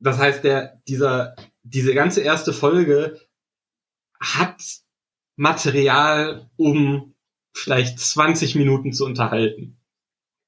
das 0.00 0.18
heißt, 0.18 0.42
der, 0.42 0.80
dieser, 0.88 1.36
diese 1.62 1.94
ganze 1.94 2.22
erste 2.22 2.52
Folge 2.52 3.20
hat 4.18 4.62
Material, 5.36 6.50
um 6.56 7.14
vielleicht 7.54 7.98
20 7.98 8.56
Minuten 8.56 8.92
zu 8.92 9.04
unterhalten. 9.04 9.78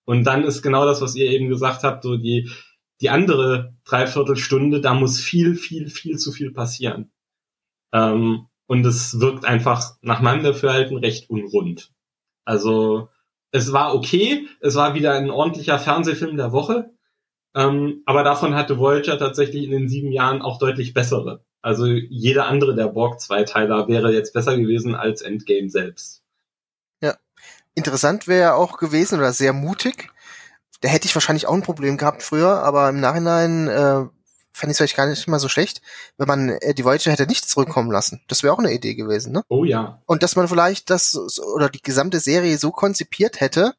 Und 0.04 0.24
dann 0.24 0.44
ist 0.44 0.62
genau 0.62 0.84
das, 0.84 1.00
was 1.00 1.14
ihr 1.14 1.30
eben 1.30 1.48
gesagt 1.48 1.84
habt, 1.84 2.02
so 2.02 2.16
die, 2.16 2.50
die 3.00 3.10
andere 3.10 3.76
Dreiviertelstunde, 3.84 4.80
da 4.80 4.94
muss 4.94 5.20
viel, 5.20 5.54
viel, 5.54 5.88
viel 5.88 6.18
zu 6.18 6.32
viel 6.32 6.52
passieren. 6.52 7.12
Ähm, 7.92 8.48
und 8.72 8.86
es 8.86 9.20
wirkt 9.20 9.44
einfach 9.44 9.96
nach 10.00 10.22
meinem 10.22 10.42
Dafürhalten 10.42 10.96
recht 10.96 11.28
unrund. 11.28 11.92
Also 12.46 13.10
es 13.50 13.70
war 13.74 13.94
okay, 13.94 14.48
es 14.62 14.76
war 14.76 14.94
wieder 14.94 15.12
ein 15.12 15.28
ordentlicher 15.28 15.78
Fernsehfilm 15.78 16.38
der 16.38 16.52
Woche, 16.52 16.88
ähm, 17.54 18.02
aber 18.06 18.24
davon 18.24 18.54
hatte 18.54 18.78
Voyager 18.78 19.18
tatsächlich 19.18 19.64
in 19.64 19.72
den 19.72 19.90
sieben 19.90 20.10
Jahren 20.10 20.40
auch 20.40 20.58
deutlich 20.58 20.94
bessere. 20.94 21.44
Also 21.60 21.84
jeder 21.84 22.46
andere 22.46 22.74
der 22.74 22.86
Borg-Zweiteiler 22.86 23.88
wäre 23.88 24.10
jetzt 24.10 24.32
besser 24.32 24.56
gewesen 24.56 24.94
als 24.94 25.20
Endgame 25.20 25.68
selbst. 25.68 26.22
Ja. 27.02 27.16
Interessant 27.74 28.26
wäre 28.26 28.54
auch 28.54 28.78
gewesen 28.78 29.18
oder 29.18 29.34
sehr 29.34 29.52
mutig, 29.52 30.08
Da 30.80 30.88
hätte 30.88 31.04
ich 31.04 31.14
wahrscheinlich 31.14 31.46
auch 31.46 31.52
ein 31.52 31.62
Problem 31.62 31.98
gehabt 31.98 32.22
früher, 32.22 32.62
aber 32.64 32.88
im 32.88 33.00
Nachhinein 33.00 33.68
äh, 33.68 34.06
fände 34.52 34.70
ich 34.70 34.74
es 34.74 34.78
vielleicht 34.78 34.96
gar 34.96 35.06
nicht 35.06 35.26
mal 35.28 35.38
so 35.38 35.48
schlecht, 35.48 35.80
wenn 36.18 36.28
man 36.28 36.48
äh, 36.50 36.74
die 36.74 36.84
Voyager 36.84 37.10
hätte 37.10 37.26
nicht 37.26 37.48
zurückkommen 37.48 37.90
lassen. 37.90 38.20
Das 38.28 38.42
wäre 38.42 38.52
auch 38.52 38.58
eine 38.58 38.72
Idee 38.72 38.94
gewesen, 38.94 39.32
ne? 39.32 39.44
Oh 39.48 39.64
ja. 39.64 40.00
Und 40.06 40.22
dass 40.22 40.36
man 40.36 40.48
vielleicht 40.48 40.90
das 40.90 41.16
oder 41.54 41.68
die 41.68 41.82
gesamte 41.82 42.20
Serie 42.20 42.58
so 42.58 42.70
konzipiert 42.70 43.40
hätte, 43.40 43.74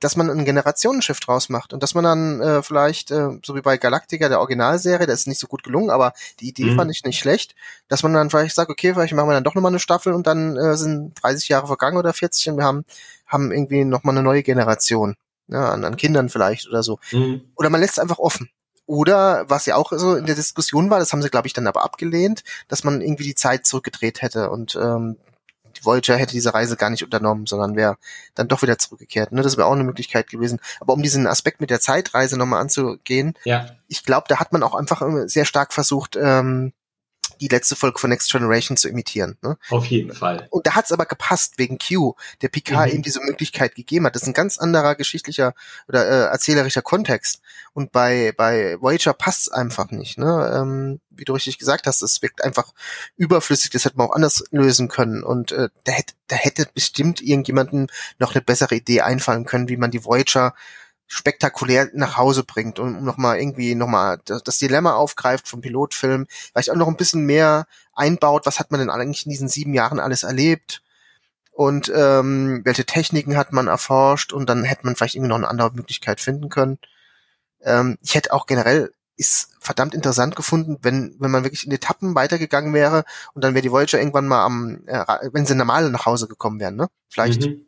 dass 0.00 0.16
man 0.16 0.28
einen 0.28 0.44
Generationenschiff 0.44 1.20
draus 1.20 1.48
macht 1.48 1.72
und 1.72 1.80
dass 1.82 1.94
man 1.94 2.02
dann 2.02 2.40
äh, 2.40 2.62
vielleicht, 2.64 3.12
äh, 3.12 3.38
so 3.44 3.54
wie 3.54 3.60
bei 3.60 3.76
Galactica, 3.76 4.28
der 4.28 4.40
Originalserie, 4.40 5.06
das 5.06 5.20
ist 5.20 5.26
nicht 5.28 5.38
so 5.38 5.46
gut 5.46 5.62
gelungen, 5.62 5.90
aber 5.90 6.12
die 6.40 6.48
Idee 6.48 6.64
Mhm. 6.64 6.76
fand 6.76 6.90
ich 6.90 7.04
nicht 7.04 7.20
schlecht, 7.20 7.54
dass 7.86 8.02
man 8.02 8.12
dann 8.12 8.28
vielleicht 8.28 8.56
sagt, 8.56 8.68
okay, 8.68 8.94
vielleicht 8.94 9.14
machen 9.14 9.28
wir 9.28 9.34
dann 9.34 9.44
doch 9.44 9.54
nochmal 9.54 9.70
eine 9.70 9.78
Staffel 9.78 10.12
und 10.12 10.26
dann 10.26 10.56
äh, 10.56 10.76
sind 10.76 11.14
30 11.22 11.48
Jahre 11.48 11.68
vergangen 11.68 11.98
oder 11.98 12.12
40 12.12 12.50
und 12.50 12.56
wir 12.56 12.64
haben, 12.64 12.84
haben 13.28 13.52
irgendwie 13.52 13.84
nochmal 13.84 14.14
eine 14.16 14.24
neue 14.24 14.42
Generation. 14.42 15.14
Ja, 15.48 15.70
an, 15.70 15.84
an 15.84 15.96
Kindern 15.96 16.28
vielleicht 16.30 16.68
oder 16.68 16.82
so. 16.82 16.98
Mhm. 17.12 17.42
Oder 17.56 17.68
man 17.70 17.80
lässt 17.80 17.94
es 17.94 17.98
einfach 17.98 18.18
offen. 18.18 18.48
Oder 18.92 19.48
was 19.48 19.64
ja 19.64 19.76
auch 19.76 19.90
so 19.94 20.16
in 20.16 20.26
der 20.26 20.34
Diskussion 20.34 20.90
war, 20.90 20.98
das 20.98 21.14
haben 21.14 21.22
sie, 21.22 21.30
glaube 21.30 21.46
ich, 21.46 21.54
dann 21.54 21.66
aber 21.66 21.82
abgelehnt, 21.82 22.44
dass 22.68 22.84
man 22.84 23.00
irgendwie 23.00 23.24
die 23.24 23.34
Zeit 23.34 23.64
zurückgedreht 23.64 24.20
hätte 24.20 24.50
und 24.50 24.76
ähm, 24.76 25.16
die 25.74 25.82
Voyager 25.82 26.14
hätte 26.14 26.32
diese 26.32 26.52
Reise 26.52 26.76
gar 26.76 26.90
nicht 26.90 27.02
unternommen, 27.02 27.46
sondern 27.46 27.74
wäre 27.74 27.96
dann 28.34 28.48
doch 28.48 28.60
wieder 28.60 28.76
zurückgekehrt. 28.76 29.32
Ne? 29.32 29.40
Das 29.40 29.56
wäre 29.56 29.66
auch 29.66 29.72
eine 29.72 29.84
Möglichkeit 29.84 30.28
gewesen. 30.28 30.60
Aber 30.78 30.92
um 30.92 31.02
diesen 31.02 31.26
Aspekt 31.26 31.62
mit 31.62 31.70
der 31.70 31.80
Zeitreise 31.80 32.36
nochmal 32.36 32.60
anzugehen, 32.60 33.32
Ja. 33.44 33.64
ich 33.88 34.04
glaube, 34.04 34.26
da 34.28 34.38
hat 34.38 34.52
man 34.52 34.62
auch 34.62 34.74
einfach 34.74 35.02
sehr 35.24 35.46
stark 35.46 35.72
versucht, 35.72 36.18
ähm, 36.20 36.74
die 37.42 37.48
letzte 37.48 37.76
Folge 37.76 37.98
von 37.98 38.10
Next 38.10 38.30
Generation 38.30 38.76
zu 38.76 38.88
imitieren. 38.88 39.36
Ne? 39.42 39.56
Auf 39.68 39.86
jeden 39.86 40.14
Fall. 40.14 40.46
Und 40.50 40.66
da 40.66 40.74
hat's 40.74 40.92
aber 40.92 41.06
gepasst 41.06 41.54
wegen 41.58 41.78
Q, 41.78 42.14
der 42.40 42.48
Picard 42.48 42.90
Mhm. 42.90 42.96
ihm 42.96 43.02
diese 43.02 43.20
Möglichkeit 43.20 43.74
gegeben 43.74 44.06
hat. 44.06 44.14
Das 44.14 44.22
ist 44.22 44.28
ein 44.28 44.34
ganz 44.34 44.58
anderer 44.58 44.94
geschichtlicher 44.94 45.54
oder 45.88 46.06
äh, 46.06 46.30
erzählerischer 46.30 46.82
Kontext. 46.82 47.40
Und 47.72 47.90
bei 47.92 48.32
bei 48.36 48.76
Voyager 48.80 49.12
passt's 49.14 49.48
einfach 49.48 49.90
nicht. 49.90 50.18
Ne? 50.18 50.52
Ähm, 50.54 51.00
wie 51.10 51.24
du 51.24 51.32
richtig 51.34 51.58
gesagt 51.58 51.86
hast, 51.86 52.02
es 52.02 52.22
wirkt 52.22 52.44
einfach 52.44 52.72
überflüssig. 53.16 53.70
Das 53.70 53.84
hätte 53.84 53.96
man 53.96 54.08
auch 54.08 54.14
anders 54.14 54.44
lösen 54.50 54.88
können. 54.88 55.22
Und 55.22 55.52
äh, 55.52 55.68
da 55.84 55.92
hätte 55.92 56.14
da 56.28 56.36
hätte 56.36 56.66
bestimmt 56.72 57.20
irgendjemandem 57.20 57.88
noch 58.18 58.34
eine 58.34 58.42
bessere 58.42 58.76
Idee 58.76 59.02
einfallen 59.02 59.44
können, 59.44 59.68
wie 59.68 59.76
man 59.76 59.90
die 59.90 60.04
Voyager 60.04 60.54
spektakulär 61.12 61.90
nach 61.92 62.16
Hause 62.16 62.42
bringt 62.42 62.78
und 62.78 63.04
nochmal 63.04 63.38
irgendwie 63.38 63.74
nochmal 63.74 64.18
das, 64.24 64.42
das 64.42 64.56
Dilemma 64.56 64.94
aufgreift 64.94 65.46
vom 65.46 65.60
Pilotfilm, 65.60 66.26
vielleicht 66.28 66.70
auch 66.70 66.76
noch 66.76 66.88
ein 66.88 66.96
bisschen 66.96 67.26
mehr 67.26 67.66
einbaut, 67.92 68.46
was 68.46 68.58
hat 68.58 68.70
man 68.70 68.80
denn 68.80 68.88
eigentlich 68.88 69.26
in 69.26 69.30
diesen 69.30 69.48
sieben 69.48 69.74
Jahren 69.74 70.00
alles 70.00 70.22
erlebt 70.22 70.82
und 71.50 71.92
ähm, 71.94 72.62
welche 72.64 72.86
Techniken 72.86 73.36
hat 73.36 73.52
man 73.52 73.66
erforscht 73.66 74.32
und 74.32 74.48
dann 74.48 74.64
hätte 74.64 74.86
man 74.86 74.96
vielleicht 74.96 75.14
irgendwie 75.14 75.28
noch 75.28 75.36
eine 75.36 75.48
andere 75.48 75.72
Möglichkeit 75.74 76.18
finden 76.18 76.48
können. 76.48 76.78
Ähm, 77.60 77.98
ich 78.00 78.14
hätte 78.14 78.32
auch 78.32 78.46
generell 78.46 78.90
ist 79.18 79.50
verdammt 79.60 79.94
interessant 79.94 80.34
gefunden, 80.34 80.78
wenn 80.80 81.14
wenn 81.18 81.30
man 81.30 81.44
wirklich 81.44 81.66
in 81.66 81.72
Etappen 81.72 82.14
weitergegangen 82.14 82.72
wäre 82.72 83.04
und 83.34 83.44
dann 83.44 83.52
wäre 83.52 83.62
die 83.62 83.70
Voyager 83.70 83.98
irgendwann 83.98 84.26
mal 84.26 84.46
am, 84.46 84.80
äh, 84.86 85.04
wenn 85.30 85.44
sie 85.44 85.54
normal 85.54 85.90
nach 85.90 86.06
Hause 86.06 86.26
gekommen 86.26 86.58
wären, 86.58 86.76
ne? 86.76 86.88
Vielleicht 87.10 87.42
Mhm. 87.42 87.66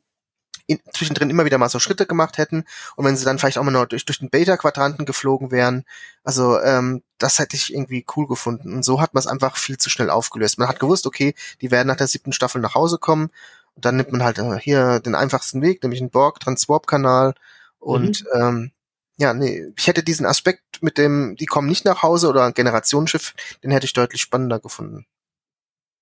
In, 0.66 0.80
zwischendrin 0.92 1.30
immer 1.30 1.44
wieder 1.44 1.58
mal 1.58 1.68
so 1.68 1.78
Schritte 1.78 2.06
gemacht 2.06 2.38
hätten 2.38 2.64
und 2.96 3.04
wenn 3.04 3.16
sie 3.16 3.24
dann 3.24 3.38
vielleicht 3.38 3.58
auch 3.58 3.62
mal 3.62 3.70
noch 3.70 3.86
durch, 3.86 4.04
durch 4.04 4.18
den 4.18 4.30
Beta-Quadranten 4.30 5.04
geflogen 5.04 5.50
wären. 5.50 5.84
Also 6.22 6.60
ähm, 6.60 7.02
das 7.18 7.38
hätte 7.38 7.56
ich 7.56 7.72
irgendwie 7.72 8.04
cool 8.16 8.26
gefunden. 8.26 8.72
Und 8.72 8.84
so 8.84 9.00
hat 9.00 9.14
man 9.14 9.20
es 9.20 9.26
einfach 9.26 9.56
viel 9.56 9.78
zu 9.78 9.90
schnell 9.90 10.10
aufgelöst. 10.10 10.58
Man 10.58 10.68
hat 10.68 10.80
gewusst, 10.80 11.06
okay, 11.06 11.34
die 11.60 11.70
werden 11.70 11.88
nach 11.88 11.96
der 11.96 12.06
siebten 12.06 12.32
Staffel 12.32 12.60
nach 12.60 12.74
Hause 12.74 12.98
kommen 12.98 13.30
und 13.74 13.84
dann 13.84 13.96
nimmt 13.96 14.12
man 14.12 14.22
halt 14.22 14.38
äh, 14.38 14.58
hier 14.58 15.00
den 15.00 15.14
einfachsten 15.14 15.62
Weg, 15.62 15.82
nämlich 15.82 16.00
einen 16.00 16.10
Borg-Transwarp-Kanal 16.10 17.34
und 17.78 18.24
ähm, 18.34 18.72
ja, 19.16 19.32
nee, 19.32 19.72
ich 19.76 19.86
hätte 19.86 20.02
diesen 20.02 20.26
Aspekt 20.26 20.82
mit 20.82 20.98
dem, 20.98 21.36
die 21.36 21.46
kommen 21.46 21.68
nicht 21.68 21.84
nach 21.84 22.02
Hause 22.02 22.28
oder 22.28 22.44
ein 22.44 22.54
Generationsschiff, 22.54 23.34
den 23.62 23.70
hätte 23.70 23.86
ich 23.86 23.92
deutlich 23.92 24.20
spannender 24.20 24.58
gefunden. 24.58 25.06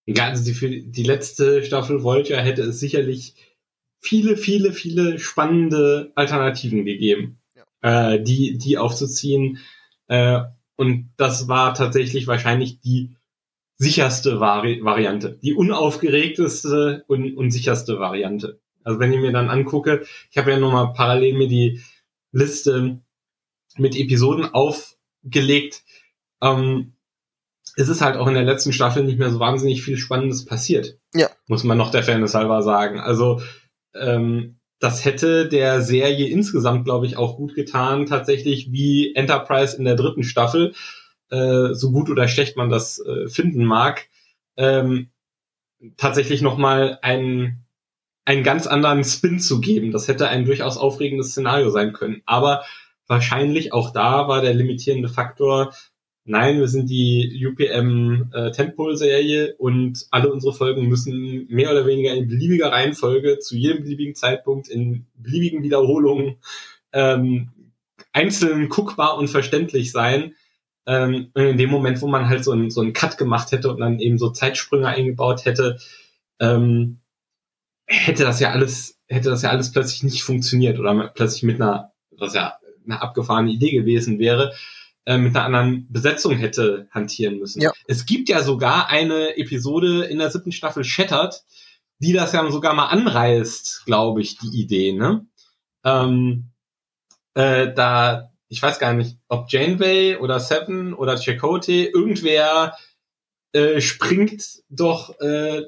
Ja, 0.07 0.29
also 0.29 0.45
die, 0.45 0.55
für 0.55 0.69
die 0.69 1.03
letzte 1.03 1.63
Staffel 1.65 2.03
Voyager 2.03 2.41
hätte 2.41 2.63
es 2.63 2.81
sicherlich 2.81 3.35
viele, 4.03 4.37
viele, 4.37 4.73
viele 4.73 5.19
spannende 5.19 6.13
Alternativen 6.17 6.85
gegeben, 6.85 7.39
äh, 7.81 8.21
die, 8.21 8.59
die 8.59 8.77
aufzuziehen. 8.77 9.59
Äh, 10.09 10.43
und 10.77 11.11
das 11.17 11.49
war 11.49 11.73
tatsächlich 11.75 12.27
wahrscheinlich 12.27 12.81
die 12.81 13.17
sicherste 13.79 14.41
Vari 14.41 14.85
Variante, 14.85 15.39
die 15.43 15.55
unaufgeregteste 15.55 17.05
und, 17.07 17.37
und 17.37 17.51
sicherste 17.53 17.99
Variante. 17.99 18.61
Also 18.85 18.99
wenn 18.99 19.13
ich 19.13 19.21
mir 19.21 19.33
dann 19.33 19.49
angucke, 19.49 20.05
ich 20.31 20.37
habe 20.37 20.51
ja 20.51 20.59
nochmal 20.59 20.93
parallel 20.93 21.35
mir 21.35 21.49
die 21.49 21.81
Liste 22.33 23.01
mit 23.77 23.97
Episoden 23.97 24.47
aufgelegt. 24.53 25.85
Ähm, 26.43 26.95
es 27.77 27.89
ist 27.89 28.01
halt 28.01 28.17
auch 28.17 28.27
in 28.27 28.35
der 28.35 28.43
letzten 28.43 28.73
Staffel 28.73 29.05
nicht 29.05 29.19
mehr 29.19 29.31
so 29.31 29.39
wahnsinnig 29.39 29.83
viel 29.83 29.97
Spannendes 29.97 30.45
passiert. 30.45 30.99
Ja. 31.15 31.29
Muss 31.47 31.65
man 31.65 31.79
noch 31.79 31.91
der 31.91 32.03
Fairness 32.03 32.35
halber 32.35 32.63
sagen. 32.63 32.99
Also 32.99 33.41
ähm, 33.95 34.57
das 34.79 35.05
hätte 35.05 35.49
der 35.49 35.81
Serie 35.81 36.27
insgesamt, 36.27 36.85
glaube 36.85 37.07
ich, 37.07 37.17
auch 37.17 37.37
gut 37.37 37.55
getan, 37.55 38.07
tatsächlich 38.07 38.73
wie 38.73 39.15
Enterprise 39.15 39.77
in 39.77 39.85
der 39.85 39.95
dritten 39.95 40.25
Staffel, 40.25 40.75
äh, 41.31 41.73
so 41.73 41.93
gut 41.93 42.11
oder 42.11 42.27
schlecht 42.27 42.57
man 42.57 42.69
das 42.69 42.99
äh, 42.99 43.29
finden 43.29 43.65
mag, 43.65 44.09
ähm, 44.57 45.11
tatsächlich 45.97 46.43
nochmal 46.43 46.99
einen, 47.03 47.65
einen 48.25 48.43
ganz 48.43 48.67
anderen 48.67 49.05
Spin 49.05 49.41
zu 49.41 49.61
geben. 49.61 49.93
Das 49.93 50.09
hätte 50.09 50.29
ein 50.29 50.45
durchaus 50.45 50.77
aufregendes 50.77 51.31
Szenario 51.31 51.71
sein 51.71 51.93
können. 51.93 52.23
Aber 52.27 52.65
wahrscheinlich 53.07 53.73
auch 53.73 53.91
da 53.91 54.29
war 54.29 54.41
der 54.43 54.55
limitierende 54.55 55.09
Faktor, 55.09 55.75
nein, 56.25 56.59
wir 56.59 56.69
sind 56.69 56.89
die 56.89 57.47
UPM 57.47 58.31
äh, 58.33 58.51
Tentpole-Serie 58.53 59.57
und 59.57 60.07
alle 60.11 60.33
unsere 60.33 60.53
Folgen 60.53 60.89
müssen 60.89 61.47
mehr 61.49 61.71
oder 61.71 61.87
weniger 61.87 62.15
in 62.15 62.29
beliebiger 62.29 62.71
Reihenfolge 62.71 63.39
zu 63.39 63.57
jedem 63.57 63.83
beliebigen 63.83 64.15
Zeitpunkt 64.15 64.69
in 64.69 65.07
beliebigen 65.15 65.63
Wiederholungen 65.63 66.37
ähm, 66.93 67.51
einzeln 68.13 68.69
guckbar 68.69 69.17
und 69.19 69.29
verständlich 69.29 69.93
sein. 69.93 70.35
Ähm, 70.87 71.31
in 71.35 71.59
dem 71.59 71.71
Moment, 71.71 72.03
wo 72.03 72.09
man 72.09 72.29
halt 72.29 72.45
so 72.45 72.53
einen, 72.53 72.71
so 72.71 72.81
einen 72.81 72.93
Cut 72.93 73.17
gemacht 73.19 73.53
hätte 73.53 73.71
und 73.71 73.81
dann 73.81 74.01
eben 74.01 74.19
so 74.19 74.31
Zeitsprünge 74.31 74.89
eingebaut 74.89 75.45
hätte, 75.45 75.79
ähm, 76.41 77.01
hätte 77.87 78.25
das 78.25 78.41
ja 78.41 78.51
alles, 78.51 78.99
hätte 79.07 79.31
das 79.31 79.43
ja 79.43 79.51
alles 79.51 79.73
plötzlich 79.73 80.03
nicht 80.03 80.23
funktioniert 80.23 80.79
oder 80.79 81.09
plötzlich 81.15 81.43
mit 81.45 81.61
einer, 81.61 81.93
was 82.11 82.35
ja 82.35 82.57
eine 82.85 83.01
abgefahrene 83.01 83.53
Idee 83.53 83.71
gewesen 83.71 84.19
wäre, 84.19 84.53
äh, 85.05 85.19
mit 85.19 85.35
einer 85.35 85.45
anderen 85.45 85.87
Besetzung 85.91 86.37
hätte 86.37 86.89
hantieren 86.91 87.39
müssen. 87.39 87.61
Ja. 87.61 87.73
Es 87.87 88.07
gibt 88.07 88.29
ja 88.29 88.43
sogar 88.43 88.89
eine 88.89 89.37
Episode 89.37 90.05
in 90.05 90.19
der 90.19 90.31
siebten 90.31 90.53
Staffel 90.53 90.85
Shattered, 90.85 91.43
die 91.99 92.13
das 92.13 92.33
ja 92.33 92.49
sogar 92.51 92.75
mal 92.75 92.87
anreißt, 92.87 93.85
glaube 93.85 94.21
ich, 94.21 94.39
die 94.39 94.61
Idee, 94.61 94.93
ne? 94.93 95.27
Ähm, 95.85 96.51
äh, 97.35 97.73
da, 97.73 98.31
ich 98.49 98.63
weiß 98.63 98.79
gar 98.79 98.93
nicht, 98.93 99.19
ob 99.29 99.51
Janeway 99.51 100.17
oder 100.17 100.39
Seven 100.39 100.95
oder 100.95 101.17
Chakotay, 101.17 101.87
irgendwer 101.87 102.77
äh, 103.53 103.81
springt 103.81 104.63
doch 104.69 105.19
äh, 105.21 105.63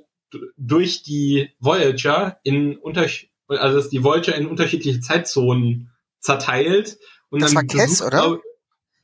durch 0.57 1.03
die 1.03 1.51
Voyager 1.61 2.39
in 2.43 2.77
unter 2.77 3.07
also 3.47 3.77
dass 3.77 3.89
die 3.89 4.03
Voyager 4.03 4.35
in 4.35 4.47
unterschiedliche 4.47 5.01
Zeitzonen 5.01 5.91
zerteilt 6.21 6.99
und 7.31 7.43
Das 7.43 7.53
dann 7.53 7.69
war 7.69 7.79
Cass, 7.79 8.03
oder? 8.03 8.39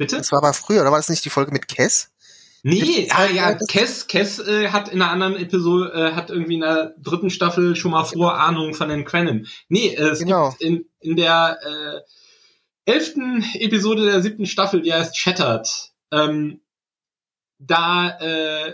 Bitte? 0.01 0.17
Das 0.17 0.33
war 0.33 0.39
aber 0.39 0.55
früher, 0.55 0.81
oder 0.81 0.91
war 0.93 0.99
das 0.99 1.11
nicht 1.11 1.27
die 1.27 1.31
Folge 1.31 1.53
mit 1.53 1.69
Cass? 1.69 2.11
Nee, 2.63 3.07
ah 3.11 3.27
ja, 3.27 3.53
Kess, 3.55 4.07
Kess 4.07 4.39
äh, 4.39 4.69
hat 4.69 4.89
in 4.89 5.03
einer 5.03 5.11
anderen 5.11 5.37
Episode, 5.37 5.93
äh, 5.93 6.13
hat 6.15 6.31
irgendwie 6.31 6.55
in 6.55 6.61
der 6.63 6.95
dritten 6.99 7.29
Staffel 7.29 7.77
schon 7.77 7.91
mal 7.91 8.05
Vorahnungen 8.05 8.73
von 8.73 8.89
den 8.89 9.05
Quennen. 9.05 9.47
Nee, 9.69 9.89
äh, 9.95 10.09
es 10.09 10.21
Genau. 10.21 10.51
gibt 10.51 10.63
in, 10.63 10.87
in 11.01 11.17
der 11.17 11.59
äh, 11.63 12.91
elften 12.91 13.45
Episode 13.59 14.07
der 14.07 14.23
siebten 14.23 14.47
Staffel, 14.47 14.81
die 14.81 14.93
heißt 14.93 15.19
Shattered, 15.19 15.69
ähm, 16.13 16.61
da 17.59 18.09
äh, 18.21 18.73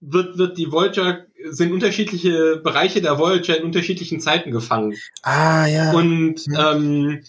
wird, 0.00 0.38
wird 0.38 0.56
die 0.56 0.70
Voyager, 0.70 1.26
sind 1.50 1.72
unterschiedliche 1.72 2.60
Bereiche 2.62 3.02
der 3.02 3.18
Voyager 3.18 3.56
in 3.58 3.64
unterschiedlichen 3.64 4.20
Zeiten 4.20 4.52
gefangen. 4.52 4.96
Ah, 5.22 5.66
ja. 5.66 5.90
Und 5.92 6.46
Mhm. 6.46 6.56
ähm, 6.56 7.24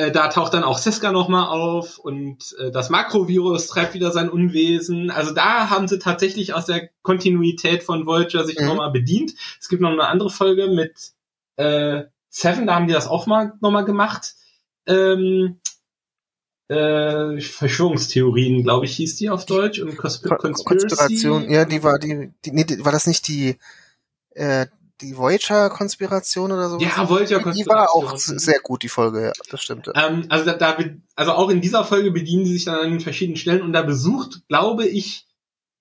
äh, 0.00 0.10
da 0.12 0.28
taucht 0.28 0.54
dann 0.54 0.64
auch 0.64 0.78
Seska 0.78 1.12
nochmal 1.12 1.48
auf 1.48 1.98
und 1.98 2.54
äh, 2.58 2.70
das 2.70 2.90
Makrovirus 2.90 3.66
treibt 3.68 3.94
wieder 3.94 4.10
sein 4.12 4.30
Unwesen. 4.30 5.10
Also 5.10 5.32
da 5.34 5.70
haben 5.70 5.88
sie 5.88 5.98
tatsächlich 5.98 6.54
aus 6.54 6.66
der 6.66 6.88
Kontinuität 7.02 7.82
von 7.82 8.06
Voyager 8.06 8.44
sich 8.44 8.58
Mhm. 8.58 8.66
nochmal 8.66 8.90
bedient. 8.90 9.32
Es 9.60 9.68
gibt 9.68 9.82
noch 9.82 9.90
eine 9.90 10.06
andere 10.06 10.30
Folge 10.30 10.68
mit 10.68 11.12
äh, 11.56 12.04
Seven, 12.28 12.66
da 12.66 12.74
haben 12.76 12.86
die 12.86 12.92
das 12.94 13.08
auch 13.08 13.26
mal 13.26 13.52
nochmal 13.60 13.84
gemacht. 13.84 14.34
Ähm, 14.86 15.60
äh, 16.68 17.40
Verschwörungstheorien, 17.40 18.62
glaube 18.62 18.86
ich, 18.86 18.96
hieß 18.96 19.16
die 19.16 19.28
auf 19.28 19.44
Deutsch 19.44 19.80
und 19.80 19.96
Consp 19.96 20.26
Kon- 20.28 20.38
Conspiracy. 20.38 20.64
Konspiration, 20.64 21.50
ja, 21.50 21.64
die 21.64 21.82
war 21.82 21.98
die, 21.98 22.32
die 22.44 22.52
nee, 22.52 22.64
die, 22.64 22.84
war 22.84 22.92
das 22.92 23.06
nicht 23.08 23.26
die 23.28 23.56
äh, 24.30 24.66
die 25.00 25.16
Voyager-Konspiration 25.16 26.52
oder 26.52 26.68
so. 26.68 26.78
Ja, 26.78 27.08
Voyager-Konspiration. 27.08 27.54
Die 27.54 27.66
war 27.66 27.94
auch 27.94 28.16
sehr 28.16 28.60
gut, 28.60 28.82
die 28.82 28.88
Folge, 28.88 29.24
ja, 29.26 29.32
das 29.50 29.62
stimmt. 29.62 29.90
Ähm, 29.94 30.26
also, 30.28 30.44
da, 30.44 30.54
da, 30.54 30.76
also 31.16 31.32
auch 31.32 31.50
in 31.50 31.60
dieser 31.60 31.84
Folge 31.84 32.10
bedienen 32.10 32.44
sie 32.44 32.52
sich 32.52 32.64
dann 32.64 32.92
an 32.92 33.00
verschiedenen 33.00 33.36
Stellen 33.36 33.62
und 33.62 33.72
da 33.72 33.82
besucht, 33.82 34.42
glaube 34.48 34.86
ich, 34.86 35.26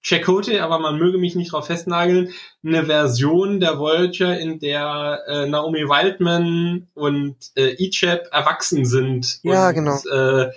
Chakotay, 0.01 0.59
aber 0.61 0.79
man 0.79 0.97
möge 0.97 1.17
mich 1.17 1.35
nicht 1.35 1.51
drauf 1.51 1.67
festnageln, 1.67 2.31
eine 2.63 2.85
Version 2.85 3.59
der 3.59 3.79
Voyager, 3.79 4.39
in 4.39 4.59
der 4.59 5.23
äh, 5.27 5.45
Naomi 5.45 5.79
Wildman 5.79 6.87
und 6.93 7.35
äh, 7.55 7.75
Ichab 7.83 8.27
erwachsen 8.31 8.85
sind 8.85 9.39
Ja, 9.43 9.69
und 9.69 9.75
genau. 9.75 9.99
äh, 10.09 10.51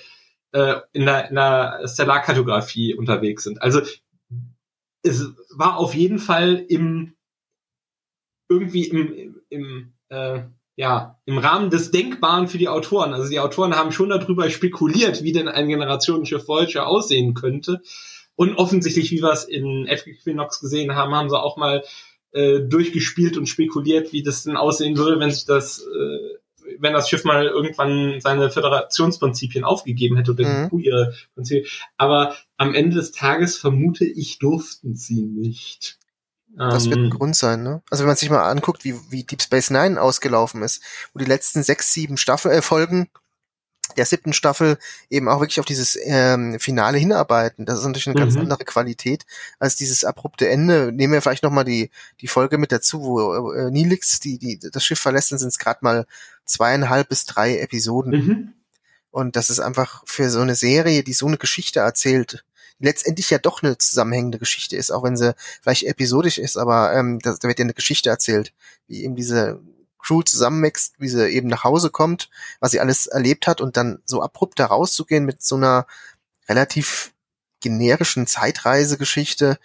äh, 0.53 0.81
in 0.93 1.07
der, 1.07 1.29
in 1.31 1.35
der 1.35 1.81
Stellarkartografie 1.87 2.95
unterwegs 2.95 3.43
sind. 3.43 3.61
Also 3.61 3.83
es 5.03 5.25
war 5.57 5.77
auf 5.77 5.95
jeden 5.95 6.21
Fall 6.21 6.65
im 6.69 7.15
irgendwie 8.53 8.85
im, 8.85 9.37
im, 9.49 9.93
äh, 10.09 10.41
ja, 10.77 11.19
im 11.27 11.39
Rahmen 11.39 11.71
des 11.71 11.91
Denkbaren 11.91 12.49
für 12.49 12.59
die 12.59 12.69
Autoren. 12.69 13.13
Also 13.13 13.29
die 13.29 13.41
Autoren 13.41 13.75
haben 13.75 13.93
schon 13.93 14.09
darüber 14.11 14.49
spekuliert, 14.51 15.23
wie 15.23 15.33
denn 15.33 15.49
ein 15.49 15.69
Generationenschiff 15.69 16.49
Voyager 16.49 16.87
aussehen 16.87 17.35
könnte. 17.35 17.81
Und 18.35 18.57
offensichtlich, 18.57 19.11
wie 19.11 19.23
wir 19.23 19.33
es 19.33 19.45
in 19.45 19.87
Equinox 19.87 20.61
gesehen 20.61 20.95
haben, 20.95 21.15
haben 21.15 21.29
sie 21.29 21.39
auch 21.39 21.57
mal 21.57 21.83
äh, 22.33 22.61
durchgespielt 22.61 23.37
und 23.37 23.47
spekuliert, 23.47 24.13
wie 24.13 24.23
das 24.23 24.45
denn 24.45 24.57
aussehen 24.57 24.97
würde, 24.97 25.21
wenn 25.21 25.31
sich 25.31 25.45
das, 25.45 25.81
äh, 25.81 26.75
wenn 26.79 26.95
das 26.95 27.11
Schiff 27.11 27.25
mal 27.25 27.47
irgendwann 27.47 28.21
seine 28.21 28.51
Föderationsprinzipien 28.51 29.65
aufgegeben 29.65 30.17
hätte 30.17 30.31
oder 30.33 30.69
Mhm. 30.73 30.79
ihre 30.79 31.15
Prinzipien. 31.35 31.67
Aber 31.99 32.35
am 32.57 32.75
Ende 32.75 32.97
des 32.97 33.13
Tages 33.13 33.59
vermute 33.59 34.07
ich, 34.07 34.39
durften 34.39 34.95
sie 34.97 35.21
nicht. 35.23 35.99
Das 36.57 36.87
wird 36.87 36.99
Ähm, 36.99 37.05
ein 37.07 37.11
Grund 37.11 37.37
sein, 37.37 37.63
ne? 37.63 37.83
Also 37.91 38.03
wenn 38.05 38.09
man 38.09 38.17
sich 38.17 38.31
mal 38.31 38.49
anguckt, 38.49 38.85
wie, 38.85 38.95
wie 39.11 39.25
Deep 39.25 39.43
Space 39.43 39.71
Nine 39.71 40.01
ausgelaufen 40.01 40.63
ist, 40.63 40.83
wo 41.15 41.19
die 41.19 41.25
letzten 41.25 41.63
sechs, 41.63 41.93
sieben 41.93 42.17
Staffel, 42.17 42.53
äh, 42.53 42.63
Folgen 42.63 43.09
der 43.97 44.07
siebten 44.07 44.33
Staffel 44.33 44.79
eben 45.11 45.29
auch 45.29 45.41
wirklich 45.41 45.61
auf 45.61 45.67
dieses 45.67 45.99
ähm, 46.05 46.59
Finale 46.59 46.99
hinarbeiten. 46.99 47.67
Das 47.67 47.79
ist 47.79 47.85
natürlich 47.85 48.07
eine 48.07 48.15
ganz 48.17 48.35
Mhm. 48.35 48.43
andere 48.43 48.65
Qualität 48.65 49.27
als 49.59 49.77
dieses 49.77 50.05
abrupte 50.05 50.49
Ende. 50.49 50.93
Nehmen 50.93 51.13
wir 51.13 51.21
vielleicht 51.21 51.43
noch 51.43 51.51
mal 51.51 51.65
die 51.65 51.91
die 52.21 52.29
Folge 52.29 52.59
mit 52.59 52.73
dazu, 52.73 53.03
wo 53.03 53.53
äh, 53.53 53.71
Nilix 53.71 54.21
die 54.21 54.39
die 54.39 54.59
das 54.59 54.85
Schiff 54.85 55.01
verlässt, 55.01 55.33
dann 55.33 55.39
sind 55.39 55.49
es 55.49 55.59
gerade 55.59 55.81
mal 55.83 56.07
zweieinhalb 56.47 57.09
bis 57.09 57.25
drei 57.27 57.59
Episoden. 57.59 58.13
mhm. 58.13 58.53
Und 59.11 59.37
das 59.37 59.51
ist 59.51 59.61
einfach 59.61 60.03
für 60.07 60.31
so 60.31 60.41
eine 60.41 60.55
Serie, 60.55 61.03
die 61.03 61.13
so 61.13 61.27
eine 61.27 61.37
Geschichte 61.37 61.81
erzählt, 61.81 62.45
letztendlich 62.83 63.31
ja 63.31 63.39
doch 63.39 63.63
eine 63.63 63.79
zusammenhängende 63.79 64.39
Geschichte 64.39 64.77
ist, 64.77 64.91
auch 64.91 65.03
wenn 65.05 65.17
sie 65.17 65.35
vielleicht 65.63 65.85
episodisch 65.85 66.39
ist, 66.39 66.57
aber 66.57 66.93
ähm, 66.95 67.19
da, 67.21 67.35
da 67.41 67.49
wird 67.49 67.59
ja 67.59 67.65
eine 67.65 67.75
Geschichte 67.75 68.11
erzählt, 68.11 68.53
wie 68.89 69.05
eben 69.05 69.17
diese 69.17 69.61
Crew 69.99 70.23
zusammenwächst, 70.23 70.97
wie 70.99 71.09
sie 71.09 71.29
eben 71.31 71.49
nach 71.49 71.65
Hause 71.65 71.91
kommt, 71.91 72.29
was 72.61 72.73
sie 72.73 72.81
alles 72.81 73.07
erlebt 73.07 73.47
hat 73.47 73.61
und 73.61 73.77
dann 73.77 74.03
so 74.05 74.21
abrupt 74.21 74.59
da 74.59 74.67
rauszugehen 74.67 75.25
mit 75.25 75.43
so 75.43 75.57
einer 75.57 75.87
relativ 76.49 77.13
generischen 77.61 78.27
Zeitreisegeschichte 78.27 79.59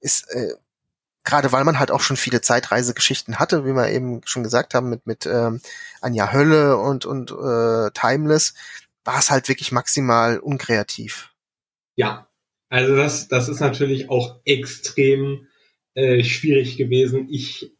ist 0.00 0.30
äh, 0.30 0.54
gerade 1.24 1.52
weil 1.52 1.64
man 1.64 1.78
halt 1.78 1.90
auch 1.90 2.00
schon 2.00 2.16
viele 2.16 2.42
Zeitreisegeschichten 2.42 3.38
hatte, 3.38 3.64
wie 3.64 3.72
wir 3.72 3.88
eben 3.88 4.20
schon 4.26 4.42
gesagt 4.42 4.74
haben, 4.74 4.90
mit, 4.90 5.06
mit 5.06 5.26
ähm, 5.26 5.60
Anja 6.00 6.32
Hölle 6.32 6.76
und, 6.76 7.06
und 7.06 7.30
äh, 7.32 7.90
Timeless, 7.92 8.54
war 9.04 9.18
es 9.18 9.30
halt 9.30 9.48
wirklich 9.48 9.72
maximal 9.72 10.38
unkreativ. 10.38 11.30
Ja, 11.96 12.28
also 12.68 12.96
das, 12.96 13.28
das 13.28 13.48
ist 13.48 13.60
natürlich 13.60 14.10
auch 14.10 14.40
extrem 14.44 15.46
äh, 15.94 16.24
schwierig 16.24 16.76
gewesen. 16.76 17.28
Ich, 17.30 17.72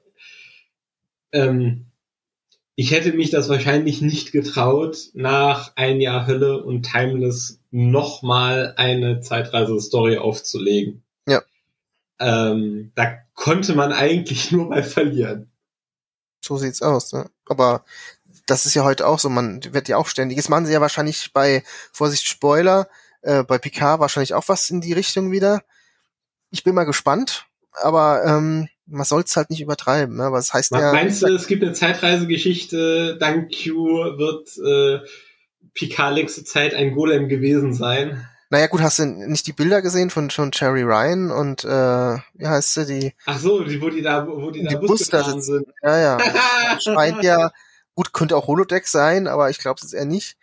ähm, 1.32 1.86
ich 2.76 2.92
hätte 2.92 3.12
mich 3.12 3.30
das 3.30 3.48
wahrscheinlich 3.48 4.00
nicht 4.00 4.32
getraut, 4.32 5.10
nach 5.14 5.72
ein 5.76 6.00
Jahr 6.00 6.26
Hölle 6.26 6.62
und 6.62 6.82
Timeless 6.82 7.60
nochmal 7.70 8.74
eine 8.76 9.20
Zeitreise-Story 9.20 10.18
aufzulegen. 10.18 11.02
Ja. 11.26 11.42
Ähm, 12.20 12.92
da 12.94 13.18
konnte 13.34 13.74
man 13.74 13.92
eigentlich 13.92 14.52
nur 14.52 14.68
mal 14.68 14.84
verlieren. 14.84 15.50
So 16.40 16.56
sieht's 16.56 16.82
aus. 16.82 17.12
Ne? 17.12 17.30
Aber 17.46 17.84
das 18.46 18.66
ist 18.66 18.74
ja 18.74 18.84
heute 18.84 19.06
auch 19.06 19.18
so, 19.18 19.28
man 19.28 19.60
wird 19.72 19.88
ja 19.88 19.96
auch 19.96 20.06
ständig. 20.06 20.36
Jetzt 20.36 20.50
machen 20.50 20.66
sie 20.66 20.72
ja 20.72 20.80
wahrscheinlich 20.80 21.32
bei, 21.32 21.64
Vorsicht, 21.92 22.26
Spoiler, 22.26 22.88
äh, 23.24 23.42
bei 23.42 23.58
Picard 23.58 24.00
wahrscheinlich 24.00 24.34
auch 24.34 24.48
was 24.48 24.70
in 24.70 24.80
die 24.80 24.92
Richtung 24.92 25.32
wieder. 25.32 25.62
Ich 26.50 26.62
bin 26.62 26.74
mal 26.74 26.84
gespannt, 26.84 27.46
aber 27.82 28.22
ähm, 28.24 28.68
man 28.86 29.04
soll's 29.04 29.36
halt 29.36 29.50
nicht 29.50 29.60
übertreiben. 29.60 30.16
Ne? 30.16 30.30
Das 30.32 30.52
heißt 30.52 30.72
ja. 30.72 30.92
Meinst 30.92 31.22
du, 31.22 31.26
es 31.34 31.46
gibt 31.46 31.62
eine 31.62 31.72
Zeitreisegeschichte, 31.72 33.16
dank 33.18 33.50
Q 33.50 34.18
wird 34.18 34.48
äh, 34.58 35.06
Picard 35.72 36.14
längste 36.14 36.44
Zeit 36.44 36.74
ein 36.74 36.92
Golem 36.92 37.28
gewesen 37.28 37.72
sein? 37.74 38.26
Naja, 38.50 38.66
gut, 38.68 38.82
hast 38.82 39.00
du 39.00 39.06
nicht 39.06 39.46
die 39.46 39.52
Bilder 39.52 39.82
gesehen 39.82 40.10
von 40.10 40.30
schon 40.30 40.52
Cherry 40.52 40.82
Ryan 40.82 41.30
und 41.30 41.64
äh, 41.64 41.68
wie 42.34 42.46
heißt 42.46 42.74
sie, 42.74 42.86
die, 42.86 43.12
Ach 43.26 43.38
so, 43.38 43.64
die, 43.64 43.80
wo 43.80 43.88
die 43.88 44.02
da, 44.02 44.28
wo 44.28 44.50
die 44.50 44.62
da 44.62 44.68
Die 44.68 44.76
Bus 44.76 44.90
Bus 44.90 45.08
da 45.08 45.18
gefahren 45.18 45.40
sitzen. 45.40 45.64
sind. 45.64 45.74
ja, 45.82 45.98
ja. 45.98 46.18
Scheint 46.80 47.24
ja, 47.24 47.50
gut, 47.94 48.12
könnte 48.12 48.36
auch 48.36 48.46
Holodeck 48.46 48.86
sein, 48.86 49.26
aber 49.26 49.50
ich 49.50 49.58
glaube 49.58 49.80
es 49.82 49.92
eher 49.92 50.04
nicht. 50.04 50.36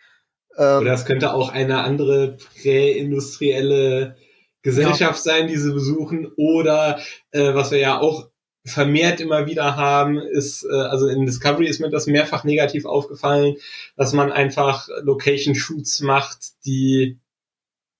Ähm, 0.56 0.82
Oder 0.82 0.92
es 0.92 1.04
könnte 1.04 1.32
auch 1.32 1.48
eine 1.48 1.82
andere 1.82 2.36
präindustrielle 2.62 4.16
Gesellschaft 4.62 5.22
sein, 5.22 5.48
die 5.48 5.56
sie 5.56 5.72
besuchen. 5.72 6.30
Oder 6.36 7.00
äh, 7.30 7.54
was 7.54 7.70
wir 7.70 7.78
ja 7.78 7.98
auch 7.98 8.28
vermehrt 8.64 9.20
immer 9.20 9.46
wieder 9.46 9.76
haben, 9.76 10.18
ist, 10.18 10.64
äh, 10.64 10.74
also 10.74 11.08
in 11.08 11.26
Discovery 11.26 11.66
ist 11.66 11.80
mir 11.80 11.90
das 11.90 12.06
mehrfach 12.06 12.44
negativ 12.44 12.84
aufgefallen, 12.84 13.56
dass 13.96 14.12
man 14.12 14.30
einfach 14.30 14.88
Location-Shoots 15.02 16.00
macht, 16.00 16.64
die 16.64 17.18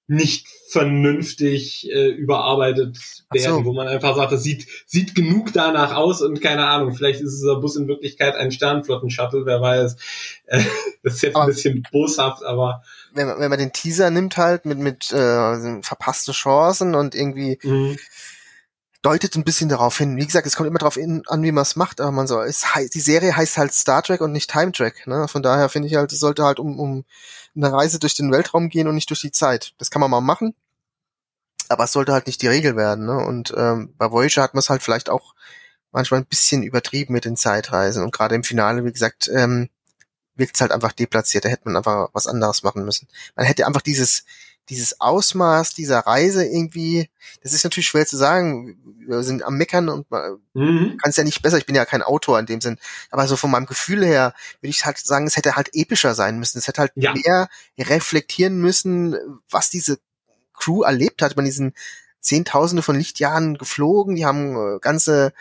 nicht 0.07 0.47
vernünftig 0.73 1.91
äh, 1.91 2.09
überarbeitet 2.09 2.97
Ach 2.99 3.37
so. 3.37 3.45
werden, 3.45 3.65
wo 3.65 3.73
man 3.73 3.89
einfach 3.89 4.17
sagt, 4.17 4.33
das 4.33 4.43
sieht, 4.43 4.67
sieht 4.87 5.15
genug 5.15 5.53
danach 5.53 5.95
aus 5.95 6.23
und 6.23 6.41
keine 6.41 6.67
Ahnung, 6.67 6.95
vielleicht 6.95 7.21
ist 7.21 7.37
dieser 7.41 7.57
Bus 7.61 7.77
in 7.77 7.89
Wirklichkeit 7.89 8.35
ein 8.37 8.51
Sternflotten-Shuttle, 8.53 9.47
wer 9.47 9.61
weiß. 9.61 9.97
Äh, 10.47 10.63
das 11.03 11.15
ist 11.15 11.23
jetzt 11.23 11.37
Aber- 11.37 11.45
ein 11.45 11.49
bisschen 11.51 11.87
boshaft, 11.93 12.43
aber 12.45 12.83
wenn, 13.15 13.27
man, 13.27 13.39
wenn 13.41 13.51
man 13.51 13.59
den 13.59 13.73
Teaser 13.73 14.11
nimmt 14.11 14.37
halt 14.37 14.65
mit, 14.65 14.79
mit 14.79 15.13
äh, 15.13 15.83
verpasste 15.83 16.33
Chancen 16.33 16.95
und 16.95 17.15
irgendwie 17.15 17.59
mh, 17.63 17.97
deutet 19.03 19.35
ein 19.37 19.43
bisschen 19.45 19.69
darauf 19.69 19.99
hin. 19.99 20.17
Wie 20.17 20.25
gesagt, 20.27 20.47
es 20.47 20.55
kommt 20.55 20.69
immer 20.69 20.79
darauf 20.79 20.97
an, 20.97 21.43
wie 21.43 21.51
man 21.53 21.63
es 21.63 21.75
macht, 21.75 22.01
aber 22.01 22.13
man 22.13 22.27
soll, 22.29 22.47
es, 22.47 22.75
hei- 22.75 22.89
die 22.93 23.01
Serie 23.01 23.37
heißt 23.37 23.59
halt 23.59 23.73
Star 23.75 24.01
Trek 24.03 24.21
und 24.21 24.31
nicht 24.33 24.49
Time 24.51 24.71
Trek. 24.73 25.07
Ne? 25.09 25.27
Von 25.27 25.43
daher 25.43 25.69
finde 25.69 25.89
ich 25.89 25.97
halt, 25.97 26.13
es 26.13 26.21
sollte 26.21 26.45
halt 26.45 26.61
um, 26.61 26.79
um 26.79 27.05
eine 27.57 27.73
Reise 27.73 27.99
durch 27.99 28.15
den 28.15 28.31
Weltraum 28.31 28.69
gehen 28.69 28.87
und 28.87 28.95
nicht 28.95 29.11
durch 29.11 29.21
die 29.21 29.33
Zeit. 29.33 29.75
Das 29.79 29.91
kann 29.91 30.01
man 30.01 30.11
mal 30.11 30.21
machen, 30.21 30.55
aber 31.73 31.85
es 31.85 31.93
sollte 31.93 32.13
halt 32.13 32.27
nicht 32.27 32.43
die 32.43 32.49
Regel 32.49 32.77
werden. 32.77 33.07
Ne? 33.07 33.17
Und 33.19 33.53
ähm, 33.57 33.95
bei 33.99 34.11
Voyager 34.11 34.43
hat 34.43 34.55
man 34.55 34.61
es 34.61 34.71
halt 34.71 34.83
vielleicht 34.83 35.11
auch 35.11 35.35
manchmal 35.91 36.21
ein 36.21 36.27
bisschen 36.27 36.63
übertrieben 36.63 37.13
mit 37.13 37.25
den 37.25 37.37
Zeitreisen. 37.37 38.03
Und 38.03 38.13
gerade 38.13 38.35
im 38.35 38.45
Finale, 38.45 38.85
wie 38.85 38.93
gesagt, 38.93 39.29
ähm, 39.33 39.69
wirkt 40.35 40.55
es 40.57 40.61
halt 40.61 40.73
einfach 40.73 40.93
deplatziert. 40.93 41.45
Da 41.45 41.49
hätte 41.49 41.65
man 41.67 41.77
einfach 41.77 42.09
was 42.13 42.27
anderes 42.27 42.63
machen 42.63 42.85
müssen. 42.85 43.09
Man 43.37 43.47
hätte 43.47 43.67
einfach 43.67 43.83
dieses 43.83 44.25
dieses 44.69 45.01
Ausmaß 45.01 45.75
dieser 45.75 46.01
Reise 46.01 46.45
irgendwie, 46.45 47.11
das 47.43 47.53
ist 47.53 47.65
natürlich 47.65 47.89
schwer 47.89 48.07
zu 48.07 48.17
sagen. 48.17 48.77
Wir 49.07 49.23
sind 49.23 49.43
am 49.43 49.57
Meckern 49.57 49.89
und 49.89 50.11
man 50.11 50.39
mhm. 50.55 50.97
kann 51.03 51.11
es 51.11 51.17
ja 51.17 51.25
nicht 51.25 51.43
besser. 51.43 51.59
Ich 51.59 51.67
bin 51.67 51.75
ja 51.75 51.85
kein 51.85 52.03
Autor 52.03 52.39
in 52.39 52.47
dem 52.47 52.61
Sinn. 52.61 52.79
Aber 53.11 53.27
so 53.27 53.37
von 53.37 53.51
meinem 53.51 53.67
Gefühl 53.67 54.05
her 54.05 54.35
würde 54.61 54.71
ich 54.71 54.87
halt 54.87 54.99
sagen, 54.99 55.27
es 55.27 55.37
hätte 55.37 55.57
halt 55.57 55.71
epischer 55.73 56.15
sein 56.15 56.39
müssen. 56.39 56.59
Es 56.59 56.69
hätte 56.69 56.81
halt 56.81 56.93
Ja. 56.95 57.13
mehr 57.13 57.49
reflektieren 57.79 58.61
müssen, 58.61 59.17
was 59.51 59.71
diese 59.71 59.99
Crew 60.55 60.83
erlebt 60.83 61.23
hat. 61.23 61.37
Man 61.37 61.45
diesen 61.45 61.75
Zehntausende 62.21 62.83
von 62.83 62.97
Lichtjahren 62.97 63.59
geflogen. 63.59 64.17
Die 64.17 64.25
haben 64.25 64.57
äh, 64.57 64.79
ganze 64.81 65.33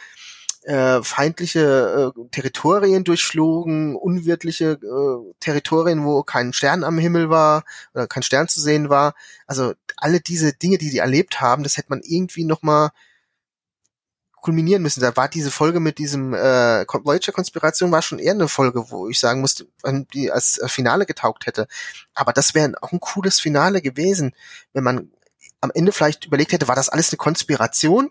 äh, 0.64 1.02
feindliche 1.02 2.14
äh, 2.16 2.28
Territorien 2.30 3.04
durchflogen, 3.04 3.96
unwirtliche 3.96 4.80
äh, 4.82 5.34
Territorien, 5.40 6.04
wo 6.04 6.24
kein 6.24 6.54
Stern 6.54 6.84
am 6.84 6.98
Himmel 6.98 7.30
war 7.30 7.64
oder 7.94 8.08
kein 8.08 8.24
Stern 8.24 8.48
zu 8.48 8.60
sehen 8.62 8.90
war. 8.90 9.16
Also 9.48 9.74
alle 9.98 10.20
diese 10.20 10.54
Dinge, 10.54 10.78
die 10.78 10.90
die 10.90 11.00
erlebt 11.00 11.42
haben, 11.42 11.64
das 11.64 11.78
hätte 11.78 11.90
man 11.90 12.02
irgendwie 12.04 12.44
noch 12.44 12.62
mal 12.62 12.92
kulminieren 14.42 14.82
müssen. 14.82 15.02
Da 15.02 15.16
war 15.16 15.30
diese 15.30 15.52
Folge 15.52 15.80
mit 15.80 15.98
diesem 15.98 16.34
äh, 16.34 16.86
Voyager-Konspiration 16.86 17.92
war 17.92 18.02
schon 18.02 18.20
eher 18.20 18.34
eine 18.34 18.48
Folge, 18.48 18.90
wo 18.90 19.08
ich 19.08 19.20
sagen 19.20 19.40
musste, 19.40 19.68
die 20.14 20.32
als 20.32 20.58
äh, 20.58 20.68
Finale 20.68 21.06
getaugt 21.06 21.46
hätte. 21.46 21.68
Aber 22.14 22.34
das 22.34 22.54
wäre 22.54 22.74
auch 22.82 22.92
ein 22.92 23.00
cooles 23.00 23.40
Finale 23.40 23.82
gewesen, 23.82 24.34
wenn 24.74 24.84
man 24.84 25.12
am 25.62 25.72
Ende 25.74 25.92
vielleicht 25.92 26.26
überlegt 26.26 26.52
hätte, 26.52 26.68
war 26.68 26.76
das 26.76 26.90
alles 26.90 27.12
eine 27.12 27.18
Konspiration, 27.18 28.10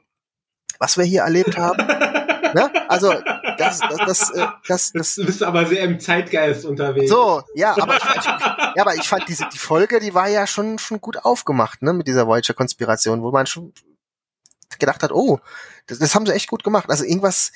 was 0.78 0.96
wir 0.96 1.04
hier 1.04 1.22
erlebt 1.22 1.58
haben? 1.58 1.78
ne? 2.54 2.70
Also 2.88 3.12
das, 3.58 3.80
das, 3.80 3.98
das, 4.06 4.30
äh, 4.30 4.46
das, 4.66 4.92
das, 4.92 5.14
Du 5.16 5.26
bist 5.26 5.42
aber 5.42 5.66
sehr 5.66 5.82
im 5.82 5.98
Zeitgeist 5.98 6.64
unterwegs. 6.64 7.10
so, 7.10 7.42
ja, 7.54 7.76
aber 7.78 7.96
ich, 7.96 8.04
ich, 8.04 8.24
ja, 8.24 8.74
aber 8.76 8.94
ich 8.94 9.08
fand 9.08 9.28
diese 9.28 9.48
die 9.52 9.58
Folge, 9.58 10.00
die 10.00 10.14
war 10.14 10.28
ja 10.28 10.46
schon 10.46 10.78
schon 10.78 11.00
gut 11.00 11.24
aufgemacht, 11.24 11.82
ne, 11.82 11.92
mit 11.92 12.06
dieser 12.06 12.26
Voyager-Konspiration, 12.26 13.22
wo 13.22 13.32
man 13.32 13.46
schon 13.46 13.72
gedacht 14.80 15.02
hat, 15.02 15.12
oh, 15.12 15.38
das, 15.86 15.98
das 15.98 16.14
haben 16.14 16.26
sie 16.26 16.34
echt 16.34 16.48
gut 16.48 16.64
gemacht. 16.64 16.90
Also 16.90 17.04
irgendwas 17.04 17.52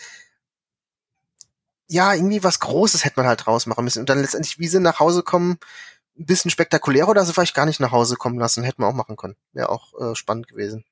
ja, 1.88 2.14
irgendwie 2.14 2.42
was 2.42 2.60
Großes 2.60 3.04
hätte 3.04 3.20
man 3.20 3.26
halt 3.26 3.44
draus 3.44 3.66
machen 3.66 3.84
müssen. 3.84 4.00
Und 4.00 4.08
dann 4.08 4.20
letztendlich, 4.20 4.58
wie 4.58 4.68
sie 4.68 4.80
nach 4.80 5.00
Hause 5.00 5.22
kommen, 5.22 5.58
ein 6.18 6.26
bisschen 6.26 6.50
spektakulärer 6.50 7.08
oder 7.08 7.24
sie 7.24 7.32
vielleicht 7.32 7.54
gar 7.54 7.66
nicht 7.66 7.80
nach 7.80 7.92
Hause 7.92 8.16
kommen 8.16 8.38
lassen, 8.38 8.64
hätten 8.64 8.82
wir 8.82 8.86
auch 8.86 8.94
machen 8.94 9.16
können. 9.16 9.36
Wäre 9.52 9.68
auch 9.68 9.92
äh, 10.00 10.14
spannend 10.14 10.48
gewesen. 10.48 10.84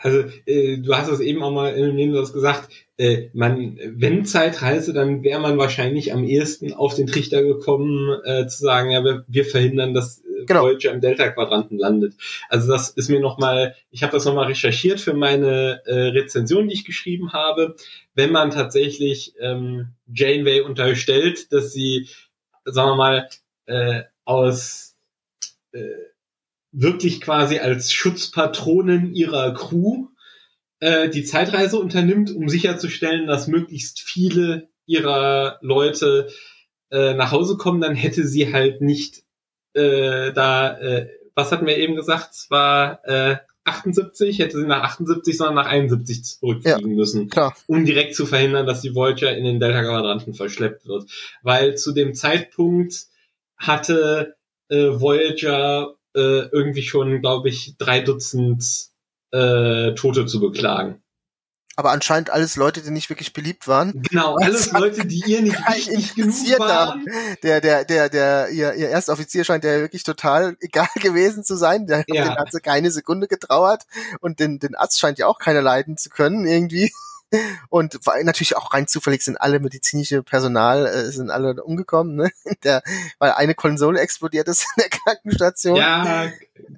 Also 0.00 0.24
äh, 0.46 0.78
du 0.78 0.94
hast 0.94 1.08
es 1.08 1.18
eben 1.18 1.42
auch 1.42 1.50
mal 1.50 1.74
dem 1.74 1.96
Nebensatz 1.96 2.32
gesagt, 2.32 2.68
äh, 2.98 3.30
man, 3.32 3.78
wenn 3.84 4.24
Zeitreise, 4.24 4.92
dann 4.92 5.24
wäre 5.24 5.40
man 5.40 5.58
wahrscheinlich 5.58 6.12
am 6.12 6.22
ehesten 6.22 6.72
auf 6.72 6.94
den 6.94 7.08
Trichter 7.08 7.42
gekommen, 7.42 8.20
äh, 8.24 8.46
zu 8.46 8.58
sagen, 8.58 8.90
ja, 8.90 9.02
wir, 9.02 9.24
wir 9.26 9.44
verhindern, 9.44 9.94
dass 9.94 10.22
Genau. 10.46 10.64
Voyager 10.64 10.92
im 10.92 11.00
Delta-Quadranten 11.00 11.78
landet. 11.78 12.14
Also 12.48 12.70
das 12.70 12.90
ist 12.90 13.08
mir 13.08 13.20
nochmal, 13.20 13.74
ich 13.90 14.02
habe 14.02 14.12
das 14.12 14.24
nochmal 14.24 14.46
recherchiert 14.46 15.00
für 15.00 15.14
meine 15.14 15.82
äh, 15.86 16.08
Rezension, 16.08 16.68
die 16.68 16.74
ich 16.74 16.84
geschrieben 16.84 17.32
habe. 17.32 17.76
Wenn 18.14 18.32
man 18.32 18.50
tatsächlich 18.50 19.34
ähm, 19.40 19.88
Janeway 20.12 20.60
unterstellt, 20.60 21.52
dass 21.52 21.72
sie, 21.72 22.08
sagen 22.64 22.90
wir 22.90 22.96
mal, 22.96 23.28
äh, 23.66 24.02
aus 24.24 24.96
äh, 25.72 25.80
wirklich 26.72 27.20
quasi 27.20 27.58
als 27.58 27.92
Schutzpatronin 27.92 29.14
ihrer 29.14 29.54
Crew 29.54 30.08
äh, 30.80 31.08
die 31.08 31.24
Zeitreise 31.24 31.78
unternimmt, 31.78 32.34
um 32.34 32.48
sicherzustellen, 32.48 33.26
dass 33.26 33.48
möglichst 33.48 34.00
viele 34.00 34.68
ihrer 34.86 35.58
Leute 35.60 36.28
äh, 36.90 37.14
nach 37.14 37.32
Hause 37.32 37.56
kommen, 37.56 37.80
dann 37.80 37.94
hätte 37.94 38.26
sie 38.26 38.52
halt 38.52 38.80
nicht 38.80 39.22
äh, 39.78 40.32
da, 40.32 40.78
äh, 40.78 41.08
was 41.34 41.52
hatten 41.52 41.66
wir 41.66 41.76
eben 41.76 41.96
gesagt, 41.96 42.30
es 42.32 42.50
war 42.50 43.00
äh, 43.04 43.36
78, 43.64 44.38
hätte 44.38 44.58
sie 44.58 44.66
nach 44.66 44.82
78, 44.82 45.36
sondern 45.36 45.56
nach 45.56 45.66
71 45.66 46.24
zurückfliegen 46.24 46.94
müssen 46.94 47.28
Klar. 47.28 47.54
um 47.66 47.84
direkt 47.84 48.14
zu 48.14 48.26
verhindern, 48.26 48.66
dass 48.66 48.80
die 48.80 48.94
Voyager 48.94 49.36
in 49.36 49.44
den 49.44 49.60
Delta-Quadranten 49.60 50.34
verschleppt 50.34 50.86
wird. 50.86 51.08
Weil 51.42 51.76
zu 51.76 51.92
dem 51.92 52.14
Zeitpunkt 52.14 53.06
hatte 53.56 54.36
äh, 54.68 54.88
Voyager 54.88 55.94
äh, 56.14 56.48
irgendwie 56.50 56.82
schon, 56.82 57.20
glaube 57.20 57.48
ich, 57.48 57.76
drei 57.78 58.00
Dutzend 58.00 58.64
äh, 59.30 59.92
Tote 59.94 60.26
zu 60.26 60.40
beklagen. 60.40 61.02
Aber 61.78 61.92
anscheinend 61.92 62.30
alles 62.30 62.56
Leute, 62.56 62.82
die 62.82 62.90
nicht 62.90 63.08
wirklich 63.08 63.32
beliebt 63.32 63.68
waren. 63.68 64.02
Genau, 64.10 64.34
alles 64.34 64.72
Leute, 64.72 65.06
die 65.06 65.22
ihr 65.24 65.42
nicht 65.42 65.60
wichtig 65.68 66.16
genug 66.16 66.58
waren. 66.58 67.04
Der, 67.44 67.60
der, 67.60 67.84
der, 67.84 68.08
der, 68.08 68.48
ihr, 68.48 68.74
ihr 68.74 68.88
erster 68.88 69.12
Offizier 69.12 69.44
scheint 69.44 69.62
ja 69.62 69.78
wirklich 69.78 70.02
total 70.02 70.56
egal 70.60 70.88
gewesen 70.96 71.44
zu 71.44 71.54
sein. 71.54 71.86
Der 71.86 72.02
Ja. 72.08 72.24
den 72.24 72.34
hat 72.36 72.50
sie 72.50 72.58
keine 72.58 72.90
Sekunde 72.90 73.28
getrauert. 73.28 73.84
Und 74.18 74.40
den, 74.40 74.58
den 74.58 74.74
Arzt 74.74 74.98
scheint 74.98 75.20
ja 75.20 75.28
auch 75.28 75.38
keiner 75.38 75.62
leiden 75.62 75.96
zu 75.96 76.10
können, 76.10 76.48
irgendwie. 76.48 76.90
Und 77.68 77.98
war 78.06 78.22
natürlich 78.22 78.56
auch 78.56 78.72
rein 78.72 78.86
zufällig 78.88 79.22
sind 79.22 79.36
alle 79.36 79.60
medizinische 79.60 80.22
Personal, 80.22 80.86
äh, 80.86 81.10
sind 81.10 81.30
alle 81.30 81.62
umgekommen, 81.62 82.16
ne? 82.16 82.30
Der, 82.64 82.82
weil 83.18 83.32
eine 83.32 83.54
Konsole 83.54 84.00
explodiert 84.00 84.48
ist 84.48 84.66
in 84.76 84.82
der 84.82 84.90
Krankenstation. 84.90 85.76
Ja. 85.76 86.30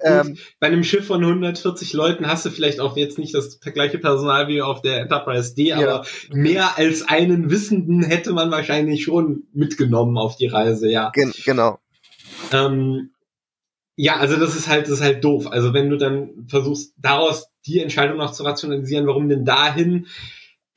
Ähm, 0.03 0.37
bei 0.59 0.67
einem 0.67 0.83
Schiff 0.83 1.07
von 1.07 1.23
140 1.23 1.93
Leuten 1.93 2.27
hast 2.27 2.45
du 2.45 2.49
vielleicht 2.49 2.79
auch 2.79 2.97
jetzt 2.97 3.17
nicht 3.17 3.33
das 3.33 3.59
gleiche 3.59 3.97
Personal 3.97 4.47
wie 4.47 4.61
auf 4.61 4.81
der 4.81 4.99
Enterprise 4.99 5.55
D, 5.55 5.69
Ja. 5.69 5.77
aber 5.77 6.05
mehr 6.31 6.77
als 6.77 7.07
einen 7.07 7.49
Wissenden 7.49 8.03
hätte 8.03 8.33
man 8.33 8.51
wahrscheinlich 8.51 9.03
schon 9.03 9.43
mitgenommen 9.53 10.17
auf 10.17 10.35
die 10.35 10.47
Reise, 10.47 10.89
ja. 10.89 11.09
gen 11.11 11.33
genau. 11.45 11.79
Ähm, 12.51 13.11
ja, 13.95 14.17
also 14.17 14.37
das 14.37 14.55
ist 14.55 14.67
halt, 14.67 14.85
das 14.85 14.95
ist 14.95 15.01
halt 15.01 15.23
doof. 15.23 15.47
Also 15.47 15.73
wenn 15.73 15.89
du 15.89 15.97
dann 15.97 16.47
versuchst, 16.47 16.93
daraus 16.97 17.47
die 17.65 17.79
Entscheidung 17.79 18.17
noch 18.17 18.31
zu 18.31 18.43
rationalisieren, 18.43 19.05
warum 19.07 19.29
denn 19.29 19.45
dahin, 19.45 20.07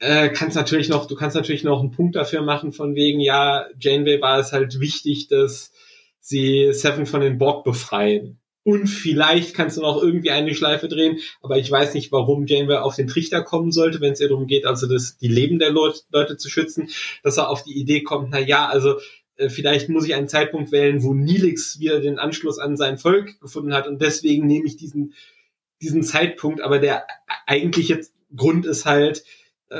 äh, 0.05 0.29
kannst 0.29 0.55
natürlich 0.55 0.89
noch, 0.91 1.07
du 1.07 1.15
kannst 1.15 1.35
natürlich 1.35 1.65
noch 1.65 1.81
einen 1.81 1.91
Punkt 1.91 2.15
dafür 2.15 2.43
machen, 2.43 2.73
von 2.73 2.95
wegen, 2.95 3.21
ja, 3.21 3.67
Janeway 3.81 4.21
war 4.21 4.39
es 4.39 4.53
halt 4.53 4.79
wichtig, 4.79 5.29
dass 5.29 5.73
sie 6.21 6.73
Seven 6.73 7.07
von 7.07 7.23
den 7.23 7.39
Borg 7.39 7.65
befreien. 7.65 8.39
Und 8.65 8.87
vielleicht 8.87 9.55
kannst 9.55 9.77
du 9.77 9.83
noch 9.83 10.03
irgendwie 10.03 10.31
eine 10.31 10.55
Schleife 10.55 10.89
drehen, 10.89 11.19
aber 11.43 11.59
ich 11.59 11.71
weiß 11.71 11.95
nicht, 11.95 12.13
warum 12.13 12.47
Janeway 12.47 12.77
auf 12.77 12.97
den 12.97 13.09
Trichter 13.09 13.43
kommen 13.43 13.73
sollte, 13.73 14.01
wenn 14.01 14.13
es 14.13 14.21
ihr 14.21 14.29
darum 14.29 14.47
geht, 14.47 14.67
also 14.67 14.87
das, 14.87 15.17
die 15.19 15.29
Leben 15.29 15.59
der 15.59 15.71
Leute, 15.71 16.01
Leute 16.11 16.37
zu 16.37 16.49
schützen, 16.49 16.89
dass 17.23 17.37
er 17.39 17.49
auf 17.49 17.63
die 17.63 17.79
Idee 17.79 18.03
kommt, 18.03 18.29
na 18.31 18.39
ja, 18.39 18.69
also 18.69 18.99
äh, 19.37 19.49
vielleicht 19.49 19.89
muss 19.89 20.07
ich 20.07 20.15
einen 20.15 20.29
Zeitpunkt 20.29 20.71
wählen, 20.71 21.03
wo 21.03 21.15
Nilix 21.15 21.79
wieder 21.79 22.01
den 22.01 22.19
Anschluss 22.19 22.59
an 22.59 22.77
sein 22.77 22.99
Volk 22.99 23.41
gefunden 23.41 23.75
hat 23.75 23.87
und 23.87 24.01
deswegen 24.01 24.47
nehme 24.47 24.67
ich 24.67 24.77
diesen, 24.77 25.15
diesen 25.83 26.03
Zeitpunkt, 26.03 26.61
aber 26.61 26.79
der 26.79 27.07
eigentliche 27.47 28.01
Grund 28.35 28.67
ist 28.67 28.87
halt, 28.87 29.25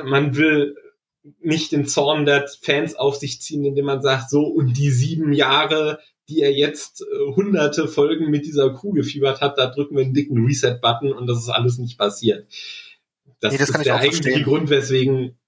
man 0.03 0.37
will 0.37 0.77
nicht 1.41 1.73
den 1.73 1.87
Zorn 1.87 2.27
der 2.27 2.49
Fans 2.61 2.97
auf 2.97 3.17
sich 3.17 3.41
ziehen, 3.41 3.65
indem 3.65 3.87
man 3.87 4.03
sagt, 4.03 4.29
so 4.31 4.43
und 4.45 4.75
die 4.75 4.91
sieben 4.91 5.33
Jahre, 5.33 5.99
die 6.29 6.41
er 6.41 6.53
jetzt 6.53 7.03
äh, 7.03 7.35
hunderte 7.35 7.89
Folgen 7.89 8.31
mit 8.31 8.47
dieser 8.47 8.75
Crew 8.75 8.93
gefiebert 8.93 9.41
hat, 9.41 9.59
da 9.59 9.67
drücken 9.67 9.97
wir 9.97 10.05
einen 10.05 10.15
dicken 10.15 10.45
Reset-Button 10.45 11.13
und 11.13 11.27
das 11.27 11.39
ist 11.39 11.49
alles 11.49 11.79
nicht 11.79 11.99
passiert. 11.99 12.47
Das, 13.41 13.53
Nee, 13.53 13.59
das 13.59 13.71
ist 13.71 13.85
der 13.85 13.97
eigentliche 13.97 14.23
verstehen. 14.23 14.45
Grund, 14.45 14.71
weswegen, 14.71 15.39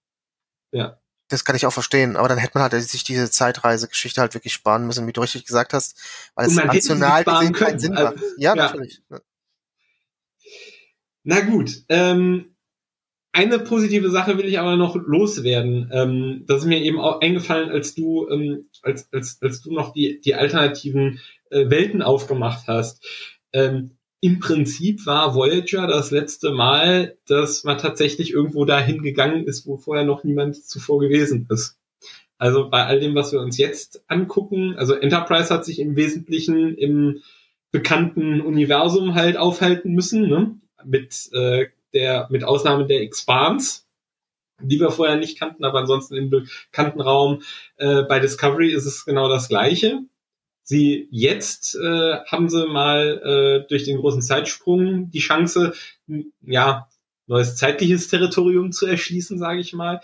ja. 0.73 1.01
Das 1.29 1.45
kann 1.45 1.57
ich 1.57 1.67
auch 1.67 1.73
verstehen, 1.73 2.15
aber 2.17 2.29
dann 2.29 2.39
hätte 2.39 2.53
man 2.57 2.71
halt 2.71 2.83
sich 2.83 3.03
diese 3.03 3.31
Zeitreisegeschichte 3.31 4.21
halt 4.21 4.35
wirklich 4.35 4.53
sparen 4.53 4.87
müssen, 4.87 5.07
wie 5.07 5.13
du 5.13 5.21
richtig 5.21 5.45
gesagt 5.45 5.73
hast, 5.73 5.99
weil 6.37 6.47
es 6.47 6.53
sparen 6.53 6.71
gesehen 6.71 7.01
keinen 7.01 7.53
können. 7.53 7.79
Sinn 7.81 7.97
Also, 7.97 8.15
macht. 8.15 8.25
Ja, 8.39 8.55
ja. 8.55 8.55
natürlich. 8.55 9.03
Na 11.25 11.41
gut, 11.41 11.83
ähm, 11.89 12.56
eine 13.37 13.59
positive 13.59 14.09
Sache 14.09 14.39
will 14.39 14.47
ich 14.47 14.59
aber 14.59 14.77
noch 14.77 14.97
loswerden. 14.97 15.91
Ähm, 15.93 16.45
das 16.47 16.63
ist 16.63 16.67
mir 16.67 16.81
eben 16.81 16.99
auch 16.99 17.21
eingefallen, 17.21 17.69
als 17.69 17.95
du, 17.95 18.27
ähm, 18.31 18.71
als, 18.83 19.13
als, 19.13 19.39
als 19.43 19.61
du 19.61 19.75
noch 19.75 19.93
die, 19.93 20.21
die 20.23 20.35
alternativen 20.35 21.21
äh, 21.51 21.69
Welten 21.69 22.01
aufgemacht 22.01 22.67
hast. 22.67 23.07
Ähm, 23.53 23.91
Im 24.21 24.41
Prinzip 24.41 25.05
war 25.05 25.35
Voyager 25.35 25.87
das 25.87 26.11
letzte 26.11 26.51
Mal, 26.51 27.19
dass 27.29 27.63
man 27.63 27.77
tatsächlich 27.77 28.33
irgendwo 28.33 28.65
dahin 28.65 29.03
gegangen 29.03 29.45
ist, 29.45 29.67
wo 29.67 29.77
vorher 29.77 30.07
noch 30.07 30.25
niemand 30.25 30.57
zuvor 30.57 30.99
gewesen 30.99 31.47
ist. 31.51 31.79
Also 32.39 32.71
bei 32.71 32.87
all 32.87 33.01
dem, 33.01 33.15
was 33.15 33.33
wir 33.33 33.41
uns 33.41 33.59
jetzt 33.59 34.03
angucken, 34.09 34.77
also 34.79 34.95
Enterprise 34.95 35.53
hat 35.53 35.67
sich 35.67 35.79
im 35.79 35.95
Wesentlichen 35.95 36.75
im 36.75 37.21
bekannten 37.71 38.41
Universum 38.41 39.15
halt 39.15 39.37
aufhalten 39.37 39.93
müssen, 39.93 40.27
ne? 40.27 40.59
mit 40.87 41.29
äh, 41.33 41.67
der 41.97 42.29
mit 42.31 42.45
Ausnahme 42.45 42.87
der 42.87 43.01
Expanse, 43.01 43.83
die 44.61 44.79
wir 44.79 44.91
vorher 44.91 45.17
nicht 45.17 45.39
kannten, 45.39 45.65
aber 45.65 45.81
ansonsten 45.81 46.15
im 46.15 46.31
bekannten 46.31 47.01
Raum 47.01 47.43
äh, 47.77 48.03
bei 48.03 48.21
Discovery 48.21 48.71
ist 48.71 48.87
es 48.87 49.05
genau 49.05 49.29
das 49.29 49.49
gleiche. 49.49 50.01
Sie 50.63 51.09
jetzt 51.11 51.75
äh, 51.77 52.17
haben 52.27 52.49
sie 52.49 52.67
mal 52.67 53.65
äh, 53.65 53.69
durch 53.69 53.85
den 53.85 53.99
großen 53.99 54.23
Zeitsprung 54.23 55.11
die 55.11 55.21
Chance, 55.21 55.75
ja 56.43 56.89
neues 57.27 57.57
zeitliches 57.57 58.09
Territorium 58.09 58.73
zu 58.73 58.87
erschließen, 58.87 59.39
sage 59.39 59.61
ich 59.61 59.73
mal. 59.73 60.01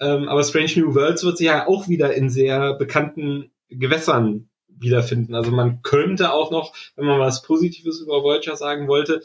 Ähm, 0.00 0.28
aber 0.28 0.42
Strange 0.42 0.72
New 0.76 0.94
Worlds 0.94 1.24
wird 1.24 1.38
sich 1.38 1.46
ja 1.46 1.66
auch 1.66 1.88
wieder 1.88 2.14
in 2.14 2.28
sehr 2.30 2.74
bekannten 2.74 3.50
Gewässern 3.68 4.48
wiederfinden. 4.68 5.34
Also 5.34 5.50
man 5.50 5.82
könnte 5.82 6.32
auch 6.32 6.50
noch, 6.50 6.74
wenn 6.96 7.06
man 7.06 7.18
was 7.18 7.42
Positives 7.42 8.00
über 8.00 8.22
Voyager 8.22 8.56
sagen 8.56 8.88
wollte, 8.88 9.22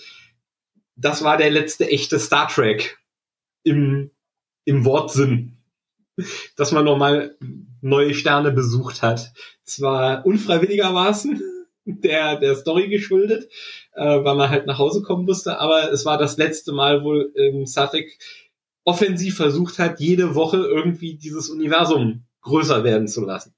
das 1.02 1.24
war 1.24 1.38
der 1.38 1.50
letzte 1.50 1.90
echte 1.90 2.20
Star 2.20 2.48
Trek 2.48 3.00
im, 3.64 4.12
im 4.66 4.86
Wortsinn, 4.86 5.58
dass 6.56 6.72
man 6.72 6.86
nochmal 6.86 7.38
neue 7.82 8.14
Sterne 8.14 8.52
besucht 8.52 9.02
hat. 9.02 9.34
Zwar 9.64 10.26
unfreiwilligermaßen, 10.26 11.42
der, 11.86 12.38
der 12.38 12.56
Story 12.56 12.90
geschuldet, 12.90 13.52
äh, 13.94 14.24
weil 14.24 14.36
man 14.36 14.50
halt 14.50 14.68
nach 14.68 14.78
Hause 14.78 15.02
kommen 15.02 15.26
musste, 15.26 15.60
aber 15.60 15.92
es 15.92 16.06
war 16.06 16.18
das 16.18 16.38
letzte 16.38 16.72
Mal, 16.72 17.04
wo 17.04 17.16
ähm, 17.38 17.66
Star 17.66 17.90
Trek 17.90 18.18
offensiv 18.84 19.38
versucht 19.38 19.80
hat, 19.80 20.00
jede 20.00 20.36
Woche 20.36 20.58
irgendwie 20.58 21.16
dieses 21.16 21.50
Universum 21.50 22.26
größer 22.42 22.84
werden 22.84 23.08
zu 23.08 23.24
lassen. 23.26 23.54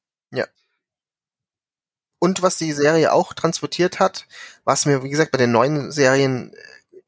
Und 2.23 2.41
was 2.41 2.57
die 2.57 2.71
Serie 2.71 3.11
auch 3.11 3.33
transportiert 3.33 3.99
hat, 3.99 4.27
was 4.63 4.85
mir, 4.85 5.03
wie 5.03 5.09
gesagt, 5.09 5.33
bei 5.33 5.37
den 5.37 5.51
neuen 5.51 5.91
Serien 5.91 6.55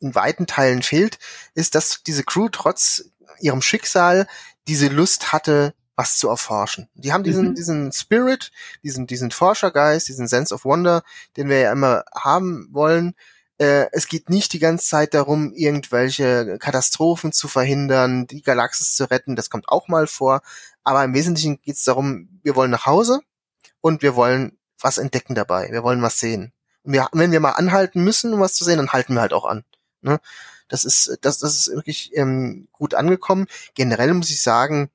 in 0.05 0.15
weiten 0.15 0.47
Teilen 0.47 0.81
fehlt, 0.81 1.19
ist, 1.55 1.75
dass 1.75 2.01
diese 2.05 2.23
Crew 2.23 2.49
trotz 2.49 3.05
ihrem 3.39 3.61
Schicksal 3.61 4.27
diese 4.67 4.87
Lust 4.87 5.33
hatte, 5.33 5.73
was 5.95 6.17
zu 6.17 6.27
erforschen. 6.29 6.89
Die 6.93 7.13
haben 7.13 7.23
diesen, 7.23 7.49
Mhm. 7.49 7.55
diesen 7.55 7.91
Spirit, 7.91 8.51
diesen, 8.83 9.07
diesen 9.07 9.31
Forschergeist, 9.31 10.07
diesen 10.07 10.27
Sense 10.27 10.53
of 10.53 10.65
Wonder, 10.65 11.03
den 11.37 11.49
wir 11.49 11.59
ja 11.59 11.71
immer 11.71 12.03
haben 12.13 12.67
wollen. 12.71 13.15
Äh, 13.57 13.87
es 13.93 14.07
geht 14.07 14.29
nicht 14.29 14.51
die 14.51 14.59
ganze 14.59 14.85
Zeit 14.85 15.13
darum, 15.13 15.53
irgendwelche 15.53 16.57
Katastrophen 16.59 17.31
zu 17.31 17.47
verhindern, 17.47 18.27
die 18.27 18.41
Galaxis 18.41 18.95
zu 18.95 19.09
retten. 19.09 19.37
Das 19.37 19.49
kommt 19.49 19.69
auch 19.69 19.87
mal 19.87 20.07
vor. 20.07 20.41
Aber 20.83 21.03
im 21.03 21.13
Wesentlichen 21.13 21.61
geht 21.61 21.77
es 21.77 21.83
darum, 21.85 22.27
wir 22.43 22.55
wollen 22.57 22.71
nach 22.71 22.85
Hause 22.85 23.21
und 23.81 24.01
wir 24.01 24.15
wollen 24.15 24.57
was 24.81 24.97
entdecken 24.97 25.33
dabei. 25.35 25.69
Wir 25.71 25.83
wollen 25.83 26.01
was 26.01 26.19
sehen. 26.19 26.51
Und 26.83 26.91
wir, 26.93 27.07
wenn 27.13 27.31
wir 27.31 27.39
mal 27.39 27.51
anhalten 27.51 28.03
müssen, 28.03 28.33
um 28.33 28.41
was 28.41 28.53
zu 28.53 28.65
sehen, 28.65 28.77
dann 28.77 28.91
halten 28.91 29.13
wir 29.13 29.21
halt 29.21 29.33
auch 29.33 29.45
an. 29.45 29.63
Ne? 30.05 30.19
Das 30.67 30.85
ist, 30.85 31.17
das, 31.21 31.39
das 31.39 31.55
ist 31.55 31.75
wirklich 31.75 32.15
ähm, 32.15 32.67
gut 32.71 32.93
angekommen. 32.93 33.47
Generell 33.73 34.13
muss 34.13 34.29
ich 34.29 34.41
sagen, 34.41 34.89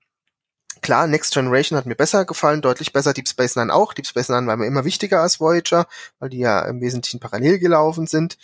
Klar, 0.82 1.06
Next 1.06 1.34
Generation 1.34 1.76
hat 1.76 1.84
mir 1.84 1.94
besser 1.94 2.24
gefallen, 2.24 2.62
deutlich 2.62 2.92
besser, 2.92 3.12
Deep 3.12 3.28
Space 3.28 3.56
Nine 3.56 3.72
auch. 3.74 3.92
Deep 3.92 4.06
Space 4.06 4.30
Nine 4.30 4.46
war 4.46 4.56
mir 4.56 4.66
immer 4.66 4.84
wichtiger 4.84 5.20
als 5.20 5.38
Voyager, 5.38 5.86
weil 6.18 6.30
die 6.30 6.38
ja 6.38 6.60
im 6.62 6.80
Wesentlichen 6.80 7.20
parallel 7.20 7.58
gelaufen 7.58 8.06
sind. 8.06 8.38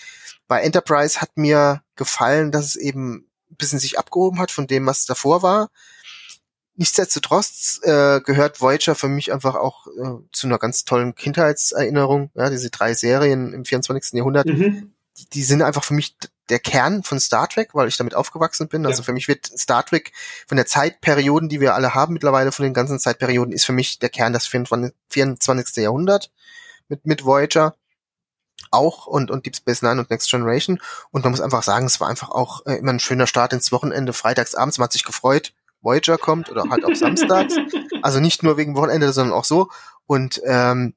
Bei 0.47 0.61
Enterprise 0.61 1.21
hat 1.21 1.37
mir 1.37 1.83
gefallen, 1.95 2.53
dass 2.53 2.67
es 2.67 2.77
eben 2.77 3.27
ein 3.51 3.57
bisschen 3.57 3.79
sich 3.79 3.99
abgehoben 3.99 4.39
hat 4.39 4.51
von 4.51 4.67
dem, 4.67 4.85
was 4.87 5.07
davor 5.07 5.43
war. 5.43 5.71
Nichtsdestotrotz 6.75 7.81
äh, 7.85 8.21
gehört 8.21 8.61
Voyager 8.61 8.95
für 8.95 9.09
mich 9.09 9.33
einfach 9.33 9.55
auch 9.55 9.87
äh, 9.87 10.19
zu 10.33 10.47
einer 10.47 10.59
ganz 10.59 10.85
tollen 10.85 11.15
Kindheitserinnerung. 11.15 12.31
Ja, 12.35 12.51
diese 12.51 12.69
drei 12.69 12.93
Serien 12.93 13.55
im 13.55 13.65
24. 13.65 14.13
Jahrhundert, 14.13 14.47
Mhm. 14.47 14.93
die, 15.17 15.31
die 15.31 15.43
sind 15.43 15.63
einfach 15.63 15.85
für 15.85 15.95
mich 15.95 16.17
der 16.49 16.59
Kern 16.59 17.03
von 17.03 17.19
Star 17.21 17.49
Trek, 17.49 17.75
weil 17.75 17.89
ich 17.89 17.97
damit 17.97 18.15
aufgewachsen 18.15 18.69
bin. 18.69 18.87
Also 18.87 19.01
Ja. 19.03 19.05
für 19.07 19.13
mich 19.13 19.29
wird 19.29 19.47
Star 19.47 19.85
Trek 19.85 20.13
von 20.47 20.57
der 20.57 20.67
Zeitperioden, 20.67 21.49
die 21.49 21.61
wir 21.61 21.75
alle 21.75 21.95
haben 21.95 22.13
mittlerweile, 22.13 22.53
von 22.53 22.63
den 22.65 22.75
ganzen 22.75 22.99
Zeitperioden, 22.99 23.53
ist 23.53 23.65
für 23.65 23.73
mich 23.73 23.99
der 23.99 24.09
Kern 24.09 24.33
das 24.33 24.47
24. 24.47 24.93
24. 25.11 25.77
Jahrhundert 25.83 26.31
mit, 26.89 27.07
mit 27.07 27.25
Voyager 27.25 27.75
auch 28.71 29.07
und, 29.07 29.31
und 29.31 29.47
Deep 29.47 29.57
Space 29.57 29.83
Nine 29.83 30.01
und 30.01 30.11
Next 30.11 30.31
Generation. 30.31 30.81
Und 31.11 31.25
man 31.25 31.31
muss 31.31 31.41
einfach 31.41 31.63
sagen, 31.63 31.87
es 31.87 32.01
war 32.01 32.09
einfach 32.09 32.31
auch 32.31 32.65
äh, 32.67 32.75
immer 32.77 32.93
ein 32.93 33.01
schöner 33.01 33.27
Start 33.27 33.53
ins 33.53 33.73
Wochenende. 33.73 34.13
Freitags 34.13 34.55
abends, 34.55 34.79
man 34.79 34.85
hat 34.85 34.93
sich 34.93 35.05
gefreut, 35.05 35.53
Voyager 35.83 36.19
kommt 36.19 36.51
oder 36.51 36.65
halt 36.71 36.85
auch 36.85 36.95
samstags. 36.95 37.55
Also 38.03 38.21
nicht 38.21 38.45
nur 38.45 38.57
wegen 38.57 38.77
Wochenende, 38.77 39.13
sondern 39.13 39.37
auch 39.37 39.45
so. 39.45 39.69
Und 40.07 40.41
ähm, 40.45 40.95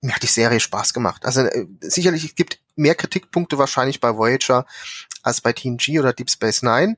mir 0.00 0.14
hat 0.14 0.22
die 0.22 0.28
Serie 0.28 0.60
Spaß 0.60 0.94
gemacht. 0.94 1.24
Also 1.24 1.42
äh, 1.42 1.66
sicherlich, 1.80 2.24
es 2.24 2.34
gibt 2.34 2.60
mehr 2.76 2.94
Kritikpunkte 2.94 3.58
wahrscheinlich 3.58 4.00
bei 4.00 4.16
Voyager 4.16 4.66
als 5.22 5.40
bei 5.40 5.52
TNG 5.52 5.98
oder 5.98 6.12
Deep 6.12 6.30
Space 6.30 6.62
Nine. 6.62 6.96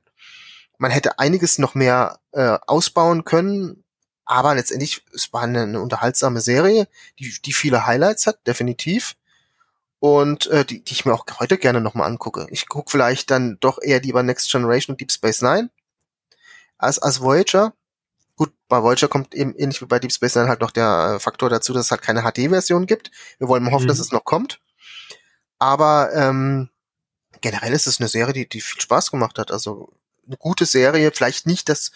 Man 0.77 0.91
hätte 0.91 1.19
einiges 1.19 1.59
noch 1.59 1.75
mehr 1.75 2.19
äh, 2.31 2.57
ausbauen 2.65 3.25
können, 3.25 3.83
aber 4.25 4.55
letztendlich, 4.55 5.03
es 5.13 5.31
war 5.33 5.43
eine, 5.43 5.63
eine 5.63 5.81
unterhaltsame 5.81 6.41
Serie, 6.41 6.87
die, 7.19 7.35
die 7.43 7.53
viele 7.53 7.85
Highlights 7.85 8.25
hat, 8.27 8.45
definitiv. 8.47 9.15
Und 9.99 10.47
äh, 10.47 10.65
die, 10.65 10.83
die 10.83 10.93
ich 10.93 11.05
mir 11.05 11.13
auch 11.13 11.25
heute 11.39 11.57
gerne 11.57 11.79
nochmal 11.79 12.09
angucke. 12.09 12.47
Ich 12.49 12.67
gucke 12.67 12.91
vielleicht 12.91 13.31
dann 13.31 13.57
doch 13.61 13.79
eher 13.81 14.01
lieber 14.01 14.21
Next 14.21 14.51
Generation 14.51 14.93
und 14.93 15.01
Deep 15.01 15.11
Space 15.11 15.41
Nine 15.41 15.69
als, 16.77 16.99
als 16.99 17.21
Voyager. 17.21 17.73
Gut, 18.35 18.51
bei 18.67 18.81
Voyager 18.81 19.07
kommt 19.07 19.35
eben 19.35 19.55
ähnlich 19.55 19.81
wie 19.81 19.85
bei 19.85 19.99
Deep 19.99 20.11
Space 20.11 20.35
Nine 20.35 20.47
halt 20.47 20.61
noch 20.61 20.71
der 20.71 21.15
äh, 21.15 21.19
Faktor 21.19 21.49
dazu, 21.49 21.71
dass 21.73 21.85
es 21.85 21.91
halt 21.91 22.01
keine 22.01 22.21
HD-Version 22.23 22.87
gibt. 22.87 23.11
Wir 23.37 23.47
wollen 23.47 23.63
mal 23.63 23.71
hoffen, 23.71 23.85
Mhm. 23.85 23.89
dass 23.89 23.99
es 23.99 24.11
noch 24.11 24.23
kommt. 24.25 24.59
Aber 25.59 26.11
ähm, 26.13 26.69
generell 27.41 27.73
ist 27.73 27.87
es 27.87 27.99
eine 27.99 28.09
Serie, 28.09 28.33
die, 28.33 28.49
die 28.49 28.61
viel 28.61 28.81
Spaß 28.81 29.11
gemacht 29.11 29.37
hat. 29.37 29.51
Also 29.51 29.93
eine 30.25 30.37
gute 30.37 30.65
Serie, 30.65 31.11
vielleicht 31.13 31.45
nicht 31.45 31.69
das 31.69 31.91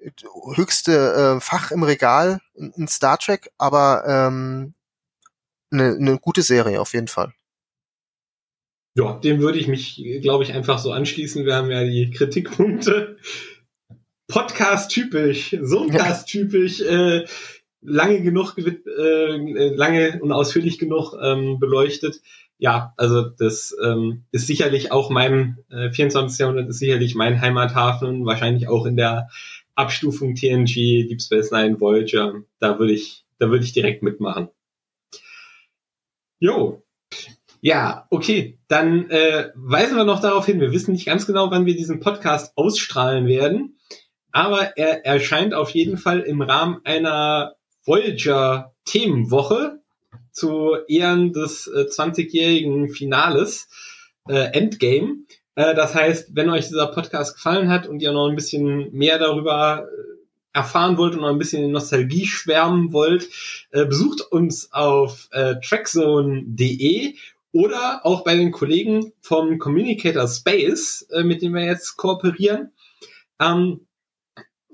äh, 0.00 0.10
höchste 0.54 1.36
äh, 1.36 1.40
Fach 1.40 1.70
im 1.70 1.82
Regal 1.84 2.40
in, 2.54 2.72
in 2.72 2.88
Star 2.88 3.18
Trek, 3.18 3.50
aber 3.56 4.04
ähm, 4.06 4.74
eine, 5.70 5.94
eine 5.94 6.18
gute 6.18 6.42
Serie 6.42 6.80
auf 6.80 6.92
jeden 6.92 7.08
Fall. 7.08 7.32
Ja, 8.94 9.14
dem 9.14 9.40
würde 9.40 9.58
ich 9.58 9.68
mich, 9.68 10.02
glaube 10.20 10.44
ich, 10.44 10.52
einfach 10.52 10.78
so 10.78 10.92
anschließen. 10.92 11.46
Wir 11.46 11.54
haben 11.54 11.70
ja 11.70 11.82
die 11.84 12.10
Kritikpunkte. 12.10 13.16
Podcast-typisch, 14.32 15.56
Soncast-typisch, 15.60 16.80
äh, 16.80 17.26
lange 17.82 18.22
genug, 18.22 18.56
äh, 18.56 19.74
lange 19.74 20.18
und 20.22 20.32
ausführlich 20.32 20.78
genug 20.78 21.14
ähm, 21.22 21.58
beleuchtet. 21.58 22.22
Ja, 22.56 22.94
also 22.96 23.22
das 23.22 23.76
ähm, 23.84 24.24
ist 24.30 24.46
sicherlich 24.46 24.90
auch 24.90 25.10
mein 25.10 25.58
äh, 25.70 25.90
24. 25.90 26.38
Jahrhundert 26.38 26.70
ist 26.70 26.78
sicherlich 26.78 27.14
mein 27.14 27.42
Heimathafen, 27.42 28.24
wahrscheinlich 28.24 28.68
auch 28.68 28.86
in 28.86 28.96
der 28.96 29.28
Abstufung 29.74 30.34
TNG, 30.34 31.08
Deep 31.08 31.20
Space 31.20 31.50
Nine, 31.50 31.78
Voyager. 31.78 32.42
Da 32.58 32.78
würde 32.78 32.94
ich, 32.94 33.26
da 33.38 33.50
würde 33.50 33.64
ich 33.64 33.72
direkt 33.74 34.02
mitmachen. 34.02 34.48
Jo, 36.38 36.82
ja, 37.64 38.08
okay. 38.10 38.58
Dann 38.66 39.08
äh, 39.08 39.50
weisen 39.54 39.96
wir 39.96 40.04
noch 40.04 40.20
darauf 40.20 40.46
hin. 40.46 40.60
Wir 40.60 40.72
wissen 40.72 40.92
nicht 40.92 41.06
ganz 41.06 41.26
genau, 41.26 41.52
wann 41.52 41.64
wir 41.64 41.76
diesen 41.76 42.00
Podcast 42.00 42.56
ausstrahlen 42.56 43.26
werden, 43.28 43.78
aber 44.32 44.76
er 44.76 45.04
erscheint 45.04 45.54
auf 45.54 45.70
jeden 45.70 45.98
Fall 45.98 46.20
im 46.20 46.42
Rahmen 46.42 46.80
einer 46.84 47.54
Voyager-Themenwoche 47.84 49.80
zu 50.32 50.76
Ehren 50.88 51.32
des 51.32 51.66
äh, 51.68 51.82
20-jährigen 51.82 52.88
Finales 52.88 53.68
äh, 54.28 54.52
Endgame. 54.52 55.18
Äh, 55.54 55.74
das 55.74 55.94
heißt, 55.94 56.34
wenn 56.34 56.50
euch 56.50 56.68
dieser 56.68 56.86
Podcast 56.88 57.34
gefallen 57.34 57.68
hat 57.68 57.86
und 57.86 58.00
ihr 58.00 58.12
noch 58.12 58.28
ein 58.28 58.36
bisschen 58.36 58.90
mehr 58.92 59.18
darüber 59.18 59.86
äh, 59.86 60.58
erfahren 60.58 60.96
wollt 60.96 61.14
und 61.14 61.20
noch 61.20 61.30
ein 61.30 61.38
bisschen 61.38 61.64
in 61.64 61.72
Nostalgie 61.72 62.26
schwärmen 62.26 62.92
wollt, 62.92 63.28
äh, 63.70 63.84
besucht 63.84 64.20
uns 64.20 64.72
auf 64.72 65.28
äh, 65.32 65.56
trackzone.de 65.60 67.14
oder 67.52 68.06
auch 68.06 68.24
bei 68.24 68.36
den 68.36 68.50
Kollegen 68.50 69.12
vom 69.20 69.58
Communicator 69.58 70.26
Space, 70.26 71.06
mit 71.22 71.42
dem 71.42 71.52
wir 71.52 71.64
jetzt 71.66 71.98
kooperieren. 71.98 72.72
Ähm, 73.38 73.86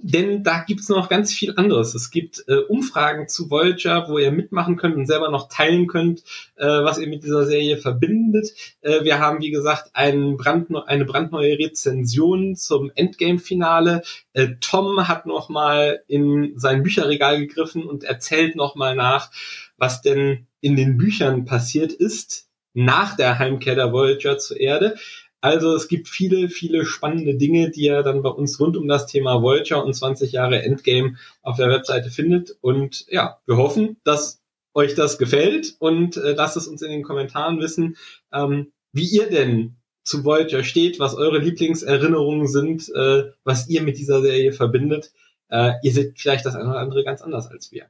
denn 0.01 0.45
da 0.45 0.65
gibt's 0.67 0.89
noch 0.89 1.09
ganz 1.09 1.33
viel 1.33 1.55
anderes. 1.57 1.95
Es 1.95 2.11
gibt 2.11 2.45
äh, 2.47 2.57
Umfragen 2.57 3.29
zu 3.29 3.51
Voyager, 3.51 4.09
wo 4.09 4.19
ihr 4.19 4.31
mitmachen 4.31 4.77
könnt 4.77 4.97
und 4.97 5.07
selber 5.07 5.31
noch 5.31 5.49
teilen 5.49 5.87
könnt, 5.87 6.23
äh, 6.57 6.67
was 6.67 6.99
ihr 6.99 7.09
mit 7.09 7.25
dieser 7.25 7.45
Serie 7.47 7.77
verbindet. 7.77 8.53
Äh, 8.81 9.05
wir 9.05 9.19
haben, 9.19 9.41
wie 9.41 9.51
gesagt, 9.51 9.91
einen 9.95 10.37
brandneu 10.37 10.81
eine 10.81 11.05
brandneue 11.05 11.59
Rezension 11.59 12.55
zum 12.55 12.93
Endgame-Finale. 12.95 14.03
Äh, 14.33 14.49
Tom 14.61 15.09
hat 15.09 15.27
noch 15.27 15.49
mal 15.49 16.03
in 16.07 16.53
sein 16.57 16.83
Bücherregal 16.83 17.41
gegriffen 17.41 17.85
und 17.85 18.05
erzählt 18.05 18.55
noch 18.57 18.77
mal 18.77 18.95
nach, 18.95 19.31
was 19.77 20.01
denn 20.01 20.47
in 20.61 20.77
den 20.77 20.97
Büchern 20.97 21.45
passiert 21.45 21.93
ist 21.93 22.49
nach 22.75 23.17
der 23.17 23.39
Heimkehr 23.39 23.75
der 23.75 23.93
Voyager 23.93 24.39
zur 24.39 24.61
Erde. 24.61 24.97
Also 25.41 25.75
es 25.75 25.89
gibt 25.89 26.09
viele, 26.09 26.49
viele 26.49 26.85
spannende 26.85 27.37
Dinge, 27.37 27.71
die 27.71 27.83
ihr 27.83 28.03
dann 28.03 28.23
bei 28.23 28.31
uns 28.31 28.59
rund 28.59 28.77
um 28.77 28.89
das 28.89 29.07
Thema 29.07 29.41
Voyager 29.41 29.85
und 29.85 29.95
20 29.95 30.33
Jahre 30.33 30.63
Endgame 30.63 31.17
auf 31.43 31.57
der 31.57 31.69
Webseite 31.69 32.11
findet. 32.11 32.57
Und 32.61 33.07
ja, 33.09 33.39
wir 33.47 33.57
hoffen, 33.57 33.99
dass 34.05 34.41
euch 34.75 34.95
das 34.95 35.19
gefällt 35.19 35.77
und 35.79 36.17
äh, 36.17 36.33
lasst 36.33 36.57
es 36.57 36.67
uns 36.67 36.83
in 36.83 36.91
den 36.91 37.03
Kommentaren 37.03 37.61
wissen, 37.61 37.97
ähm, 38.33 38.73
wie 38.93 39.07
ihr 39.07 39.29
denn 39.29 39.77
zu 40.05 40.25
Voyager 40.25 40.65
steht, 40.65 40.99
was 40.99 41.15
eure 41.15 41.39
Lieblingserinnerungen 41.39 42.47
sind, 42.47 42.89
äh, 42.95 43.25
was 43.45 43.69
ihr 43.69 43.83
mit 43.83 43.99
dieser 43.99 44.23
Serie 44.23 44.53
verbindet. 44.53 45.13
Äh, 45.49 45.75
ihr 45.83 45.93
seht 45.93 46.19
vielleicht 46.19 46.47
das 46.47 46.55
eine 46.55 46.71
oder 46.71 46.81
andere 46.81 47.05
ganz 47.05 47.23
anders 47.23 47.49
als 47.49 47.71
wir. 47.73 47.87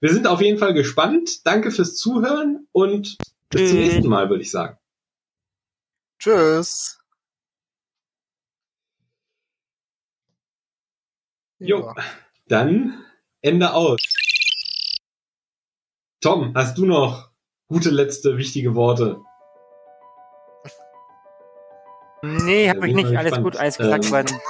Wir 0.00 0.12
sind 0.12 0.26
auf 0.26 0.42
jeden 0.42 0.58
Fall 0.58 0.74
gespannt. 0.74 1.46
Danke 1.46 1.70
fürs 1.70 1.96
Zuhören 1.96 2.66
und 2.72 3.16
bis 3.48 3.70
zum 3.70 3.78
nächsten 3.78 4.08
Mal, 4.08 4.28
würde 4.28 4.42
ich 4.42 4.50
sagen. 4.50 4.76
Tschüss. 6.24 6.98
Jo, 11.58 11.92
dann 12.46 13.04
Ende 13.42 13.74
aus. 13.74 14.00
Tom, 16.22 16.54
hast 16.54 16.78
du 16.78 16.86
noch 16.86 17.28
gute 17.68 17.90
letzte 17.90 18.38
wichtige 18.38 18.74
Worte? 18.74 19.20
Nee, 22.22 22.70
hab 22.70 22.76
Ja, 22.76 22.84
ich 22.84 22.94
bin 22.94 23.06
nicht. 23.06 23.18
Alles 23.18 23.34
gut, 23.42 23.56
alles 23.56 23.76
gesagt 23.76 24.06
Ähm, 24.06 24.10
worden. 24.10 24.40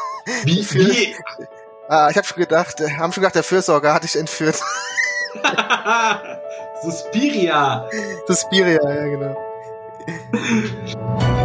Wie, 0.44 0.64
wie? 0.70 1.16
Ah, 1.88 2.08
ich 2.08 2.16
habe 2.16 2.24
schon 2.24 2.38
gedacht, 2.38 2.80
äh, 2.82 2.90
haben 2.92 3.12
schon 3.12 3.22
gedacht, 3.22 3.34
der 3.34 3.42
Fürsorger 3.42 3.92
hat 3.92 4.04
dich 4.04 4.14
entführt. 4.14 4.62
Suspiria. 6.84 7.90
Das 8.28 8.42
Spiria, 8.42 8.80
ja 8.80 9.06
genau. 9.08 9.36